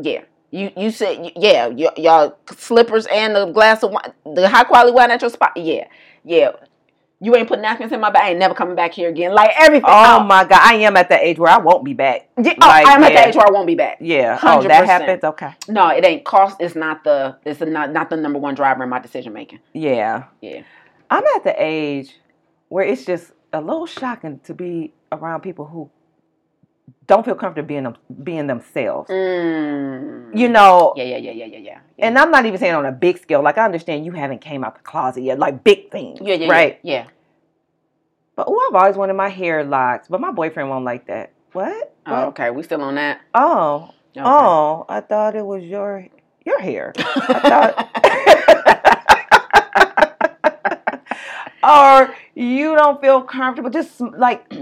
Yeah. 0.00 0.22
You 0.50 0.70
you 0.76 0.90
said 0.90 1.32
yeah 1.36 1.66
y- 1.66 1.92
y'all 1.96 2.38
slippers 2.56 3.06
and 3.06 3.36
the 3.36 3.46
glass 3.46 3.82
of 3.82 3.90
wine, 3.90 4.12
the 4.24 4.48
high 4.48 4.64
quality 4.64 4.92
wine 4.92 5.10
at 5.10 5.20
your 5.20 5.30
spot. 5.30 5.56
Yeah. 5.56 5.88
Yeah. 6.24 6.52
You 7.20 7.34
ain't 7.34 7.48
putting 7.48 7.62
napkins 7.62 7.90
in 7.90 8.00
my 8.00 8.10
bag. 8.10 8.22
I 8.22 8.30
ain't 8.30 8.38
never 8.38 8.54
coming 8.54 8.76
back 8.76 8.92
here 8.92 9.08
again. 9.08 9.34
Like 9.34 9.50
everything. 9.58 9.90
Oh, 9.90 10.18
oh 10.20 10.24
my 10.24 10.44
god! 10.44 10.60
I 10.62 10.74
am 10.74 10.96
at 10.96 11.08
the 11.08 11.18
age 11.18 11.36
where 11.36 11.50
I 11.50 11.58
won't 11.58 11.84
be 11.84 11.92
back. 11.92 12.28
Yeah, 12.40 12.54
oh, 12.62 12.66
like, 12.68 12.86
I'm 12.86 13.02
at 13.02 13.12
yeah. 13.12 13.22
the 13.22 13.28
age 13.28 13.34
where 13.34 13.46
I 13.48 13.50
won't 13.50 13.66
be 13.66 13.74
back. 13.74 13.98
Yeah. 14.00 14.38
Oh, 14.40 14.62
that 14.62 14.84
100%. 14.84 14.86
happens. 14.86 15.24
Okay. 15.24 15.52
No, 15.66 15.88
it 15.88 16.04
ain't 16.04 16.24
cost. 16.24 16.58
It's 16.60 16.76
not 16.76 17.02
the. 17.02 17.36
It's 17.44 17.60
not 17.60 17.92
not 17.92 18.08
the 18.08 18.16
number 18.16 18.38
one 18.38 18.54
driver 18.54 18.84
in 18.84 18.88
my 18.88 19.00
decision 19.00 19.32
making. 19.32 19.58
Yeah. 19.72 20.24
Yeah. 20.40 20.62
I'm 21.10 21.24
at 21.36 21.42
the 21.42 21.54
age 21.58 22.14
where 22.68 22.86
it's 22.86 23.04
just 23.04 23.32
a 23.52 23.60
little 23.60 23.86
shocking 23.86 24.38
to 24.44 24.54
be 24.54 24.92
around 25.10 25.40
people 25.40 25.64
who 25.64 25.90
don't 27.08 27.24
feel 27.24 27.34
comfortable 27.34 27.66
being 27.66 27.82
them, 27.82 27.96
being 28.22 28.46
themselves. 28.46 29.10
Mm. 29.10 30.38
You 30.38 30.48
know, 30.48 30.92
Yeah, 30.94 31.04
yeah, 31.04 31.16
yeah, 31.16 31.32
yeah, 31.32 31.46
yeah, 31.46 31.58
yeah. 31.58 31.78
and 31.98 32.16
I'm 32.16 32.30
not 32.30 32.46
even 32.46 32.60
saying 32.60 32.74
on 32.74 32.86
a 32.86 32.92
big 32.92 33.18
scale. 33.18 33.42
Like 33.42 33.58
I 33.58 33.64
understand 33.64 34.06
you 34.06 34.12
haven't 34.12 34.40
came 34.40 34.62
out 34.62 34.76
the 34.76 34.82
closet 34.82 35.22
yet, 35.22 35.40
like 35.40 35.64
big 35.64 35.90
things, 35.90 36.20
yeah, 36.22 36.34
yeah, 36.34 36.48
right? 36.48 36.78
Yeah. 36.82 37.06
But 38.36 38.46
oh, 38.48 38.68
I've 38.70 38.76
always 38.80 38.96
wanted 38.96 39.14
my 39.14 39.28
hair 39.30 39.64
locked, 39.64 40.08
but 40.08 40.20
my 40.20 40.30
boyfriend 40.30 40.68
won't 40.70 40.84
like 40.84 41.08
that. 41.08 41.32
What? 41.52 41.92
Oh, 42.06 42.26
okay. 42.26 42.50
We 42.50 42.62
still 42.62 42.82
on 42.82 42.94
that. 42.94 43.20
Oh, 43.34 43.90
Okay. 44.16 44.24
oh, 44.24 44.84
I 44.88 45.00
thought 45.00 45.34
it 45.34 45.44
was 45.44 45.64
your 45.64 46.06
your 46.44 46.60
hair. 46.60 46.92
or 51.62 52.14
you 52.34 52.74
don't 52.74 53.00
feel 53.00 53.22
comfortable 53.22 53.70
just 53.70 54.00
like 54.00 54.44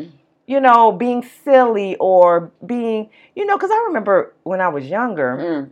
you 0.46 0.60
know 0.60 0.92
being 0.92 1.26
silly 1.44 1.96
or 1.98 2.50
being 2.64 3.08
you 3.34 3.44
know 3.46 3.56
because 3.56 3.70
i 3.70 3.84
remember 3.86 4.32
when 4.44 4.60
i 4.60 4.68
was 4.68 4.86
younger 4.86 5.36
Mm. 5.36 5.70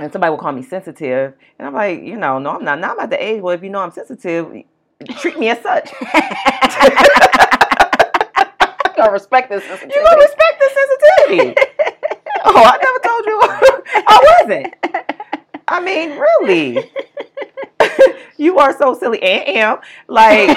and 0.00 0.12
somebody 0.12 0.30
would 0.30 0.40
call 0.40 0.52
me 0.52 0.62
sensitive 0.62 1.34
and 1.58 1.66
i'm 1.68 1.74
like 1.74 2.02
you 2.02 2.16
know 2.16 2.38
no 2.38 2.50
i'm 2.50 2.64
not 2.64 2.78
now 2.78 2.92
i'm 2.92 3.00
at 3.00 3.10
the 3.10 3.22
age 3.22 3.40
where 3.42 3.54
if 3.54 3.62
you 3.62 3.70
know 3.70 3.80
i'm 3.80 3.90
sensitive 3.92 4.46
treat 5.18 5.38
me 5.38 5.48
as 5.50 5.60
such 5.62 5.90
You 8.92 8.96
gotta 8.96 9.12
respect 9.12 9.48
this. 9.50 9.64
sensitivity. 9.64 9.98
you 9.98 10.04
gonna 10.04 10.20
respect 10.20 10.60
the 10.60 10.70
sensitivity 10.78 11.54
oh 12.44 12.62
i 12.62 12.76
never 12.82 12.98
told 13.08 13.24
you 13.26 13.40
i 14.06 14.18
wasn't 14.38 14.74
i 15.68 15.80
mean 15.80 16.10
really 16.18 16.90
you 18.36 18.58
are 18.58 18.76
so 18.76 18.94
silly 18.94 19.20
and 19.22 19.48
am 19.56 19.78
like 20.08 20.48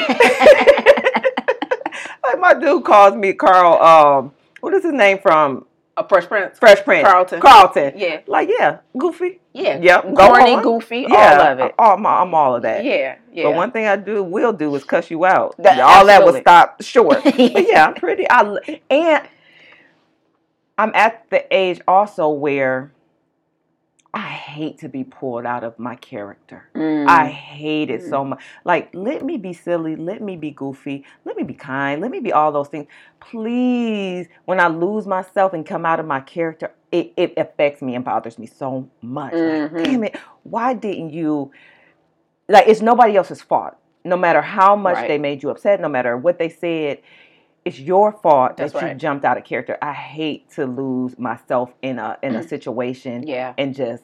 like 2.28 2.40
my 2.40 2.54
dude 2.54 2.84
calls 2.84 3.16
me 3.16 3.34
carl 3.34 3.82
um 3.82 4.32
what 4.62 4.74
is 4.74 4.84
his 4.84 4.94
name 4.94 5.20
from 5.20 5.66
A 5.98 6.08
Fresh 6.08 6.28
Prince. 6.28 6.58
fresh 6.60 6.84
prince 6.84 7.08
Carlton. 7.08 7.40
carlton 7.40 7.94
Yeah. 7.96 8.22
like 8.28 8.50
yeah 8.60 8.80
goofy 8.98 9.40
Yeah. 9.54 9.80
Yep, 9.82 10.14
go 10.16 10.28
Corny, 10.28 10.54
on. 10.56 10.64
goofy, 10.64 11.06
Yeah, 11.08 11.38
all 11.40 11.48
of 11.54 11.60
it. 11.60 11.76
I'm, 11.80 12.06
I'm 12.06 12.34
all 12.34 12.56
of 12.58 12.62
that. 12.64 12.84
Yeah. 12.84 13.16
Yeah. 13.32 13.44
But 13.46 13.56
one 13.56 13.72
thing 13.72 13.86
I 13.88 13.96
do 13.96 14.22
will 14.22 14.52
do 14.52 14.76
is 14.76 14.84
cuss 14.84 15.10
you 15.10 15.24
out. 15.24 15.56
That- 15.60 15.80
all 15.80 16.06
that 16.08 16.26
will 16.26 16.34
stop 16.42 16.82
short. 16.84 17.24
but 17.24 17.40
yeah, 17.40 17.86
I'm 17.88 17.94
pretty. 17.94 18.26
I 18.30 18.42
and 18.90 19.24
I'm 20.78 20.92
at 20.94 21.30
the 21.30 21.46
age 21.56 21.80
also 21.88 22.28
where 22.30 22.92
I 24.16 24.30
hate 24.30 24.78
to 24.80 24.88
be 24.88 25.04
pulled 25.04 25.46
out 25.46 25.66
of 25.66 25.78
my 25.78 25.96
character. 25.98 26.70
Mm. 26.74 27.06
I 27.06 27.28
hate 27.28 27.90
it 27.90 28.02
so 28.02 28.24
much. 28.24 28.42
Like, 28.64 28.90
let 28.96 29.26
me 29.26 29.36
be 29.36 29.52
silly, 29.52 29.98
let 29.98 30.22
me 30.22 30.38
be 30.38 30.52
goofy, 30.52 31.04
let 31.26 31.36
me 31.36 31.44
be 31.44 31.54
kind, 31.54 32.02
let 32.02 32.10
me 32.12 32.22
be 32.22 32.32
all 32.32 32.54
those 32.54 32.70
things. 32.70 32.88
Please, 33.20 34.28
when 34.46 34.62
I 34.62 34.70
lose 34.70 35.06
myself 35.06 35.52
and 35.52 35.66
come 35.66 35.86
out 35.86 36.00
of 36.00 36.06
my 36.06 36.22
character, 36.22 36.72
it, 36.94 37.12
it 37.18 37.34
affects 37.36 37.82
me 37.82 37.94
and 37.94 38.06
bothers 38.06 38.40
me 38.40 38.46
so 38.46 38.88
much. 39.02 39.34
Mhm. 39.34 39.74
Like, 39.74 39.84
damn 39.84 40.04
it, 40.06 40.18
why 40.44 40.74
didn't 40.74 41.10
you? 41.10 41.52
Like, 42.48 42.68
it's 42.70 42.82
nobody 42.82 43.18
else's 43.18 43.42
fault. 43.42 43.76
No 44.06 44.16
matter 44.16 44.42
how 44.42 44.78
much 44.78 44.96
Right. 44.96 45.08
they 45.10 45.18
made 45.18 45.44
you 45.44 45.50
upset, 45.50 45.82
no 45.82 45.90
matter 45.90 46.16
what 46.16 46.40
they 46.40 46.48
said, 46.48 47.00
it's 47.66 47.80
your 47.80 48.12
fault 48.12 48.58
That's 48.58 48.74
that 48.74 48.88
you 48.88 48.96
jumped 48.96 49.26
out 49.26 49.38
of 49.38 49.44
character. 49.44 49.78
I 49.82 49.92
hate 49.92 50.52
to 50.52 50.66
lose 50.66 51.18
myself 51.18 51.74
in 51.82 52.00
a 52.00 52.18
in 52.22 52.36
a 52.36 52.40
mm. 52.40 52.50
situation 52.50 53.28
yeah. 53.28 53.54
and 53.58 53.76
just 53.76 54.04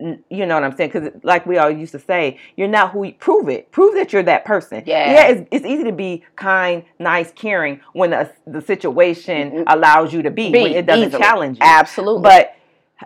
you 0.00 0.46
know 0.46 0.54
what 0.54 0.64
I'm 0.64 0.74
saying? 0.76 0.90
Because 0.92 1.10
like 1.22 1.44
we 1.46 1.58
all 1.58 1.70
used 1.70 1.92
to 1.92 1.98
say, 1.98 2.38
you're 2.56 2.68
not 2.68 2.92
who 2.92 3.04
you 3.04 3.12
prove 3.14 3.48
it. 3.48 3.70
Prove 3.70 3.94
that 3.94 4.12
you're 4.12 4.22
that 4.22 4.44
person. 4.44 4.82
Yeah. 4.86 5.12
yeah. 5.12 5.28
It's, 5.28 5.48
it's 5.50 5.66
easy 5.66 5.84
to 5.84 5.92
be 5.92 6.24
kind, 6.36 6.84
nice, 6.98 7.32
caring 7.32 7.80
when 7.92 8.10
the, 8.10 8.32
the 8.46 8.62
situation 8.62 9.64
allows 9.66 10.12
you 10.12 10.22
to 10.22 10.30
be, 10.30 10.50
Be 10.50 10.62
when 10.62 10.72
it 10.72 10.86
doesn't 10.86 11.08
easily. 11.08 11.22
challenge 11.22 11.58
you. 11.58 11.66
Absolutely. 11.66 12.22
But 12.22 12.56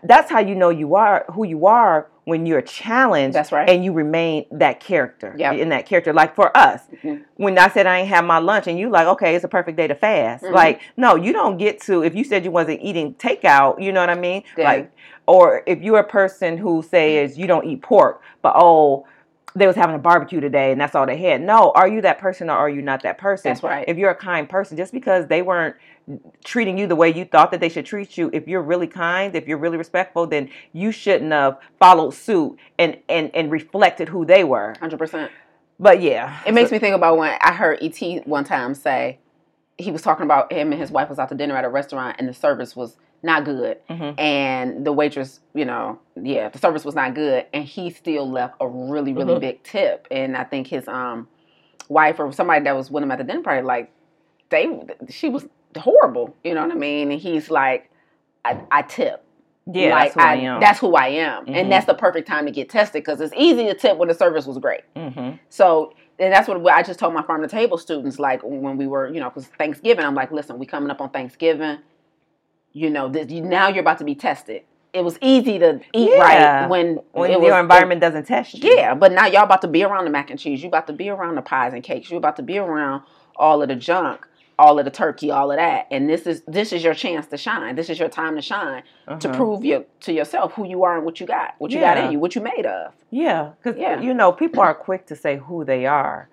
that's 0.05 0.31
how 0.31 0.41
you 0.41 0.55
know 0.55 0.71
you 0.71 0.95
are 0.95 1.25
who 1.33 1.45
you 1.45 1.67
are 1.67 2.09
when 2.25 2.47
you're 2.47 2.63
challenged. 2.63 3.37
That's 3.37 3.53
right. 3.53 3.69
And 3.69 3.85
you 3.85 3.93
remain 3.93 4.47
that 4.51 4.81
character. 4.81 5.35
Yep. 5.37 5.57
In 5.59 5.69
that 5.71 5.87
character, 5.87 6.13
like 6.13 6.35
for 6.35 6.57
us, 6.57 6.83
Mhm. 7.03 7.23
when 7.37 7.59
I 7.59 7.69
said 7.69 7.87
I 7.87 7.99
ain't 8.01 8.09
have 8.09 8.25
my 8.25 8.39
lunch, 8.39 8.67
and 8.67 8.79
you 8.79 8.89
like, 8.89 9.07
okay, 9.07 9.35
it's 9.35 9.45
a 9.45 9.49
perfect 9.49 9.77
day 9.77 9.87
to 9.87 9.95
fast. 9.95 10.45
Mhm. 10.45 10.53
Like, 10.53 10.81
no, 10.97 11.17
you 11.17 11.33
don't 11.33 11.59
get 11.59 11.81
to. 11.83 12.03
If 12.03 12.15
you 12.15 12.25
said 12.25 12.45
you 12.45 12.51
wasn't 12.51 12.81
eating 12.83 13.15
takeout, 13.15 13.81
you 13.81 13.93
know 13.93 14.01
what 14.01 14.11
I 14.11 14.15
mean? 14.15 14.43
Yeah. 14.57 14.65
Like, 14.65 14.91
or 15.27 15.63
if 15.67 15.83
you're 15.83 15.99
a 15.99 16.05
person 16.05 16.57
who 16.59 16.83
says 16.83 17.39
you 17.39 17.47
don't 17.47 17.65
eat 17.67 17.83
pork, 17.83 18.23
but 18.43 18.55
oh, 18.57 19.07
they 19.57 19.67
was 19.69 19.77
having 19.77 19.95
a 19.95 19.99
barbecue 20.01 20.41
today 20.41 20.73
and 20.73 20.81
that's 20.81 20.97
all 20.97 21.07
they 21.07 21.17
had. 21.17 21.41
No, 21.41 21.71
are 21.77 21.87
you 21.87 22.01
that 22.01 22.19
person 22.19 22.51
or 22.51 22.55
are 22.55 22.69
you 22.69 22.83
not 22.83 23.03
that 23.05 23.19
person? 23.19 23.51
That's 23.51 23.63
right. 23.63 23.85
If 23.87 23.97
you're 23.97 24.11
a 24.11 24.15
kind 24.17 24.49
person, 24.49 24.77
just 24.77 24.93
because 24.93 25.29
they 25.29 25.43
weren't 25.43 25.77
treating 26.45 26.77
you 26.79 26.87
the 26.87 26.97
way 26.97 27.13
you 27.13 27.25
thought 27.25 27.51
that 27.51 27.61
they 27.61 27.69
should 27.69 27.87
treat 27.87 28.17
you, 28.19 28.31
if 28.33 28.47
you're 28.47 28.63
really 28.63 28.87
kind, 28.87 29.35
if 29.35 29.47
you're 29.49 29.59
really 29.59 29.77
respectful, 29.79 30.27
then 30.27 30.51
you 30.73 30.93
shouldn't 30.93 31.33
have 31.33 31.59
followed 31.79 32.13
suit 32.13 32.59
and 32.79 32.99
and 33.09 33.31
and 33.35 33.51
reflected 33.51 34.09
who 34.09 34.25
they 34.25 34.45
were. 34.45 34.75
100%. 34.81 35.31
But 35.81 36.01
yeah, 36.03 36.39
It 36.47 36.55
makes 36.55 36.71
me 36.71 36.79
think 36.79 36.95
about 36.95 37.17
when 37.19 37.37
I 37.41 37.53
heard 37.53 37.79
ET 37.83 38.27
one 38.27 38.45
time 38.45 38.75
say 38.75 39.19
he 39.77 39.91
was 39.91 40.03
talking 40.03 40.25
about 40.25 40.53
him 40.53 40.71
and 40.71 40.81
his 40.81 40.91
wife 40.93 41.09
was 41.09 41.19
out 41.19 41.29
to 41.31 41.35
dinner 41.35 41.57
at 41.57 41.65
a 41.65 41.69
restaurant 41.69 42.17
and 42.19 42.29
the 42.29 42.35
service 42.35 42.77
was 42.77 42.97
not 43.25 43.45
good. 43.45 43.79
Mhm. 43.89 44.21
And 44.21 44.87
the 44.87 44.93
waitress, 44.93 45.41
you 45.55 45.65
know, 45.65 45.99
yeah, 46.15 46.49
the 46.51 46.59
service 46.59 46.85
was 46.85 46.95
not 46.95 47.15
good. 47.15 47.47
And 47.53 47.65
he 47.65 47.91
still 47.91 48.31
left 48.31 48.55
a 48.61 48.69
really, 48.69 49.13
really 49.15 49.35
Mhm. 49.35 49.41
big 49.41 49.63
tip. 49.65 50.07
And 50.11 50.37
I 50.37 50.45
think 50.45 50.69
his 50.69 50.87
um 50.87 51.27
wife 51.89 52.21
or 52.21 52.31
somebody 52.33 52.63
that 52.65 52.77
was 52.77 52.91
with 52.91 53.03
him 53.03 53.11
at 53.11 53.19
the 53.19 53.25
dinner 53.25 53.43
party, 53.43 53.63
like, 53.63 53.91
they, 54.51 54.81
she 55.09 55.29
was 55.29 55.47
horrible. 55.77 56.35
You 56.45 56.55
know 56.55 56.63
what 56.63 56.73
I 56.73 56.79
mean? 56.79 57.11
And 57.13 57.21
he's 57.21 57.51
like, 57.51 57.91
I, 58.45 58.61
I 58.71 58.83
tip. 58.83 59.25
yeah, 59.67 59.91
like, 59.95 60.13
that's 60.13 60.15
who 60.15 60.21
I, 60.21 60.35
am. 60.35 60.61
That's 60.61 60.79
who 60.81 60.95
I 60.95 61.07
am. 61.09 61.47
Mhm. 61.47 61.55
And 61.57 61.73
that's 61.73 61.87
the 61.87 61.95
perfect 61.95 62.29
time 62.29 62.45
to 62.47 62.53
get 62.53 62.69
tested 62.69 63.03
because 63.03 63.21
it's 63.21 63.33
easy 63.37 63.65
to 63.67 63.75
tip 63.75 63.97
when 63.97 64.09
the 64.09 64.15
service 64.15 64.47
was 64.47 64.59
great. 64.59 64.83
hmm 64.97 65.31
So 65.49 65.95
and 66.19 66.33
that's 66.33 66.47
what 66.47 66.65
I 66.73 66.83
just 66.83 67.01
told 67.01 67.13
my 67.13 67.23
farm 67.23 67.43
to 67.43 67.49
table 67.49 67.77
students, 67.79 68.19
like 68.21 68.41
when 68.45 68.77
we 68.77 68.87
were, 68.87 69.09
you 69.13 69.19
know, 69.19 69.31
because 69.31 69.47
Thanksgiving, 69.47 70.05
I'm 70.05 70.15
like, 70.15 70.31
listen, 70.31 70.59
we 70.59 70.67
coming 70.67 70.91
up 70.91 71.01
on 71.01 71.11
Thanksgiving. 71.11 71.79
You 72.73 72.91
know, 72.91 73.09
this, 73.09 73.31
you, 73.31 73.41
now 73.41 73.69
you're 73.69 73.81
about 73.81 73.99
to 73.99 74.05
be 74.05 74.15
tested. 74.15 74.63
It 74.93 75.03
was 75.03 75.19
easy 75.21 75.59
to 75.59 75.81
eat 75.93 76.11
Yeah. 76.11 76.21
right 76.21 76.69
when 76.69 77.01
when 77.13 77.31
it 77.31 77.41
your 77.41 77.53
was, 77.55 77.61
environment 77.61 78.01
doesn't 78.01 78.27
test 78.27 78.55
you. 78.63 78.75
yeah, 78.77 78.95
but 78.95 79.11
now 79.13 79.27
y'all 79.27 79.43
about 79.45 79.63
to 79.63 79.69
be 79.69 79.83
around 79.83 80.05
the 80.05 80.11
mac 80.11 80.31
and 80.31 80.39
cheese. 80.39 80.63
You 80.63 80.69
about 80.69 80.87
to 80.89 80.93
be 80.93 81.09
around 81.09 81.35
the 81.37 81.43
pies 81.43 81.73
and 81.73 81.83
cakes. 81.83 82.11
You 82.11 82.17
about 82.17 82.37
to 82.37 82.43
be 82.43 82.59
around 82.59 83.03
all 83.37 83.61
of 83.63 83.69
the 83.69 83.75
junk, 83.75 84.27
all 84.59 84.79
of 84.79 84.85
the 84.85 84.91
turkey, 84.91 85.31
all 85.31 85.51
of 85.51 85.57
that. 85.59 85.87
And 85.91 86.09
this 86.09 86.27
is 86.27 86.43
this 86.47 86.73
is 86.73 86.83
your 86.85 86.95
chance 86.95 87.27
to 87.29 87.37
shine. 87.37 87.75
This 87.77 87.91
is 87.91 87.99
your 87.99 88.09
time 88.09 88.37
to 88.37 88.43
shine 88.43 88.83
to 89.07 89.29
Uh-huh. 89.29 89.37
prove 89.37 89.65
your 89.65 89.85
to 90.01 90.13
yourself 90.13 90.53
who 90.55 90.67
you 90.67 90.85
are 90.85 90.97
and 90.97 91.05
what 91.05 91.21
you 91.21 91.27
got, 91.27 91.55
what 91.59 91.71
you 91.73 91.81
Yeah. 91.81 91.95
got 91.95 92.05
in 92.05 92.13
you, 92.13 92.19
what 92.21 92.35
you 92.35 92.41
made 92.43 92.67
of. 92.67 92.93
Yeah, 93.11 93.51
because 93.63 93.79
Yeah. 93.81 94.01
you 94.01 94.15
know 94.15 94.33
people 94.33 94.61
are 94.63 94.75
quick 94.75 95.07
to 95.07 95.17
say 95.17 95.37
who 95.37 95.65
they 95.65 95.87
are. 95.87 96.29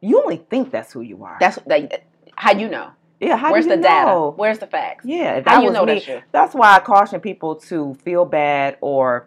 You 0.00 0.20
only 0.22 0.38
think 0.38 0.70
that's 0.70 0.92
who 0.92 1.00
you 1.02 1.24
are. 1.24 1.36
That's 1.40 1.56
that, 1.66 2.02
how 2.36 2.52
you 2.52 2.68
know. 2.68 2.88
yeah. 3.20 3.36
How 3.36 3.52
Where's 3.52 3.64
do 3.66 3.70
the 3.70 3.76
you 3.76 3.82
data? 3.82 4.30
Where's 4.36 4.58
the 4.58 4.66
facts? 4.66 5.04
Yeah, 5.04 5.42
How 5.46 5.60
you 5.60 5.66
was 5.66 5.74
know 5.74 5.84
me, 5.84 5.94
that's 5.94 6.08
you? 6.08 6.22
that's 6.32 6.54
why 6.54 6.74
I 6.76 6.80
caution 6.80 7.20
people 7.20 7.56
to 7.56 7.94
feel 8.02 8.24
bad 8.24 8.78
or 8.80 9.26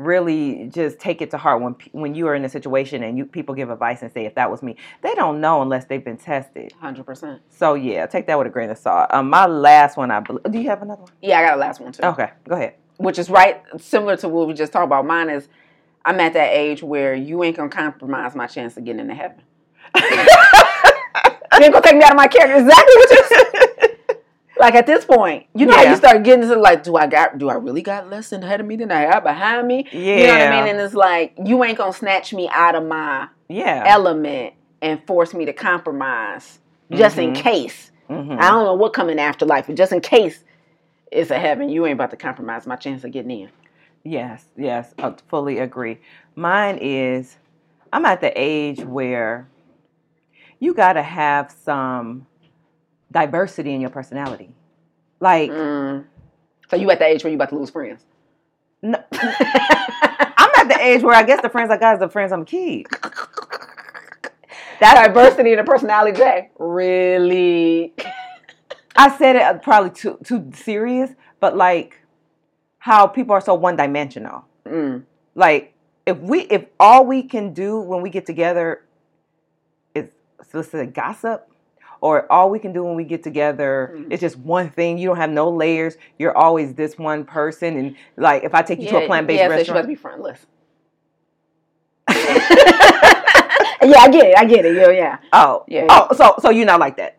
really 0.00 0.68
just 0.68 0.98
take 0.98 1.20
it 1.20 1.30
to 1.30 1.38
heart 1.38 1.60
when 1.60 1.74
when 1.92 2.14
you 2.14 2.26
are 2.26 2.34
in 2.34 2.44
a 2.44 2.48
situation 2.48 3.02
and 3.02 3.18
you 3.18 3.26
people 3.26 3.54
give 3.54 3.70
advice 3.70 4.02
and 4.02 4.10
say 4.12 4.24
if 4.24 4.34
that 4.34 4.50
was 4.50 4.62
me, 4.62 4.76
they 5.02 5.14
don't 5.14 5.40
know 5.40 5.62
unless 5.62 5.84
they've 5.84 6.04
been 6.04 6.16
tested. 6.16 6.72
Hundred 6.80 7.04
percent. 7.06 7.42
So 7.50 7.74
yeah, 7.74 8.06
take 8.06 8.26
that 8.26 8.38
with 8.38 8.46
a 8.46 8.50
grain 8.50 8.70
of 8.70 8.78
salt. 8.78 9.12
Um, 9.12 9.30
my 9.30 9.46
last 9.46 9.96
one, 9.96 10.10
I 10.10 10.20
believe. 10.20 10.42
Do 10.50 10.58
you 10.58 10.68
have 10.68 10.82
another 10.82 11.02
one? 11.02 11.12
Yeah, 11.20 11.40
I 11.40 11.42
got 11.42 11.56
a 11.56 11.60
last 11.60 11.80
one 11.80 11.92
too. 11.92 12.02
Okay, 12.02 12.30
go 12.48 12.56
ahead. 12.56 12.74
Which 12.96 13.18
is 13.18 13.30
right 13.30 13.62
similar 13.78 14.16
to 14.18 14.28
what 14.28 14.48
we 14.48 14.54
just 14.54 14.72
talked 14.72 14.86
about. 14.86 15.06
Mine 15.06 15.30
is 15.30 15.48
I'm 16.04 16.18
at 16.20 16.32
that 16.32 16.52
age 16.52 16.82
where 16.82 17.14
you 17.14 17.44
ain't 17.44 17.56
gonna 17.56 17.68
compromise 17.68 18.34
my 18.34 18.46
chance 18.46 18.76
of 18.76 18.84
getting 18.84 19.00
into 19.00 19.14
heaven. 19.14 19.42
you 19.96 20.02
ain't 21.64 21.72
gonna 21.72 21.82
take 21.82 21.96
me 21.96 22.02
out 22.02 22.12
of 22.12 22.16
my 22.16 22.26
character. 22.26 22.56
Exactly 22.56 22.94
what 22.96 23.10
you 23.10 23.24
said. 23.28 23.59
Like 24.60 24.74
at 24.74 24.86
this 24.86 25.06
point, 25.06 25.46
you 25.54 25.64
know 25.64 25.74
how 25.74 25.84
you 25.84 25.96
start 25.96 26.22
getting 26.22 26.46
to 26.46 26.54
like, 26.54 26.82
do 26.82 26.94
I 26.94 27.06
got 27.06 27.38
do 27.38 27.48
I 27.48 27.54
really 27.54 27.80
got 27.80 28.10
less 28.10 28.28
than 28.28 28.42
ahead 28.42 28.60
of 28.60 28.66
me 28.66 28.76
than 28.76 28.92
I 28.92 29.10
got 29.10 29.22
behind 29.24 29.66
me? 29.66 29.86
Yeah, 29.90 30.16
You 30.20 30.26
know 30.26 30.34
what 30.38 30.42
I 30.42 30.50
mean? 30.50 30.68
And 30.68 30.80
it's 30.80 30.94
like 30.94 31.32
you 31.42 31.64
ain't 31.64 31.78
gonna 31.78 31.94
snatch 31.94 32.34
me 32.34 32.46
out 32.52 32.74
of 32.74 32.84
my 32.84 33.28
yeah. 33.48 33.84
element 33.86 34.52
and 34.82 35.02
force 35.06 35.32
me 35.32 35.46
to 35.46 35.54
compromise 35.54 36.58
just 36.92 37.16
in 37.18 37.32
Mhm. 37.32 37.36
case. 37.36 37.90
Mhm. 38.10 38.38
I 38.38 38.50
don't 38.50 38.64
know 38.64 38.74
what 38.74 38.92
coming 38.92 39.18
after 39.18 39.46
life, 39.46 39.66
but 39.66 39.76
just 39.76 39.92
in 39.92 40.00
case 40.02 40.44
it's 41.10 41.30
a 41.30 41.38
heaven, 41.38 41.70
you 41.70 41.86
ain't 41.86 41.94
about 41.94 42.10
to 42.10 42.18
compromise 42.18 42.66
my 42.66 42.76
chance 42.76 43.02
of 43.02 43.12
getting 43.12 43.30
in. 43.30 43.48
Yes, 44.04 44.44
yes, 44.58 44.92
I 44.98 45.14
fully 45.28 45.58
agree. 45.58 46.00
Mine 46.36 46.76
is 46.82 47.38
I'm 47.94 48.04
at 48.04 48.20
the 48.20 48.30
age 48.38 48.80
where 48.84 49.48
you 50.58 50.74
got 50.74 50.92
to 50.92 51.02
have 51.02 51.50
some 51.50 52.26
diversity 53.10 53.74
in 53.74 53.80
your 53.80 53.90
personality. 53.90 54.50
Like, 55.20 55.50
Mm. 55.50 56.04
So 56.70 56.76
you 56.76 56.88
at 56.90 56.98
the 57.00 57.06
age 57.06 57.24
where 57.24 57.30
you 57.32 57.36
about 57.36 57.48
to 57.50 57.56
lose 57.58 57.70
friends. 57.70 58.04
no, 58.82 58.96
I'm 59.12 60.50
at 60.56 60.68
the 60.68 60.78
age 60.80 61.02
where 61.02 61.14
I 61.16 61.24
guess 61.24 61.42
the 61.42 61.48
friends 61.50 61.70
I 61.70 61.76
got 61.76 61.94
is 61.94 62.00
the 62.00 62.08
friends 62.08 62.30
I'm 62.32 62.44
keep. 62.44 62.88
that 64.80 65.06
diversity 65.06 65.50
in 65.52 65.56
the 65.58 65.64
personality, 65.64 66.18
Jaye. 66.18 66.48
Really? 66.58 67.92
I 68.96 69.16
said 69.18 69.36
it 69.36 69.42
uh, 69.42 69.54
probably 69.58 69.90
too 69.90 70.18
too 70.24 70.50
serious, 70.54 71.10
but 71.40 71.56
like 71.56 71.96
how 72.78 73.06
people 73.06 73.34
are 73.34 73.40
so 73.40 73.54
one 73.54 73.76
dimensional. 73.76 74.44
Mm. 74.64 75.04
like 75.34 75.74
if 76.06 76.18
we 76.18 76.42
if 76.42 76.66
all 76.78 77.04
we 77.06 77.22
can 77.24 77.52
do 77.52 77.80
when 77.80 78.02
we 78.02 78.10
get 78.10 78.26
together 78.26 78.84
is 79.94 80.08
let's 80.52 80.70
say 80.70 80.86
gossip 80.86 81.49
or 82.00 82.30
all 82.32 82.50
we 82.50 82.58
can 82.58 82.72
do 82.72 82.82
when 82.84 82.94
we 82.96 83.04
get 83.04 83.22
together 83.22 83.92
Mhm. 83.94 84.12
is 84.12 84.20
just 84.20 84.38
one 84.38 84.70
thing 84.70 84.98
you 84.98 85.06
don't 85.08 85.16
have 85.18 85.30
no 85.30 85.50
layers 85.50 85.96
you're 86.18 86.36
always 86.36 86.74
this 86.74 86.98
one 86.98 87.24
person 87.24 87.76
and 87.76 87.96
like 88.16 88.42
if 88.44 88.54
i 88.54 88.62
take 88.62 88.80
you 88.80 88.88
to 88.88 89.02
a 89.04 89.06
plant-based 89.06 89.38
yeah, 89.38 89.48
so 89.48 89.52
she 89.52 89.58
restaurant 89.58 89.82
to 89.84 89.88
be 89.88 89.94
frontless. 89.94 90.46
yeah, 92.10 93.98
I 93.98 94.08
get 94.10 94.26
it. 94.26 94.34
I 94.38 94.44
get 94.44 94.64
it. 94.64 94.74
Yeah, 94.76 94.90
yeah. 94.90 95.18
oh 95.32 95.64
Yeah. 95.68 95.86
oh 95.88 96.14
so 96.14 96.34
so 96.40 96.50
you're 96.50 96.66
not 96.66 96.80
like 96.80 96.96
that 96.96 97.16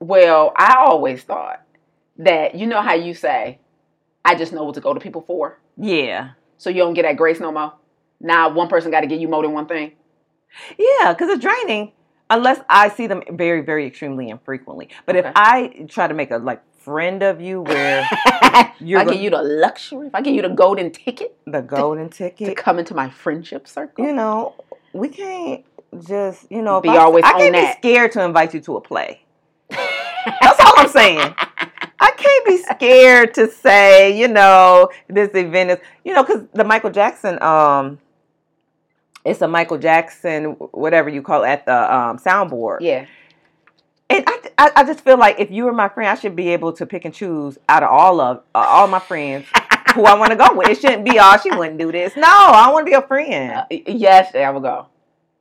Well, 0.00 0.52
I 0.56 0.76
always 0.78 1.22
thought 1.22 1.62
that 2.18 2.54
you 2.54 2.66
know 2.66 2.80
how 2.82 2.94
you 2.94 3.14
say, 3.14 3.58
I 4.24 4.34
just 4.34 4.52
know 4.52 4.64
what 4.64 4.74
to 4.74 4.80
go 4.80 4.94
to 4.94 5.00
people 5.00 5.22
for. 5.22 5.58
yeah 5.76 6.30
So 6.58 6.70
you 6.70 6.78
don't 6.78 6.94
get 6.94 7.02
that 7.02 7.16
grace 7.16 7.40
no 7.40 7.50
more. 7.52 7.72
Now 8.20 8.48
one 8.50 8.68
person 8.68 8.90
got 8.90 9.00
to 9.00 9.06
give 9.06 9.20
you 9.20 9.28
more 9.28 9.42
than 9.42 9.52
one 9.52 9.66
thing. 9.66 9.92
yeah 10.78 11.12
because 11.12 11.28
it's 11.30 11.42
draining 11.42 11.92
unless 12.30 12.60
i 12.68 12.88
see 12.88 13.06
them 13.06 13.22
very 13.30 13.60
very 13.60 13.86
extremely 13.86 14.28
infrequently 14.28 14.88
but 15.06 15.16
if 15.16 15.26
i 15.36 15.68
try 15.88 16.06
to 16.06 16.14
make 16.14 16.30
a 16.30 16.38
like 16.38 16.62
friend 16.84 17.22
of 17.22 17.40
you 17.40 17.62
where 17.62 18.06
You're 18.78 19.00
I 19.00 19.04
give 19.04 19.20
you 19.20 19.30
the 19.30 19.42
luxury, 19.42 20.08
if 20.08 20.14
I 20.14 20.20
give 20.20 20.34
you 20.34 20.42
the 20.42 20.50
golden 20.50 20.90
ticket 20.90 21.34
the 21.46 21.62
golden 21.62 22.10
to 22.10 22.30
ticket 22.30 22.48
to 22.48 22.54
come 22.54 22.78
into 22.78 22.94
my 22.94 23.08
friendship 23.08 23.66
circle, 23.66 24.04
you 24.04 24.12
know, 24.12 24.54
we 24.92 25.08
can't 25.08 25.64
just, 26.06 26.50
you 26.50 26.60
know, 26.60 26.80
Be 26.80 26.90
I, 26.90 26.96
always 26.98 27.24
I 27.24 27.32
can't 27.32 27.54
that. 27.54 27.80
be 27.82 27.88
scared 27.88 28.12
to 28.12 28.22
invite 28.24 28.52
you 28.52 28.60
to 28.60 28.76
a 28.76 28.80
play. 28.80 29.22
That's 29.70 30.60
all 30.60 30.74
I'm 30.76 30.88
saying. 30.88 31.34
I 31.38 31.70
I 32.00 32.10
can't 32.10 32.46
be 32.46 32.58
scared 32.58 33.34
to 33.34 33.50
say, 33.50 34.18
you 34.18 34.28
know, 34.28 34.90
this 35.08 35.30
event 35.34 35.70
is, 35.70 35.78
you 36.04 36.12
know, 36.12 36.22
because 36.22 36.42
the 36.52 36.64
Michael 36.64 36.90
Jackson, 36.90 37.40
um, 37.42 37.98
it's 39.24 39.40
a 39.40 39.48
Michael 39.48 39.78
Jackson, 39.78 40.52
whatever 40.72 41.08
you 41.08 41.22
call 41.22 41.44
it, 41.44 41.48
at 41.48 41.66
the 41.66 41.94
um, 41.94 42.18
soundboard. 42.18 42.78
Yeah. 42.80 43.06
And 44.10 44.24
I, 44.26 44.40
I, 44.58 44.70
I 44.76 44.84
just 44.84 45.00
feel 45.00 45.16
like 45.16 45.40
if 45.40 45.50
you 45.50 45.64
were 45.64 45.72
my 45.72 45.88
friend, 45.88 46.10
I 46.10 46.14
should 46.14 46.36
be 46.36 46.50
able 46.50 46.72
to 46.74 46.84
pick 46.84 47.04
and 47.04 47.14
choose 47.14 47.56
out 47.68 47.82
of 47.82 47.90
all 47.90 48.20
of 48.20 48.42
uh, 48.54 48.58
all 48.58 48.86
my 48.86 48.98
friends 48.98 49.46
who 49.94 50.04
I 50.04 50.14
want 50.14 50.32
to 50.32 50.36
go 50.36 50.54
with. 50.54 50.68
It 50.68 50.78
shouldn't 50.78 51.04
be 51.04 51.18
all 51.18 51.38
she 51.38 51.50
wouldn't 51.50 51.78
do 51.78 51.90
this. 51.90 52.14
No, 52.16 52.28
I 52.28 52.70
want 52.70 52.86
to 52.86 52.90
be 52.90 52.94
a 52.94 53.02
friend. 53.02 53.52
Uh, 53.52 53.64
yes, 53.70 54.34
I 54.34 54.50
will 54.50 54.60
go. 54.60 54.86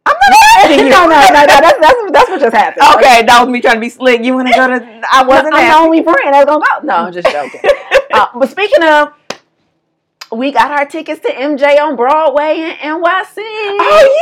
I'm 0.06 0.16
not 0.30 0.40
asking 0.60 0.86
you. 0.86 0.90
no, 0.90 1.08
no, 1.08 1.10
no, 1.10 1.28
no. 1.28 1.46
That's, 1.46 1.80
that's, 1.80 2.12
that's 2.12 2.30
what 2.30 2.40
just 2.40 2.56
happened. 2.56 2.86
Okay, 2.96 3.24
that 3.24 3.42
was 3.42 3.50
me 3.50 3.62
trying 3.62 3.76
to 3.76 3.82
be 3.82 3.90
slick. 3.90 4.24
You 4.24 4.36
want 4.36 4.48
to 4.48 4.54
go 4.54 4.68
to? 4.68 5.02
I 5.12 5.24
wasn't. 5.24 5.52
No, 5.52 5.58
I'm 5.58 5.68
the 5.68 5.78
only 5.78 6.04
friend 6.04 6.34
that's 6.34 6.46
gonna 6.46 6.64
go. 6.64 6.86
No, 6.86 6.94
I'm 6.96 7.14
just 7.14 7.28
joking. 7.30 7.62
uh, 8.14 8.28
but 8.34 8.50
speaking 8.50 8.84
of, 8.84 9.14
we 10.34 10.52
got 10.52 10.72
our 10.72 10.86
tickets 10.86 11.22
to 11.22 11.30
MJ 11.30 11.80
on 11.80 11.96
Broadway 11.96 12.60
in 12.60 12.72
NYC. 12.78 13.38
Oh 13.38 14.16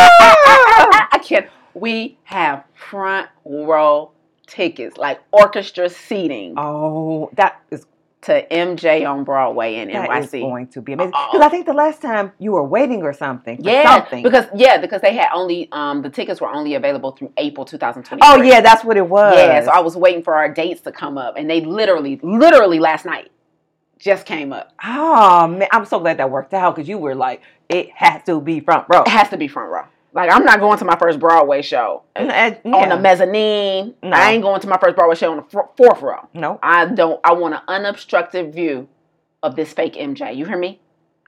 yeah. 0.00 1.08
I 1.12 1.20
can't. 1.22 1.46
We 1.74 2.18
have 2.24 2.64
front 2.74 3.28
row 3.44 4.12
tickets, 4.46 4.96
like 4.96 5.20
orchestra 5.30 5.88
seating 5.88 6.54
oh, 6.56 7.30
that 7.34 7.62
is 7.70 7.86
to 8.22 8.46
MJ 8.48 9.08
on 9.08 9.24
Broadway 9.24 9.76
in 9.76 9.88
that 9.92 10.08
NYC. 10.08 10.08
That 10.08 10.24
is 10.24 10.30
going 10.42 10.66
to 10.68 10.82
be 10.82 10.92
amazing. 10.92 11.12
Because 11.12 11.40
I 11.40 11.48
think 11.48 11.64
the 11.66 11.72
last 11.72 12.02
time 12.02 12.32
you 12.38 12.52
were 12.52 12.64
waiting 12.64 13.02
or 13.02 13.12
something. 13.12 13.56
For 13.62 13.70
Yeah, 13.70 13.94
something. 13.94 14.22
because 14.22 14.46
yeah, 14.54 14.78
because 14.78 15.00
they 15.00 15.14
had 15.14 15.28
only 15.32 15.68
um 15.72 16.02
the 16.02 16.10
tickets 16.10 16.40
were 16.40 16.52
only 16.52 16.74
available 16.74 17.12
through 17.12 17.32
April 17.38 17.64
2020. 17.64 18.20
oh 18.24 18.42
yeah, 18.42 18.60
that's 18.60 18.84
what 18.84 18.96
it 18.96 19.08
was. 19.08 19.34
Yeah, 19.36 19.64
so 19.64 19.70
I 19.70 19.80
was 19.80 19.96
waiting 19.96 20.22
for 20.22 20.34
our 20.34 20.52
dates 20.52 20.80
to 20.82 20.92
come 20.92 21.16
up, 21.16 21.36
and 21.36 21.48
they 21.48 21.60
literally, 21.62 22.20
literally 22.22 22.78
last 22.78 23.06
night 23.06 23.30
just 24.00 24.26
came 24.26 24.52
up. 24.52 24.72
Oh 24.82 25.46
man, 25.46 25.68
I'm 25.70 25.84
so 25.84 26.00
glad 26.00 26.16
that 26.18 26.30
worked 26.30 26.52
out 26.54 26.74
because 26.74 26.88
you 26.88 26.98
were 26.98 27.14
like, 27.14 27.42
it 27.68 27.90
has 27.94 28.22
to 28.24 28.40
be 28.40 28.58
front 28.60 28.86
row. 28.88 29.02
It 29.02 29.08
has 29.08 29.28
to 29.28 29.36
be 29.36 29.46
front 29.46 29.70
row. 29.70 29.84
Like 30.12 30.30
I'm 30.32 30.44
not 30.44 30.58
going 30.58 30.78
to 30.78 30.84
my 30.84 30.96
first 30.96 31.20
Broadway 31.20 31.62
show 31.62 32.02
And- 32.16 32.58
on 32.64 32.88
the 32.88 32.98
mezzanine. 32.98 33.94
No. 34.02 34.10
I 34.16 34.32
ain't 34.32 34.42
going 34.42 34.60
to 34.60 34.66
my 34.68 34.78
first 34.78 34.96
Broadway 34.96 35.14
show 35.14 35.30
on 35.30 35.36
the 35.36 35.58
f- 35.58 35.68
fourth 35.76 36.02
row. 36.02 36.28
No, 36.34 36.58
I 36.62 36.86
don't. 36.86 37.20
I 37.22 37.32
want 37.34 37.54
an 37.54 37.60
unobstructed 37.68 38.52
view 38.52 38.88
of 39.42 39.54
this 39.54 39.72
fake 39.72 39.94
MJ. 39.94 40.34
You 40.34 40.46
hear 40.46 40.58
me? 40.58 40.80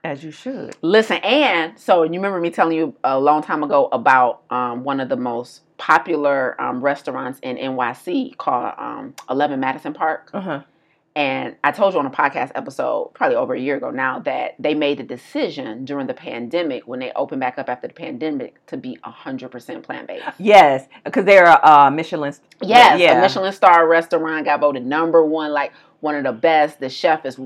as 0.05 0.21
you 0.21 0.31
should. 0.31 0.75
Listen, 0.81 1.15
and 1.23 1.79
so 1.79 2.03
you 2.03 2.11
remember 2.11 2.37
me 2.41 2.49
telling 2.49 2.75
you 2.77 2.93
a 3.05 3.17
long 3.17 3.41
time 3.41 3.63
ago 3.63 3.87
about 3.93 4.41
um, 4.49 4.83
one 4.83 4.99
of 4.99 5.07
the 5.07 5.15
most 5.15 5.61
popular 5.77 6.59
um, 6.61 6.81
restaurants 6.81 7.39
in 7.41 7.55
NYC 7.55 8.35
called 8.35 8.73
um, 8.77 9.15
Eleven 9.29 9.61
Madison 9.61 9.93
Park. 9.93 10.29
Uh 10.33 10.41
huh. 10.41 10.61
And 11.15 11.55
I 11.63 11.71
told 11.71 11.93
you 11.93 11.99
on 11.99 12.07
a 12.07 12.09
podcast 12.09 12.51
episode, 12.55 13.11
probably 13.13 13.35
over 13.35 13.53
a 13.53 13.59
year 13.59 13.75
ago 13.77 13.91
now, 13.91 14.17
that 14.21 14.55
they 14.57 14.73
made 14.73 14.97
the 14.97 15.03
decision 15.03 15.85
during 15.85 16.07
the 16.07 16.13
pandemic, 16.15 16.87
when 16.87 16.99
they 16.99 17.11
opened 17.11 17.39
back 17.39 17.59
up 17.59 17.69
after 17.69 17.87
the 17.87 17.93
pandemic, 17.93 18.65
to 18.67 18.77
be 18.77 18.97
100% 19.05 19.83
plant 19.83 20.07
based. 20.07 20.25
Yes, 20.39 20.87
because 21.05 21.25
they're 21.25 21.45
a 21.45 21.59
uh, 21.63 21.91
Michelin. 21.91 22.33
Yes, 22.61 22.99
yeah. 22.99 23.19
a 23.19 23.21
Michelin 23.21 23.53
star 23.53 23.87
restaurant 23.87 24.45
got 24.45 24.59
voted 24.59 24.85
number 24.85 25.23
one, 25.23 25.51
like 25.51 25.71
one 25.99 26.15
of 26.15 26.23
the 26.23 26.31
best. 26.33 26.79
The 26.79 26.89
chef 26.89 27.25
is 27.27 27.37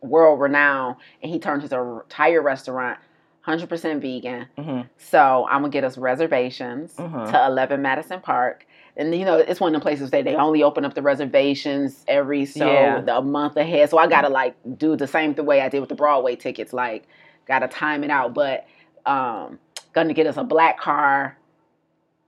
world 0.00 0.40
renowned, 0.40 0.96
and 1.20 1.32
he 1.32 1.40
turned 1.40 1.62
his 1.62 1.72
entire 1.72 2.40
restaurant 2.40 3.00
100% 3.46 4.00
vegan. 4.00 4.46
hmm 4.56 4.80
So 4.98 5.44
I'm 5.50 5.62
gonna 5.62 5.70
get 5.70 5.82
us 5.82 5.98
reservations 5.98 6.94
Mhm. 6.94 7.30
to 7.32 7.46
11 7.46 7.82
Madison 7.82 8.20
Park. 8.20 8.64
And 8.98 9.14
you 9.14 9.24
know, 9.24 9.36
it's 9.38 9.60
one 9.60 9.74
of 9.74 9.80
the 9.80 9.84
places 9.84 10.10
that 10.10 10.24
they 10.24 10.34
only 10.34 10.62
open 10.64 10.84
up 10.84 10.92
the 10.94 11.02
reservations 11.02 12.04
every 12.08 12.44
so 12.44 12.66
Yeah. 12.66 13.04
a 13.16 13.22
month 13.22 13.56
ahead. 13.56 13.88
So 13.88 13.96
I 13.96 14.08
gotta 14.08 14.28
like 14.28 14.56
do 14.76 14.96
the 14.96 15.06
same 15.06 15.34
the 15.34 15.44
way 15.44 15.60
I 15.60 15.68
did 15.68 15.78
with 15.80 15.88
the 15.88 15.94
Broadway 15.94 16.34
tickets, 16.34 16.72
like 16.72 17.04
gotta 17.46 17.68
time 17.68 18.02
it 18.02 18.10
out. 18.10 18.34
But 18.34 18.66
um 19.06 19.60
gonna 19.92 20.12
get 20.14 20.26
us 20.26 20.36
a 20.36 20.42
black 20.44 20.78
car. 20.80 21.38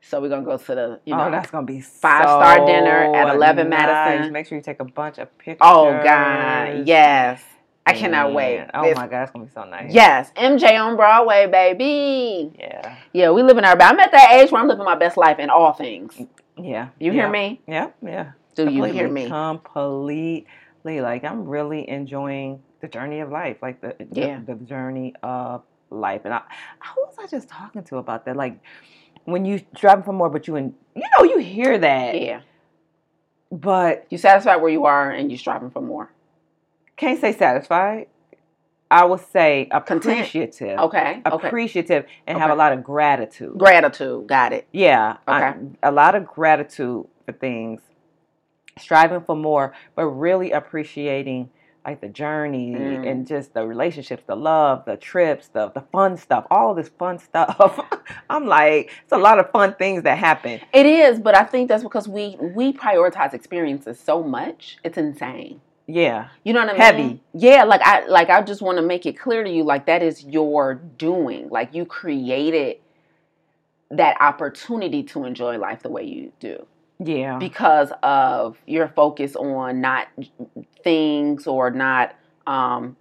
So 0.02 0.20
we're 0.20 0.28
gonna 0.28 0.44
go 0.46 0.56
to 0.56 0.74
the 0.74 1.00
you 1.04 1.14
know 1.14 1.26
oh, 1.26 1.30
that's 1.32 1.50
gonna 1.50 1.66
be 1.66 1.80
five-star 1.80 2.64
dinner 2.66 3.14
at 3.16 3.34
11 3.34 3.68
nice. 3.68 3.78
Madison. 3.80 4.32
Make 4.32 4.46
sure 4.46 4.56
you 4.56 4.62
take 4.62 4.80
a 4.80 4.84
bunch 4.84 5.18
of 5.18 5.36
pictures. 5.38 5.58
Oh 5.60 5.90
god, 6.04 6.86
yes. 6.86 7.42
I 7.84 7.94
cannot 7.94 8.32
wait. 8.32 8.64
Oh 8.72 8.82
It's- 8.82 8.96
my 8.96 9.08
god, 9.08 9.22
it's 9.22 9.32
gonna 9.32 9.46
be 9.46 9.50
so 9.50 9.64
nice. 9.64 9.92
Yes, 9.92 10.30
MJ 10.36 10.78
on 10.78 10.94
Broadway, 10.94 11.48
baby. 11.48 12.52
Yeah. 12.56 12.96
Yeah, 13.12 13.30
we 13.32 13.42
live 13.42 13.58
in 13.58 13.64
our. 13.64 13.72
I'm 13.72 13.98
at 13.98 14.12
that 14.12 14.32
age 14.34 14.52
where 14.52 14.62
I'm 14.62 14.68
living 14.68 14.84
my 14.84 14.94
best 14.94 15.16
life 15.16 15.40
in 15.40 15.50
all 15.50 15.72
things. 15.72 16.16
Yeah. 16.64 16.88
You 16.98 17.12
yeah. 17.12 17.12
hear 17.12 17.30
me? 17.30 17.60
Yeah. 17.66 17.90
Yeah. 18.02 18.32
Do 18.54 18.70
you 18.70 18.84
hear 18.84 19.08
me? 19.08 19.28
Completely. 19.28 21.00
Like 21.00 21.24
I'm 21.24 21.44
really 21.46 21.88
enjoying 21.88 22.62
the 22.80 22.88
journey 22.88 23.20
of 23.20 23.30
life. 23.30 23.58
Like 23.62 23.80
the 23.80 23.94
the- 23.98 24.20
Yeah. 24.20 24.40
the, 24.44 24.54
journey 24.54 25.14
of 25.22 25.62
life. 25.90 26.22
And 26.24 26.34
I 26.34 26.42
who 26.94 27.02
was 27.02 27.16
I 27.18 27.26
just 27.26 27.48
talking 27.48 27.82
to 27.84 27.96
about 27.98 28.24
that? 28.24 28.36
Like 28.36 28.58
when 29.24 29.44
you 29.44 29.60
driving 29.74 30.04
for 30.04 30.12
more, 30.12 30.30
but 30.30 30.46
you 30.48 30.56
and 30.56 30.74
you 30.94 31.02
know 31.18 31.24
you 31.24 31.38
hear 31.38 31.78
that, 31.78 32.20
Yeah. 32.20 32.40
but 33.52 34.06
You 34.10 34.18
satisfied 34.18 34.56
where 34.56 34.70
you 34.72 34.84
are 34.86 35.10
and 35.10 35.30
you 35.30 35.36
striving 35.38 35.70
for 35.70 35.82
more. 35.82 36.10
can't 36.96 37.20
say 37.20 37.32
satisfied. 37.32 38.06
I 38.90 39.04
would 39.04 39.20
say 39.32 39.68
appreciative. 39.70 40.78
Okay. 40.78 41.22
Okay. 41.24 41.46
Appreciative 41.48 42.06
and 42.26 42.38
have 42.38 42.50
a 42.50 42.54
lot 42.54 42.72
of 42.72 42.82
gratitude. 42.82 43.56
Gratitude. 43.56 44.26
Got 44.26 44.52
it. 44.52 44.66
Yeah. 44.72 45.18
Okay. 45.28 45.54
a 45.82 45.92
lot 45.92 46.14
of 46.14 46.26
gratitude 46.26 47.06
for 47.24 47.32
things, 47.32 47.80
striving 48.78 49.20
for 49.20 49.36
more, 49.36 49.74
but 49.94 50.06
really 50.06 50.50
appreciating 50.50 51.50
like 51.86 52.00
the 52.02 52.08
journey 52.08 52.72
Mm. 52.74 53.10
and 53.10 53.26
just 53.26 53.54
the 53.54 53.66
relationships, 53.66 54.22
the 54.26 54.36
love, 54.36 54.84
the 54.84 54.96
trips, 54.98 55.48
the 55.48 55.68
the 55.70 55.80
fun 55.80 56.16
stuff, 56.16 56.46
all 56.50 56.74
this 56.74 56.88
fun 56.90 57.18
stuff. 57.18 57.80
I'm 58.30 58.46
like, 58.46 58.90
it's 59.02 59.12
a 59.12 59.18
lot 59.18 59.38
of 59.38 59.50
fun 59.50 59.74
things 59.74 60.02
that 60.02 60.18
happen. 60.18 60.60
It 60.74 60.84
is, 60.84 61.18
but 61.20 61.34
I 61.34 61.44
think 61.44 61.68
that's 61.68 61.82
because 61.82 62.06
we 62.06 62.36
we 62.38 62.72
prioritize 62.72 63.32
experiences 63.34 63.98
so 63.98 64.22
much. 64.22 64.76
It's 64.84 64.98
insane. 64.98 65.60
Yeah. 65.92 66.28
You 66.44 66.52
know 66.52 66.60
what 66.60 66.70
I 66.70 66.72
mean? 66.72 66.80
Heavy. 66.80 67.22
Yeah, 67.34 67.64
like 67.64 67.80
I 67.82 68.06
like 68.06 68.30
I 68.30 68.42
just 68.42 68.62
want 68.62 68.78
to 68.78 68.82
make 68.82 69.06
it 69.06 69.18
clear 69.18 69.44
to 69.44 69.50
you 69.50 69.64
like 69.64 69.86
that 69.86 70.02
is 70.02 70.24
your 70.24 70.74
doing. 70.74 71.48
Like 71.48 71.74
you 71.74 71.84
created 71.84 72.78
that 73.90 74.16
opportunity 74.20 75.02
to 75.02 75.24
enjoy 75.24 75.58
life 75.58 75.82
the 75.82 75.90
way 75.90 76.04
you 76.04 76.32
do. 76.40 76.66
Yeah. 77.02 77.38
because 77.38 77.92
of 78.02 78.58
your 78.66 78.88
focus 78.88 79.34
on 79.34 79.80
not 79.80 80.08
things 80.84 81.46
or 81.46 81.70
not 81.70 82.14
um, 82.46 82.94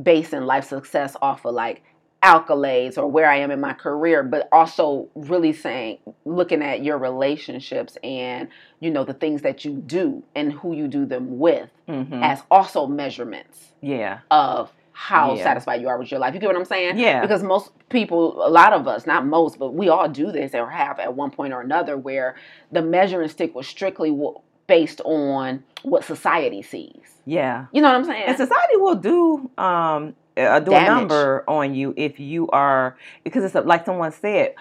basing 0.00 0.42
life 0.42 0.64
success 0.68 1.16
off 1.20 1.44
of 1.44 1.52
like 1.54 1.82
accolades 2.22 2.96
or 2.96 3.06
where 3.08 3.28
I 3.28 3.36
am 3.38 3.50
in 3.50 3.60
my 3.60 3.72
career, 3.72 4.22
but 4.22 4.48
also 4.52 5.08
really 5.14 5.52
saying, 5.52 5.98
looking 6.24 6.62
at 6.62 6.82
your 6.84 6.98
relationships 6.98 7.96
and 8.04 8.48
you 8.80 8.90
know 8.90 9.04
the 9.04 9.14
things 9.14 9.42
that 9.42 9.64
you 9.64 9.72
do 9.74 10.22
and 10.34 10.52
who 10.52 10.72
you 10.74 10.88
do 10.88 11.04
them 11.06 11.38
with 11.38 11.68
hmm 11.88 12.22
as 12.22 12.42
also 12.50 12.86
measurements 12.86 13.72
Yeah. 13.80 14.20
of 14.30 14.72
how 14.92 15.34
Yeah. 15.34 15.42
satisfied 15.42 15.80
you 15.80 15.88
are 15.88 15.98
with 15.98 16.10
your 16.12 16.20
life. 16.20 16.34
You 16.34 16.40
get 16.40 16.46
what 16.46 16.56
I'm 16.56 16.64
saying? 16.64 16.98
Yeah. 16.98 17.20
Because 17.22 17.42
most 17.42 17.72
people, 17.88 18.46
a 18.46 18.50
lot 18.50 18.72
of 18.72 18.86
us, 18.86 19.06
not 19.06 19.26
most, 19.26 19.58
but 19.58 19.74
we 19.74 19.88
all 19.88 20.08
do 20.08 20.30
this 20.30 20.54
or 20.54 20.68
have 20.70 21.00
at 21.00 21.14
one 21.14 21.30
point 21.30 21.52
or 21.52 21.60
another 21.60 21.96
where 21.96 22.36
the 22.70 22.82
measuring 22.82 23.28
stick 23.28 23.54
was 23.54 23.66
strictly 23.66 24.16
based 24.68 25.00
on 25.04 25.64
what 25.82 26.04
society 26.04 26.62
sees. 26.62 27.20
Yeah. 27.26 27.66
You 27.72 27.82
know 27.82 27.88
what 27.88 27.96
I'm 27.96 28.04
saying? 28.04 28.24
And 28.26 28.36
society 28.36 28.76
will 28.76 28.94
do 28.94 29.50
um 29.58 30.14
uh, 30.36 30.60
do 30.60 30.72
a 30.72 30.84
number 30.84 31.44
on 31.48 31.74
you 31.74 31.94
if 31.96 32.18
you 32.18 32.48
are 32.50 32.96
because 33.24 33.44
it's 33.44 33.54
a, 33.54 33.60
like 33.60 33.84
someone 33.84 34.12
said. 34.12 34.54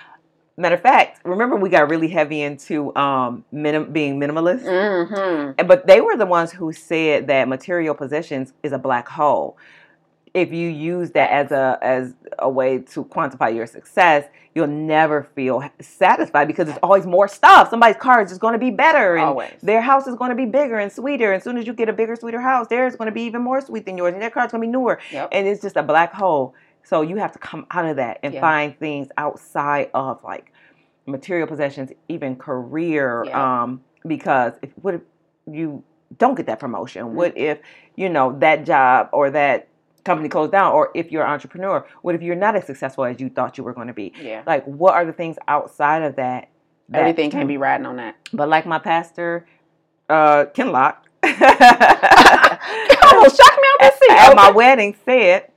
Matter 0.58 0.76
of 0.76 0.82
fact, 0.82 1.22
remember 1.26 1.56
we 1.56 1.70
got 1.70 1.90
really 1.90 2.10
heavy 2.10 2.42
into 2.42 2.94
um 2.96 3.46
minim- 3.52 3.92
being 3.92 4.20
minimalist, 4.20 4.64
mm-hmm. 4.64 5.66
But 5.66 5.88
they 5.88 6.02
were 6.02 6.18
the 6.18 6.26
ones 6.26 6.52
who 6.52 6.74
said 6.74 7.28
that 7.28 7.48
material 7.48 7.96
possessions 7.96 8.54
is 8.62 8.72
a 8.74 8.78
black 8.78 9.08
hole. 9.08 9.58
If 10.34 10.52
you 10.52 10.68
use 10.68 11.12
that 11.12 11.32
as 11.32 11.52
a 11.52 11.80
as 11.82 12.14
a 12.38 12.50
way 12.50 12.80
to 12.80 13.06
quantify 13.06 13.56
your 13.56 13.66
success, 13.66 14.26
you'll 14.54 14.68
never 14.68 15.24
feel 15.36 15.64
satisfied 15.80 16.46
because 16.48 16.68
it's 16.68 16.80
always 16.84 17.06
more 17.06 17.28
stuff. 17.28 17.70
Somebody's 17.70 17.96
car 18.02 18.22
is 18.22 18.30
just 18.30 18.42
going 18.42 18.54
to 18.54 18.60
be 18.60 18.70
better, 18.72 19.16
and 19.16 19.26
Always. 19.26 19.54
their 19.64 19.82
house 19.82 20.08
is 20.08 20.16
going 20.16 20.30
to 20.30 20.36
be 20.36 20.46
bigger 20.46 20.78
and 20.78 20.92
sweeter. 20.92 21.32
And 21.32 21.38
as 21.40 21.44
soon 21.44 21.58
as 21.58 21.66
you 21.66 21.74
get 21.74 21.88
a 21.90 21.94
bigger, 21.94 22.16
sweeter 22.16 22.42
house, 22.42 22.68
theirs 22.68 22.94
is 22.94 22.98
going 22.98 23.08
to 23.08 23.14
be 23.14 23.22
even 23.24 23.42
more 23.42 23.62
sweet 23.62 23.86
than 23.86 23.98
yours, 23.98 24.14
and 24.14 24.22
their 24.22 24.30
car's 24.30 24.52
going 24.52 24.62
to 24.62 24.68
be 24.68 24.72
newer. 24.72 25.00
Yep. 25.12 25.30
And 25.32 25.48
it's 25.48 25.62
just 25.62 25.78
a 25.78 25.84
black 25.84 26.14
hole. 26.14 26.54
So 26.84 27.02
you 27.02 27.16
have 27.18 27.32
to 27.34 27.40
come 27.40 27.66
out 27.72 27.86
of 27.86 27.96
that 27.98 28.20
and 28.24 28.34
Yeah. 28.34 28.42
find 28.42 28.78
things 28.78 29.08
outside 29.18 29.90
of 29.94 30.24
like 30.24 30.52
material 31.06 31.48
possessions, 31.48 31.92
even 32.10 32.36
career. 32.36 33.24
Yeah. 33.28 33.62
Um, 33.64 33.82
because 34.06 34.54
if 34.62 34.72
what 34.82 34.96
if 34.96 35.02
you 35.50 35.84
don't 36.18 36.36
get 36.36 36.48
that 36.48 36.60
promotion? 36.60 37.16
What 37.16 37.38
if 37.38 37.60
you 37.96 38.10
know 38.10 38.38
that 38.40 38.66
job 38.66 39.10
or 39.14 39.30
that 39.32 39.68
company 40.04 40.30
closed 40.30 40.52
down? 40.52 40.74
Or 40.74 40.92
if 40.96 41.12
you're 41.12 41.24
an 41.24 41.30
entrepreneur, 41.32 41.86
what 42.02 42.16
if 42.16 42.22
you're 42.22 42.36
not 42.36 42.56
as 42.56 42.66
successful 42.66 43.06
as 43.06 43.20
you 43.20 43.30
thought 43.30 43.58
you 43.58 43.64
were 43.64 43.74
going 43.74 43.88
to 43.88 43.94
be? 43.94 44.14
yeah. 44.22 44.44
Like, 44.46 44.64
what 44.66 44.94
are 44.94 45.06
the 45.06 45.14
things 45.14 45.38
outside 45.48 46.02
of 46.04 46.16
that? 46.18 46.50
that- 46.90 47.00
Everything 47.02 47.32
can 47.32 47.48
be 47.48 47.58
riding 47.58 47.86
on 47.86 47.96
that. 47.98 48.16
But 48.34 48.50
like 48.50 48.66
my 48.66 48.80
pastor, 48.80 49.46
uh, 50.10 50.46
Ken 50.54 50.72
Locke, 50.72 51.06
You 51.24 51.30
almost 51.40 53.38
shocked 53.38 53.60
me 53.62 53.68
on 53.68 53.78
this 53.82 54.00
seat. 54.00 54.12
at 54.12 54.36
my 54.36 54.52
wedding 54.52 54.96
said, 55.06 55.52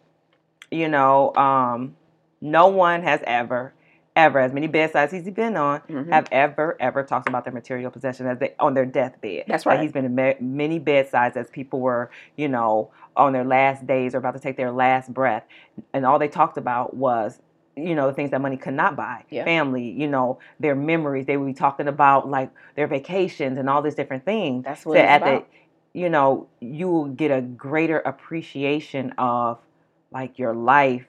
you 0.71 0.89
know, 0.89 1.35
um, 1.37 1.97
no 2.41 2.69
one 2.69 3.03
has 3.03 3.21
ever, 3.27 3.73
ever, 4.17 4.39
as 4.39 4.53
many 4.53 4.67
bedsides 4.69 5.13
he's 5.13 5.29
been 5.31 5.57
on, 5.57 5.81
Mhm. 5.89 6.11
have 6.13 6.27
ever, 6.31 6.77
ever 6.81 7.03
talked 7.03 7.29
about 7.29 7.45
their 7.45 7.53
material 7.53 7.91
possession 7.91 8.27
as 8.27 8.39
they 8.39 8.55
on 8.61 8.75
their 8.75 8.87
deathbed. 8.87 9.45
That's 9.49 9.67
Like, 9.67 9.77
right. 9.77 9.83
he's 9.83 9.93
been 9.93 10.05
in 10.05 10.15
ma- 10.15 10.35
many 10.41 10.79
bedsides 10.79 11.37
as 11.37 11.51
people 11.51 11.81
were, 11.81 12.11
you 12.37 12.49
know, 12.49 12.91
on 13.17 13.33
their 13.33 13.45
last 13.45 13.87
days 13.87 14.15
or 14.15 14.19
about 14.19 14.35
to 14.35 14.41
take 14.41 14.57
their 14.57 14.71
last 14.73 15.13
breath, 15.13 15.45
and 15.93 16.05
all 16.07 16.19
they 16.19 16.29
talked 16.29 16.57
about 16.59 16.95
was. 16.95 17.41
You 17.77 17.97
know 17.97 18.07
the 18.07 18.13
things 18.13 18.31
that 18.31 18.41
money 18.41 18.57
could 18.57 18.75
not 18.75 18.95
buy, 18.95 19.25
Yeah. 19.31 19.43
family. 19.45 19.83
You 19.83 20.07
know 20.07 20.39
their 20.61 20.77
memories. 20.77 21.27
They 21.27 21.37
would 21.37 21.47
be 21.47 21.55
talking 21.55 21.89
about 21.89 22.29
like 22.31 22.51
their 22.77 22.87
vacations 22.87 23.59
and 23.59 23.69
all 23.69 23.83
these 23.83 23.97
different 23.97 24.25
things 24.25 24.63
That's 24.65 24.87
what 24.87 24.95
so 24.95 25.01
it's 25.01 25.11
at 25.11 25.23
about. 25.23 25.47
the 25.93 25.99
you 25.99 26.09
know 26.09 26.47
you 26.61 26.89
will 26.89 27.07
get 27.07 27.33
a 27.33 27.41
greater 27.41 27.99
appreciation 27.99 29.13
of 29.19 29.59
like 30.13 30.39
your 30.39 30.55
life 30.55 31.05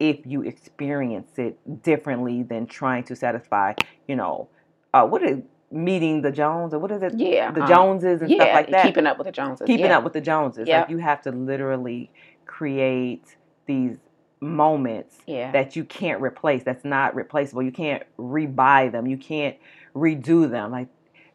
if 0.00 0.18
you 0.24 0.42
experience 0.42 1.38
it 1.38 1.82
differently 1.82 2.42
than 2.42 2.66
trying 2.66 3.04
to 3.04 3.14
satisfy 3.14 3.72
you 4.08 4.16
know 4.16 4.48
uh 4.94 5.06
what 5.06 5.22
is 5.22 5.38
meeting 5.70 6.22
the 6.22 6.32
jones 6.32 6.74
or 6.74 6.78
what 6.80 6.90
is 6.90 7.02
it 7.02 7.12
yeah. 7.16 7.50
the 7.52 7.62
um, 7.62 7.68
joneses 7.68 8.20
and 8.22 8.30
yeah, 8.30 8.36
stuff 8.42 8.54
like 8.54 8.70
that 8.70 8.84
keeping 8.84 9.06
up 9.06 9.18
with 9.18 9.26
the 9.26 9.32
Joneses. 9.32 9.66
keeping 9.66 9.86
yeah. 9.86 9.96
up 9.98 10.02
with 10.02 10.12
the 10.14 10.20
joneses 10.20 10.66
Yeah. 10.66 10.80
like 10.80 10.90
you 10.90 10.98
have 10.98 11.22
to 11.22 11.30
literally 11.30 12.10
create 12.46 13.36
these 13.66 13.98
moments 14.40 15.18
Yeah. 15.26 15.52
that 15.52 15.76
you 15.76 15.84
can't 15.84 16.20
replace 16.20 16.62
that's 16.64 16.84
not 16.84 17.14
replaceable 17.14 17.62
you 17.62 17.70
can't 17.72 18.02
rebuy 18.18 18.90
them 18.90 19.06
you 19.06 19.16
can't 19.18 19.56
redo 19.94 20.50
them 20.50 20.70
like 20.72 20.88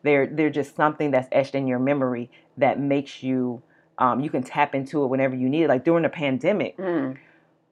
they're 0.04 0.28
they're 0.28 0.50
just 0.50 0.76
something 0.76 1.12
that's 1.12 1.28
etched 1.32 1.56
in 1.56 1.68
your 1.68 1.80
memory 1.80 2.30
that 2.58 2.80
makes 2.80 3.24
you 3.24 3.62
um, 3.98 4.20
you 4.20 4.30
can 4.30 4.44
tap 4.44 4.76
into 4.76 5.04
it 5.04 5.08
whenever 5.08 5.36
you 5.36 5.48
need 5.48 5.64
it 5.64 5.68
like 5.70 5.86
during 5.86 6.04
the 6.04 6.10
pandemic 6.10 6.78
Mm. 6.78 7.18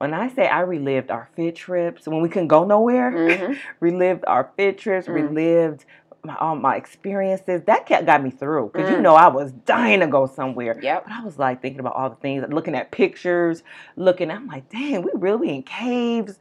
When 0.04 0.14
i 0.14 0.28
say 0.28 0.46
i 0.48 0.60
relived 0.60 1.10
our 1.10 1.30
fit 1.36 1.56
trips 1.56 2.06
when 2.08 2.22
we 2.22 2.28
couldn't 2.28 2.50
go 2.50 2.66
nowhere 2.66 3.12
Mhm. 3.12 3.58
relived 3.80 4.24
our 4.28 4.52
fit 4.58 4.78
trips 4.78 5.08
Mm. 5.08 5.14
relived 5.14 5.86
my, 6.26 6.36
all 6.38 6.56
my 6.58 6.76
experiences 6.76 7.62
that 7.68 7.86
kept 7.86 8.06
got 8.06 8.22
me 8.22 8.30
through 8.30 8.66
because 8.74 8.90
you 8.90 8.98
Mm. 8.98 9.02
know 9.02 9.16
i 9.16 9.28
was 9.30 9.52
dying 9.76 10.02
to 10.02 10.08
go 10.08 10.26
somewhere 10.26 10.78
Yep. 10.82 11.04
but 11.06 11.14
I 11.14 11.24
was 11.24 11.40
like 11.40 11.62
thinking 11.62 11.80
about 11.80 11.96
all 11.96 12.10
the 12.10 12.16
things, 12.18 12.44
looking 12.50 12.76
at 12.76 12.92
pictures, 12.92 13.64
looking. 13.96 14.30
I'm 14.32 14.48
like, 14.48 14.70
dang, 14.70 15.02
we 15.04 15.12
really 15.14 15.50
in 15.56 15.64
caves, 15.64 16.38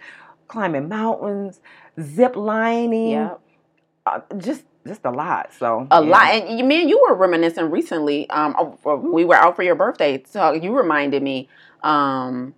climbing 0.49 0.89
mountains, 0.89 1.61
zip 2.01 2.35
lining, 2.37 3.11
Yep. 3.11 3.41
uh, 4.07 4.21
just 4.39 4.65
just 4.87 5.05
a 5.05 5.11
lot. 5.11 5.53
So 5.53 5.87
A 5.91 6.03
yeah. 6.03 6.11
lot, 6.15 6.27
and 6.35 6.59
you, 6.59 6.65
man, 6.65 6.89
you 6.89 6.99
were 7.05 7.15
reminiscing 7.15 7.71
recently. 7.71 8.29
Um, 8.31 8.51
we 9.13 9.25
were 9.25 9.37
out 9.37 9.55
for 9.57 9.63
your 9.63 9.77
birthday, 9.77 10.23
so 10.27 10.53
you 10.53 10.77
reminded 10.77 11.23
me. 11.23 11.49
Um, 11.83 12.55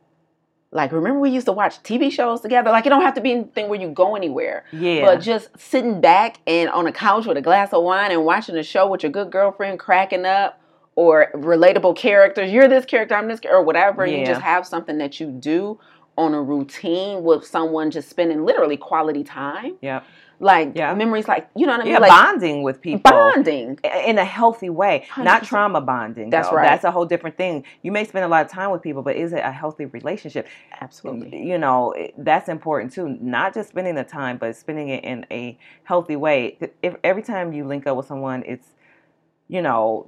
like, 0.75 0.91
remember 0.93 1.21
we 1.21 1.31
used 1.31 1.47
to 1.47 1.53
watch 1.53 1.83
TV 1.85 2.11
shows 2.11 2.41
together. 2.41 2.71
Like, 2.71 2.85
it 2.85 2.89
don't 2.91 3.03
have 3.03 3.15
to 3.15 3.21
be 3.21 3.31
anything 3.31 3.69
where 3.69 3.81
you 3.81 3.89
go 3.89 4.17
anywhere, 4.17 4.65
Yeah, 4.73 5.07
but 5.07 5.21
just 5.21 5.49
sitting 5.57 6.01
back 6.01 6.39
and 6.47 6.69
on 6.69 6.87
a 6.87 6.93
couch 6.93 7.27
with 7.27 7.37
a 7.37 7.43
glass 7.43 7.73
of 7.73 7.85
wine 7.85 8.11
and 8.11 8.25
watching 8.25 8.57
a 8.57 8.63
show 8.65 8.89
with 8.89 9.05
your 9.05 9.13
good 9.13 9.31
girlfriend, 9.31 9.79
cracking 9.79 10.27
up, 10.27 10.61
or 10.97 11.31
relatable 11.35 11.97
characters. 11.97 12.51
You're 12.51 12.69
this 12.69 12.85
character, 12.85 13.15
I'm 13.15 13.29
this, 13.29 13.41
or 13.49 13.63
whatever. 13.63 14.05
Yeah. 14.05 14.19
You 14.19 14.27
just 14.27 14.41
have 14.43 14.67
something 14.67 14.99
that 14.99 15.21
you 15.21 15.31
do 15.31 15.79
on 16.17 16.35
a 16.35 16.43
routine 16.43 17.23
with 17.25 17.45
someone, 17.47 17.91
just 17.91 18.09
spending 18.11 18.45
literally 18.45 18.77
quality 18.77 19.25
time. 19.25 19.77
yeah, 19.81 20.03
Like 20.41 20.73
Yeah. 20.75 20.93
memories, 20.95 21.29
like 21.29 21.49
you 21.55 21.67
know 21.67 21.73
what 21.73 21.81
I 21.83 21.85
mean, 21.85 21.93
yeah, 21.93 21.99
like 22.01 22.11
bonding 22.11 22.63
with 22.63 22.81
people. 22.81 23.11
bonding. 23.11 23.79
in 24.07 24.19
a 24.19 24.25
healthy 24.25 24.71
way, 24.71 25.07
not 25.17 25.43
100%. 25.43 25.47
trauma 25.49 25.81
bonding. 25.81 26.31
That's 26.31 26.49
though. 26.49 26.57
right. 26.57 26.65
That's 26.65 26.85
a 26.85 26.91
whole 26.91 27.07
different 27.07 27.37
thing. 27.37 27.65
You 27.83 27.93
may 27.93 28.05
spend 28.05 28.25
a 28.25 28.29
lot 28.29 28.45
of 28.45 28.51
time 28.51 28.71
with 28.71 28.83
people, 28.83 29.03
but 29.03 29.17
is 29.17 29.33
it 29.33 29.41
a 29.45 29.53
healthy 29.53 29.85
relationship? 29.87 30.47
Absolutely. 30.81 31.43
You 31.47 31.59
know, 31.59 31.95
that's 32.19 32.49
important 32.49 32.93
too. 32.93 33.09
Not 33.21 33.55
just 33.55 33.69
spending 33.71 33.95
the 33.95 34.05
time, 34.05 34.39
but 34.39 34.57
spending 34.57 34.89
it 34.89 35.05
in 35.05 35.27
a 35.31 35.57
healthy 35.85 36.17
way. 36.17 36.59
If 36.83 36.97
every 37.05 37.23
time 37.23 37.53
you 37.53 37.65
link 37.67 37.87
up 37.87 37.97
with 37.97 38.07
someone, 38.07 38.43
it's 38.47 38.69
you 39.49 39.61
know 39.63 40.07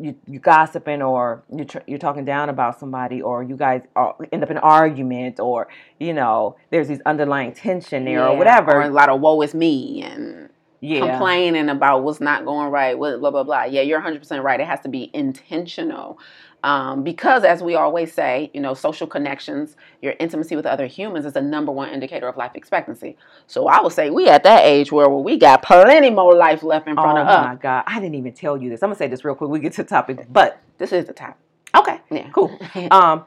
you, 0.00 0.16
you, 0.26 0.38
gossiping 0.38 1.02
or 1.02 1.42
you 1.54 1.64
tr- 1.64 1.78
you're 1.86 1.98
talking 1.98 2.24
down 2.24 2.48
about 2.48 2.78
somebody 2.78 3.22
or 3.22 3.42
you 3.42 3.56
guys 3.56 3.82
are, 3.96 4.16
end 4.32 4.42
up 4.42 4.50
in 4.50 4.56
an 4.56 4.62
argument 4.62 5.40
or 5.40 5.68
you 5.98 6.12
know 6.12 6.56
there's 6.70 6.88
these 6.88 7.00
underlying 7.06 7.52
tension 7.52 8.04
there 8.04 8.26
or 8.26 8.36
whatever. 8.36 8.72
Or 8.72 8.82
a 8.82 8.90
lot 8.90 9.08
of 9.08 9.20
woe 9.20 9.40
is 9.42 9.54
me 9.54 10.02
and 10.02 10.49
yeah, 10.80 11.00
complaining 11.08 11.68
about 11.68 12.02
what's 12.02 12.20
not 12.20 12.44
going 12.44 12.70
right, 12.70 12.98
what- 12.98 13.20
blah, 13.20 13.30
blah, 13.30 13.42
blah. 13.44 13.64
Yeah, 13.64 13.82
you're 13.82 14.00
100% 14.00 14.42
right. 14.42 14.60
It 14.60 14.66
has 14.66 14.80
to 14.80 14.88
be 14.88 15.10
intentional. 15.12 16.18
Um, 16.62 17.02
because, 17.04 17.42
as 17.42 17.62
we 17.62 17.74
always 17.74 18.12
say, 18.12 18.50
you 18.52 18.60
know, 18.60 18.74
social 18.74 19.06
connections, 19.06 19.76
your 20.02 20.12
intimacy 20.20 20.56
with 20.56 20.66
other 20.66 20.84
humans 20.86 21.24
is 21.24 21.32
the 21.32 21.40
number 21.40 21.72
one 21.72 21.88
indicator 21.88 22.28
of 22.28 22.36
life 22.36 22.50
expectancy. 22.54 23.16
So 23.46 23.66
I 23.66 23.80
would 23.80 23.92
say 23.92 24.10
we 24.10 24.28
at 24.28 24.42
that 24.42 24.64
age 24.66 24.92
where 24.92 25.08
we 25.08 25.38
got 25.38 25.62
plenty 25.62 26.10
more 26.10 26.34
life 26.34 26.62
left 26.62 26.86
in 26.86 26.98
Oh 26.98 27.02
front 27.02 27.18
of 27.18 27.28
us. 27.28 27.34
Oh 27.38 27.48
my 27.48 27.54
god, 27.54 27.84
I 27.86 27.98
didn't 27.98 28.16
even 28.16 28.34
tell 28.34 28.58
you 28.58 28.68
this. 28.68 28.82
I'm 28.82 28.88
gonna 28.90 28.96
say 28.98 29.08
this 29.08 29.24
real 29.24 29.34
quick. 29.36 29.48
We 29.48 29.58
get 29.58 29.72
to 29.74 29.84
the 29.84 29.88
topic, 29.88 30.26
but 30.30 30.60
This 30.76 30.92
is 30.92 31.06
the 31.06 31.14
time. 31.14 31.32
okay, 31.74 31.98
Yeah. 32.10 32.28
cool. 32.30 32.50
Um, 32.90 33.24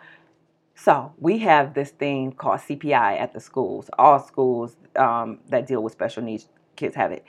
so 0.75 1.13
we 1.19 1.39
have 1.39 1.73
this 1.73 1.89
thing 1.89 2.33
called 2.33 2.59
CPI 2.59 3.19
at 3.19 3.33
the 3.33 3.39
schools. 3.39 3.89
All 3.97 4.19
schools 4.19 4.75
um, 4.95 5.39
that 5.49 5.65
deal 5.65 5.81
with 5.81 5.93
special 5.93 6.21
needs 6.21 6.49
kids 6.75 6.95
have 6.95 7.11
it. 7.11 7.25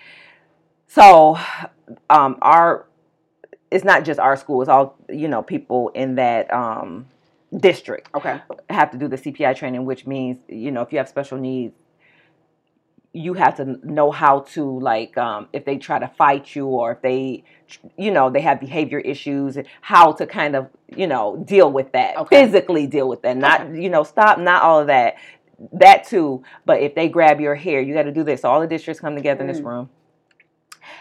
So 0.86 1.38
um, 2.10 2.36
our 2.42 2.86
it's 3.70 3.84
not 3.84 4.04
just 4.04 4.20
our 4.20 4.36
school. 4.36 4.62
It's 4.62 4.68
all 4.68 4.96
you 5.08 5.28
know 5.28 5.42
people 5.42 5.88
in 5.90 6.14
that 6.14 6.52
um, 6.52 7.06
district 7.56 8.08
okay. 8.14 8.40
have 8.70 8.90
to 8.92 8.98
do 8.98 9.08
the 9.08 9.16
CPI 9.16 9.56
training, 9.56 9.84
which 9.84 10.06
means 10.06 10.38
you 10.48 10.70
know 10.70 10.82
if 10.82 10.92
you 10.92 10.98
have 10.98 11.08
special 11.08 11.38
needs, 11.38 11.74
you 13.12 13.34
have 13.34 13.56
to 13.56 13.78
know 13.82 14.10
how 14.10 14.40
to 14.40 14.78
like 14.78 15.16
um, 15.18 15.48
if 15.52 15.64
they 15.64 15.76
try 15.76 15.98
to 15.98 16.08
fight 16.08 16.54
you 16.54 16.66
or 16.66 16.92
if 16.92 17.02
they 17.02 17.42
you 17.96 18.10
know 18.10 18.30
they 18.30 18.40
have 18.40 18.60
behavior 18.60 19.00
issues, 19.00 19.58
how 19.80 20.12
to 20.12 20.26
kind 20.26 20.54
of 20.54 20.68
you 20.94 21.06
know 21.06 21.42
deal 21.44 21.70
with 21.70 21.90
that 21.92 22.16
Okay. 22.16 22.44
physically 22.44 22.86
deal 22.86 23.08
with 23.08 23.22
that, 23.22 23.36
not 23.36 23.74
you 23.74 23.90
know 23.90 24.04
stop, 24.04 24.38
not 24.38 24.62
all 24.62 24.80
of 24.80 24.86
that, 24.86 25.16
that 25.72 26.04
too. 26.04 26.42
But 26.64 26.80
if 26.80 26.94
they 26.94 27.08
grab 27.08 27.40
your 27.40 27.54
hair, 27.54 27.80
you 27.80 27.94
got 27.94 28.02
to 28.04 28.12
do 28.12 28.24
this. 28.24 28.42
So 28.42 28.50
all 28.50 28.60
the 28.60 28.66
districts 28.66 29.00
come 29.00 29.14
together 29.14 29.42
in 29.42 29.48
this 29.48 29.60
Mm. 29.60 29.64
room. 29.66 29.90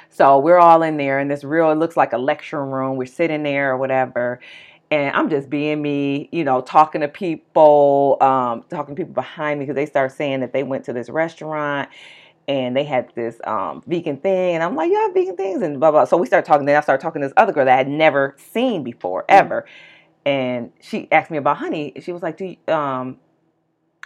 So 0.09 0.37
we're 0.39 0.59
all 0.59 0.83
in 0.83 0.97
there 0.97 1.19
in 1.19 1.27
this 1.27 1.43
real, 1.43 1.71
it 1.71 1.75
looks 1.75 1.97
like 1.97 2.13
a 2.13 2.17
lecture 2.17 2.63
room. 2.63 2.97
We're 2.97 3.05
sitting 3.05 3.43
there 3.43 3.71
or 3.71 3.77
whatever. 3.77 4.39
And 4.91 5.15
I'm 5.15 5.29
just 5.29 5.49
being 5.49 5.81
me, 5.81 6.29
you 6.31 6.43
know, 6.43 6.61
talking 6.61 7.01
to 7.01 7.07
people, 7.07 8.17
um, 8.21 8.63
talking 8.69 8.95
to 8.95 8.99
people 8.99 9.13
behind 9.13 9.59
me 9.59 9.65
because 9.65 9.75
they 9.75 9.87
start 9.87 10.11
saying 10.11 10.41
that 10.41 10.53
they 10.53 10.61
went 10.61 10.85
to 10.85 10.93
this 10.93 11.09
restaurant 11.09 11.89
and 12.47 12.75
they 12.77 12.83
had 12.83 13.11
this 13.15 13.39
um, 13.45 13.81
vegan 13.87 14.17
thing. 14.17 14.55
And 14.55 14.63
I'm 14.63 14.75
like, 14.75 14.91
yeah, 14.91 15.07
vegan 15.13 15.35
things 15.35 15.63
and 15.63 15.79
blah, 15.79 15.89
blah. 15.89 16.05
So 16.05 16.17
we 16.17 16.27
start 16.27 16.45
talking. 16.45 16.65
Then 16.67 16.75
I 16.75 16.81
started 16.81 17.01
talking 17.01 17.21
to 17.21 17.27
this 17.27 17.33
other 17.37 17.51
girl 17.53 17.65
that 17.65 17.73
I 17.73 17.77
had 17.77 17.87
never 17.87 18.35
seen 18.37 18.83
before, 18.83 19.25
ever. 19.29 19.65
And 20.25 20.71
she 20.79 21.11
asked 21.11 21.31
me 21.31 21.37
about 21.37 21.57
honey. 21.57 21.93
She 22.01 22.11
was 22.11 22.21
like, 22.21 22.37
do 22.37 22.45
you, 22.45 22.73
um, 22.73 23.17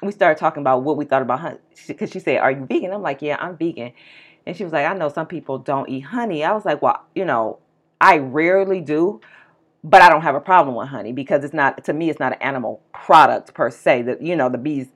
we 0.02 0.12
started 0.12 0.40
talking 0.40 0.62
about 0.62 0.84
what 0.84 0.98
we 0.98 1.06
thought 1.06 1.22
about 1.22 1.40
honey 1.40 1.58
because 1.88 2.12
she 2.12 2.20
said, 2.20 2.38
"Are 2.40 2.52
you 2.52 2.66
vegan?" 2.66 2.92
I'm 2.94 3.02
like, 3.02 3.22
"Yeah, 3.22 3.38
I'm 3.40 3.58
vegan." 3.58 3.94
And 4.46 4.56
she 4.56 4.64
was 4.64 4.74
like, 4.74 4.86
"I 4.86 4.94
know 4.94 5.10
some 5.10 5.28
people 5.28 5.58
don't 5.58 5.90
eat 5.90 6.02
honey." 6.02 6.44
I 6.44 6.52
was 6.54 6.66
like, 6.66 6.82
"Well, 6.82 7.02
you 7.16 7.26
know, 7.26 7.60
I 8.00 8.18
rarely 8.20 8.80
do, 8.82 9.22
but 9.84 10.02
I 10.02 10.10
don't 10.10 10.22
have 10.22 10.36
a 10.36 10.40
problem 10.40 10.76
with 10.76 10.90
honey 10.90 11.14
because 11.14 11.44
it's 11.44 11.54
not 11.54 11.84
to 11.86 11.94
me 11.94 12.10
it's 12.10 12.20
not 12.20 12.34
an 12.34 12.42
animal 12.42 12.82
product 12.94 13.54
per 13.54 13.72
se. 13.72 14.04
That 14.04 14.22
you 14.22 14.36
know, 14.36 14.50
the 14.50 14.58
bees 14.58 14.88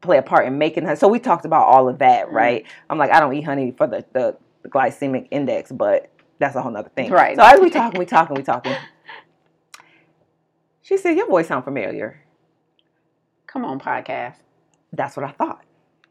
play 0.00 0.18
a 0.18 0.22
part 0.22 0.46
in 0.46 0.58
making 0.58 0.84
honey. 0.84 0.96
So 0.96 1.08
we 1.08 1.18
talked 1.18 1.44
about 1.44 1.66
all 1.66 1.88
of 1.88 1.98
that, 1.98 2.28
Mhm. 2.28 2.32
right? 2.32 2.66
I'm 2.90 2.98
like, 2.98 3.12
I 3.12 3.20
don't 3.20 3.34
eat 3.34 3.42
honey 3.42 3.72
for 3.72 3.86
the, 3.86 4.04
the 4.12 4.36
glycemic 4.68 5.28
index, 5.30 5.70
but 5.70 6.08
that's 6.38 6.54
a 6.56 6.62
whole 6.62 6.72
nother 6.72 6.88
thing. 6.90 7.10
Right. 7.10 7.36
So 7.36 7.42
as 7.42 7.60
we 7.60 7.68
talking, 7.70 7.98
we 7.98 8.06
talking, 8.06 8.36
we 8.36 8.42
talking. 8.42 8.74
She 10.82 10.96
said, 10.96 11.16
"Your 11.16 11.28
voice 11.28 11.48
sound 11.48 11.64
familiar." 11.64 12.22
Come 13.52 13.64
on, 13.64 13.78
podcast. 13.78 14.36
That's 14.92 15.16
what 15.16 15.24
I 15.26 15.32
thought. 15.32 15.62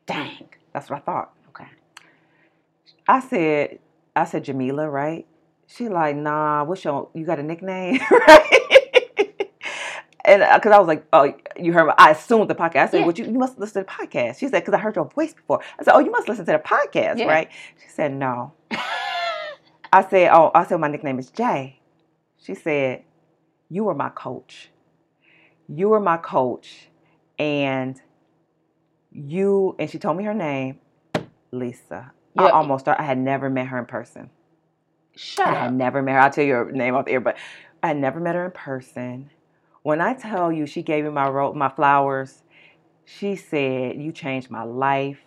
Dang. 0.06 0.48
That's 0.74 0.90
what 0.90 0.98
I 0.98 1.00
thought. 1.02 1.34
Okay. 1.50 1.66
I 3.08 3.20
said, 3.20 3.80
I 4.16 4.26
said 4.26 4.44
Jamila, 4.44 4.90
right? 4.90 5.26
She 5.68 5.90
like, 5.90 6.16
nah. 6.16 6.64
What's 6.64 6.84
your? 6.84 7.10
You 7.14 7.26
got 7.26 7.40
a 7.40 7.44
nickname, 7.44 8.00
right? 8.12 9.50
and 10.26 10.44
uh, 10.44 10.58
because 10.58 10.72
I 10.72 10.78
was 10.80 10.88
like, 10.88 11.06
oh, 11.14 11.34
you 11.58 11.74
heard? 11.74 11.92
I 11.98 12.12
assumed 12.12 12.50
the 12.50 12.56
podcast. 12.56 12.76
I 12.76 12.86
said, 12.88 13.00
Yeah. 13.00 13.06
well, 13.06 13.16
you, 13.16 13.26
you 13.26 13.40
must 13.40 13.58
listen 13.58 13.84
to 13.84 13.88
the 13.88 14.08
podcast. 14.08 14.40
She 14.40 14.48
said, 14.48 14.60
because 14.60 14.74
I 14.74 14.78
heard 14.78 14.96
your 14.96 15.06
voice 15.06 15.34
before. 15.34 15.62
I 15.80 15.84
said, 15.84 15.94
oh, 15.96 16.00
you 16.00 16.12
must 16.12 16.28
listen 16.30 16.46
to 16.46 16.52
the 16.52 16.60
podcast, 16.60 17.18
Yeah. 17.18 17.26
right? 17.26 17.50
She 17.82 17.90
said, 17.90 18.14
no. 18.14 18.54
I 19.94 20.08
said, 20.10 20.30
oh, 20.34 20.52
I 20.54 20.66
said 20.66 20.80
my 20.80 20.88
nickname 20.90 21.20
is 21.20 21.32
Jaye. 21.32 21.76
She 22.38 22.54
said, 22.56 23.04
you 23.70 23.84
were 23.86 23.96
my 23.96 24.10
coach. 24.10 24.70
You 25.68 25.90
were 25.90 26.00
my 26.00 26.18
coach, 26.18 26.90
and 27.42 28.00
you. 29.12 29.76
And 29.80 29.90
she 29.90 29.98
told 29.98 30.18
me 30.18 30.24
her 30.24 30.34
name, 30.34 30.80
Lisa. 31.52 32.12
I 32.38 32.50
almost. 32.50 32.86
Started, 32.86 33.02
I 33.02 33.06
had 33.06 33.18
never 33.18 33.50
met 33.50 33.68
her 33.68 33.80
in 33.80 33.86
person. 33.86 34.30
Shut 35.16 35.48
I 35.48 35.56
had 35.56 35.74
never 35.74 36.02
met 36.02 36.14
her. 36.14 36.20
I'll 36.20 36.32
tell 36.32 36.46
you 36.46 36.54
her 36.54 36.72
name 36.72 36.96
off 36.96 37.06
the 37.06 37.12
air, 37.14 37.20
but 37.20 37.38
I 37.84 37.90
had 37.90 37.98
never 37.98 38.20
met 38.20 38.36
her 38.36 38.46
in 38.46 38.52
person. 38.52 39.32
When 39.82 40.00
I 40.00 40.14
tell 40.14 40.52
you 40.52 40.68
she 40.68 40.84
gave 40.84 41.04
me 41.04 41.10
my 41.10 41.28
ro- 41.28 41.54
my 41.54 41.70
flowers, 41.70 42.44
she 43.06 43.36
said, 43.36 44.00
You 44.00 44.12
changed 44.12 44.52
my 44.52 44.64
life. 44.64 45.20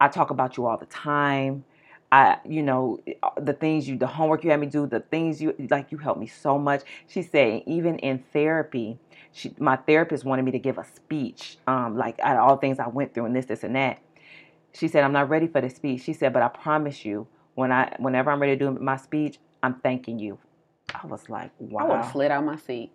I 0.00 0.08
talk 0.08 0.30
about 0.30 0.56
you 0.56 0.66
all 0.66 0.78
the 0.78 0.86
time. 0.86 1.64
I, 2.12 2.38
you 2.46 2.62
know, 2.62 3.00
the 3.40 3.54
things 3.54 3.88
you, 3.88 3.98
the 3.98 4.06
homework 4.08 4.44
you 4.44 4.50
had 4.52 4.60
me 4.60 4.68
do, 4.68 4.86
the 4.86 5.00
things 5.00 5.42
you, 5.42 5.56
like, 5.70 5.92
you 5.92 5.98
helped 5.98 6.20
me 6.20 6.28
so 6.28 6.58
much. 6.58 6.82
She 7.08 7.22
said, 7.22 7.64
even 7.66 7.98
in 8.00 8.24
therapy, 8.34 8.98
she, 9.32 9.54
my 9.58 9.76
therapist 9.76 10.24
wanted 10.24 10.44
me 10.44 10.52
to 10.52 10.60
give 10.60 10.78
a 10.78 10.84
speech, 10.84 11.58
um, 11.66 11.98
like, 11.98 12.20
out 12.20 12.36
of 12.36 12.48
all 12.48 12.58
things 12.58 12.78
I 12.80 12.88
went 12.88 13.14
through 13.14 13.26
and 13.26 13.36
this, 13.36 13.46
this, 13.46 13.64
and 13.64 13.76
that. 13.76 14.00
She 14.74 14.88
said, 14.88 15.04
I'm 15.04 15.12
not 15.12 15.30
ready 15.30 15.48
for 15.48 15.62
the 15.62 15.70
speech. 15.70 16.02
She 16.02 16.12
said, 16.12 16.34
but 16.34 16.42
I 16.42 16.48
promise 16.48 17.04
you, 17.04 17.28
when 17.54 17.72
I, 17.72 17.96
whenever 17.98 18.30
I'm 18.30 18.40
ready 18.40 18.58
to 18.58 18.64
do 18.66 18.72
my 18.78 18.98
speech, 18.98 19.38
I'm 19.62 19.76
thanking 19.80 20.18
you. 20.18 20.38
I 20.94 21.06
was 21.06 21.30
like, 21.30 21.52
wow. 21.60 21.82
I 21.82 21.88
would 21.88 21.96
have 22.02 22.12
slid 22.12 22.30
out 22.30 22.44
my 22.44 22.56
seat. 22.56 22.92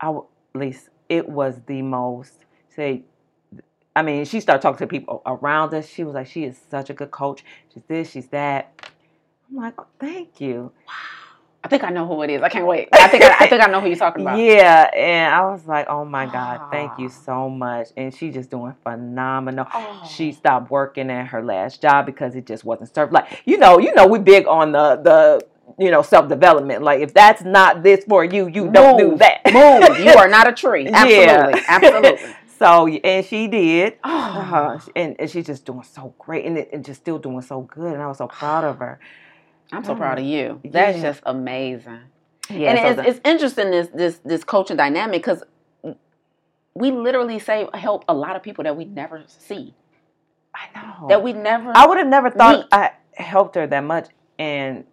I 0.00 0.06
w- 0.06 0.26
at 0.54 0.60
least 0.60 0.90
it 1.08 1.28
was 1.28 1.60
the 1.66 1.82
most 1.82 2.46
say 2.70 3.04
I 3.96 4.02
mean, 4.02 4.24
she 4.24 4.40
started 4.40 4.60
talking 4.60 4.78
to 4.78 4.86
people 4.86 5.22
around 5.24 5.72
us. 5.74 5.88
She 5.88 6.04
was 6.04 6.14
like, 6.14 6.26
she 6.26 6.44
is 6.44 6.58
such 6.70 6.90
a 6.90 6.94
good 6.94 7.10
coach. 7.10 7.44
She's 7.72 7.82
this, 7.86 8.10
she's 8.10 8.26
that. 8.28 8.90
I'm 9.50 9.56
like, 9.56 9.74
oh, 9.78 9.86
thank 9.98 10.40
you. 10.40 10.72
Wow. 10.86 10.92
I 11.64 11.68
think 11.68 11.82
I 11.82 11.88
know 11.88 12.06
who 12.06 12.22
it 12.22 12.28
is. 12.28 12.42
I 12.42 12.50
can't 12.50 12.66
wait. 12.66 12.90
I 12.92 13.08
think 13.08 13.24
I, 13.24 13.36
I 13.40 13.48
think 13.48 13.62
I 13.62 13.70
know 13.70 13.80
who 13.80 13.86
you're 13.86 13.96
talking 13.96 14.20
about. 14.20 14.38
Yeah, 14.44 14.90
and 14.94 15.34
I 15.34 15.50
was 15.50 15.64
like, 15.66 15.88
oh 15.88 16.04
my 16.04 16.26
God, 16.26 16.70
thank 16.70 16.98
you 16.98 17.08
so 17.08 17.48
much. 17.48 17.88
And 17.96 18.14
she's 18.14 18.34
just 18.34 18.50
doing 18.50 18.74
phenomenal. 18.82 19.66
Oh. 19.72 20.06
She 20.06 20.32
stopped 20.32 20.70
working 20.70 21.10
at 21.10 21.28
her 21.28 21.42
last 21.42 21.80
job 21.80 22.04
because 22.04 22.34
it 22.34 22.44
just 22.44 22.64
wasn't 22.64 22.94
served. 22.94 23.14
Like, 23.14 23.42
you 23.46 23.56
know, 23.56 23.78
you 23.78 23.94
know, 23.94 24.06
we 24.06 24.18
big 24.18 24.46
on 24.46 24.72
the 24.72 24.96
the 24.96 25.46
you 25.82 25.90
know 25.90 26.02
self 26.02 26.28
development. 26.28 26.82
Like, 26.82 27.00
if 27.00 27.14
that's 27.14 27.42
not 27.42 27.82
this 27.82 28.04
for 28.04 28.26
you, 28.26 28.46
you 28.46 28.70
don't 28.70 28.98
do 28.98 29.10
Move. 29.12 29.20
that. 29.20 29.40
Move. 29.46 30.00
You 30.00 30.12
are 30.12 30.28
not 30.36 30.46
a 30.46 30.52
tree. 30.52 30.86
Absolutely. 30.88 31.24
Yeah. 31.24 31.64
Absolutely. 31.68 32.34
So 32.58 32.86
and 32.86 33.24
she 33.26 33.48
did. 33.48 33.98
Oh. 34.04 34.20
Uh, 34.54 34.78
and, 34.94 35.16
and 35.18 35.28
she's 35.30 35.46
just 35.46 35.64
doing 35.64 35.82
so 35.82 36.14
great 36.18 36.44
and, 36.44 36.58
and 36.58 36.84
just 36.84 37.00
still 37.00 37.18
doing 37.18 37.40
so 37.42 37.62
good. 37.62 37.92
And 37.94 38.02
I 38.02 38.06
was 38.06 38.18
so 38.18 38.28
proud 38.28 38.62
of 38.64 38.78
her. 38.78 39.00
I'm 39.72 39.82
so 39.84 39.94
proud 39.96 40.18
of 40.18 40.24
you. 40.24 40.60
That's 40.64 40.96
Yeah. 40.98 41.02
just 41.02 41.22
amazing. 41.26 42.00
Yeah, 42.50 42.70
and 42.70 42.78
so 42.78 42.86
it's, 42.86 42.96
the- 42.96 43.08
it's 43.08 43.20
interesting 43.24 43.70
this 43.70 43.88
this 43.94 44.18
this 44.24 44.44
coaching 44.44 44.76
dynamic 44.76 45.22
because 45.22 45.42
we 46.74 46.90
literally 46.90 47.38
say 47.38 47.66
help 47.74 48.04
a 48.08 48.14
lot 48.14 48.36
of 48.36 48.42
people 48.42 48.64
that 48.64 48.76
we 48.76 48.84
never 48.84 49.22
see 49.26 49.74
I 50.54 50.68
know. 50.74 51.08
that 51.08 51.22
we 51.22 51.32
never. 51.32 51.72
I 51.74 51.86
would 51.86 51.98
have 51.98 52.06
never 52.06 52.30
thought 52.30 52.58
meet. 52.58 52.66
I 52.72 52.90
helped 53.14 53.54
her 53.56 53.66
that 53.66 53.80
much, 53.84 54.08
and 54.38 54.84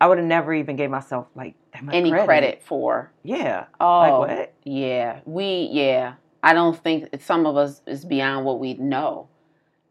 I 0.00 0.08
would 0.08 0.18
have 0.18 0.26
never 0.26 0.52
even 0.52 0.76
gave 0.76 0.90
myself 0.90 1.26
like 1.34 1.54
that 1.72 1.84
much 1.84 1.94
any 1.94 2.10
credit. 2.10 2.62
for. 2.64 3.10
Yeah. 3.22 3.66
Oh, 3.80 3.98
Like 4.00 4.18
what? 4.38 4.54
yeah. 4.64 5.20
We 5.24 5.68
yeah. 5.72 6.14
I 6.44 6.52
don't 6.52 6.76
think 6.76 7.08
some 7.22 7.46
of 7.46 7.56
us 7.56 7.80
is 7.86 8.04
beyond 8.04 8.44
what 8.44 8.60
we 8.60 8.74
know, 8.74 9.28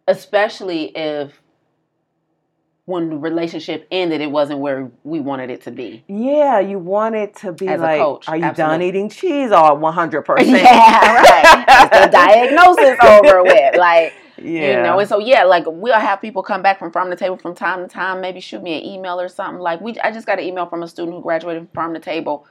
especially 0.08 0.95
if 0.95 1.41
when 2.86 3.10
the 3.10 3.18
relationship 3.18 3.88
ended, 3.89 4.22
it 4.22 4.30
wasn't 4.30 4.60
where 4.60 4.91
we 5.04 5.20
wanted 5.20 5.49
it 5.49 5.62
to 5.64 5.72
be. 5.72 6.04
Yeah, 6.08 6.60
you 6.60 6.78
want 6.78 7.16
it 7.16 7.36
to 7.38 7.54
be 7.54 7.68
As 7.68 7.82
like, 7.82 7.99
coach, 7.99 8.30
are 8.30 8.38
you 8.38 8.54
done 8.54 8.84
eating 8.84 9.10
cheese? 9.10 9.51
All 9.51 9.78
one 9.78 9.93
hundred 9.93 10.24
percent. 10.24 10.49
Yeah, 10.64 11.22
right. 11.22 11.89
The 11.91 12.10
diagnosis 12.12 12.99
over 13.04 13.43
with, 13.43 13.76
like. 13.76 14.14
Yeah. 14.38 14.78
You 14.78 14.84
know, 14.84 14.99
and 14.99 15.08
so 15.08 15.20
yeah, 15.20 15.45
like 15.45 15.64
we'll 15.68 15.97
have 15.97 16.20
people 16.20 16.43
come 16.43 16.62
back 16.62 16.78
from 16.78 16.91
farm 16.91 17.10
to 17.12 17.16
table 17.16 17.38
from 17.38 17.56
time 17.56 17.82
to 17.82 17.88
time. 17.88 18.20
Maybe 18.20 18.41
shoot 18.41 18.62
me 18.62 18.78
an 18.78 18.84
email 18.84 19.22
or 19.22 19.30
something. 19.30 19.62
Like 19.62 19.80
we, 19.80 19.97
I 20.04 20.12
just 20.12 20.26
got 20.26 20.38
an 20.38 20.43
email 20.43 20.66
from 20.66 20.84
a 20.84 20.88
student 20.88 21.16
who 21.16 21.22
graduated 21.22 21.62
from 21.62 21.68
farm 21.68 21.93
to 21.93 21.99
table, 21.99 22.45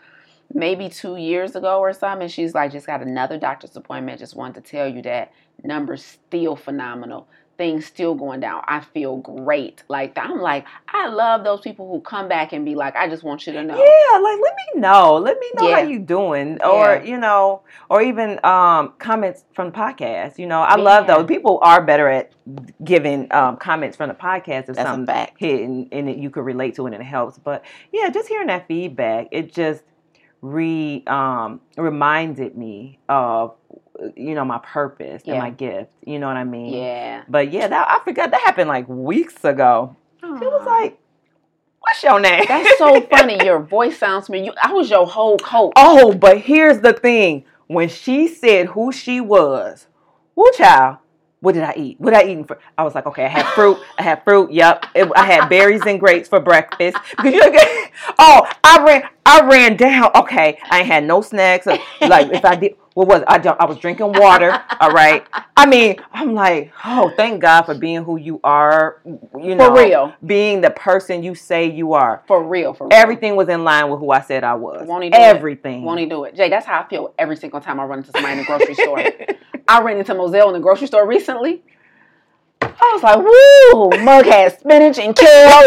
maybe 0.55 0.89
two 0.89 1.17
years 1.17 1.57
ago 1.57 1.79
or 1.81 1.93
something. 1.93 2.23
And 2.25 2.31
she's 2.33 2.55
like, 2.55 2.73
just 2.73 2.87
got 2.87 3.03
another 3.03 3.39
doctor's 3.39 3.77
appointment. 3.77 4.19
Just 4.19 4.37
wanted 4.37 4.65
to 4.65 4.71
tell 4.71 4.89
you 4.89 5.03
that 5.03 5.33
numbers 5.65 6.05
still 6.05 6.57
phenomenal. 6.57 7.29
Things 7.59 7.85
still 7.87 8.15
going 8.15 8.41
down. 8.41 8.63
I 8.67 8.81
feel 8.81 9.19
great. 9.19 9.85
Like 9.87 10.17
I'm 10.17 10.41
like, 10.41 10.65
I 10.89 11.09
love 11.09 11.45
those 11.45 11.61
people 11.61 11.87
who 11.89 12.01
come 12.01 12.27
back 12.27 12.53
and 12.53 12.65
be 12.65 12.75
like, 12.75 12.97
I 12.97 13.09
just 13.09 13.23
want 13.23 13.47
you 13.47 13.53
to 13.53 13.63
know. 13.63 13.77
Yeah, 13.77 14.19
like 14.19 14.39
let 14.43 14.55
me 14.57 14.81
know. 14.81 15.17
Let 15.19 15.39
me 15.39 15.47
know 15.55 15.71
how 15.71 15.81
Yeah. 15.83 15.87
you 15.87 15.99
doing, 16.01 16.61
or 16.63 16.95
Yeah. 16.97 17.03
you 17.05 17.19
know, 17.19 17.61
or 17.91 18.03
even 18.03 18.41
um, 18.45 18.95
comments 18.99 19.45
from 19.55 19.71
the 19.71 19.77
podcast. 19.77 20.39
You 20.39 20.47
know, 20.47 20.63
I 20.63 20.77
love 20.77 21.07
those. 21.07 21.27
People 21.27 21.61
are 21.63 21.83
better 21.85 22.09
at 22.09 22.33
giving 22.83 23.33
um, 23.33 23.59
comments 23.59 23.97
from 23.99 24.09
the 24.09 24.15
podcast 24.15 24.69
if 24.71 24.77
That's 24.77 24.89
something 24.89 25.27
hit 25.37 25.61
and, 25.61 25.89
and 25.93 26.09
it, 26.09 26.17
you 26.17 26.31
could 26.31 26.45
relate 26.45 26.75
to 26.77 26.87
it 26.87 26.95
and 26.95 27.03
it 27.03 27.07
helps. 27.07 27.39
But 27.39 27.65
yeah, 27.93 28.09
just 28.09 28.29
hearing 28.29 28.49
that 28.49 28.67
feedback, 28.67 29.29
it 29.31 29.53
just 29.53 29.83
re 30.43 31.05
um, 31.07 31.61
reminded 31.76 32.59
me 32.59 32.99
of 33.09 33.55
you 34.16 34.34
know 34.34 34.45
my 34.45 34.59
purpose 34.59 35.22
and 35.26 35.38
my 35.38 35.51
gift. 35.51 35.93
You 36.05 36.18
know 36.18 36.26
what 36.26 36.36
I 36.36 36.45
mean? 36.45 36.74
Yeah. 36.74 37.22
But 37.28 37.53
yeah, 37.53 37.68
that 37.68 37.88
I 37.88 38.05
forgot 38.05 38.32
that 38.32 38.40
happened 38.43 38.68
like 38.68 38.88
weeks 38.88 39.45
ago. 39.45 39.97
She 40.20 40.26
was 40.26 40.66
like, 40.66 40.99
"What's 41.80 42.03
your 42.03 42.20
name?" 42.20 42.45
That's 42.47 42.78
so 42.78 43.01
funny. 43.03 43.38
Your 43.45 43.61
voice 43.61 43.99
sounds 43.99 44.28
me. 44.28 44.45
You, 44.45 44.53
I 44.62 44.72
was 44.72 44.90
your 44.90 45.07
whole 45.07 45.38
coach. 45.38 45.72
Oh, 45.76 46.12
but 46.12 46.38
here's 46.38 46.80
the 46.80 46.93
thing. 46.93 47.45
When 47.66 47.88
she 47.88 48.28
said 48.28 48.66
who 48.66 48.93
she 48.93 49.20
was, 49.20 49.86
woo 50.34 50.51
child, 50.57 50.99
what 51.43 51.55
did 51.55 51.64
I 51.64 51.74
eat? 51.76 52.01
What 52.01 52.11
did 52.14 52.20
I 52.20 52.30
eat? 52.30 52.47
For? 52.47 52.59
I 52.78 52.84
was 52.84 52.95
like, 52.95 53.05
okay, 53.07 53.24
I 53.24 53.28
had 53.28 53.47
fruit. 53.47 53.76
I 53.99 54.03
had 54.03 54.22
fruit. 54.22 54.53
Yep. 54.53 54.86
It, 54.95 55.11
I 55.16 55.26
had 55.26 55.49
berries 55.49 55.82
and 55.84 55.99
grapes 55.99 56.28
for 56.28 56.40
breakfast. 56.40 56.97
Oh, 58.18 58.49
I 58.64 58.82
ran, 58.84 59.09
I 59.26 59.47
ran 59.47 59.76
down. 59.76 60.11
Okay, 60.14 60.59
I 60.70 60.82
had 60.82 61.05
no 61.05 61.20
snacks. 61.20 61.66
Like 61.66 61.80
if 62.01 62.45
I 62.45 62.57
did, 62.57 62.76
what 62.95 63.09
was? 63.09 63.22
I? 63.26 63.38
don't- 63.38 63.61
I 63.61 63.64
was 63.64 63.78
drinking 63.78 64.12
water. 64.12 64.62
All 64.80 64.90
right. 64.90 65.26
I 65.57 65.66
mean, 65.66 65.97
I'm 66.12 66.34
like, 66.34 66.72
oh, 66.84 67.12
thank 67.16 67.40
God 67.40 67.62
for 67.62 67.74
being 67.74 68.03
who 68.05 68.16
you 68.16 68.40
are. 68.43 69.01
You 69.05 69.55
know, 69.55 69.74
for 69.74 69.82
real. 69.82 70.14
being 70.24 70.61
the 70.61 70.70
person 70.70 71.22
you 71.22 71.34
say 71.34 71.70
you 71.70 71.93
are. 71.93 72.22
For 72.26 72.43
real, 72.43 72.74
for 72.74 72.88
real. 72.88 72.93
Everything 72.93 73.36
was 73.36 73.49
in 73.49 73.62
line 73.64 73.88
with 73.90 74.01
who 74.01 74.11
I 74.11 74.20
said 74.22 74.45
I 74.45 74.55
was. 74.55 74.86
Won't 74.88 75.05
he 75.05 75.11
do 75.11 75.16
it? 75.16 75.20
Everything. 75.20 75.82
Won't 75.84 76.01
he 76.01 76.07
do 76.07 76.24
it? 76.24 76.34
Jay, 76.34 76.49
that's 76.49 76.66
how 76.66 76.80
I 76.80 76.88
feel 76.88 77.14
every 77.18 77.36
single 77.36 77.61
time 77.61 77.78
I 77.78 77.84
run 77.84 77.99
into 78.01 78.11
somebody 78.12 78.32
in 78.32 78.38
the 78.38 78.45
grocery 78.45 78.74
store. 78.74 78.99
I 79.68 79.82
ran 79.82 79.99
into 79.99 80.14
Moselle 80.14 80.49
in 80.49 80.55
the 80.55 80.61
grocery 80.61 80.86
store 80.86 81.07
recently. 81.07 81.62
I 82.61 82.90
was 82.95 83.03
like, 83.03 83.18
woo, 83.18 84.05
mug 84.05 84.24
has 84.26 84.55
spinach 84.55 84.99
and 84.99 85.14
kale. 85.14 85.66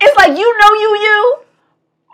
it's 0.00 0.16
like 0.16 0.36
you 0.36 0.58
know 0.58 0.72
you 0.74 0.96
you. 0.98 1.38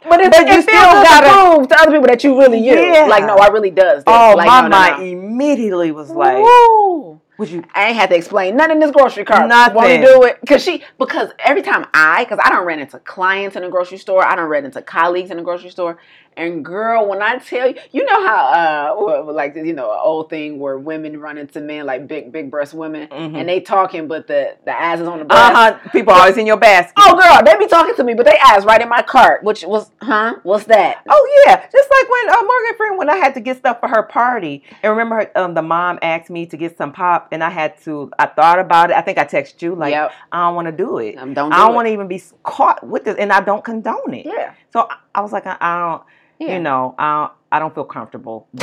But, 0.09 0.21
it's, 0.21 0.37
But 0.37 0.47
you 0.49 0.55
it 0.55 0.63
still 0.63 0.75
gotta- 0.75 1.27
to 1.27 1.33
prove 1.57 1.69
to 1.69 1.77
other 1.81 1.91
people 1.93 2.07
that 2.09 2.25
you 2.25 2.39
really 2.39 2.59
you. 2.59 2.75
Yeah. 2.75 3.07
Like, 3.09 3.25
no, 3.25 3.37
I 3.37 3.49
really 3.49 3.71
does. 3.71 4.05
This. 4.05 4.05
Oh, 4.07 4.35
like, 4.37 4.47
my 4.47 4.63
no, 4.63 4.69
no, 4.69 4.77
mind 4.77 4.99
no. 5.01 5.07
immediately 5.07 5.93
was 5.93 6.11
like, 6.11 6.39
Woo. 6.39 7.12
"Would 7.43 7.51
you?" 7.51 7.65
I 7.75 7.89
ain't 7.89 7.97
had 7.97 8.11
to 8.11 8.17
explain 8.17 8.57
nothing 8.57 8.77
in 8.77 8.81
this 8.81 8.91
grocery 8.93 9.25
cart. 9.25 9.49
Nothing. 9.49 9.75
Won't 9.75 9.89
he 9.91 9.99
do 9.99 10.23
it? 10.23 10.39
Cause 10.47 10.63
she 10.63 10.83
because 10.99 11.31
every 11.39 11.63
time 11.63 11.87
I 11.93 12.25
because 12.25 12.39
I 12.43 12.51
don't 12.51 12.65
run 12.67 12.79
into 12.79 12.99
clients 13.01 13.57
in 13.57 13.63
the 13.63 13.69
grocery 13.69 13.99
store, 13.99 14.25
I 14.25 14.37
don't 14.37 14.49
run 14.49 14.65
into 14.65 14.81
colleagues 14.83 15.31
in 15.31 15.37
the 15.39 15.43
grocery 15.43 15.71
store. 15.71 15.99
And 16.35 16.65
girl, 16.65 17.07
when 17.09 17.21
I 17.21 17.37
tell 17.37 17.69
you, 17.69 17.75
you 17.91 18.05
know 18.07 18.27
how 18.27 18.95
uh 19.29 19.33
like 19.33 19.55
you 19.55 19.75
know 19.75 19.93
an 19.93 19.99
old 20.03 20.31
thing 20.31 20.59
where 20.59 20.79
women 20.79 21.21
run 21.21 21.37
into 21.37 21.61
men 21.61 21.85
like 21.85 22.09
big 22.09 22.33
big 22.33 22.51
breast 22.51 22.73
women 22.73 23.09
Mhm. 23.09 23.37
and 23.39 23.47
they 23.49 23.61
talking 23.61 24.09
but 24.09 24.27
the 24.29 24.57
the 24.65 24.73
eyes 24.75 25.01
is 25.01 25.09
on 25.09 25.19
the 25.19 25.25
breast. 25.27 25.53
Uh 25.53 25.55
huh. 25.55 25.79
People 25.93 26.15
always 26.15 26.39
in 26.39 26.47
your 26.47 26.57
basket. 26.57 26.95
Oh 26.99 27.21
girl, 27.21 27.43
they 27.45 27.59
be 27.63 27.69
talking 27.69 27.95
to 27.97 28.05
me, 28.05 28.15
but 28.15 28.25
they 28.25 28.39
eyes 28.47 28.65
right 28.65 28.81
in 28.81 28.89
my 28.89 29.03
cart, 29.03 29.43
which 29.45 29.63
was 29.65 29.91
huh? 30.01 30.37
What's 30.43 30.65
that? 30.65 31.03
Oh 31.07 31.43
yeah, 31.47 31.67
just 31.71 31.91
like 31.91 32.09
when 32.11 32.31
uh, 32.31 32.43
Morgan 32.43 32.77
Freeman 32.79 32.99
when 32.99 33.11
I 33.11 33.17
had 33.17 33.35
to 33.35 33.41
get 33.41 33.59
stuff 33.59 33.81
for 33.81 33.89
her 33.89 34.03
party, 34.03 34.63
and 34.83 34.91
remember 34.91 35.17
her, 35.17 35.31
um, 35.39 35.53
the 35.55 35.61
mom 35.63 35.99
asked 36.01 36.31
me 36.31 36.47
to 36.47 36.57
get 36.57 36.79
some 36.79 36.93
pop, 36.93 37.32
and 37.33 37.43
I 37.43 37.51
had 37.51 37.81
to. 37.83 38.11
I 38.19 38.27
thought 38.27 38.59
about 38.59 38.91
it. 38.91 38.97
I 38.97 39.01
think 39.01 39.19
I 39.19 39.25
texted 39.25 39.63
you 39.63 39.75
like 39.75 39.93
Yep. 39.93 40.13
I 40.31 40.47
don't 40.47 40.55
want 40.55 40.67
to 40.67 40.73
do 40.73 40.99
it. 40.99 41.17
Um, 41.17 41.35
don't 41.35 41.51
do 41.51 41.57
I 41.57 41.61
don't 41.61 41.75
want 41.75 41.87
to 41.89 41.93
even 41.93 42.09
be 42.09 42.23
caught 42.43 42.87
with 42.87 43.05
this, 43.05 43.17
and 43.19 43.33
I 43.33 43.41
don't 43.41 43.65
condone 43.65 44.15
it. 44.15 44.27
Yeah. 44.27 44.55
So 44.73 44.87
I, 44.89 44.97
I 45.15 45.21
was 45.21 45.33
like, 45.33 45.47
I, 45.47 45.57
I 45.61 45.79
don't. 45.81 46.03
Yeah. 46.39 46.55
You 46.57 46.61
know, 46.61 46.95
I 46.99 47.21
don't, 47.21 47.33
I 47.53 47.59
don't 47.61 47.75
feel 47.75 47.85
comfortable. 47.85 48.49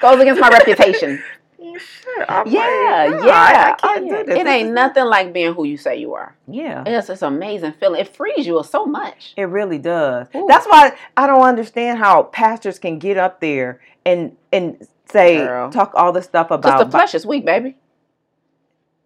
Goes 0.00 0.20
against 0.20 0.40
my 0.40 0.48
reputation. 0.50 1.22
Sure, 1.76 2.24
I'm 2.30 2.46
Yeah, 2.46 3.08
like, 3.10 3.24
yeah. 3.24 3.32
I, 3.32 3.72
I 3.72 3.74
can't 3.80 4.06
yeah. 4.06 4.10
do 4.18 4.24
this. 4.26 4.34
It 4.36 4.44
This 4.44 4.52
ain't 4.52 4.68
is- 4.68 4.74
nothing 4.74 5.04
like 5.06 5.32
being 5.32 5.54
who 5.54 5.64
you 5.64 5.76
say 5.76 5.96
you 5.96 6.14
are. 6.14 6.36
Yeah. 6.46 6.84
It's 6.86 7.08
it's 7.10 7.22
an 7.22 7.34
amazing 7.34 7.72
feeling. 7.80 8.00
It 8.00 8.14
frees 8.14 8.46
you 8.46 8.62
so 8.62 8.86
much. 8.86 9.32
It 9.36 9.44
really 9.44 9.78
does. 9.78 10.28
Ooh. 10.36 10.44
That's 10.46 10.66
why 10.66 10.92
I 11.16 11.26
don't 11.26 11.42
understand 11.42 11.98
how 11.98 12.24
pastors 12.24 12.78
can 12.78 13.00
get 13.00 13.16
up 13.16 13.40
there 13.40 13.80
and 14.04 14.36
and 14.52 14.86
say 15.10 15.38
Girl. 15.38 15.70
talk 15.70 15.92
all 15.94 16.12
the 16.12 16.22
stuff 16.22 16.48
Just 16.48 16.58
about 16.58 16.84
the 16.84 16.90
flesh 16.90 17.14
is 17.14 17.26
weak, 17.26 17.44
baby. 17.44 17.76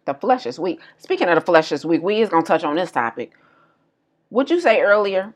The 0.05 0.15
flesh 0.15 0.47
is 0.47 0.59
weak. 0.59 0.81
Speaking 0.99 1.29
of 1.29 1.35
the 1.35 1.41
flesh 1.41 1.71
is 1.73 1.85
weak, 1.85 2.03
we 2.03 2.21
is 2.21 2.29
gonna 2.29 2.45
touch 2.45 2.65
on 2.65 2.77
this 2.77 2.91
topic. 2.91 3.33
Would 4.31 4.51
you 4.51 4.61
say 4.61 4.81
earlier 4.81 5.35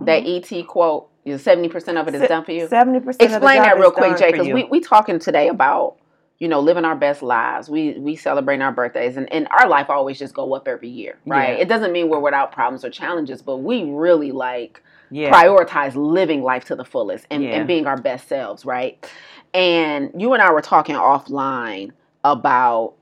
that 0.00 0.26
ET 0.26 0.66
quote 0.66 1.08
is 1.24 1.42
seventy 1.42 1.68
percent 1.68 1.98
of 1.98 2.08
it 2.08 2.14
is 2.14 2.28
done 2.28 2.44
for 2.44 2.52
you? 2.52 2.68
Seventy 2.68 3.00
percent. 3.00 3.30
Explain 3.30 3.62
that 3.62 3.78
real 3.78 3.90
quick, 3.90 4.16
Jaye, 4.16 4.32
because 4.32 4.48
we 4.48 4.64
we 4.64 4.80
talking 4.80 5.18
today 5.18 5.48
about 5.48 5.96
you 6.40 6.48
know, 6.48 6.58
living 6.58 6.86
our 6.86 6.96
best 6.96 7.22
lives. 7.22 7.68
We 7.68 7.92
we 7.98 8.16
celebrate 8.16 8.60
our 8.62 8.72
birthdays, 8.72 9.16
and, 9.16 9.30
and 9.32 9.46
our 9.50 9.68
life 9.68 9.90
always 9.90 10.18
just 10.18 10.34
go 10.34 10.54
up 10.54 10.66
every 10.66 10.88
year, 10.88 11.18
right? 11.26 11.56
Yeah. 11.56 11.62
It 11.62 11.68
doesn't 11.68 11.92
mean 11.92 12.08
we're 12.08 12.18
without 12.18 12.50
problems 12.50 12.82
or 12.84 12.90
challenges, 12.90 13.42
but 13.42 13.58
we 13.58 13.84
really 13.84 14.32
like 14.32 14.82
Yeah. 15.10 15.30
prioritize 15.32 15.94
living 15.96 16.42
life 16.42 16.64
to 16.66 16.76
the 16.76 16.84
fullest 16.84 17.26
and, 17.30 17.42
Yeah. 17.42 17.50
and 17.56 17.66
being 17.66 17.86
our 17.86 17.96
best 17.96 18.28
selves, 18.28 18.64
right? 18.64 19.04
And 19.52 20.12
you 20.16 20.32
and 20.32 20.42
I 20.42 20.52
were 20.52 20.60
talking 20.62 20.94
offline 20.96 21.90
about 22.24 22.94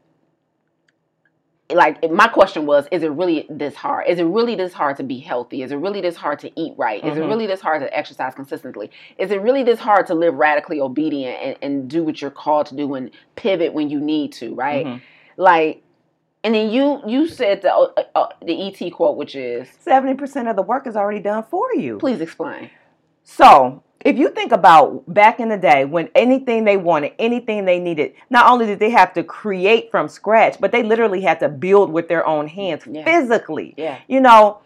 like 1.71 2.11
my 2.11 2.27
question 2.29 2.65
was 2.65 2.87
is 2.91 3.03
it 3.03 3.11
really 3.11 3.47
this 3.51 3.75
hard 3.75 4.07
is 4.09 4.19
it 4.19 4.25
really 4.25 4.55
this 4.55 4.73
hard 4.73 4.97
to 4.97 5.03
be 5.03 5.19
healthy 5.19 5.63
is 5.63 5.71
it 5.71 5.77
really 5.77 6.01
this 6.01 6.17
hard 6.17 6.39
to 6.39 6.51
eat 6.59 6.73
right 6.79 7.05
is 7.05 7.19
it 7.19 7.23
Mhm. 7.23 7.29
really 7.29 7.47
this 7.47 7.61
hard 7.61 7.83
to 7.83 7.95
exercise 7.95 8.35
consistently 8.35 8.91
is 9.19 9.31
it 9.31 9.43
really 9.43 9.63
this 9.65 9.79
hard 9.79 10.07
to 10.07 10.15
live 10.15 10.35
radically 10.37 10.81
obedient 10.81 11.37
and, 11.43 11.57
and 11.61 11.91
do 11.91 12.03
what 12.03 12.23
you're 12.23 12.31
called 12.31 12.65
to 12.67 12.75
do 12.75 12.95
and 12.95 13.11
pivot 13.37 13.75
when 13.75 13.91
you 13.91 14.01
need 14.01 14.33
to 14.33 14.55
right 14.55 14.87
Mhm. 14.87 15.01
like 15.37 15.83
and 16.49 16.55
then 16.55 16.71
you 16.71 17.03
you 17.07 17.29
said 17.29 17.61
the 17.61 17.71
uh, 17.75 18.03
uh, 18.15 18.29
the 18.43 18.55
et 18.67 18.91
quote 18.91 19.17
which 19.19 19.35
is 19.37 19.69
70% 19.87 20.49
of 20.49 20.57
the 20.57 20.63
work 20.63 20.87
is 20.87 20.97
already 20.97 21.21
done 21.21 21.45
for 21.51 21.75
you. 21.75 21.99
please 21.99 22.23
explain 22.23 22.71
So, 23.23 23.83
if 24.11 24.17
you 24.17 24.31
think 24.31 24.53
about 24.53 25.03
back 25.13 25.41
in 25.41 25.49
the 25.51 25.59
day 25.59 25.85
when 25.85 26.09
anything 26.15 26.65
they 26.65 26.79
wanted, 26.79 27.13
anything 27.19 27.67
they 27.67 27.79
needed, 27.79 28.15
not 28.31 28.51
only 28.51 28.65
did 28.65 28.79
they 28.79 28.89
have 29.01 29.13
to 29.19 29.23
create 29.23 29.91
from 29.91 30.09
scratch, 30.09 30.55
but 30.59 30.73
they 30.73 30.83
literally 30.83 31.21
had 31.21 31.39
to 31.41 31.49
build 31.51 31.93
with 31.93 32.09
their 32.09 32.25
own 32.27 32.47
hands 32.49 32.83
Yeah. 32.87 33.05
physically. 33.05 33.75
yeah 33.77 33.99
You 34.09 34.21
know, 34.21 34.61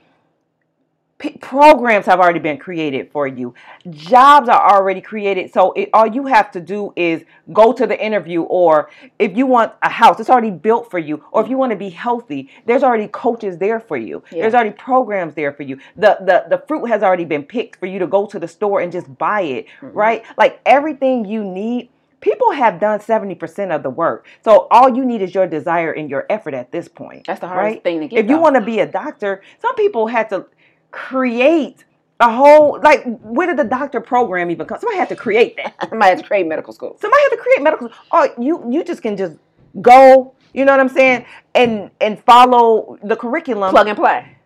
p- 1.23 1.39
programs 1.41 2.05
have 2.07 2.19
already 2.21 2.41
been 2.41 2.59
created 2.59 3.11
for 3.13 3.27
you. 3.29 3.55
Jobs 3.91 4.49
are 4.49 4.77
already 4.77 5.01
created. 5.01 5.53
So 5.53 5.73
it, 5.73 5.89
all 5.95 6.07
you 6.07 6.27
have 6.27 6.51
to 6.51 6.61
do 6.61 6.93
is 6.97 7.25
go 7.53 7.73
to 7.73 7.87
the 7.87 7.99
interview 8.05 8.43
or 8.43 8.91
if 9.19 9.37
you 9.37 9.47
want 9.47 9.73
a 9.83 9.89
house, 9.89 10.19
it's 10.21 10.29
already 10.29 10.51
built 10.51 10.91
for 10.91 10.99
you. 10.99 11.25
Or 11.31 11.43
if 11.43 11.49
you 11.49 11.57
want 11.57 11.71
to 11.71 11.77
be 11.77 11.91
healthy, 11.91 12.51
there's 12.67 12.83
already 12.83 13.07
coaches 13.09 13.57
there 13.59 13.79
for 13.79 13.97
you. 13.97 14.23
Yeah. 14.33 14.43
There's 14.43 14.55
already 14.55 14.73
programs 14.73 15.35
there 15.35 15.53
for 15.53 15.63
you. 15.63 15.79
The, 15.97 16.19
the 16.21 16.45
the 16.51 16.65
fruit 16.67 16.87
has 16.87 17.03
already 17.03 17.25
been 17.25 17.45
picked 17.45 17.79
for 17.79 17.87
you 17.87 17.99
to 18.01 18.07
go 18.07 18.27
to 18.27 18.39
the 18.39 18.49
store 18.49 18.81
and 18.81 18.91
just 18.91 19.17
buy 19.17 19.43
it, 19.43 19.67
Mhm. 19.81 19.91
right? 19.95 20.25
Like 20.37 20.61
everything 20.67 21.25
you 21.25 21.45
need 21.45 21.89
People 22.23 22.53
have 22.53 22.79
done 22.79 23.01
70% 23.01 23.75
of 23.75 23.83
the 23.83 23.91
work. 23.91 24.27
So 24.45 24.69
all 24.71 24.89
you 24.97 25.05
need 25.05 25.23
is 25.23 25.35
your 25.35 25.49
desire 25.49 25.91
and 25.91 26.09
your 26.09 26.25
effort 26.31 26.55
at 26.55 26.71
this 26.71 26.87
point. 26.87 27.27
that's 27.27 27.41
the 27.41 27.49
hardest 27.49 27.75
right? 27.75 27.83
thing 27.83 27.99
to 28.01 28.07
get 28.07 28.21
if 28.21 28.31
you 28.31 28.39
want 28.39 28.55
to 28.55 28.61
be 28.61 28.79
a 28.79 28.87
doctor, 28.87 29.43
some 29.59 29.75
people 29.75 30.07
had 30.07 30.29
to 30.29 30.47
create 30.93 31.85
a 32.21 32.31
whole 32.33 32.79
like 32.83 33.03
where 33.23 33.49
did 33.49 33.57
the 33.57 33.65
doctor 33.65 34.01
program 34.01 34.51
even 34.51 34.67
come? 34.67 34.79
Somebody 34.79 34.99
had 34.99 35.09
to 35.09 35.17
create 35.17 35.57
that. 35.57 35.75
somebody 35.89 36.11
had 36.11 36.19
to 36.19 36.25
create 36.25 36.47
medical 36.47 36.73
school 36.73 36.97
Somebody 37.01 37.23
had 37.25 37.31
to 37.31 37.37
create 37.39 37.63
medical. 37.63 37.91
Oh, 38.13 38.29
you 38.39 38.65
you 38.71 38.85
just 38.85 39.03
can 39.03 39.17
just 39.17 39.37
go. 39.81 40.35
You 40.55 40.65
know 40.65 40.73
what 40.73 40.81
I'm 40.81 40.89
saying? 40.89 41.25
And 41.55 41.91
and 42.01 42.23
follow 42.25 42.99
the 43.03 43.17
curriculum 43.17 43.71
plug 43.71 43.89
and 43.89 43.97
play 43.97 44.37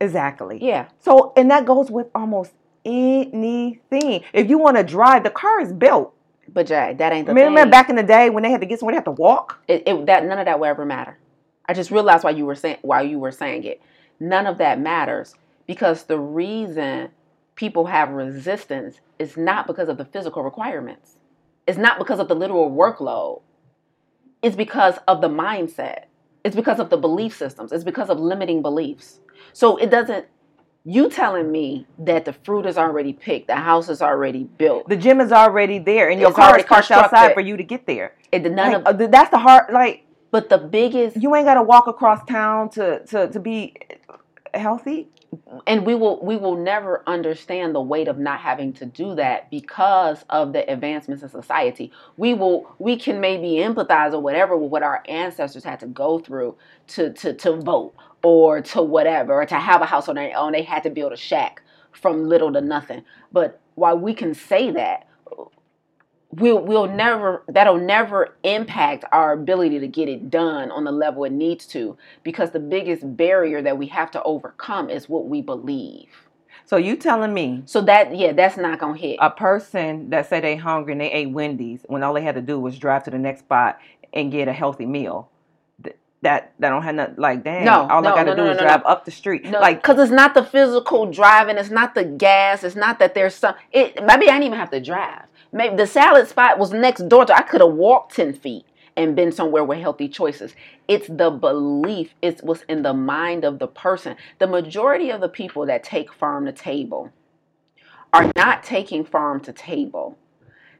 exactly. 0.00 0.58
yeah 0.60 0.88
So 1.00 1.32
and 1.36 1.50
that 1.50 1.66
goes 1.66 1.90
with 1.90 2.08
almost 2.14 2.52
anything. 2.84 4.24
If 4.32 4.48
you 4.48 4.58
want 4.58 4.76
to 4.78 4.82
drive, 4.82 5.22
the 5.22 5.30
car 5.30 5.60
is 5.60 5.72
built. 5.72 6.14
but 6.48 6.66
Jaye 6.66 6.96
that 6.98 7.12
ain't 7.12 7.26
the 7.26 7.34
Remember 7.34 7.60
thing. 7.62 7.70
back 7.70 7.90
in 7.90 7.96
the 7.96 8.02
day 8.02 8.30
when 8.30 8.42
they 8.42 8.50
had 8.50 8.60
to 8.62 8.66
get 8.66 8.80
somewhere, 8.80 8.94
they 8.94 8.96
had 8.98 9.04
to 9.04 9.10
walk. 9.12 9.62
it, 9.68 9.82
it 9.86 10.06
that 10.06 10.24
none 10.24 10.38
of 10.38 10.46
that 10.46 10.58
will 10.58 10.66
ever 10.66 10.84
matter. 10.84 11.18
I 11.66 11.74
just 11.74 11.90
realized 11.92 12.24
why 12.24 12.30
you 12.30 12.46
were 12.46 12.56
saying 12.56 12.78
why 12.82 13.02
you 13.02 13.18
were 13.18 13.30
saying 13.32 13.64
it. 13.64 13.80
None 14.18 14.46
of 14.46 14.58
that 14.58 14.80
matters 14.80 15.34
because 15.70 16.02
the 16.02 16.18
reason 16.18 17.10
people 17.54 17.86
have 17.86 18.08
resistance 18.08 19.00
is 19.20 19.36
not 19.36 19.68
because 19.68 19.88
of 19.88 19.98
the 19.98 20.04
physical 20.04 20.42
requirements. 20.42 21.20
It's 21.64 21.78
not 21.78 21.96
because 21.96 22.18
of 22.18 22.26
the 22.26 22.34
literal 22.34 22.68
workload. 22.68 23.42
It's 24.42 24.56
because 24.56 24.96
of 25.06 25.20
the 25.20 25.28
mindset. 25.28 26.06
It's 26.42 26.56
because 26.56 26.80
of 26.80 26.90
the 26.90 26.96
belief 26.96 27.36
systems. 27.36 27.70
It's 27.70 27.84
because 27.84 28.10
of 28.10 28.18
limiting 28.18 28.62
beliefs. 28.62 29.20
So 29.52 29.76
it 29.76 29.90
doesn't 29.90 30.26
you 30.84 31.08
telling 31.08 31.52
me 31.52 31.86
that 31.98 32.24
the 32.24 32.32
fruit 32.32 32.66
is 32.66 32.76
already 32.76 33.12
picked, 33.12 33.46
the 33.46 33.54
house 33.54 33.88
is 33.88 34.02
already 34.02 34.42
built. 34.58 34.88
The 34.88 34.96
gym 34.96 35.20
is 35.20 35.30
already 35.30 35.78
there, 35.78 36.08
and 36.10 36.18
your 36.18 36.30
It's 36.30 36.36
car 36.36 36.58
is 36.58 36.64
parked 36.64 36.90
outside 36.90 37.32
for 37.32 37.42
you 37.42 37.56
to 37.56 37.62
get 37.62 37.86
there. 37.86 38.16
It, 38.32 38.42
none 38.42 38.72
Like, 38.72 38.88
of 38.88 39.00
uh, 39.00 39.06
that's 39.06 39.30
the 39.30 39.38
hard. 39.38 39.72
Like 39.72 40.04
but 40.32 40.48
the 40.48 40.58
biggest 40.58 41.16
you 41.22 41.32
ain't 41.36 41.46
got 41.46 41.54
to 41.54 41.62
walk 41.62 41.86
across 41.86 42.24
town 42.24 42.70
to 42.70 43.04
to 43.06 43.28
to 43.28 43.38
be 43.38 43.76
healthy. 44.52 45.08
And 45.66 45.86
we 45.86 45.94
will 45.94 46.24
we 46.24 46.36
will 46.36 46.56
never 46.56 47.02
understand 47.06 47.74
the 47.74 47.80
weight 47.80 48.08
of 48.08 48.18
not 48.18 48.40
having 48.40 48.72
to 48.74 48.86
do 48.86 49.14
that 49.14 49.50
because 49.50 50.24
of 50.30 50.52
the 50.52 50.70
advancements 50.70 51.22
in 51.22 51.28
society. 51.28 51.92
We 52.16 52.34
will 52.34 52.74
we 52.78 52.96
can 52.96 53.20
maybe 53.20 53.62
empathize 53.62 54.12
or 54.12 54.20
whatever 54.20 54.56
with 54.56 54.70
what 54.70 54.82
our 54.82 55.02
ancestors 55.08 55.64
had 55.64 55.80
to 55.80 55.86
go 55.86 56.18
through 56.18 56.56
to 56.88 57.12
to 57.14 57.32
to 57.34 57.56
vote 57.56 57.94
or 58.22 58.60
to 58.60 58.82
whatever 58.82 59.34
or 59.34 59.46
to 59.46 59.54
have 59.56 59.82
a 59.82 59.86
house 59.86 60.08
on 60.08 60.16
their 60.16 60.36
own 60.36 60.52
they 60.52 60.62
had 60.62 60.82
to 60.82 60.90
build 60.90 61.12
a 61.12 61.16
shack 61.16 61.62
from 61.92 62.28
little 62.28 62.52
to 62.52 62.60
nothing. 62.60 63.04
But 63.32 63.60
while 63.74 63.98
we 63.98 64.14
can 64.14 64.34
say 64.34 64.70
that 64.72 65.06
we'll 66.32 66.60
we'll 66.60 66.86
never 66.86 67.42
that'll 67.48 67.76
never 67.78 68.36
impact 68.44 69.04
our 69.12 69.32
ability 69.32 69.78
to 69.80 69.88
get 69.88 70.08
it 70.08 70.30
done 70.30 70.70
on 70.70 70.84
the 70.84 70.92
level 70.92 71.24
it 71.24 71.32
needs 71.32 71.66
to 71.66 71.96
because 72.22 72.50
the 72.50 72.60
biggest 72.60 73.16
barrier 73.16 73.62
that 73.62 73.76
we 73.78 73.86
have 73.86 74.10
to 74.12 74.22
overcome 74.22 74.88
is 74.90 75.08
what 75.08 75.26
we 75.26 75.42
believe. 75.42 76.08
So 76.66 76.76
you 76.76 76.94
telling 76.96 77.34
me 77.34 77.62
So 77.66 77.80
that 77.82 78.14
yeah, 78.16 78.32
that's 78.32 78.56
not 78.56 78.78
gonna 78.78 78.96
hit. 78.98 79.18
a 79.20 79.30
person 79.30 80.10
that 80.10 80.28
said 80.28 80.44
they 80.44 80.56
hungry 80.56 80.92
and 80.92 81.00
they 81.00 81.10
ate 81.10 81.30
Wendy's 81.30 81.82
when 81.88 82.02
all 82.04 82.14
they 82.14 82.22
had 82.22 82.36
to 82.36 82.42
do 82.42 82.60
was 82.60 82.78
drive 82.78 83.04
to 83.04 83.10
the 83.10 83.18
next 83.18 83.40
spot 83.40 83.78
and 84.12 84.30
get 84.30 84.46
a 84.46 84.52
healthy 84.52 84.86
meal. 84.86 85.28
th- 85.82 85.96
That 86.22 86.52
that 86.60 86.70
don't 86.70 86.82
have 86.84 86.94
nothing 86.94 87.14
like 87.18 87.42
dang. 87.42 87.64
No, 87.64 87.88
all 87.88 88.02
no, 88.02 88.12
I 88.12 88.14
got 88.14 88.24
to 88.24 88.30
no, 88.30 88.36
do 88.36 88.44
no, 88.44 88.50
is 88.52 88.58
drive 88.58 88.82
up 88.86 89.04
the 89.04 89.10
street. 89.10 89.44
No, 89.46 89.58
like 89.58 89.82
because 89.82 89.98
it's 89.98 90.12
not 90.12 90.34
the 90.34 90.44
physical 90.44 91.10
driving, 91.10 91.56
it's 91.58 91.70
not 91.70 91.96
the 91.96 92.04
gas, 92.04 92.62
it's 92.62 92.76
not 92.76 93.00
that 93.00 93.14
there's 93.14 93.34
some. 93.34 93.56
It 93.72 93.96
maybe 94.04 94.28
I 94.28 94.34
didn't 94.34 94.44
even 94.44 94.58
have 94.58 94.70
to 94.70 94.80
drive. 94.80 95.24
Maybe 95.52 95.76
the 95.76 95.86
salad 95.86 96.28
spot 96.28 96.58
was 96.58 96.72
next 96.72 97.08
door 97.08 97.24
to. 97.24 97.36
I 97.36 97.42
could 97.42 97.60
have 97.60 97.72
walked 97.72 98.14
ten 98.14 98.32
feet 98.32 98.64
and 98.96 99.16
been 99.16 99.32
somewhere 99.32 99.64
with 99.64 99.80
healthy 99.80 100.08
choices. 100.08 100.54
It's 100.86 101.08
the 101.08 101.30
belief. 101.30 102.14
It's 102.22 102.42
what's 102.42 102.62
in 102.62 102.82
the 102.82 102.94
mind 102.94 103.44
of 103.44 103.58
the 103.58 103.66
person. 103.66 104.16
The 104.38 104.46
majority 104.46 105.10
of 105.10 105.20
the 105.20 105.28
people 105.28 105.66
that 105.66 105.82
take 105.82 106.12
farm 106.12 106.46
to 106.46 106.52
table 106.52 107.12
are 108.12 108.30
not 108.36 108.62
taking 108.62 109.04
farm 109.04 109.40
to 109.40 109.52
table 109.52 110.18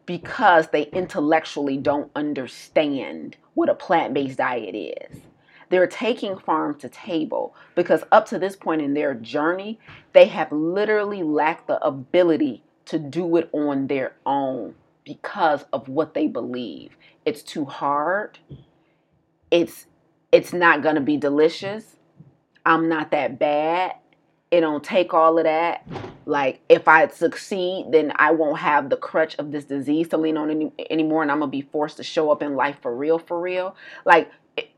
because 0.06 0.68
they 0.68 0.84
intellectually 0.88 1.76
don't 1.76 2.10
understand 2.16 3.36
what 3.54 3.68
a 3.68 3.74
plant-based 3.74 4.38
diet 4.38 4.74
is. 4.74 5.20
They're 5.68 5.86
taking 5.86 6.36
farm 6.36 6.78
to 6.80 6.88
table 6.88 7.54
because 7.76 8.02
up 8.10 8.26
to 8.26 8.38
this 8.38 8.56
point 8.56 8.82
in 8.82 8.94
their 8.94 9.14
journey, 9.14 9.78
they 10.12 10.26
have 10.26 10.50
literally 10.50 11.22
lacked 11.22 11.68
the 11.68 11.80
ability 11.84 12.64
to 12.90 12.98
do 12.98 13.36
it 13.36 13.48
on 13.52 13.86
their 13.86 14.14
own 14.26 14.74
because 15.04 15.64
of 15.72 15.88
what 15.88 16.14
they 16.14 16.26
believe. 16.26 16.96
It's 17.24 17.42
too 17.42 17.64
hard. 17.64 18.38
It's 19.50 19.86
it's 20.32 20.52
not 20.52 20.82
going 20.82 20.94
to 20.96 21.00
be 21.00 21.16
delicious. 21.16 21.96
I'm 22.64 22.88
not 22.88 23.10
that 23.12 23.38
bad. 23.38 23.94
It 24.50 24.60
don't 24.60 24.82
take 24.82 25.14
all 25.14 25.38
of 25.38 25.44
that. 25.44 25.86
Like 26.26 26.60
if 26.68 26.88
I 26.88 27.06
succeed, 27.08 27.86
then 27.92 28.12
I 28.16 28.32
won't 28.32 28.58
have 28.58 28.90
the 28.90 28.96
crutch 28.96 29.36
of 29.36 29.52
this 29.52 29.64
disease 29.64 30.08
to 30.08 30.16
lean 30.16 30.36
on 30.36 30.50
any, 30.50 30.72
anymore, 30.90 31.22
and 31.22 31.30
I'm 31.30 31.38
gonna 31.40 31.50
be 31.50 31.62
forced 31.62 31.96
to 31.98 32.02
show 32.02 32.30
up 32.30 32.42
in 32.42 32.54
life 32.56 32.76
for 32.82 32.94
real, 32.94 33.18
for 33.18 33.40
real. 33.40 33.76
Like 34.04 34.30
it- 34.56 34.70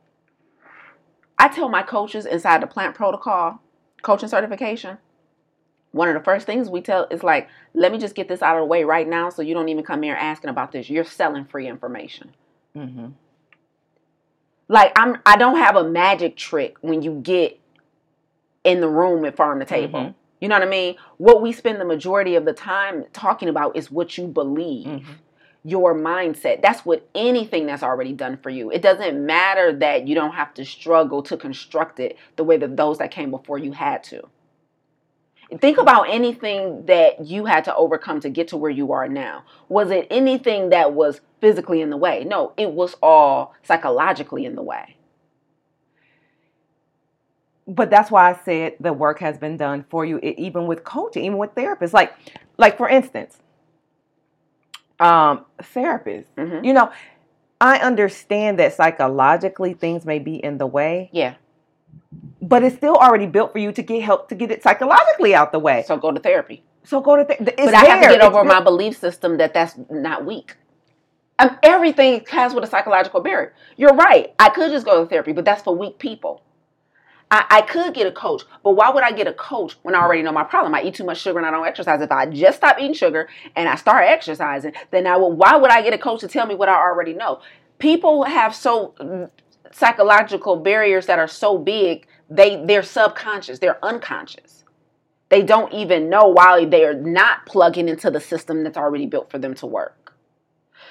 I 1.39 1.49
tell 1.49 1.69
my 1.69 1.83
coaches 1.83 2.27
inside 2.27 2.63
the 2.63 2.67
plant 2.67 2.95
protocol 2.95 3.61
coaching 4.03 4.29
certification. 4.29 4.99
One 5.93 6.09
of 6.09 6.15
the 6.15 6.21
first 6.25 6.47
things 6.47 6.69
we 6.71 6.81
tell 6.81 7.07
is 7.11 7.23
like, 7.23 7.49
let 7.75 7.93
me 7.93 7.99
just 7.99 8.15
get 8.15 8.27
this 8.29 8.43
out 8.43 8.57
of 8.57 8.63
the 8.63 8.67
way 8.67 8.83
right 8.85 9.07
now, 9.07 9.29
so 9.31 9.43
you 9.43 9.55
don't 9.55 9.69
even 9.69 9.85
come 9.85 10.03
here 10.03 10.15
asking 10.15 10.51
about 10.51 10.73
this. 10.73 10.89
You're 10.91 11.05
selling 11.05 11.45
free 11.45 11.69
information. 11.69 12.31
hmm 12.75 13.09
Like 14.69 14.93
I'm, 14.97 15.19
I 15.27 15.37
don't 15.37 15.59
have 15.59 15.77
a 15.77 15.85
magic 15.85 16.37
trick 16.37 16.77
when 16.81 17.03
you 17.03 17.21
get 17.23 17.59
in 18.65 18.81
the 18.81 18.89
room 18.89 19.25
and 19.25 19.37
farm 19.37 19.59
the 19.59 19.65
table. 19.65 20.01
Mhm. 20.01 20.15
You 20.41 20.49
know 20.49 20.57
what 20.57 20.67
I 20.67 20.71
mean? 20.71 20.97
What 21.19 21.43
we 21.43 21.53
spend 21.53 21.81
the 21.81 21.85
majority 21.85 22.35
of 22.37 22.45
the 22.45 22.53
time 22.53 23.05
talking 23.13 23.49
about 23.49 23.77
is 23.77 23.91
what 23.93 24.17
you 24.19 24.27
believe, 24.27 24.87
Mhm. 24.87 25.05
your 25.63 25.95
mindset. 25.95 26.63
That's 26.63 26.85
what 26.87 27.07
anything 27.15 27.67
that's 27.67 27.83
already 27.83 28.13
done 28.13 28.39
for 28.39 28.51
you. 28.51 28.71
It 28.71 28.83
doesn't 28.83 29.25
matter 29.25 29.73
that 29.75 30.09
you 30.09 30.15
don't 30.15 30.33
have 30.33 30.55
to 30.55 30.65
struggle 30.65 31.23
to 31.25 31.37
construct 31.37 32.01
it 32.01 32.17
the 32.37 32.45
way 32.45 32.57
that 32.57 32.77
those 32.77 32.99
that 32.99 33.11
came 33.11 33.31
before 33.31 33.59
you 33.59 33.73
had 33.73 34.03
to. 34.05 34.27
Think 35.61 35.79
about 35.79 36.05
anything 36.09 36.87
that 36.87 37.27
you 37.27 37.45
had 37.45 37.65
to 37.65 37.75
overcome 37.77 38.21
to 38.21 38.31
get 38.31 38.49
to 38.49 38.57
where 38.57 38.71
you 38.71 38.93
are 38.93 39.09
now. 39.09 39.45
Was 39.69 39.91
it 39.91 40.07
anything 40.11 40.71
that 40.71 40.95
was 40.95 41.21
physically 41.41 41.81
in 41.83 41.91
the 41.91 41.97
way? 41.97 42.25
No, 42.25 42.53
it 42.57 42.71
was 42.71 42.97
all 43.03 43.55
psychologically 43.63 44.45
in 44.45 44.55
the 44.55 44.63
way. 44.63 44.97
but 47.69 47.91
that's 47.91 48.11
why 48.11 48.29
I 48.29 48.35
said 48.45 48.75
the 48.81 48.93
work 48.93 49.21
has 49.21 49.39
been 49.39 49.57
done 49.57 49.85
for 49.89 50.05
you, 50.05 50.19
e- 50.19 50.35
even 50.37 50.67
with 50.67 50.83
coaching, 50.83 51.25
even 51.25 51.39
with 51.39 51.55
therapists. 51.55 51.93
Like, 51.93 52.13
like 52.59 52.77
for 52.77 52.89
instance, 52.89 53.39
um, 54.99 55.45
therapists. 55.61 56.25
Mhm. 56.37 56.65
You 56.65 56.73
know, 56.73 56.91
I 57.61 57.79
understand 57.79 58.59
that 58.59 58.73
psychologically 58.75 59.75
things 59.75 60.05
may 60.05 60.19
be 60.19 60.37
in 60.37 60.59
the 60.59 60.67
way, 60.67 61.09
Yeah. 61.13 61.35
But 62.41 62.63
it's 62.63 62.77
still 62.77 62.97
already 62.97 63.27
built 63.27 63.53
for 63.53 63.59
you 63.59 63.73
to 63.73 63.83
get 63.83 64.03
help 64.03 64.29
to 64.29 64.35
get 64.35 64.51
it 64.51 64.63
psychologically 64.63 65.35
out 65.35 65.53
the 65.53 65.59
way. 65.59 65.85
So 65.87 65.97
go 65.97 66.11
to 66.11 66.21
therapy. 66.21 66.63
So 66.85 67.01
go 67.01 67.17
to 67.17 67.25
therapy. 67.25 67.55
but 67.57 67.75
I 67.75 67.85
have 67.85 68.03
to 68.03 68.09
get 68.09 68.21
over 68.21 68.41
It's 68.41 68.49
my 68.49 68.61
belief 68.61 68.99
system 68.99 69.39
that 69.39 69.55
that's 69.55 69.79
not 69.91 70.25
weak. 70.25 70.57
Um, 71.39 71.59
everything 71.63 72.25
has 72.31 72.55
with 72.55 72.65
a 72.65 72.67
psychological 72.67 73.21
barrier. 73.21 73.55
You're 73.77 73.95
right. 73.95 74.35
I 74.39 74.51
could 74.51 74.71
just 74.71 74.85
go 74.85 75.03
to 75.03 75.09
therapy, 75.09 75.33
but 75.33 75.45
that's 75.45 75.63
for 75.63 75.75
weak 75.75 75.99
people. 75.99 76.43
I, 77.31 77.45
I 77.49 77.63
could 77.63 77.95
get 77.95 78.07
a 78.07 78.13
coach, 78.13 78.43
but 78.63 78.73
why 78.73 78.91
would 78.91 79.03
I 79.03 79.13
get 79.13 79.27
a 79.27 79.33
coach 79.33 79.77
when 79.83 79.95
I 79.95 80.03
already 80.03 80.23
know 80.23 80.33
my 80.33 80.45
problem? 80.45 80.75
I 80.75 80.83
eat 80.83 80.95
too 80.95 81.05
much 81.05 81.19
sugar 81.19 81.39
and 81.39 81.47
I 81.47 81.51
don't 81.51 81.67
exercise. 81.67 82.03
If 82.03 82.13
I 82.13 82.27
just 82.27 82.59
stop 82.59 82.77
eating 82.79 82.93
sugar 82.93 83.29
and 83.57 83.69
I 83.69 83.77
start 83.77 84.05
exercising, 84.07 84.75
then 84.91 85.07
I 85.07 85.17
will. 85.17 85.33
Why 85.33 85.57
would 85.57 85.71
I 85.71 85.81
get 85.81 85.95
a 85.95 85.99
coach 85.99 86.21
to 86.21 86.29
tell 86.29 86.47
me 86.47 86.55
what 86.55 86.69
I 86.69 86.75
already 86.75 87.15
know? 87.15 87.41
People 87.79 88.25
have 88.25 88.55
so 88.55 89.31
psychological 89.73 90.57
barriers 90.57 91.07
that 91.07 91.19
are 91.19 91.29
so 91.29 91.59
big. 91.59 92.07
They 92.31 92.65
they're 92.65 92.83
subconscious. 92.83 93.59
They're 93.59 93.85
unconscious. 93.85 94.65
They 95.29 95.43
don't 95.43 95.73
even 95.73 96.11
know 96.11 96.29
why 96.29 96.67
they 96.67 96.85
are 96.85 96.95
not 96.95 97.47
plugging 97.47 97.89
into 97.89 98.11
the 98.11 98.21
system 98.21 98.65
that's 98.65 98.77
already 98.77 99.07
built 99.07 99.31
for 99.31 99.39
them 99.39 99.55
to 99.55 99.67
work. 99.67 100.15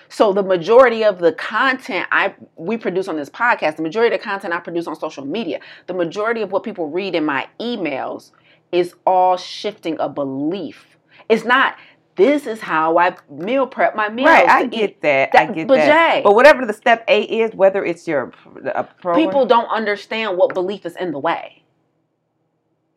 So 0.10 0.34
the 0.34 0.44
majority 0.44 1.06
of 1.06 1.20
the 1.20 1.32
content 1.32 2.08
I 2.12 2.36
we 2.58 2.78
produce 2.78 3.08
on 3.08 3.16
this 3.16 3.30
podcast, 3.30 3.78
the 3.78 3.84
majority 3.84 4.14
of 4.14 4.22
the 4.22 4.26
content 4.26 4.54
I 4.54 4.60
produce 4.60 4.88
on 4.88 4.96
social 4.96 5.26
media, 5.26 5.60
the 5.88 5.94
majority 5.94 6.42
of 6.42 6.52
what 6.52 6.64
people 6.64 6.90
read 6.90 7.16
in 7.16 7.24
my 7.24 7.48
emails 7.60 8.32
is 8.72 8.94
all 9.06 9.38
shifting 9.38 9.98
a 10.00 10.10
belief. 10.10 10.98
It's 11.30 11.46
not 11.46 11.78
this 12.16 12.46
is 12.46 12.60
how 12.60 12.98
I 12.98 13.16
meal 13.30 13.66
prep 13.66 13.96
my 13.96 14.10
meals. 14.10 14.28
Right, 14.28 14.48
I 14.48 14.66
get 14.66 14.90
eat." 14.90 15.02
that. 15.02 15.30
I 15.34 15.46
get 15.46 15.68
but 15.68 15.76
that. 15.76 16.20
Jaye- 16.20 16.24
but 16.24 16.36
whatever 16.36 16.66
the 16.66 16.74
step 16.74 17.04
A 17.08 17.24
is, 17.24 17.54
whether 17.54 17.84
it's 17.86 18.08
your 18.08 18.34
uh, 18.74 18.84
program, 18.84 19.26
People 19.26 19.46
don't 19.46 19.68
understand 19.68 20.38
what 20.38 20.54
belief 20.54 20.86
is 20.86 20.96
in 20.96 21.12
the 21.12 21.20
way. 21.20 21.64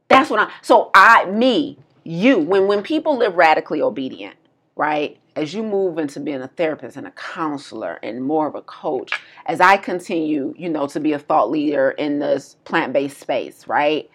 That's 0.08 0.30
what 0.30 0.40
I 0.40 0.52
so 0.62 0.90
I 0.94 1.26
me, 1.26 1.78
you, 2.02 2.38
when 2.38 2.66
when 2.66 2.82
people 2.82 3.16
live 3.16 3.36
radically 3.36 3.80
obedient, 3.80 4.36
right? 4.76 5.18
As 5.36 5.52
you 5.52 5.64
move 5.64 5.98
into 5.98 6.20
being 6.20 6.42
a 6.42 6.48
therapist 6.48 6.96
and 6.96 7.08
a 7.08 7.10
counselor 7.12 7.98
and 8.04 8.22
more 8.22 8.46
of 8.46 8.54
a 8.54 8.62
coach, 8.62 9.12
as 9.46 9.60
I 9.60 9.76
continue, 9.76 10.54
you 10.56 10.68
know, 10.68 10.86
to 10.88 11.00
be 11.00 11.12
a 11.12 11.18
thought 11.18 11.50
leader 11.50 11.90
in 11.90 12.20
this 12.20 12.56
plant-based 12.64 13.18
space, 13.18 13.66
right? 13.66 14.08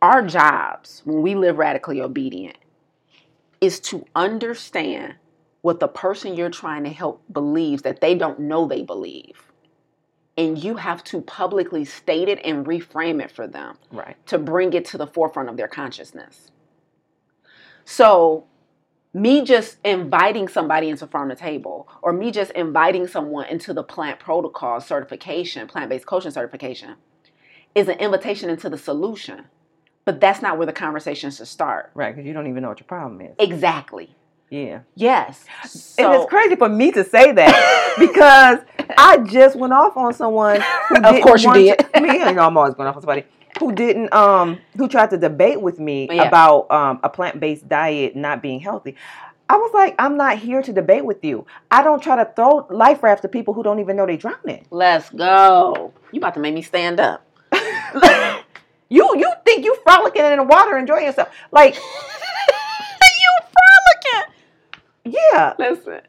Our 0.00 0.24
jobs 0.24 1.02
when 1.04 1.22
we 1.22 1.34
live 1.34 1.58
radically 1.58 2.00
obedient 2.00 2.56
is 3.60 3.80
to 3.80 4.06
understand 4.14 5.14
what 5.62 5.80
the 5.80 5.88
person 5.88 6.34
you're 6.34 6.50
trying 6.50 6.84
to 6.84 6.90
help 6.90 7.22
believes 7.32 7.82
that 7.82 8.00
they 8.00 8.14
don't 8.14 8.40
know 8.40 8.66
they 8.66 8.82
believe 8.82 9.50
and 10.40 10.62
you 10.62 10.76
have 10.76 11.04
to 11.04 11.20
publicly 11.20 11.84
state 11.84 12.28
it 12.28 12.40
and 12.44 12.64
reframe 12.64 13.22
it 13.22 13.30
for 13.30 13.46
them 13.46 13.76
right. 13.92 14.16
to 14.26 14.38
bring 14.38 14.72
it 14.72 14.86
to 14.86 14.96
the 14.96 15.06
forefront 15.06 15.50
of 15.50 15.56
their 15.58 15.68
consciousness. 15.68 16.50
So, 17.84 18.46
me 19.12 19.44
just 19.44 19.76
inviting 19.84 20.48
somebody 20.48 20.88
into 20.88 21.06
farm 21.06 21.28
to 21.28 21.34
table, 21.34 21.88
or 22.00 22.12
me 22.12 22.30
just 22.30 22.52
inviting 22.52 23.06
someone 23.06 23.46
into 23.48 23.74
the 23.74 23.82
plant 23.82 24.18
protocol 24.18 24.80
certification, 24.80 25.66
plant 25.66 25.90
based 25.90 26.06
coaching 26.06 26.30
certification, 26.30 26.94
is 27.74 27.88
an 27.88 27.98
invitation 27.98 28.48
into 28.48 28.70
the 28.70 28.78
solution. 28.78 29.46
But 30.04 30.20
that's 30.20 30.40
not 30.42 30.56
where 30.56 30.66
the 30.66 30.72
conversation 30.72 31.30
should 31.30 31.46
start. 31.46 31.90
Right, 31.94 32.14
because 32.14 32.26
you 32.26 32.32
don't 32.32 32.46
even 32.48 32.62
know 32.62 32.68
what 32.70 32.80
your 32.80 32.86
problem 32.86 33.20
is. 33.20 33.34
Exactly. 33.38 34.14
Yeah. 34.48 34.80
Yes. 34.96 35.44
and 35.62 35.70
So, 35.70 36.12
it's 36.22 36.28
crazy 36.30 36.56
for 36.56 36.68
me 36.68 36.90
to 36.92 37.04
say 37.04 37.30
that 37.32 37.94
because 37.98 38.58
I 38.98 39.18
just 39.18 39.54
went 39.56 39.72
off 39.72 39.96
on 39.96 40.12
someone. 40.12 40.60
Who 40.88 40.96
Of 40.96 41.02
didn't 41.04 41.22
course 41.22 41.44
you 41.44 41.52
did. 41.54 41.78
To, 41.94 42.00
me, 42.00 42.12
you 42.18 42.32
know, 42.32 42.46
I'm 42.46 42.56
always 42.56 42.74
going 42.74 42.88
off 42.88 42.96
on 42.96 43.02
somebody 43.02 43.24
who 43.60 43.72
didn't, 43.72 44.12
um, 44.12 44.58
who 44.76 44.88
tried 44.88 45.10
to 45.10 45.18
debate 45.18 45.60
with 45.60 45.78
me 45.78 46.08
Yeah. 46.10 46.24
about 46.24 46.70
um, 46.72 46.98
a 47.04 47.08
plant 47.08 47.38
based 47.38 47.68
diet 47.68 48.16
not 48.16 48.42
being 48.42 48.58
healthy. 48.58 48.96
I 49.48 49.56
was 49.56 49.70
like, 49.74 49.94
I'm 49.98 50.16
not 50.16 50.38
here 50.38 50.62
to 50.62 50.72
debate 50.72 51.04
with 51.04 51.24
you. 51.24 51.44
I 51.70 51.82
don't 51.82 52.02
try 52.02 52.16
to 52.16 52.30
throw 52.34 52.66
life 52.70 53.02
rafts 53.02 53.22
to 53.22 53.28
people 53.28 53.52
who 53.54 53.62
don't 53.62 53.78
even 53.80 53.96
know 53.96 54.06
they're 54.06 54.16
drowning. 54.16 54.64
let's 54.70 55.10
go. 55.10 55.92
You 56.12 56.18
about 56.18 56.34
to 56.34 56.40
make 56.40 56.54
me 56.54 56.62
stand 56.62 56.98
up. 57.00 57.24
You 58.90 59.16
you 59.16 59.32
think 59.44 59.64
you 59.64 59.76
frolicking 59.84 60.22
in 60.24 60.36
the 60.36 60.42
water, 60.42 60.76
enjoying 60.76 61.06
yourself? 61.06 61.28
Like, 61.52 61.74
you 63.22 63.30
frolicking. 63.54 64.34
yeah, 65.32 65.54
Listen. 65.58 66.00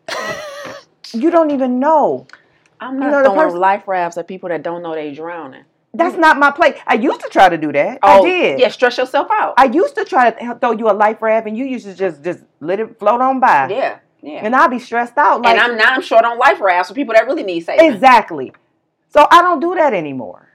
you 1.13 1.29
don't 1.31 1.51
even 1.51 1.79
know. 1.79 2.27
I'm 2.79 2.95
You 2.95 2.99
not 3.01 3.11
know, 3.11 3.17
the 3.19 3.23
throwing 3.29 3.39
person- 3.47 3.59
life 3.59 3.87
rafts 3.87 4.17
at 4.17 4.27
people 4.27 4.49
that 4.49 4.63
don't 4.63 4.81
know 4.81 4.93
they 4.95 5.13
drowning. 5.13 5.63
That's 5.93 6.15
not 6.15 6.39
my 6.39 6.51
place. 6.51 6.77
I 6.87 6.93
used 6.93 7.19
to 7.19 7.27
try 7.29 7.49
to 7.49 7.57
do 7.57 7.71
that. 7.73 7.99
Oh, 8.01 8.23
I 8.23 8.29
did. 8.29 8.59
Yeah, 8.61 8.69
stress 8.69 8.97
yourself 8.97 9.27
out. 9.29 9.55
I 9.57 9.65
used 9.65 9.93
to 9.95 10.05
try 10.05 10.31
to 10.31 10.57
throw 10.59 10.71
you 10.71 10.89
a 10.89 10.93
life 10.93 11.21
raft, 11.21 11.47
and 11.47 11.57
you 11.57 11.65
used 11.65 11.85
to 11.85 11.93
just 11.93 12.23
just 12.23 12.39
let 12.61 12.79
it 12.79 12.97
float 12.97 13.19
on 13.21 13.39
by. 13.41 13.67
yeah, 13.69 13.99
yeah. 14.21 14.39
And 14.45 14.55
I'd 14.55 14.69
be 14.71 14.79
stressed 14.79 15.17
out. 15.17 15.41
Like 15.41 15.51
and 15.51 15.59
I'm 15.59 15.77
now 15.77 15.91
I'm 15.93 16.01
short 16.01 16.23
on 16.23 16.39
life 16.39 16.61
rafts 16.61 16.87
for 16.89 16.95
people 16.95 17.13
that 17.13 17.25
really 17.27 17.43
need 17.43 17.59
saving. 17.65 17.91
exactly. 17.91 18.53
So 19.09 19.27
I 19.29 19.41
don't 19.41 19.59
do 19.59 19.75
that 19.75 19.93
anymore. 19.93 20.47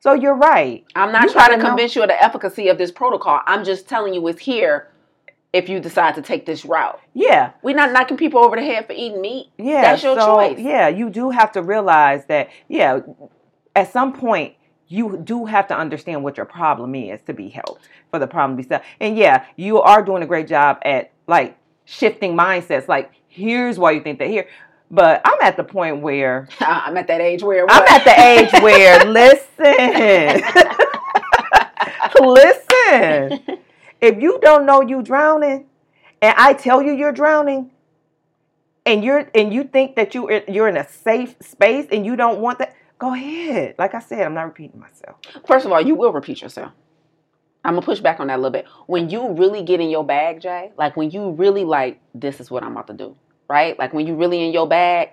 So 0.00 0.12
you're 0.12 0.34
right. 0.36 0.84
I'm 0.94 1.10
not 1.12 1.24
You 1.24 1.32
trying 1.32 1.46
to 1.46 1.50
gotta 1.56 1.62
know. 1.62 1.68
convince 1.70 1.96
you 1.96 2.02
of 2.02 2.08
the 2.08 2.22
efficacy 2.22 2.68
of 2.68 2.78
this 2.78 2.90
protocol. 2.92 3.40
I'm 3.46 3.64
just 3.64 3.88
telling 3.88 4.14
you 4.14 4.26
it's 4.28 4.40
here 4.40 4.90
if 5.52 5.68
you 5.68 5.80
decide 5.80 6.14
to 6.16 6.22
take 6.22 6.44
this 6.46 6.64
route. 6.64 7.00
Yeah, 7.14 7.52
We're 7.62 7.74
not 7.74 7.92
knocking 7.92 8.16
people 8.16 8.40
over 8.40 8.56
the 8.56 8.62
head 8.62 8.86
for 8.86 8.92
eating 8.92 9.20
meat. 9.20 9.50
yeah. 9.58 9.80
That's 9.82 10.02
your 10.02 10.18
so, 10.18 10.34
choice. 10.36 10.58
Yeah, 10.58 10.88
you 10.88 11.08
do 11.10 11.30
have 11.30 11.50
to 11.52 11.62
realize 11.62 12.26
that. 12.26 12.50
Yeah, 12.68 13.00
at 13.74 13.92
some 13.92 14.12
point 14.12 14.54
you 14.88 15.16
do 15.24 15.46
have 15.46 15.66
to 15.68 15.76
understand 15.76 16.22
what 16.22 16.36
your 16.36 16.46
problem 16.46 16.94
is 16.94 17.20
to 17.22 17.32
be 17.32 17.48
helped 17.48 17.88
for 18.10 18.18
the 18.20 18.26
problem 18.26 18.56
to 18.56 18.62
be 18.62 18.68
solved. 18.68 18.84
And 19.00 19.16
yeah, 19.16 19.46
you 19.56 19.80
are 19.80 20.02
doing 20.04 20.22
a 20.22 20.26
great 20.26 20.46
job 20.46 20.78
at 20.82 21.10
like 21.26 21.56
shifting 21.86 22.36
mindsets. 22.36 22.86
Like 22.86 23.10
here's 23.26 23.78
why 23.78 23.92
you 23.92 24.02
think 24.02 24.18
that 24.20 24.28
here. 24.28 24.46
But 24.90 25.20
I'm 25.24 25.38
at 25.42 25.56
the 25.56 25.64
point 25.64 26.00
where 26.00 26.48
I'm 26.60 26.96
at 26.96 27.06
that 27.08 27.20
age 27.20 27.42
where 27.42 27.66
I'm 27.68 27.84
at 27.88 28.04
the 28.04 28.20
age 28.20 28.52
where 28.62 29.04
listen, 29.12 30.42
listen. 33.40 33.58
If 34.00 34.22
you 34.22 34.38
don't 34.42 34.66
know 34.66 34.82
you 34.82 35.02
drowning, 35.02 35.66
and 36.22 36.34
I 36.36 36.52
tell 36.54 36.82
you 36.82 36.92
you're 36.92 37.12
drowning, 37.12 37.70
and 38.84 39.02
you're 39.02 39.28
and 39.34 39.52
you 39.52 39.64
think 39.64 39.96
that 39.96 40.14
you 40.14 40.42
you're 40.48 40.68
in 40.68 40.76
a 40.76 40.88
safe 40.88 41.34
space 41.40 41.86
and 41.90 42.06
you 42.06 42.14
don't 42.14 42.38
want 42.40 42.58
that, 42.60 42.74
go 42.98 43.12
ahead. 43.12 43.74
Like 43.78 43.94
I 43.94 44.00
said, 44.00 44.20
I'm 44.20 44.34
not 44.34 44.44
repeating 44.44 44.78
myself. 44.78 45.16
First 45.46 45.66
of 45.66 45.72
all, 45.72 45.80
you 45.80 45.94
will 45.96 46.12
repeat 46.12 46.42
yourself. 46.42 46.72
I'm 47.64 47.74
gonna 47.74 47.84
push 47.84 47.98
back 47.98 48.20
on 48.20 48.28
that 48.28 48.36
a 48.36 48.40
little 48.40 48.52
bit. 48.52 48.66
When 48.86 49.10
you 49.10 49.32
really 49.32 49.62
get 49.62 49.80
in 49.80 49.90
your 49.90 50.04
bag, 50.04 50.40
Jaye, 50.40 50.70
like 50.78 50.96
when 50.96 51.10
you 51.10 51.30
really 51.32 51.64
like, 51.64 52.00
this 52.14 52.38
is 52.38 52.48
what 52.48 52.62
I'm 52.62 52.72
about 52.72 52.86
to 52.86 52.92
do, 52.94 53.16
right? 53.48 53.78
Like 53.78 53.92
when 53.92 54.06
you 54.06 54.14
really 54.14 54.44
in 54.44 54.52
your 54.52 54.68
bag, 54.68 55.10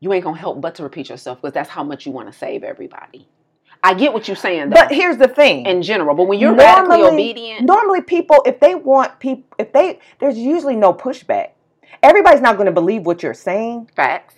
you 0.00 0.12
ain't 0.12 0.24
gonna 0.24 0.38
help 0.38 0.60
but 0.60 0.76
to 0.76 0.82
repeat 0.82 1.08
yourself 1.08 1.40
because 1.40 1.54
that's 1.54 1.68
how 1.68 1.82
much 1.82 2.06
you 2.06 2.12
want 2.12 2.30
to 2.30 2.38
save 2.38 2.62
everybody. 2.62 3.26
I 3.82 3.94
get 3.94 4.12
what 4.12 4.26
you're 4.26 4.36
saying, 4.36 4.70
though, 4.70 4.74
But 4.74 4.92
here's 4.92 5.18
the 5.18 5.28
thing. 5.28 5.64
in 5.66 5.82
general. 5.82 6.16
But 6.16 6.24
when 6.24 6.40
you're 6.40 6.54
radically 6.54 7.02
obedient, 7.02 7.64
Normally, 7.64 8.00
people, 8.00 8.42
if 8.44 8.58
they 8.58 8.74
want 8.74 9.20
people, 9.20 9.44
if 9.56 9.72
they, 9.72 10.00
there's 10.18 10.36
usually 10.36 10.74
no 10.74 10.92
pushback. 10.92 11.50
Everybody's 12.02 12.40
not 12.40 12.56
going 12.56 12.66
to 12.66 12.72
believe 12.72 13.06
what 13.06 13.22
you're 13.22 13.34
saying, 13.34 13.88
facts. 13.94 14.34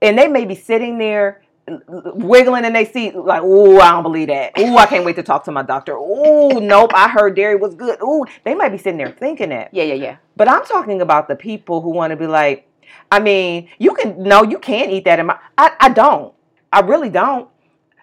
and 0.00 0.18
they 0.18 0.26
may 0.26 0.46
be 0.46 0.54
sitting 0.54 0.96
there 0.98 1.42
wiggling 1.86 2.64
and 2.64 2.74
they 2.74 2.84
see 2.86 3.12
like, 3.12 3.42
"Ooh, 3.42 3.78
I 3.78 3.90
don't 3.92 4.02
believe 4.02 4.28
that. 4.28 4.58
Ooh, 4.58 4.76
I 4.76 4.86
can't 4.86 5.04
wait 5.04 5.16
to 5.16 5.22
talk 5.22 5.44
to 5.44 5.52
my 5.52 5.62
doctor. 5.62 5.94
Ooh, 5.96 6.60
nope, 6.60 6.90
I 6.94 7.08
heard 7.08 7.36
dairy 7.36 7.56
was 7.56 7.74
good. 7.74 7.98
Ooh, 8.02 8.24
they 8.44 8.54
might 8.54 8.70
be 8.70 8.78
sitting 8.78 8.96
there 8.98 9.10
thinking 9.10 9.50
that. 9.50 9.72
Yeah, 9.72 9.84
yeah, 9.84 9.94
yeah. 9.94 10.16
But 10.36 10.48
I'm 10.48 10.64
talking 10.64 11.00
about 11.02 11.28
the 11.28 11.36
people 11.36 11.80
who 11.80 11.90
want 11.90 12.10
to 12.10 12.16
be 12.16 12.26
like, 12.26 12.68
I 13.10 13.20
mean, 13.20 13.68
you 13.78 13.94
can 13.94 14.22
no, 14.22 14.42
you 14.42 14.58
can't 14.58 14.90
eat 14.90 15.04
that 15.04 15.18
in 15.18 15.26
my. 15.26 15.38
I, 15.58 15.72
I 15.80 15.88
don't. 15.90 16.34
I 16.72 16.80
really 16.80 17.10
don't 17.10 17.48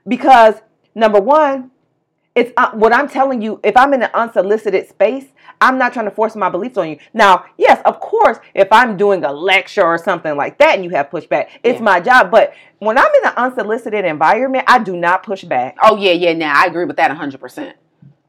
because 0.07 0.55
number 0.93 1.19
one, 1.19 1.71
it's 2.35 2.51
uh, 2.57 2.71
what 2.71 2.93
I'm 2.93 3.09
telling 3.09 3.41
you. 3.41 3.59
If 3.63 3.75
I'm 3.75 3.93
in 3.93 4.03
an 4.03 4.11
unsolicited 4.13 4.87
space, 4.87 5.25
I'm 5.59 5.77
not 5.77 5.93
trying 5.93 6.05
to 6.05 6.11
force 6.11 6.35
my 6.35 6.49
beliefs 6.49 6.77
on 6.77 6.89
you. 6.89 6.99
Now, 7.13 7.45
yes, 7.57 7.81
of 7.85 7.99
course, 7.99 8.37
if 8.53 8.67
I'm 8.71 8.95
doing 8.97 9.23
a 9.25 9.31
lecture 9.31 9.83
or 9.83 9.97
something 9.97 10.37
like 10.37 10.57
that 10.59 10.75
and 10.75 10.83
you 10.83 10.91
have 10.91 11.09
pushback, 11.09 11.49
it's 11.63 11.79
Yeah. 11.79 11.83
my 11.85 11.99
job. 11.99 12.31
But 12.31 12.53
when 12.77 12.97
I'm 12.97 13.11
in 13.21 13.25
an 13.27 13.33
unsolicited 13.35 14.05
environment, 14.05 14.65
I 14.67 14.79
do 14.79 14.95
not 14.95 15.23
push 15.23 15.43
back. 15.43 15.77
Oh 15.81 15.97
yeah, 15.97 16.11
yeah. 16.13 16.33
Now 16.33 16.53
I 16.55 16.67
agree 16.67 16.85
with 16.85 16.97
that 16.97 17.09
100. 17.09 17.39
percent 17.41 17.75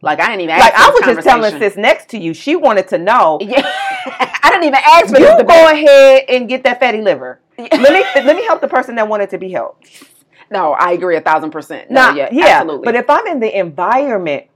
Like 0.02 0.20
I 0.20 0.26
didn't 0.28 0.40
even 0.42 0.54
ask 0.56 0.64
Like 0.64 0.74
I 0.74 0.88
was 0.90 1.00
just 1.16 1.28
telling 1.28 1.58
sis 1.58 1.76
next 1.76 2.08
to 2.10 2.18
you, 2.18 2.32
she 2.32 2.56
wanted 2.56 2.88
to 2.88 2.98
know. 2.98 3.38
Yeah, 3.40 3.60
I 4.42 4.48
didn't 4.50 4.64
even 4.64 4.80
ask 4.84 5.06
for 5.14 5.20
You 5.20 5.26
this 5.26 5.34
go 5.34 5.38
debate. 5.38 5.84
ahead 5.84 6.24
and 6.28 6.48
get 6.48 6.64
that 6.64 6.80
fatty 6.80 7.02
liver. 7.02 7.40
let 7.58 7.70
me 7.72 8.04
let 8.14 8.36
me 8.36 8.44
help 8.44 8.60
the 8.62 8.68
person 8.68 8.94
that 8.94 9.06
wanted 9.08 9.30
to 9.30 9.38
be 9.38 9.50
helped. 9.50 10.04
No, 10.52 10.72
I 10.72 10.90
agree 10.94 11.14
a 11.16 11.20
thousand 11.20 11.52
percent. 11.52 11.92
No, 11.92 12.08
Now, 12.08 12.14
yeah, 12.16 12.28
yeah, 12.32 12.46
absolutely. 12.58 12.84
But 12.84 12.96
if 12.96 13.08
I'm 13.08 13.24
in 13.28 13.38
the 13.38 13.56
environment 13.56 14.46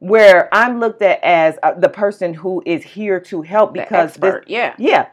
where 0.00 0.48
I'm 0.52 0.80
looked 0.80 1.00
at 1.00 1.22
as 1.22 1.56
uh, 1.62 1.74
the 1.74 1.88
person 1.88 2.34
who 2.34 2.60
is 2.66 2.82
here 2.82 3.20
to 3.20 3.40
help 3.42 3.72
because 3.72 4.14
this, 4.14 4.42
yeah, 4.48 4.74
yeah, 4.78 5.06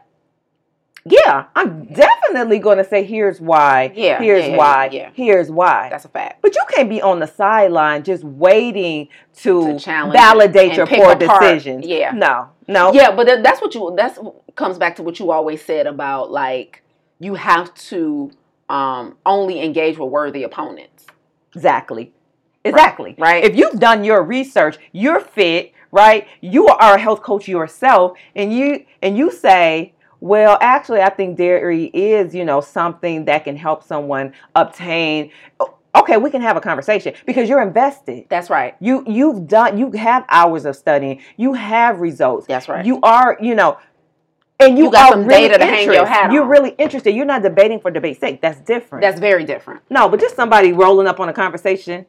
yeah, 1.04 1.46
I'm 1.56 1.84
definitely 1.86 2.58
going 2.58 2.78
to 2.78 2.84
say 2.84 3.04
here's 3.04 3.40
why. 3.40 3.92
Yeah, 3.94 4.20
here's 4.20 4.44
yeah, 4.44 4.50
yeah, 4.50 4.56
why. 4.56 4.88
yeah. 4.92 5.10
Here's 5.14 5.50
why. 5.50 5.88
That's 5.90 6.04
a 6.04 6.08
fact. 6.08 6.42
but 6.42 6.54
you 6.54 6.62
can't 6.74 6.88
be 6.88 7.02
on 7.02 7.18
the 7.18 7.26
sideline 7.26 8.04
just 8.04 8.22
waiting 8.22 9.08
to, 9.38 9.78
To 9.78 10.10
validate 10.12 10.74
your 10.76 10.86
poor 10.86 11.12
apart. 11.12 11.40
decisions. 11.40 11.86
Yeah. 11.86 12.12
No. 12.12 12.50
No. 12.68 12.92
Yeah, 12.92 13.14
but 13.14 13.42
that's 13.42 13.60
what 13.60 13.74
you 13.74 13.92
that's 13.96 14.18
comes 14.54 14.78
back 14.78 14.96
to 14.96 15.02
what 15.02 15.18
you 15.18 15.30
always 15.32 15.64
said 15.64 15.86
about 15.86 16.30
like 16.30 16.82
you 17.18 17.34
have 17.34 17.74
to 17.74 18.30
um 18.68 19.16
only 19.26 19.60
engage 19.62 19.98
with 19.98 20.10
worthy 20.10 20.44
opponents. 20.44 21.06
Exactly. 21.54 22.12
Exactly. 22.64 23.16
Right. 23.18 23.42
If 23.44 23.56
you've 23.56 23.80
done 23.80 24.04
your 24.04 24.22
research, 24.22 24.78
you're 24.92 25.20
fit, 25.20 25.72
right? 25.90 26.28
You 26.40 26.68
are 26.68 26.94
a 26.94 26.98
health 26.98 27.20
coach 27.22 27.48
yourself, 27.48 28.16
and 28.36 28.52
you 28.52 28.86
and 29.02 29.18
you 29.18 29.32
say, 29.32 29.91
well, 30.22 30.56
actually, 30.60 31.00
I 31.00 31.08
think 31.08 31.36
dairy 31.36 31.86
is, 31.86 32.32
you 32.32 32.44
know, 32.44 32.60
something 32.60 33.24
that 33.24 33.42
can 33.42 33.56
help 33.56 33.82
someone 33.82 34.32
obtain. 34.54 35.32
Okay, 35.96 36.16
we 36.16 36.30
can 36.30 36.40
have 36.40 36.56
a 36.56 36.60
conversation 36.60 37.14
because 37.26 37.48
you're 37.48 37.60
invested. 37.60 38.26
That's 38.28 38.48
right. 38.48 38.76
You 38.78 39.02
you've 39.08 39.48
done 39.48 39.78
you 39.78 39.90
have 39.90 40.24
hours 40.28 40.64
of 40.64 40.76
studying. 40.76 41.20
You 41.36 41.54
have 41.54 41.98
results. 41.98 42.46
That's 42.46 42.68
right. 42.68 42.86
You 42.86 43.00
are, 43.02 43.36
you 43.40 43.56
know, 43.56 43.78
and 44.60 44.78
you, 44.78 44.84
You 44.84 44.92
got 44.92 45.10
some 45.10 45.26
really 45.26 45.48
data 45.48 45.58
to 45.58 45.66
hang 45.66 45.92
your 45.92 46.06
hat 46.06 46.30
You're 46.32 46.46
really 46.46 46.70
interested. 46.78 47.16
You're 47.16 47.24
not 47.24 47.42
debating 47.42 47.80
for 47.80 47.90
debate's 47.90 48.20
sake. 48.20 48.40
That's 48.40 48.60
different. 48.60 49.02
That's 49.02 49.18
very 49.18 49.44
different. 49.44 49.82
no, 49.90 50.08
but 50.08 50.20
just 50.20 50.36
somebody 50.36 50.72
rolling 50.72 51.08
up 51.08 51.18
on 51.18 51.30
a 51.30 51.32
conversation. 51.32 52.06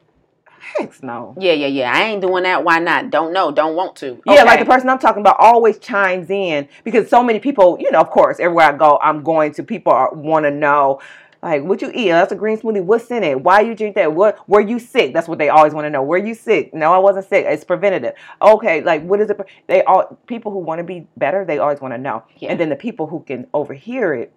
Heck 0.64 1.02
no. 1.02 1.34
Yeah, 1.38 1.52
yeah, 1.52 1.66
yeah. 1.66 1.92
I 1.94 2.04
ain't 2.04 2.22
doing 2.22 2.44
that. 2.44 2.64
Why 2.64 2.78
not? 2.78 3.10
Don't 3.10 3.32
know. 3.32 3.50
Don't 3.50 3.76
want 3.76 3.96
to. 3.96 4.20
Yeah, 4.26 4.44
like 4.44 4.60
the 4.60 4.64
person 4.64 4.88
I'm 4.88 4.98
talking 4.98 5.20
about 5.20 5.36
always 5.38 5.78
chimes 5.78 6.30
in 6.30 6.68
because 6.84 7.08
so 7.08 7.22
many 7.22 7.38
people, 7.38 7.76
you 7.78 7.90
know, 7.90 8.00
of 8.00 8.10
course, 8.10 8.40
everywhere 8.40 8.66
I 8.66 8.76
go, 8.76 8.98
I'm 9.02 9.22
going 9.22 9.52
to 9.54 9.62
people 9.62 10.08
want 10.12 10.44
to 10.44 10.50
know, 10.50 11.00
like, 11.42 11.62
what 11.62 11.82
you 11.82 11.90
eat? 11.94 12.10
Oh, 12.10 12.14
That's 12.14 12.32
a 12.32 12.36
green 12.36 12.58
smoothie. 12.58 12.82
What's 12.82 13.10
in 13.10 13.22
it? 13.22 13.42
Why 13.42 13.60
you 13.60 13.74
drink 13.74 13.94
that? 13.96 14.14
What? 14.14 14.48
Were 14.48 14.62
you 14.62 14.78
sick? 14.78 15.12
That's 15.12 15.28
what 15.28 15.38
they 15.38 15.50
always 15.50 15.74
want 15.74 15.84
to 15.84 15.90
know. 15.90 16.02
Were 16.02 16.16
you 16.16 16.34
sick? 16.34 16.72
No, 16.72 16.94
I 16.94 16.98
wasn't 16.98 17.28
sick. 17.28 17.44
It's 17.46 17.64
preventative. 17.64 18.14
Okay, 18.40 18.80
like 18.82 19.02
what 19.02 19.20
is 19.20 19.28
it? 19.28 19.38
They 19.66 19.84
all 19.84 20.18
people 20.26 20.50
who 20.50 20.58
want 20.58 20.78
to 20.78 20.84
be 20.84 21.06
better, 21.18 21.44
they 21.44 21.58
always 21.58 21.80
want 21.82 21.92
to 21.92 21.98
know. 21.98 22.24
Yeah. 22.38 22.50
And 22.50 22.58
then 22.58 22.70
the 22.70 22.76
people 22.76 23.06
who 23.06 23.20
can 23.20 23.46
overhear 23.52 24.14
it 24.14 24.32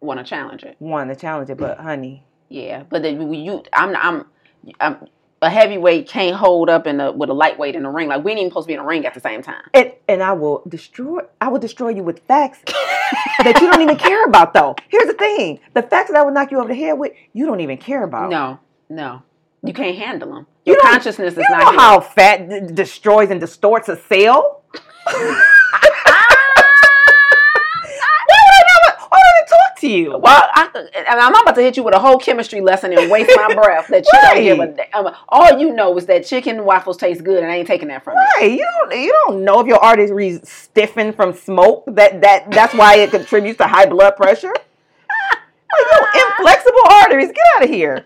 want 0.00 0.18
to 0.18 0.24
challenge 0.24 0.64
it. 0.64 0.76
want 0.80 1.10
to 1.10 1.16
challenge 1.16 1.50
it. 1.50 1.58
But 1.58 1.78
honey, 1.78 2.24
Yeah, 2.48 2.82
but 2.88 3.02
then 3.02 3.32
you, 3.32 3.62
I'm, 3.72 3.94
I'm, 3.96 4.24
I'm 4.80 5.08
a 5.42 5.48
heavyweight 5.48 6.06
can't 6.06 6.36
hold 6.36 6.68
up 6.68 6.86
in 6.86 6.98
the 6.98 7.10
with 7.12 7.30
a 7.30 7.32
lightweight 7.32 7.74
in 7.74 7.82
the 7.84 7.88
ring. 7.88 8.08
Like 8.08 8.22
we 8.24 8.32
ain't 8.32 8.40
even 8.40 8.50
supposed 8.50 8.66
to 8.66 8.68
be 8.68 8.74
in 8.74 8.80
a 8.80 8.84
ring 8.84 9.06
at 9.06 9.14
the 9.14 9.20
same 9.20 9.42
time. 9.42 9.62
and 9.72 9.92
and 10.08 10.22
I 10.22 10.32
will 10.32 10.62
destroy. 10.68 11.20
I 11.40 11.48
will 11.48 11.58
destroy 11.58 11.88
you 11.90 12.02
with 12.02 12.20
facts 12.28 12.58
that 13.42 13.58
you 13.60 13.70
don't 13.70 13.80
even 13.80 13.96
care 13.96 14.24
about. 14.26 14.52
Though 14.52 14.74
here's 14.88 15.06
the 15.06 15.14
thing: 15.14 15.60
the 15.74 15.82
facts 15.82 16.10
that 16.10 16.18
I 16.18 16.22
would 16.24 16.34
knock 16.34 16.50
you 16.50 16.58
over 16.58 16.68
the 16.68 16.74
head 16.74 16.92
with, 16.94 17.12
you 17.32 17.46
don't 17.46 17.60
even 17.60 17.78
care 17.78 18.02
about. 18.04 18.28
No, 18.30 18.58
no, 18.90 19.22
you 19.62 19.72
can't 19.72 19.96
handle 19.96 20.34
them. 20.34 20.46
Your 20.66 20.76
don't- 20.76 20.90
consciousness 20.92 21.32
is 21.32 21.38
You 21.38 21.44
not 21.50 21.64
know 21.64 21.70
here. 21.70 21.80
how 21.80 22.00
fat 22.00 22.48
d- 22.48 22.60
destroys 22.74 23.30
and 23.30 23.40
distorts 23.40 23.88
a 23.88 23.96
cell? 23.96 24.62
Why 25.06 25.14
would 28.28 28.54
I 28.54 28.62
never? 28.70 28.90
Why 29.08 29.18
would 29.18 29.36
I 29.36 29.44
talk 29.48 29.69
to 29.80 29.88
you? 29.88 30.10
Well, 30.18 30.48
I, 30.54 30.68
and 30.96 31.06
I'm 31.08 31.34
about 31.34 31.54
to 31.56 31.62
hit 31.62 31.76
you 31.76 31.82
with 31.82 31.94
a 31.94 31.98
whole 31.98 32.18
chemistry 32.18 32.60
lesson 32.60 32.92
and 32.96 33.10
waste 33.10 33.30
my 33.36 33.54
breath 33.54 33.88
that 33.88 34.04
you 34.12 34.20
don't 34.22 34.42
give 34.42 34.58
a 34.58 34.62
Right. 34.66 34.76
damn. 34.92 35.06
Um, 35.06 35.14
all 35.28 35.58
you 35.58 35.74
know 35.74 35.96
is 35.98 36.06
that 36.06 36.24
chicken 36.26 36.64
waffles 36.64 36.96
taste 36.96 37.24
good, 37.24 37.42
and 37.42 37.50
I 37.50 37.56
ain't 37.56 37.66
taking 37.68 37.88
that 37.88 38.04
from 38.04 38.14
you. 38.14 38.26
Right, 38.40 38.52
you 38.52 38.66
don't 38.88 39.00
you 39.00 39.12
don't 39.26 39.44
know 39.44 39.60
if 39.60 39.66
your 39.66 39.78
arteries 39.78 40.48
stiffen 40.48 41.12
from 41.12 41.32
smoke. 41.34 41.84
That 41.86 42.20
that 42.20 42.50
that's 42.50 42.74
why 42.74 42.96
it 42.96 43.10
contributes 43.10 43.58
to 43.58 43.64
high 43.66 43.86
blood 43.86 44.16
pressure. 44.16 44.52
Like, 45.72 46.14
yo, 46.14 46.28
inflexible 46.30 46.80
arteries, 46.90 47.28
get 47.28 47.44
out 47.56 47.62
of 47.62 47.70
here. 47.70 48.04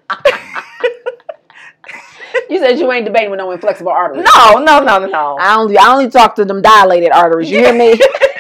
You 2.51 2.59
said 2.59 2.79
you 2.79 2.91
ain't 2.93 3.07
debating 3.07 3.31
with 3.31 3.39
no 3.39 3.51
inflexible 3.53 3.91
arteries. 3.91 4.27
No, 4.37 4.59
no, 4.59 4.81
no, 4.81 4.99
no, 4.99 5.07
no. 5.07 5.37
I 5.41 5.57
only 5.57 5.79
I 5.79 5.91
only 5.93 6.11
talk 6.11 6.35
to 6.37 6.45
them 6.45 6.61
dilated 6.61 7.11
arteries. 7.11 7.51
You 7.51 7.59
hear 7.61 7.73
me? 7.73 7.99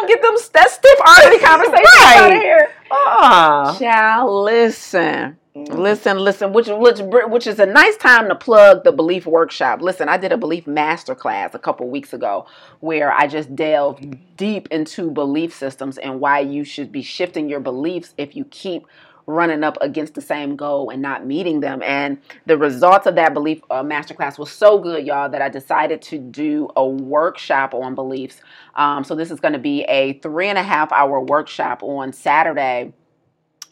don't 0.00 0.08
get 0.08 0.22
them 0.22 0.34
that 0.54 0.70
stiff 0.70 1.00
artery 1.00 1.38
conversation 1.38 1.84
out 2.04 2.26
of 2.26 2.32
Right. 2.32 2.42
here. 2.42 2.70
Ah, 2.90 3.76
Child, 3.78 4.44
listen. 4.44 5.36
Listen, 5.54 6.18
listen, 6.18 6.52
which, 6.52 6.68
which 6.68 7.00
which 7.00 7.46
is 7.46 7.58
a 7.58 7.66
nice 7.66 7.96
time 7.96 8.28
to 8.28 8.34
plug 8.36 8.84
the 8.84 8.92
belief 8.92 9.26
workshop. 9.26 9.82
Listen, 9.82 10.08
I 10.08 10.16
did 10.16 10.30
a 10.32 10.36
belief 10.36 10.64
masterclass 10.66 11.54
a 11.54 11.58
couple 11.58 11.88
weeks 11.90 12.12
ago 12.12 12.46
where 12.78 13.12
I 13.12 13.26
just 13.26 13.54
delved 13.56 14.16
deep 14.36 14.68
into 14.70 15.10
belief 15.10 15.52
systems 15.54 15.98
and 15.98 16.20
why 16.20 16.38
you 16.38 16.62
should 16.64 16.92
be 16.92 17.02
shifting 17.02 17.48
your 17.48 17.60
beliefs 17.60 18.14
if 18.16 18.36
you 18.36 18.44
keep 18.46 18.86
running 19.30 19.64
up 19.64 19.78
against 19.80 20.14
the 20.14 20.20
same 20.20 20.56
goal 20.56 20.90
and 20.90 21.00
not 21.00 21.26
meeting 21.26 21.60
them. 21.60 21.82
And 21.82 22.18
the 22.46 22.58
results 22.58 23.06
of 23.06 23.14
that 23.14 23.34
belief 23.34 23.60
uh, 23.70 23.82
masterclass 23.82 24.38
was 24.38 24.50
so 24.50 24.78
good, 24.78 25.06
y'all, 25.06 25.28
that 25.30 25.42
I 25.42 25.48
decided 25.48 26.02
to 26.02 26.18
do 26.18 26.68
a 26.76 26.86
workshop 26.86 27.74
on 27.74 27.94
beliefs. 27.94 28.40
Um, 28.74 29.04
so 29.04 29.14
this 29.14 29.30
is 29.30 29.40
going 29.40 29.54
to 29.54 29.58
be 29.58 29.82
a 29.84 30.14
three 30.20 30.48
and 30.48 30.58
a 30.58 30.62
half 30.62 30.92
hour 30.92 31.20
workshop 31.20 31.82
on 31.82 32.12
Saturday. 32.12 32.92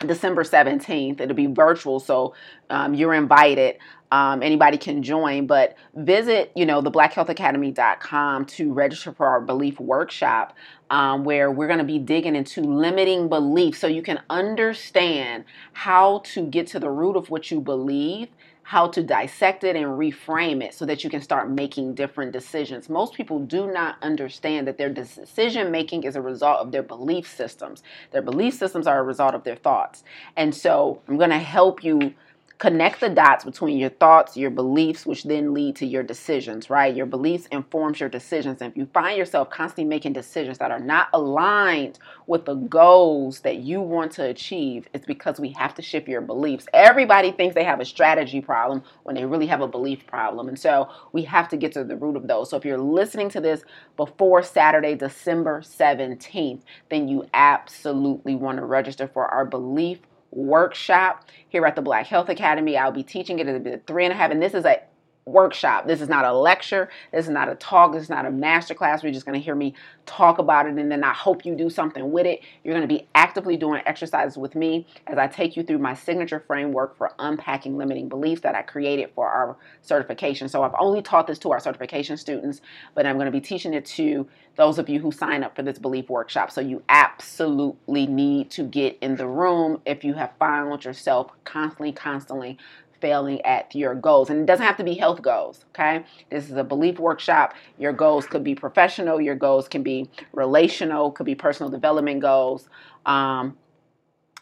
December 0.07 0.45
17th. 0.45 1.21
It'll 1.21 1.35
be 1.35 1.47
virtual, 1.47 1.99
so 1.99 2.35
um, 2.71 2.95
you're 2.95 3.15
invited. 3.15 3.79
Um, 4.11 4.43
anybody 4.43 4.79
can 4.79 5.03
join, 5.03 5.47
but 5.47 5.77
visit, 5.95 6.51
you 6.55 6.65
know, 6.65 6.81
the 6.81 6.91
blackhealthacademy.com 6.91 8.47
to 8.47 8.73
register 8.73 9.13
for 9.13 9.27
our 9.27 9.41
belief 9.41 9.79
workshop 9.79 10.55
um, 10.91 11.25
where 11.25 11.51
we're 11.51 11.67
going 11.67 11.79
to 11.79 11.85
be 11.85 11.99
digging 11.99 12.35
into 12.35 12.63
limiting 12.63 13.29
beliefs 13.29 13.79
so 13.79 13.87
you 13.87 14.03
can 14.03 14.21
understand 14.31 15.45
how 15.73 16.21
to 16.25 16.47
get 16.47 16.67
to 16.69 16.81
the 16.81 16.91
root 16.91 17.17
of 17.17 17.31
what 17.31 17.51
you 17.51 17.61
believe 17.61 18.29
how 18.69 18.87
to 18.87 19.03
dissect 19.03 19.65
it 19.65 19.77
and 19.77 19.87
reframe 19.87 20.63
it 20.63 20.75
so 20.75 20.85
that 20.85 21.03
you 21.03 21.09
can 21.09 21.23
start 21.23 21.49
making 21.49 21.95
different 21.95 22.33
decisions. 22.33 22.91
Most 22.91 23.15
people 23.15 23.39
do 23.39 23.73
not 23.73 23.97
understand 24.03 24.69
that 24.69 24.77
their 24.77 24.91
decision 24.91 25.71
making 25.71 26.03
is 26.03 26.17
a 26.17 26.21
result 26.21 26.59
of 26.59 26.71
their 26.71 26.83
belief 26.83 27.27
systems. 27.35 27.83
Their 28.11 28.21
belief 28.21 28.53
systems 28.53 28.87
are 28.87 28.99
a 28.99 29.03
result 29.03 29.35
of 29.35 29.43
their 29.45 29.57
thoughts. 29.57 30.05
And 30.37 30.55
so 30.55 31.01
I'm 31.09 31.17
going 31.17 31.31
to 31.31 31.39
help 31.39 31.83
you 31.83 32.13
connect 32.59 32.99
the 32.99 33.09
dots 33.09 33.45
between 33.45 33.79
your 33.79 33.89
thoughts, 33.89 34.37
your 34.37 34.51
beliefs, 34.51 35.07
which 35.07 35.23
then 35.23 35.55
lead 35.55 35.77
to 35.77 35.87
your 35.87 36.03
decisions, 36.03 36.69
right? 36.69 36.95
Your 36.95 37.07
beliefs 37.07 37.47
informs 37.53 38.01
your 38.01 38.09
decisions. 38.09 38.61
And 38.61 38.73
if 38.73 38.77
you 38.77 38.87
find 38.87 39.17
yourself 39.17 39.49
constantly 39.49 39.85
making 39.85 40.13
decisions 40.13 40.59
that 40.59 40.73
are 40.73 40.81
not 40.81 41.09
aligned 41.13 42.01
with 42.27 42.47
the 42.47 42.55
goals 42.55 43.41
that 43.41 43.59
you 43.59 43.81
want 43.81 44.11
to 44.13 44.25
achieve, 44.25 44.89
it's 44.93 45.07
because 45.07 45.39
we 45.39 45.51
have 45.51 45.73
to 45.77 45.83
shift 45.83 46.09
your 46.09 46.21
beliefs. 46.21 46.67
Everybody 46.73 47.31
thinks 47.31 47.55
they 47.55 47.63
have 47.63 47.81
a 47.81 47.85
strategy 47.85 48.41
problem 48.41 48.83
when 49.05 49.15
they 49.15 49.25
really 49.25 49.47
have 49.47 49.61
a 49.61 49.69
belief 49.69 50.05
problem. 50.09 50.49
And 50.49 50.59
so 50.59 50.89
we 51.13 51.23
have 51.23 51.49
to 51.51 51.57
get 51.57 51.73
to 51.73 51.85
the 51.85 51.97
root 51.97 52.17
of 52.17 52.27
those. 52.27 52.51
So 52.51 52.57
if 52.57 52.65
you're 52.65 52.77
listening 52.77 53.31
to 53.31 53.41
this 53.41 53.63
before 53.97 54.43
Saturday, 54.43 54.97
December 54.97 55.61
17th, 55.61 56.63
then 56.91 57.07
you 57.07 57.25
absolutely 57.35 58.35
want 58.35 58.59
to 58.59 58.65
register 58.65 59.07
for 59.07 59.27
our 59.29 59.45
belief 59.45 60.01
workshop 60.31 61.25
here 61.49 61.65
at 61.67 61.77
the 61.77 61.83
Black 61.83 62.07
Health 62.07 62.29
Academy. 62.29 62.77
I'll 62.77 62.93
be 62.93 63.03
teaching 63.03 63.39
it 63.39 63.47
at 63.47 63.65
the 63.65 63.81
three 63.87 64.05
and 64.05 64.13
a 64.13 64.17
half, 64.17 64.31
and 64.31 64.43
this 64.43 64.55
is 64.55 64.65
a 64.65 64.81
workshop. 65.29 65.87
This 65.87 66.01
is 66.01 66.09
not 66.09 66.25
a 66.25 66.33
lecture. 66.33 66.89
This 67.13 67.27
is 67.27 67.31
not 67.31 67.49
a 67.49 67.55
talk. 67.55 67.93
This 67.93 68.05
is 68.05 68.11
not 68.11 68.27
a 68.27 68.31
master 68.31 68.75
class. 68.75 69.03
You're 69.03 69.13
just 69.13 69.27
going 69.27 69.39
to 69.39 69.45
hear 69.45 69.55
me 69.55 69.75
talk 70.07 70.39
about 70.39 70.67
it, 70.67 70.75
and 70.75 70.91
then 70.91 71.05
I 71.05 71.13
hope 71.13 71.45
you 71.45 71.55
do 71.55 71.69
something 71.69 72.11
with 72.11 72.27
it. 72.27 72.41
You're 72.65 72.75
going 72.75 72.89
to 72.89 72.93
be 72.93 73.07
actively 73.15 73.57
doing 73.57 73.83
exercises 73.87 74.39
with 74.39 74.55
me 74.55 74.87
as 75.07 75.19
I 75.19 75.27
take 75.27 75.57
you 75.57 75.63
through 75.63 75.79
my 75.79 75.95
signature 75.95 76.43
framework 76.47 76.97
for 76.97 77.13
unpacking 77.19 77.77
limiting 77.77 78.09
beliefs 78.09 78.41
that 78.43 78.55
I 78.55 78.63
created 78.63 79.11
for 79.15 79.29
our 79.29 79.57
certification. 79.83 80.49
So 80.49 80.63
I've 80.63 80.75
only 80.79 81.03
taught 81.03 81.27
this 81.27 81.39
to 81.41 81.53
our 81.53 81.61
certification 81.61 82.17
students, 82.17 82.61
but 82.95 83.07
I'm 83.07 83.17
going 83.17 83.27
to 83.27 83.33
be 83.33 83.41
teaching 83.41 83.75
it 83.75 83.85
to 83.87 84.27
those 84.57 84.79
of 84.79 84.89
you 84.89 84.99
who 84.99 85.13
sign 85.13 85.45
up 85.45 85.55
for 85.55 85.63
this 85.63 85.79
belief 85.79 86.09
workshop. 86.09 86.51
So 86.51 86.61
you 86.61 86.83
absolutely 86.89 88.07
need 88.07 88.51
to 88.53 88.65
get 88.65 88.99
in 89.01 89.17
the 89.17 89.27
room 89.27 89.81
if 89.85 90.05
you 90.05 90.15
have 90.15 90.33
found 90.39 90.85
yourself 90.85 91.31
constantly, 91.45 91.93
constantly 91.93 92.59
failing 93.01 93.41
at 93.43 93.75
your 93.75 93.95
goals. 93.95 94.31
And 94.31 94.41
it 94.41 94.47
doesn't 94.47 94.65
have 94.65 94.77
to 94.79 94.85
be 94.85 94.95
health 94.95 95.23
goals, 95.23 95.65
okay? 95.71 96.05
This 96.31 96.51
is 96.51 96.57
a 96.57 96.65
belief 96.65 96.99
workshop. 96.99 97.55
Your 97.79 97.93
goals 97.93 98.27
could 98.27 98.45
be 98.45 98.55
professional, 98.55 99.21
your 99.21 99.35
goals 99.35 99.69
can 99.69 99.83
be 99.83 100.09
relational, 100.33 101.11
could 101.11 101.27
be 101.27 101.35
personal 101.35 101.71
development 101.71 102.21
goals. 102.21 102.69
Um, 103.07 103.57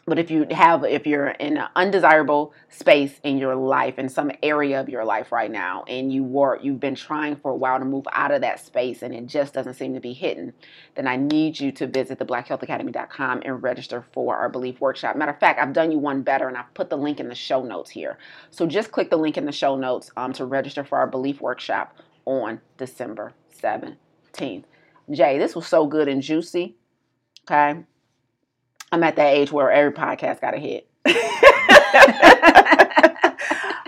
but 0.07 0.17
if 0.17 0.31
you 0.31 0.47
have, 0.51 0.85
if 0.85 1.05
you're 1.05 1.27
in 1.27 1.57
an 1.57 1.67
undesirable 1.75 2.53
space 2.69 3.19
in 3.23 3.37
your 3.37 3.55
life, 3.55 3.99
in 3.99 4.07
some 4.07 4.31
area 4.41 4.79
of 4.79 4.87
your 4.87 5.03
life 5.03 5.33
right 5.33 5.51
now, 5.51 5.83
and 5.85 6.13
you 6.13 6.23
were, 6.23 6.57
you've 6.63 6.79
been 6.79 6.95
trying 6.95 7.35
for 7.35 7.51
a 7.51 7.55
while 7.55 7.77
to 7.77 7.83
move 7.83 8.05
out 8.13 8.31
of 8.31 8.39
that 8.39 8.65
space 8.65 9.01
and 9.01 9.13
it 9.13 9.25
just 9.27 9.53
doesn't 9.53 9.73
seem 9.73 9.93
to 9.93 9.99
be 9.99 10.13
hitting, 10.13 10.53
then 10.95 11.07
I 11.07 11.17
need 11.17 11.59
you 11.59 11.73
to 11.73 11.87
visit 11.87 12.19
theblackhealthacademy.com 12.19 13.41
and 13.43 13.61
register 13.61 14.05
for 14.13 14.37
our 14.37 14.47
belief 14.47 14.79
workshop. 14.79 15.17
Matter 15.17 15.33
of 15.33 15.39
fact, 15.39 15.59
I've 15.59 15.73
done 15.73 15.91
you 15.91 15.99
one 15.99 16.21
better 16.21 16.47
and 16.47 16.55
I've 16.55 16.73
put 16.73 16.89
the 16.89 16.97
link 16.97 17.19
in 17.19 17.27
the 17.27 17.35
show 17.35 17.61
notes 17.61 17.91
here. 17.91 18.17
So 18.49 18.65
just 18.65 18.91
click 18.91 19.09
the 19.09 19.17
link 19.17 19.35
in 19.35 19.45
the 19.45 19.51
show 19.51 19.75
notes 19.75 20.09
um, 20.15 20.31
to 20.33 20.45
register 20.45 20.85
for 20.85 20.97
our 20.97 21.07
belief 21.07 21.41
workshop 21.41 21.97
on 22.23 22.61
December 22.77 23.33
17th. 23.61 24.63
Jaye, 25.09 25.37
this 25.37 25.53
was 25.53 25.67
so 25.67 25.85
good 25.85 26.07
and 26.07 26.21
juicy. 26.21 26.77
Okay. 27.49 27.83
I'm 28.91 29.03
at 29.03 29.15
that 29.17 29.33
age 29.33 29.51
where 29.51 29.69
every 29.71 29.91
podcast 29.91 30.39
got 30.39 30.53
a 30.53 30.57
hit. 30.57 30.87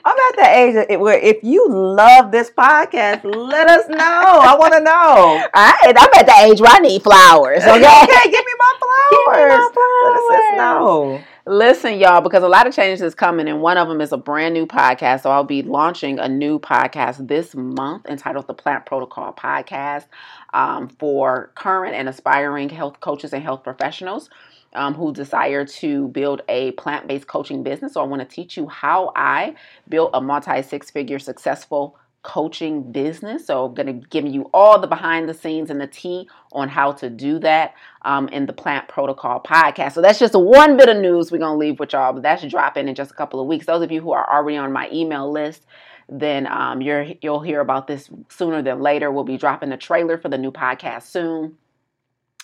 I'm 0.06 0.16
at 0.18 0.36
the 0.38 0.48
age 0.48 1.00
where 1.00 1.20
if 1.20 1.44
you 1.44 1.68
love 1.70 2.32
this 2.32 2.52
podcast, 2.52 3.24
let 3.24 3.70
us 3.70 3.88
know. 3.88 3.98
I 3.98 4.56
want 4.58 4.74
to 4.74 4.82
know. 4.82 5.44
Right, 5.56 5.94
I'm 5.98 6.10
at 6.20 6.26
the 6.26 6.36
age 6.44 6.60
where 6.60 6.72
I 6.72 6.80
need 6.80 7.02
flowers. 7.02 7.64
Okay, 7.70 8.04
okay 8.04 8.32
give 8.32 8.46
me 8.46 8.54
my 8.58 8.74
flowers. 8.80 9.10
Give 9.12 9.34
me 9.36 9.50
my 9.50 9.70
flowers. 9.74 10.22
Let 10.30 10.40
us 10.40 10.58
know. 10.58 11.22
Listen, 11.46 11.98
y'all, 11.98 12.22
because 12.22 12.44
a 12.44 12.48
lot 12.48 12.68
of 12.68 12.76
changes 12.76 13.02
is 13.02 13.16
coming, 13.16 13.48
and 13.48 13.62
one 13.62 13.78
of 13.78 13.88
them 13.88 14.02
is 14.02 14.12
a 14.12 14.18
brand 14.18 14.54
new 14.54 14.66
podcast. 14.66 15.24
So 15.24 15.32
I'll 15.32 15.44
be 15.44 15.64
launching 15.64 16.20
a 16.20 16.28
new 16.28 16.60
podcast 16.60 17.28
this 17.28 17.56
month 17.56 18.06
entitled 18.06 18.48
the 18.48 18.54
Plant 18.54 18.86
Protocol 18.86 19.34
Podcast 19.34 20.06
um, 20.54 20.90
for 20.90 21.52
current 21.56 21.96
and 21.96 22.08
aspiring 22.10 22.70
health 22.70 23.00
coaches 23.00 23.34
and 23.34 23.42
health 23.42 23.64
professionals 23.64 24.30
um, 24.74 24.94
who 24.94 25.14
desire 25.14 25.66
to 25.66 26.08
build 26.10 26.42
a 26.50 26.72
plant 26.72 27.08
based 27.08 27.28
coaching 27.28 27.64
business. 27.64 27.94
So 27.94 28.02
I 28.02 28.06
want 28.06 28.22
to 28.22 28.36
teach 28.36 28.58
you 28.58 28.68
how 28.68 29.12
I 29.16 29.56
built 29.88 30.12
a 30.14 30.22
multi 30.22 30.62
six 30.62 30.92
figure 30.92 31.20
successful 31.20 31.98
coaching 32.22 32.92
business. 32.92 33.48
So 33.48 33.66
I'm 33.66 33.74
going 33.74 33.88
to 33.88 34.08
give 34.10 34.28
you 34.28 34.50
all 34.54 34.80
the 34.80 34.88
behind 34.88 35.30
the 35.30 35.34
scenes 35.34 35.70
and 35.70 35.80
the 35.80 35.88
tea 35.88 36.28
on 36.52 36.68
how 36.68 36.92
to 36.94 37.10
do 37.10 37.40
that 37.40 37.74
um, 38.04 38.28
in 38.30 38.46
the 38.46 38.54
Plant 38.54 38.88
Protocol 38.88 39.42
podcast. 39.42 39.94
So 39.94 40.02
that's 40.02 40.20
just 40.20 40.36
one 40.36 40.76
bit 40.76 40.90
of 40.90 40.98
news 40.98 41.32
we're 41.32 41.38
going 41.38 41.54
to 41.54 41.58
leave 41.58 41.80
with 41.80 41.94
y'all, 41.94 42.14
but 42.14 42.24
that's 42.24 42.46
dropping 42.46 42.88
in 42.88 42.96
just 42.96 43.12
a 43.12 43.14
couple 43.14 43.40
of 43.40 43.48
weeks. 43.48 43.66
Those 43.66 43.84
of 43.84 43.92
you 43.92 44.02
who 44.02 44.12
are 44.12 44.30
already 44.30 44.58
on 44.58 44.74
my 44.74 44.90
email 44.92 45.32
list, 45.32 45.66
then 46.10 46.46
um, 46.48 46.82
you're, 46.82 47.08
you'll 47.22 47.42
hear 47.42 47.62
about 47.62 47.88
this 47.88 48.10
sooner 48.28 48.62
than 48.62 48.82
later. 48.82 49.12
We'll 49.12 49.24
be 49.24 49.38
dropping 49.38 49.70
the 49.70 49.78
trailer 49.78 50.18
for 50.18 50.28
the 50.28 50.38
new 50.38 50.52
podcast 50.52 51.04
soon. 51.04 51.58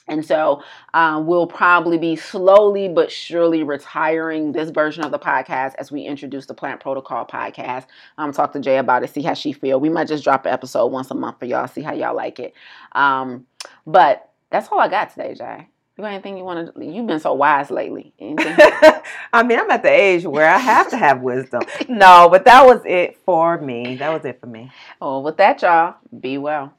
And 0.08 0.26
so 0.26 0.62
um, 0.94 1.26
we'll 1.26 1.48
probably 1.48 1.98
be 1.98 2.16
slowly 2.16 2.88
but 2.88 3.12
surely 3.12 3.64
retiring 3.64 4.52
this 4.52 4.70
version 4.70 5.04
of 5.04 5.12
the 5.12 5.20
podcast 5.20 5.74
as 5.78 5.92
we 5.92 6.04
introduce 6.04 6.46
the 6.46 6.54
Plant 6.54 6.80
Protocol 6.80 7.26
podcast. 7.26 7.86
Um, 8.18 8.32
talk 8.32 8.54
to 8.54 8.60
Jaye 8.60 8.80
about 8.80 9.04
it, 9.04 9.10
see 9.14 9.24
how 9.24 9.34
she 9.34 9.52
feel. 9.52 9.80
We 9.80 9.90
might 9.90 10.08
just 10.08 10.24
drop 10.24 10.46
an 10.46 10.54
episode 10.54 10.88
once 10.88 11.10
a 11.12 11.16
month 11.16 11.40
for 11.40 11.46
y'all, 11.46 11.68
see 11.68 11.82
how 11.82 11.94
y'all 11.94 12.16
like 12.16 12.40
it. 12.40 12.54
Um, 12.92 13.48
but 13.88 14.30
that's 14.52 14.68
all 14.72 14.80
I 14.80 14.88
got 14.88 15.10
today, 15.12 15.36
Jaye. 15.38 15.66
You 15.98 16.02
got 16.04 16.12
anything 16.12 16.38
you 16.38 16.44
want 16.44 16.76
to? 16.76 16.86
You've 16.86 17.08
been 17.08 17.22
so 17.22 17.34
wise 17.34 17.72
lately. 17.72 18.14
I 18.20 19.44
mean, 19.46 19.58
I'm 19.58 19.72
at 19.72 19.82
the 19.82 19.90
age 19.90 20.26
where 20.26 20.50
I 20.50 20.58
have 20.58 20.90
to 20.90 20.98
have 20.98 21.22
wisdom. 21.22 21.62
No, 21.88 22.28
but 22.30 22.44
that 22.46 22.66
was 22.66 22.82
it 22.86 23.18
for 23.26 23.60
me. 23.62 23.96
That 23.96 24.10
was 24.12 24.26
it 24.26 24.42
for 24.42 24.48
me. 24.48 24.72
Oh, 25.02 25.22
with 25.22 25.38
that, 25.38 25.62
y'all, 25.62 25.96
be 26.20 26.38
well. 26.38 26.74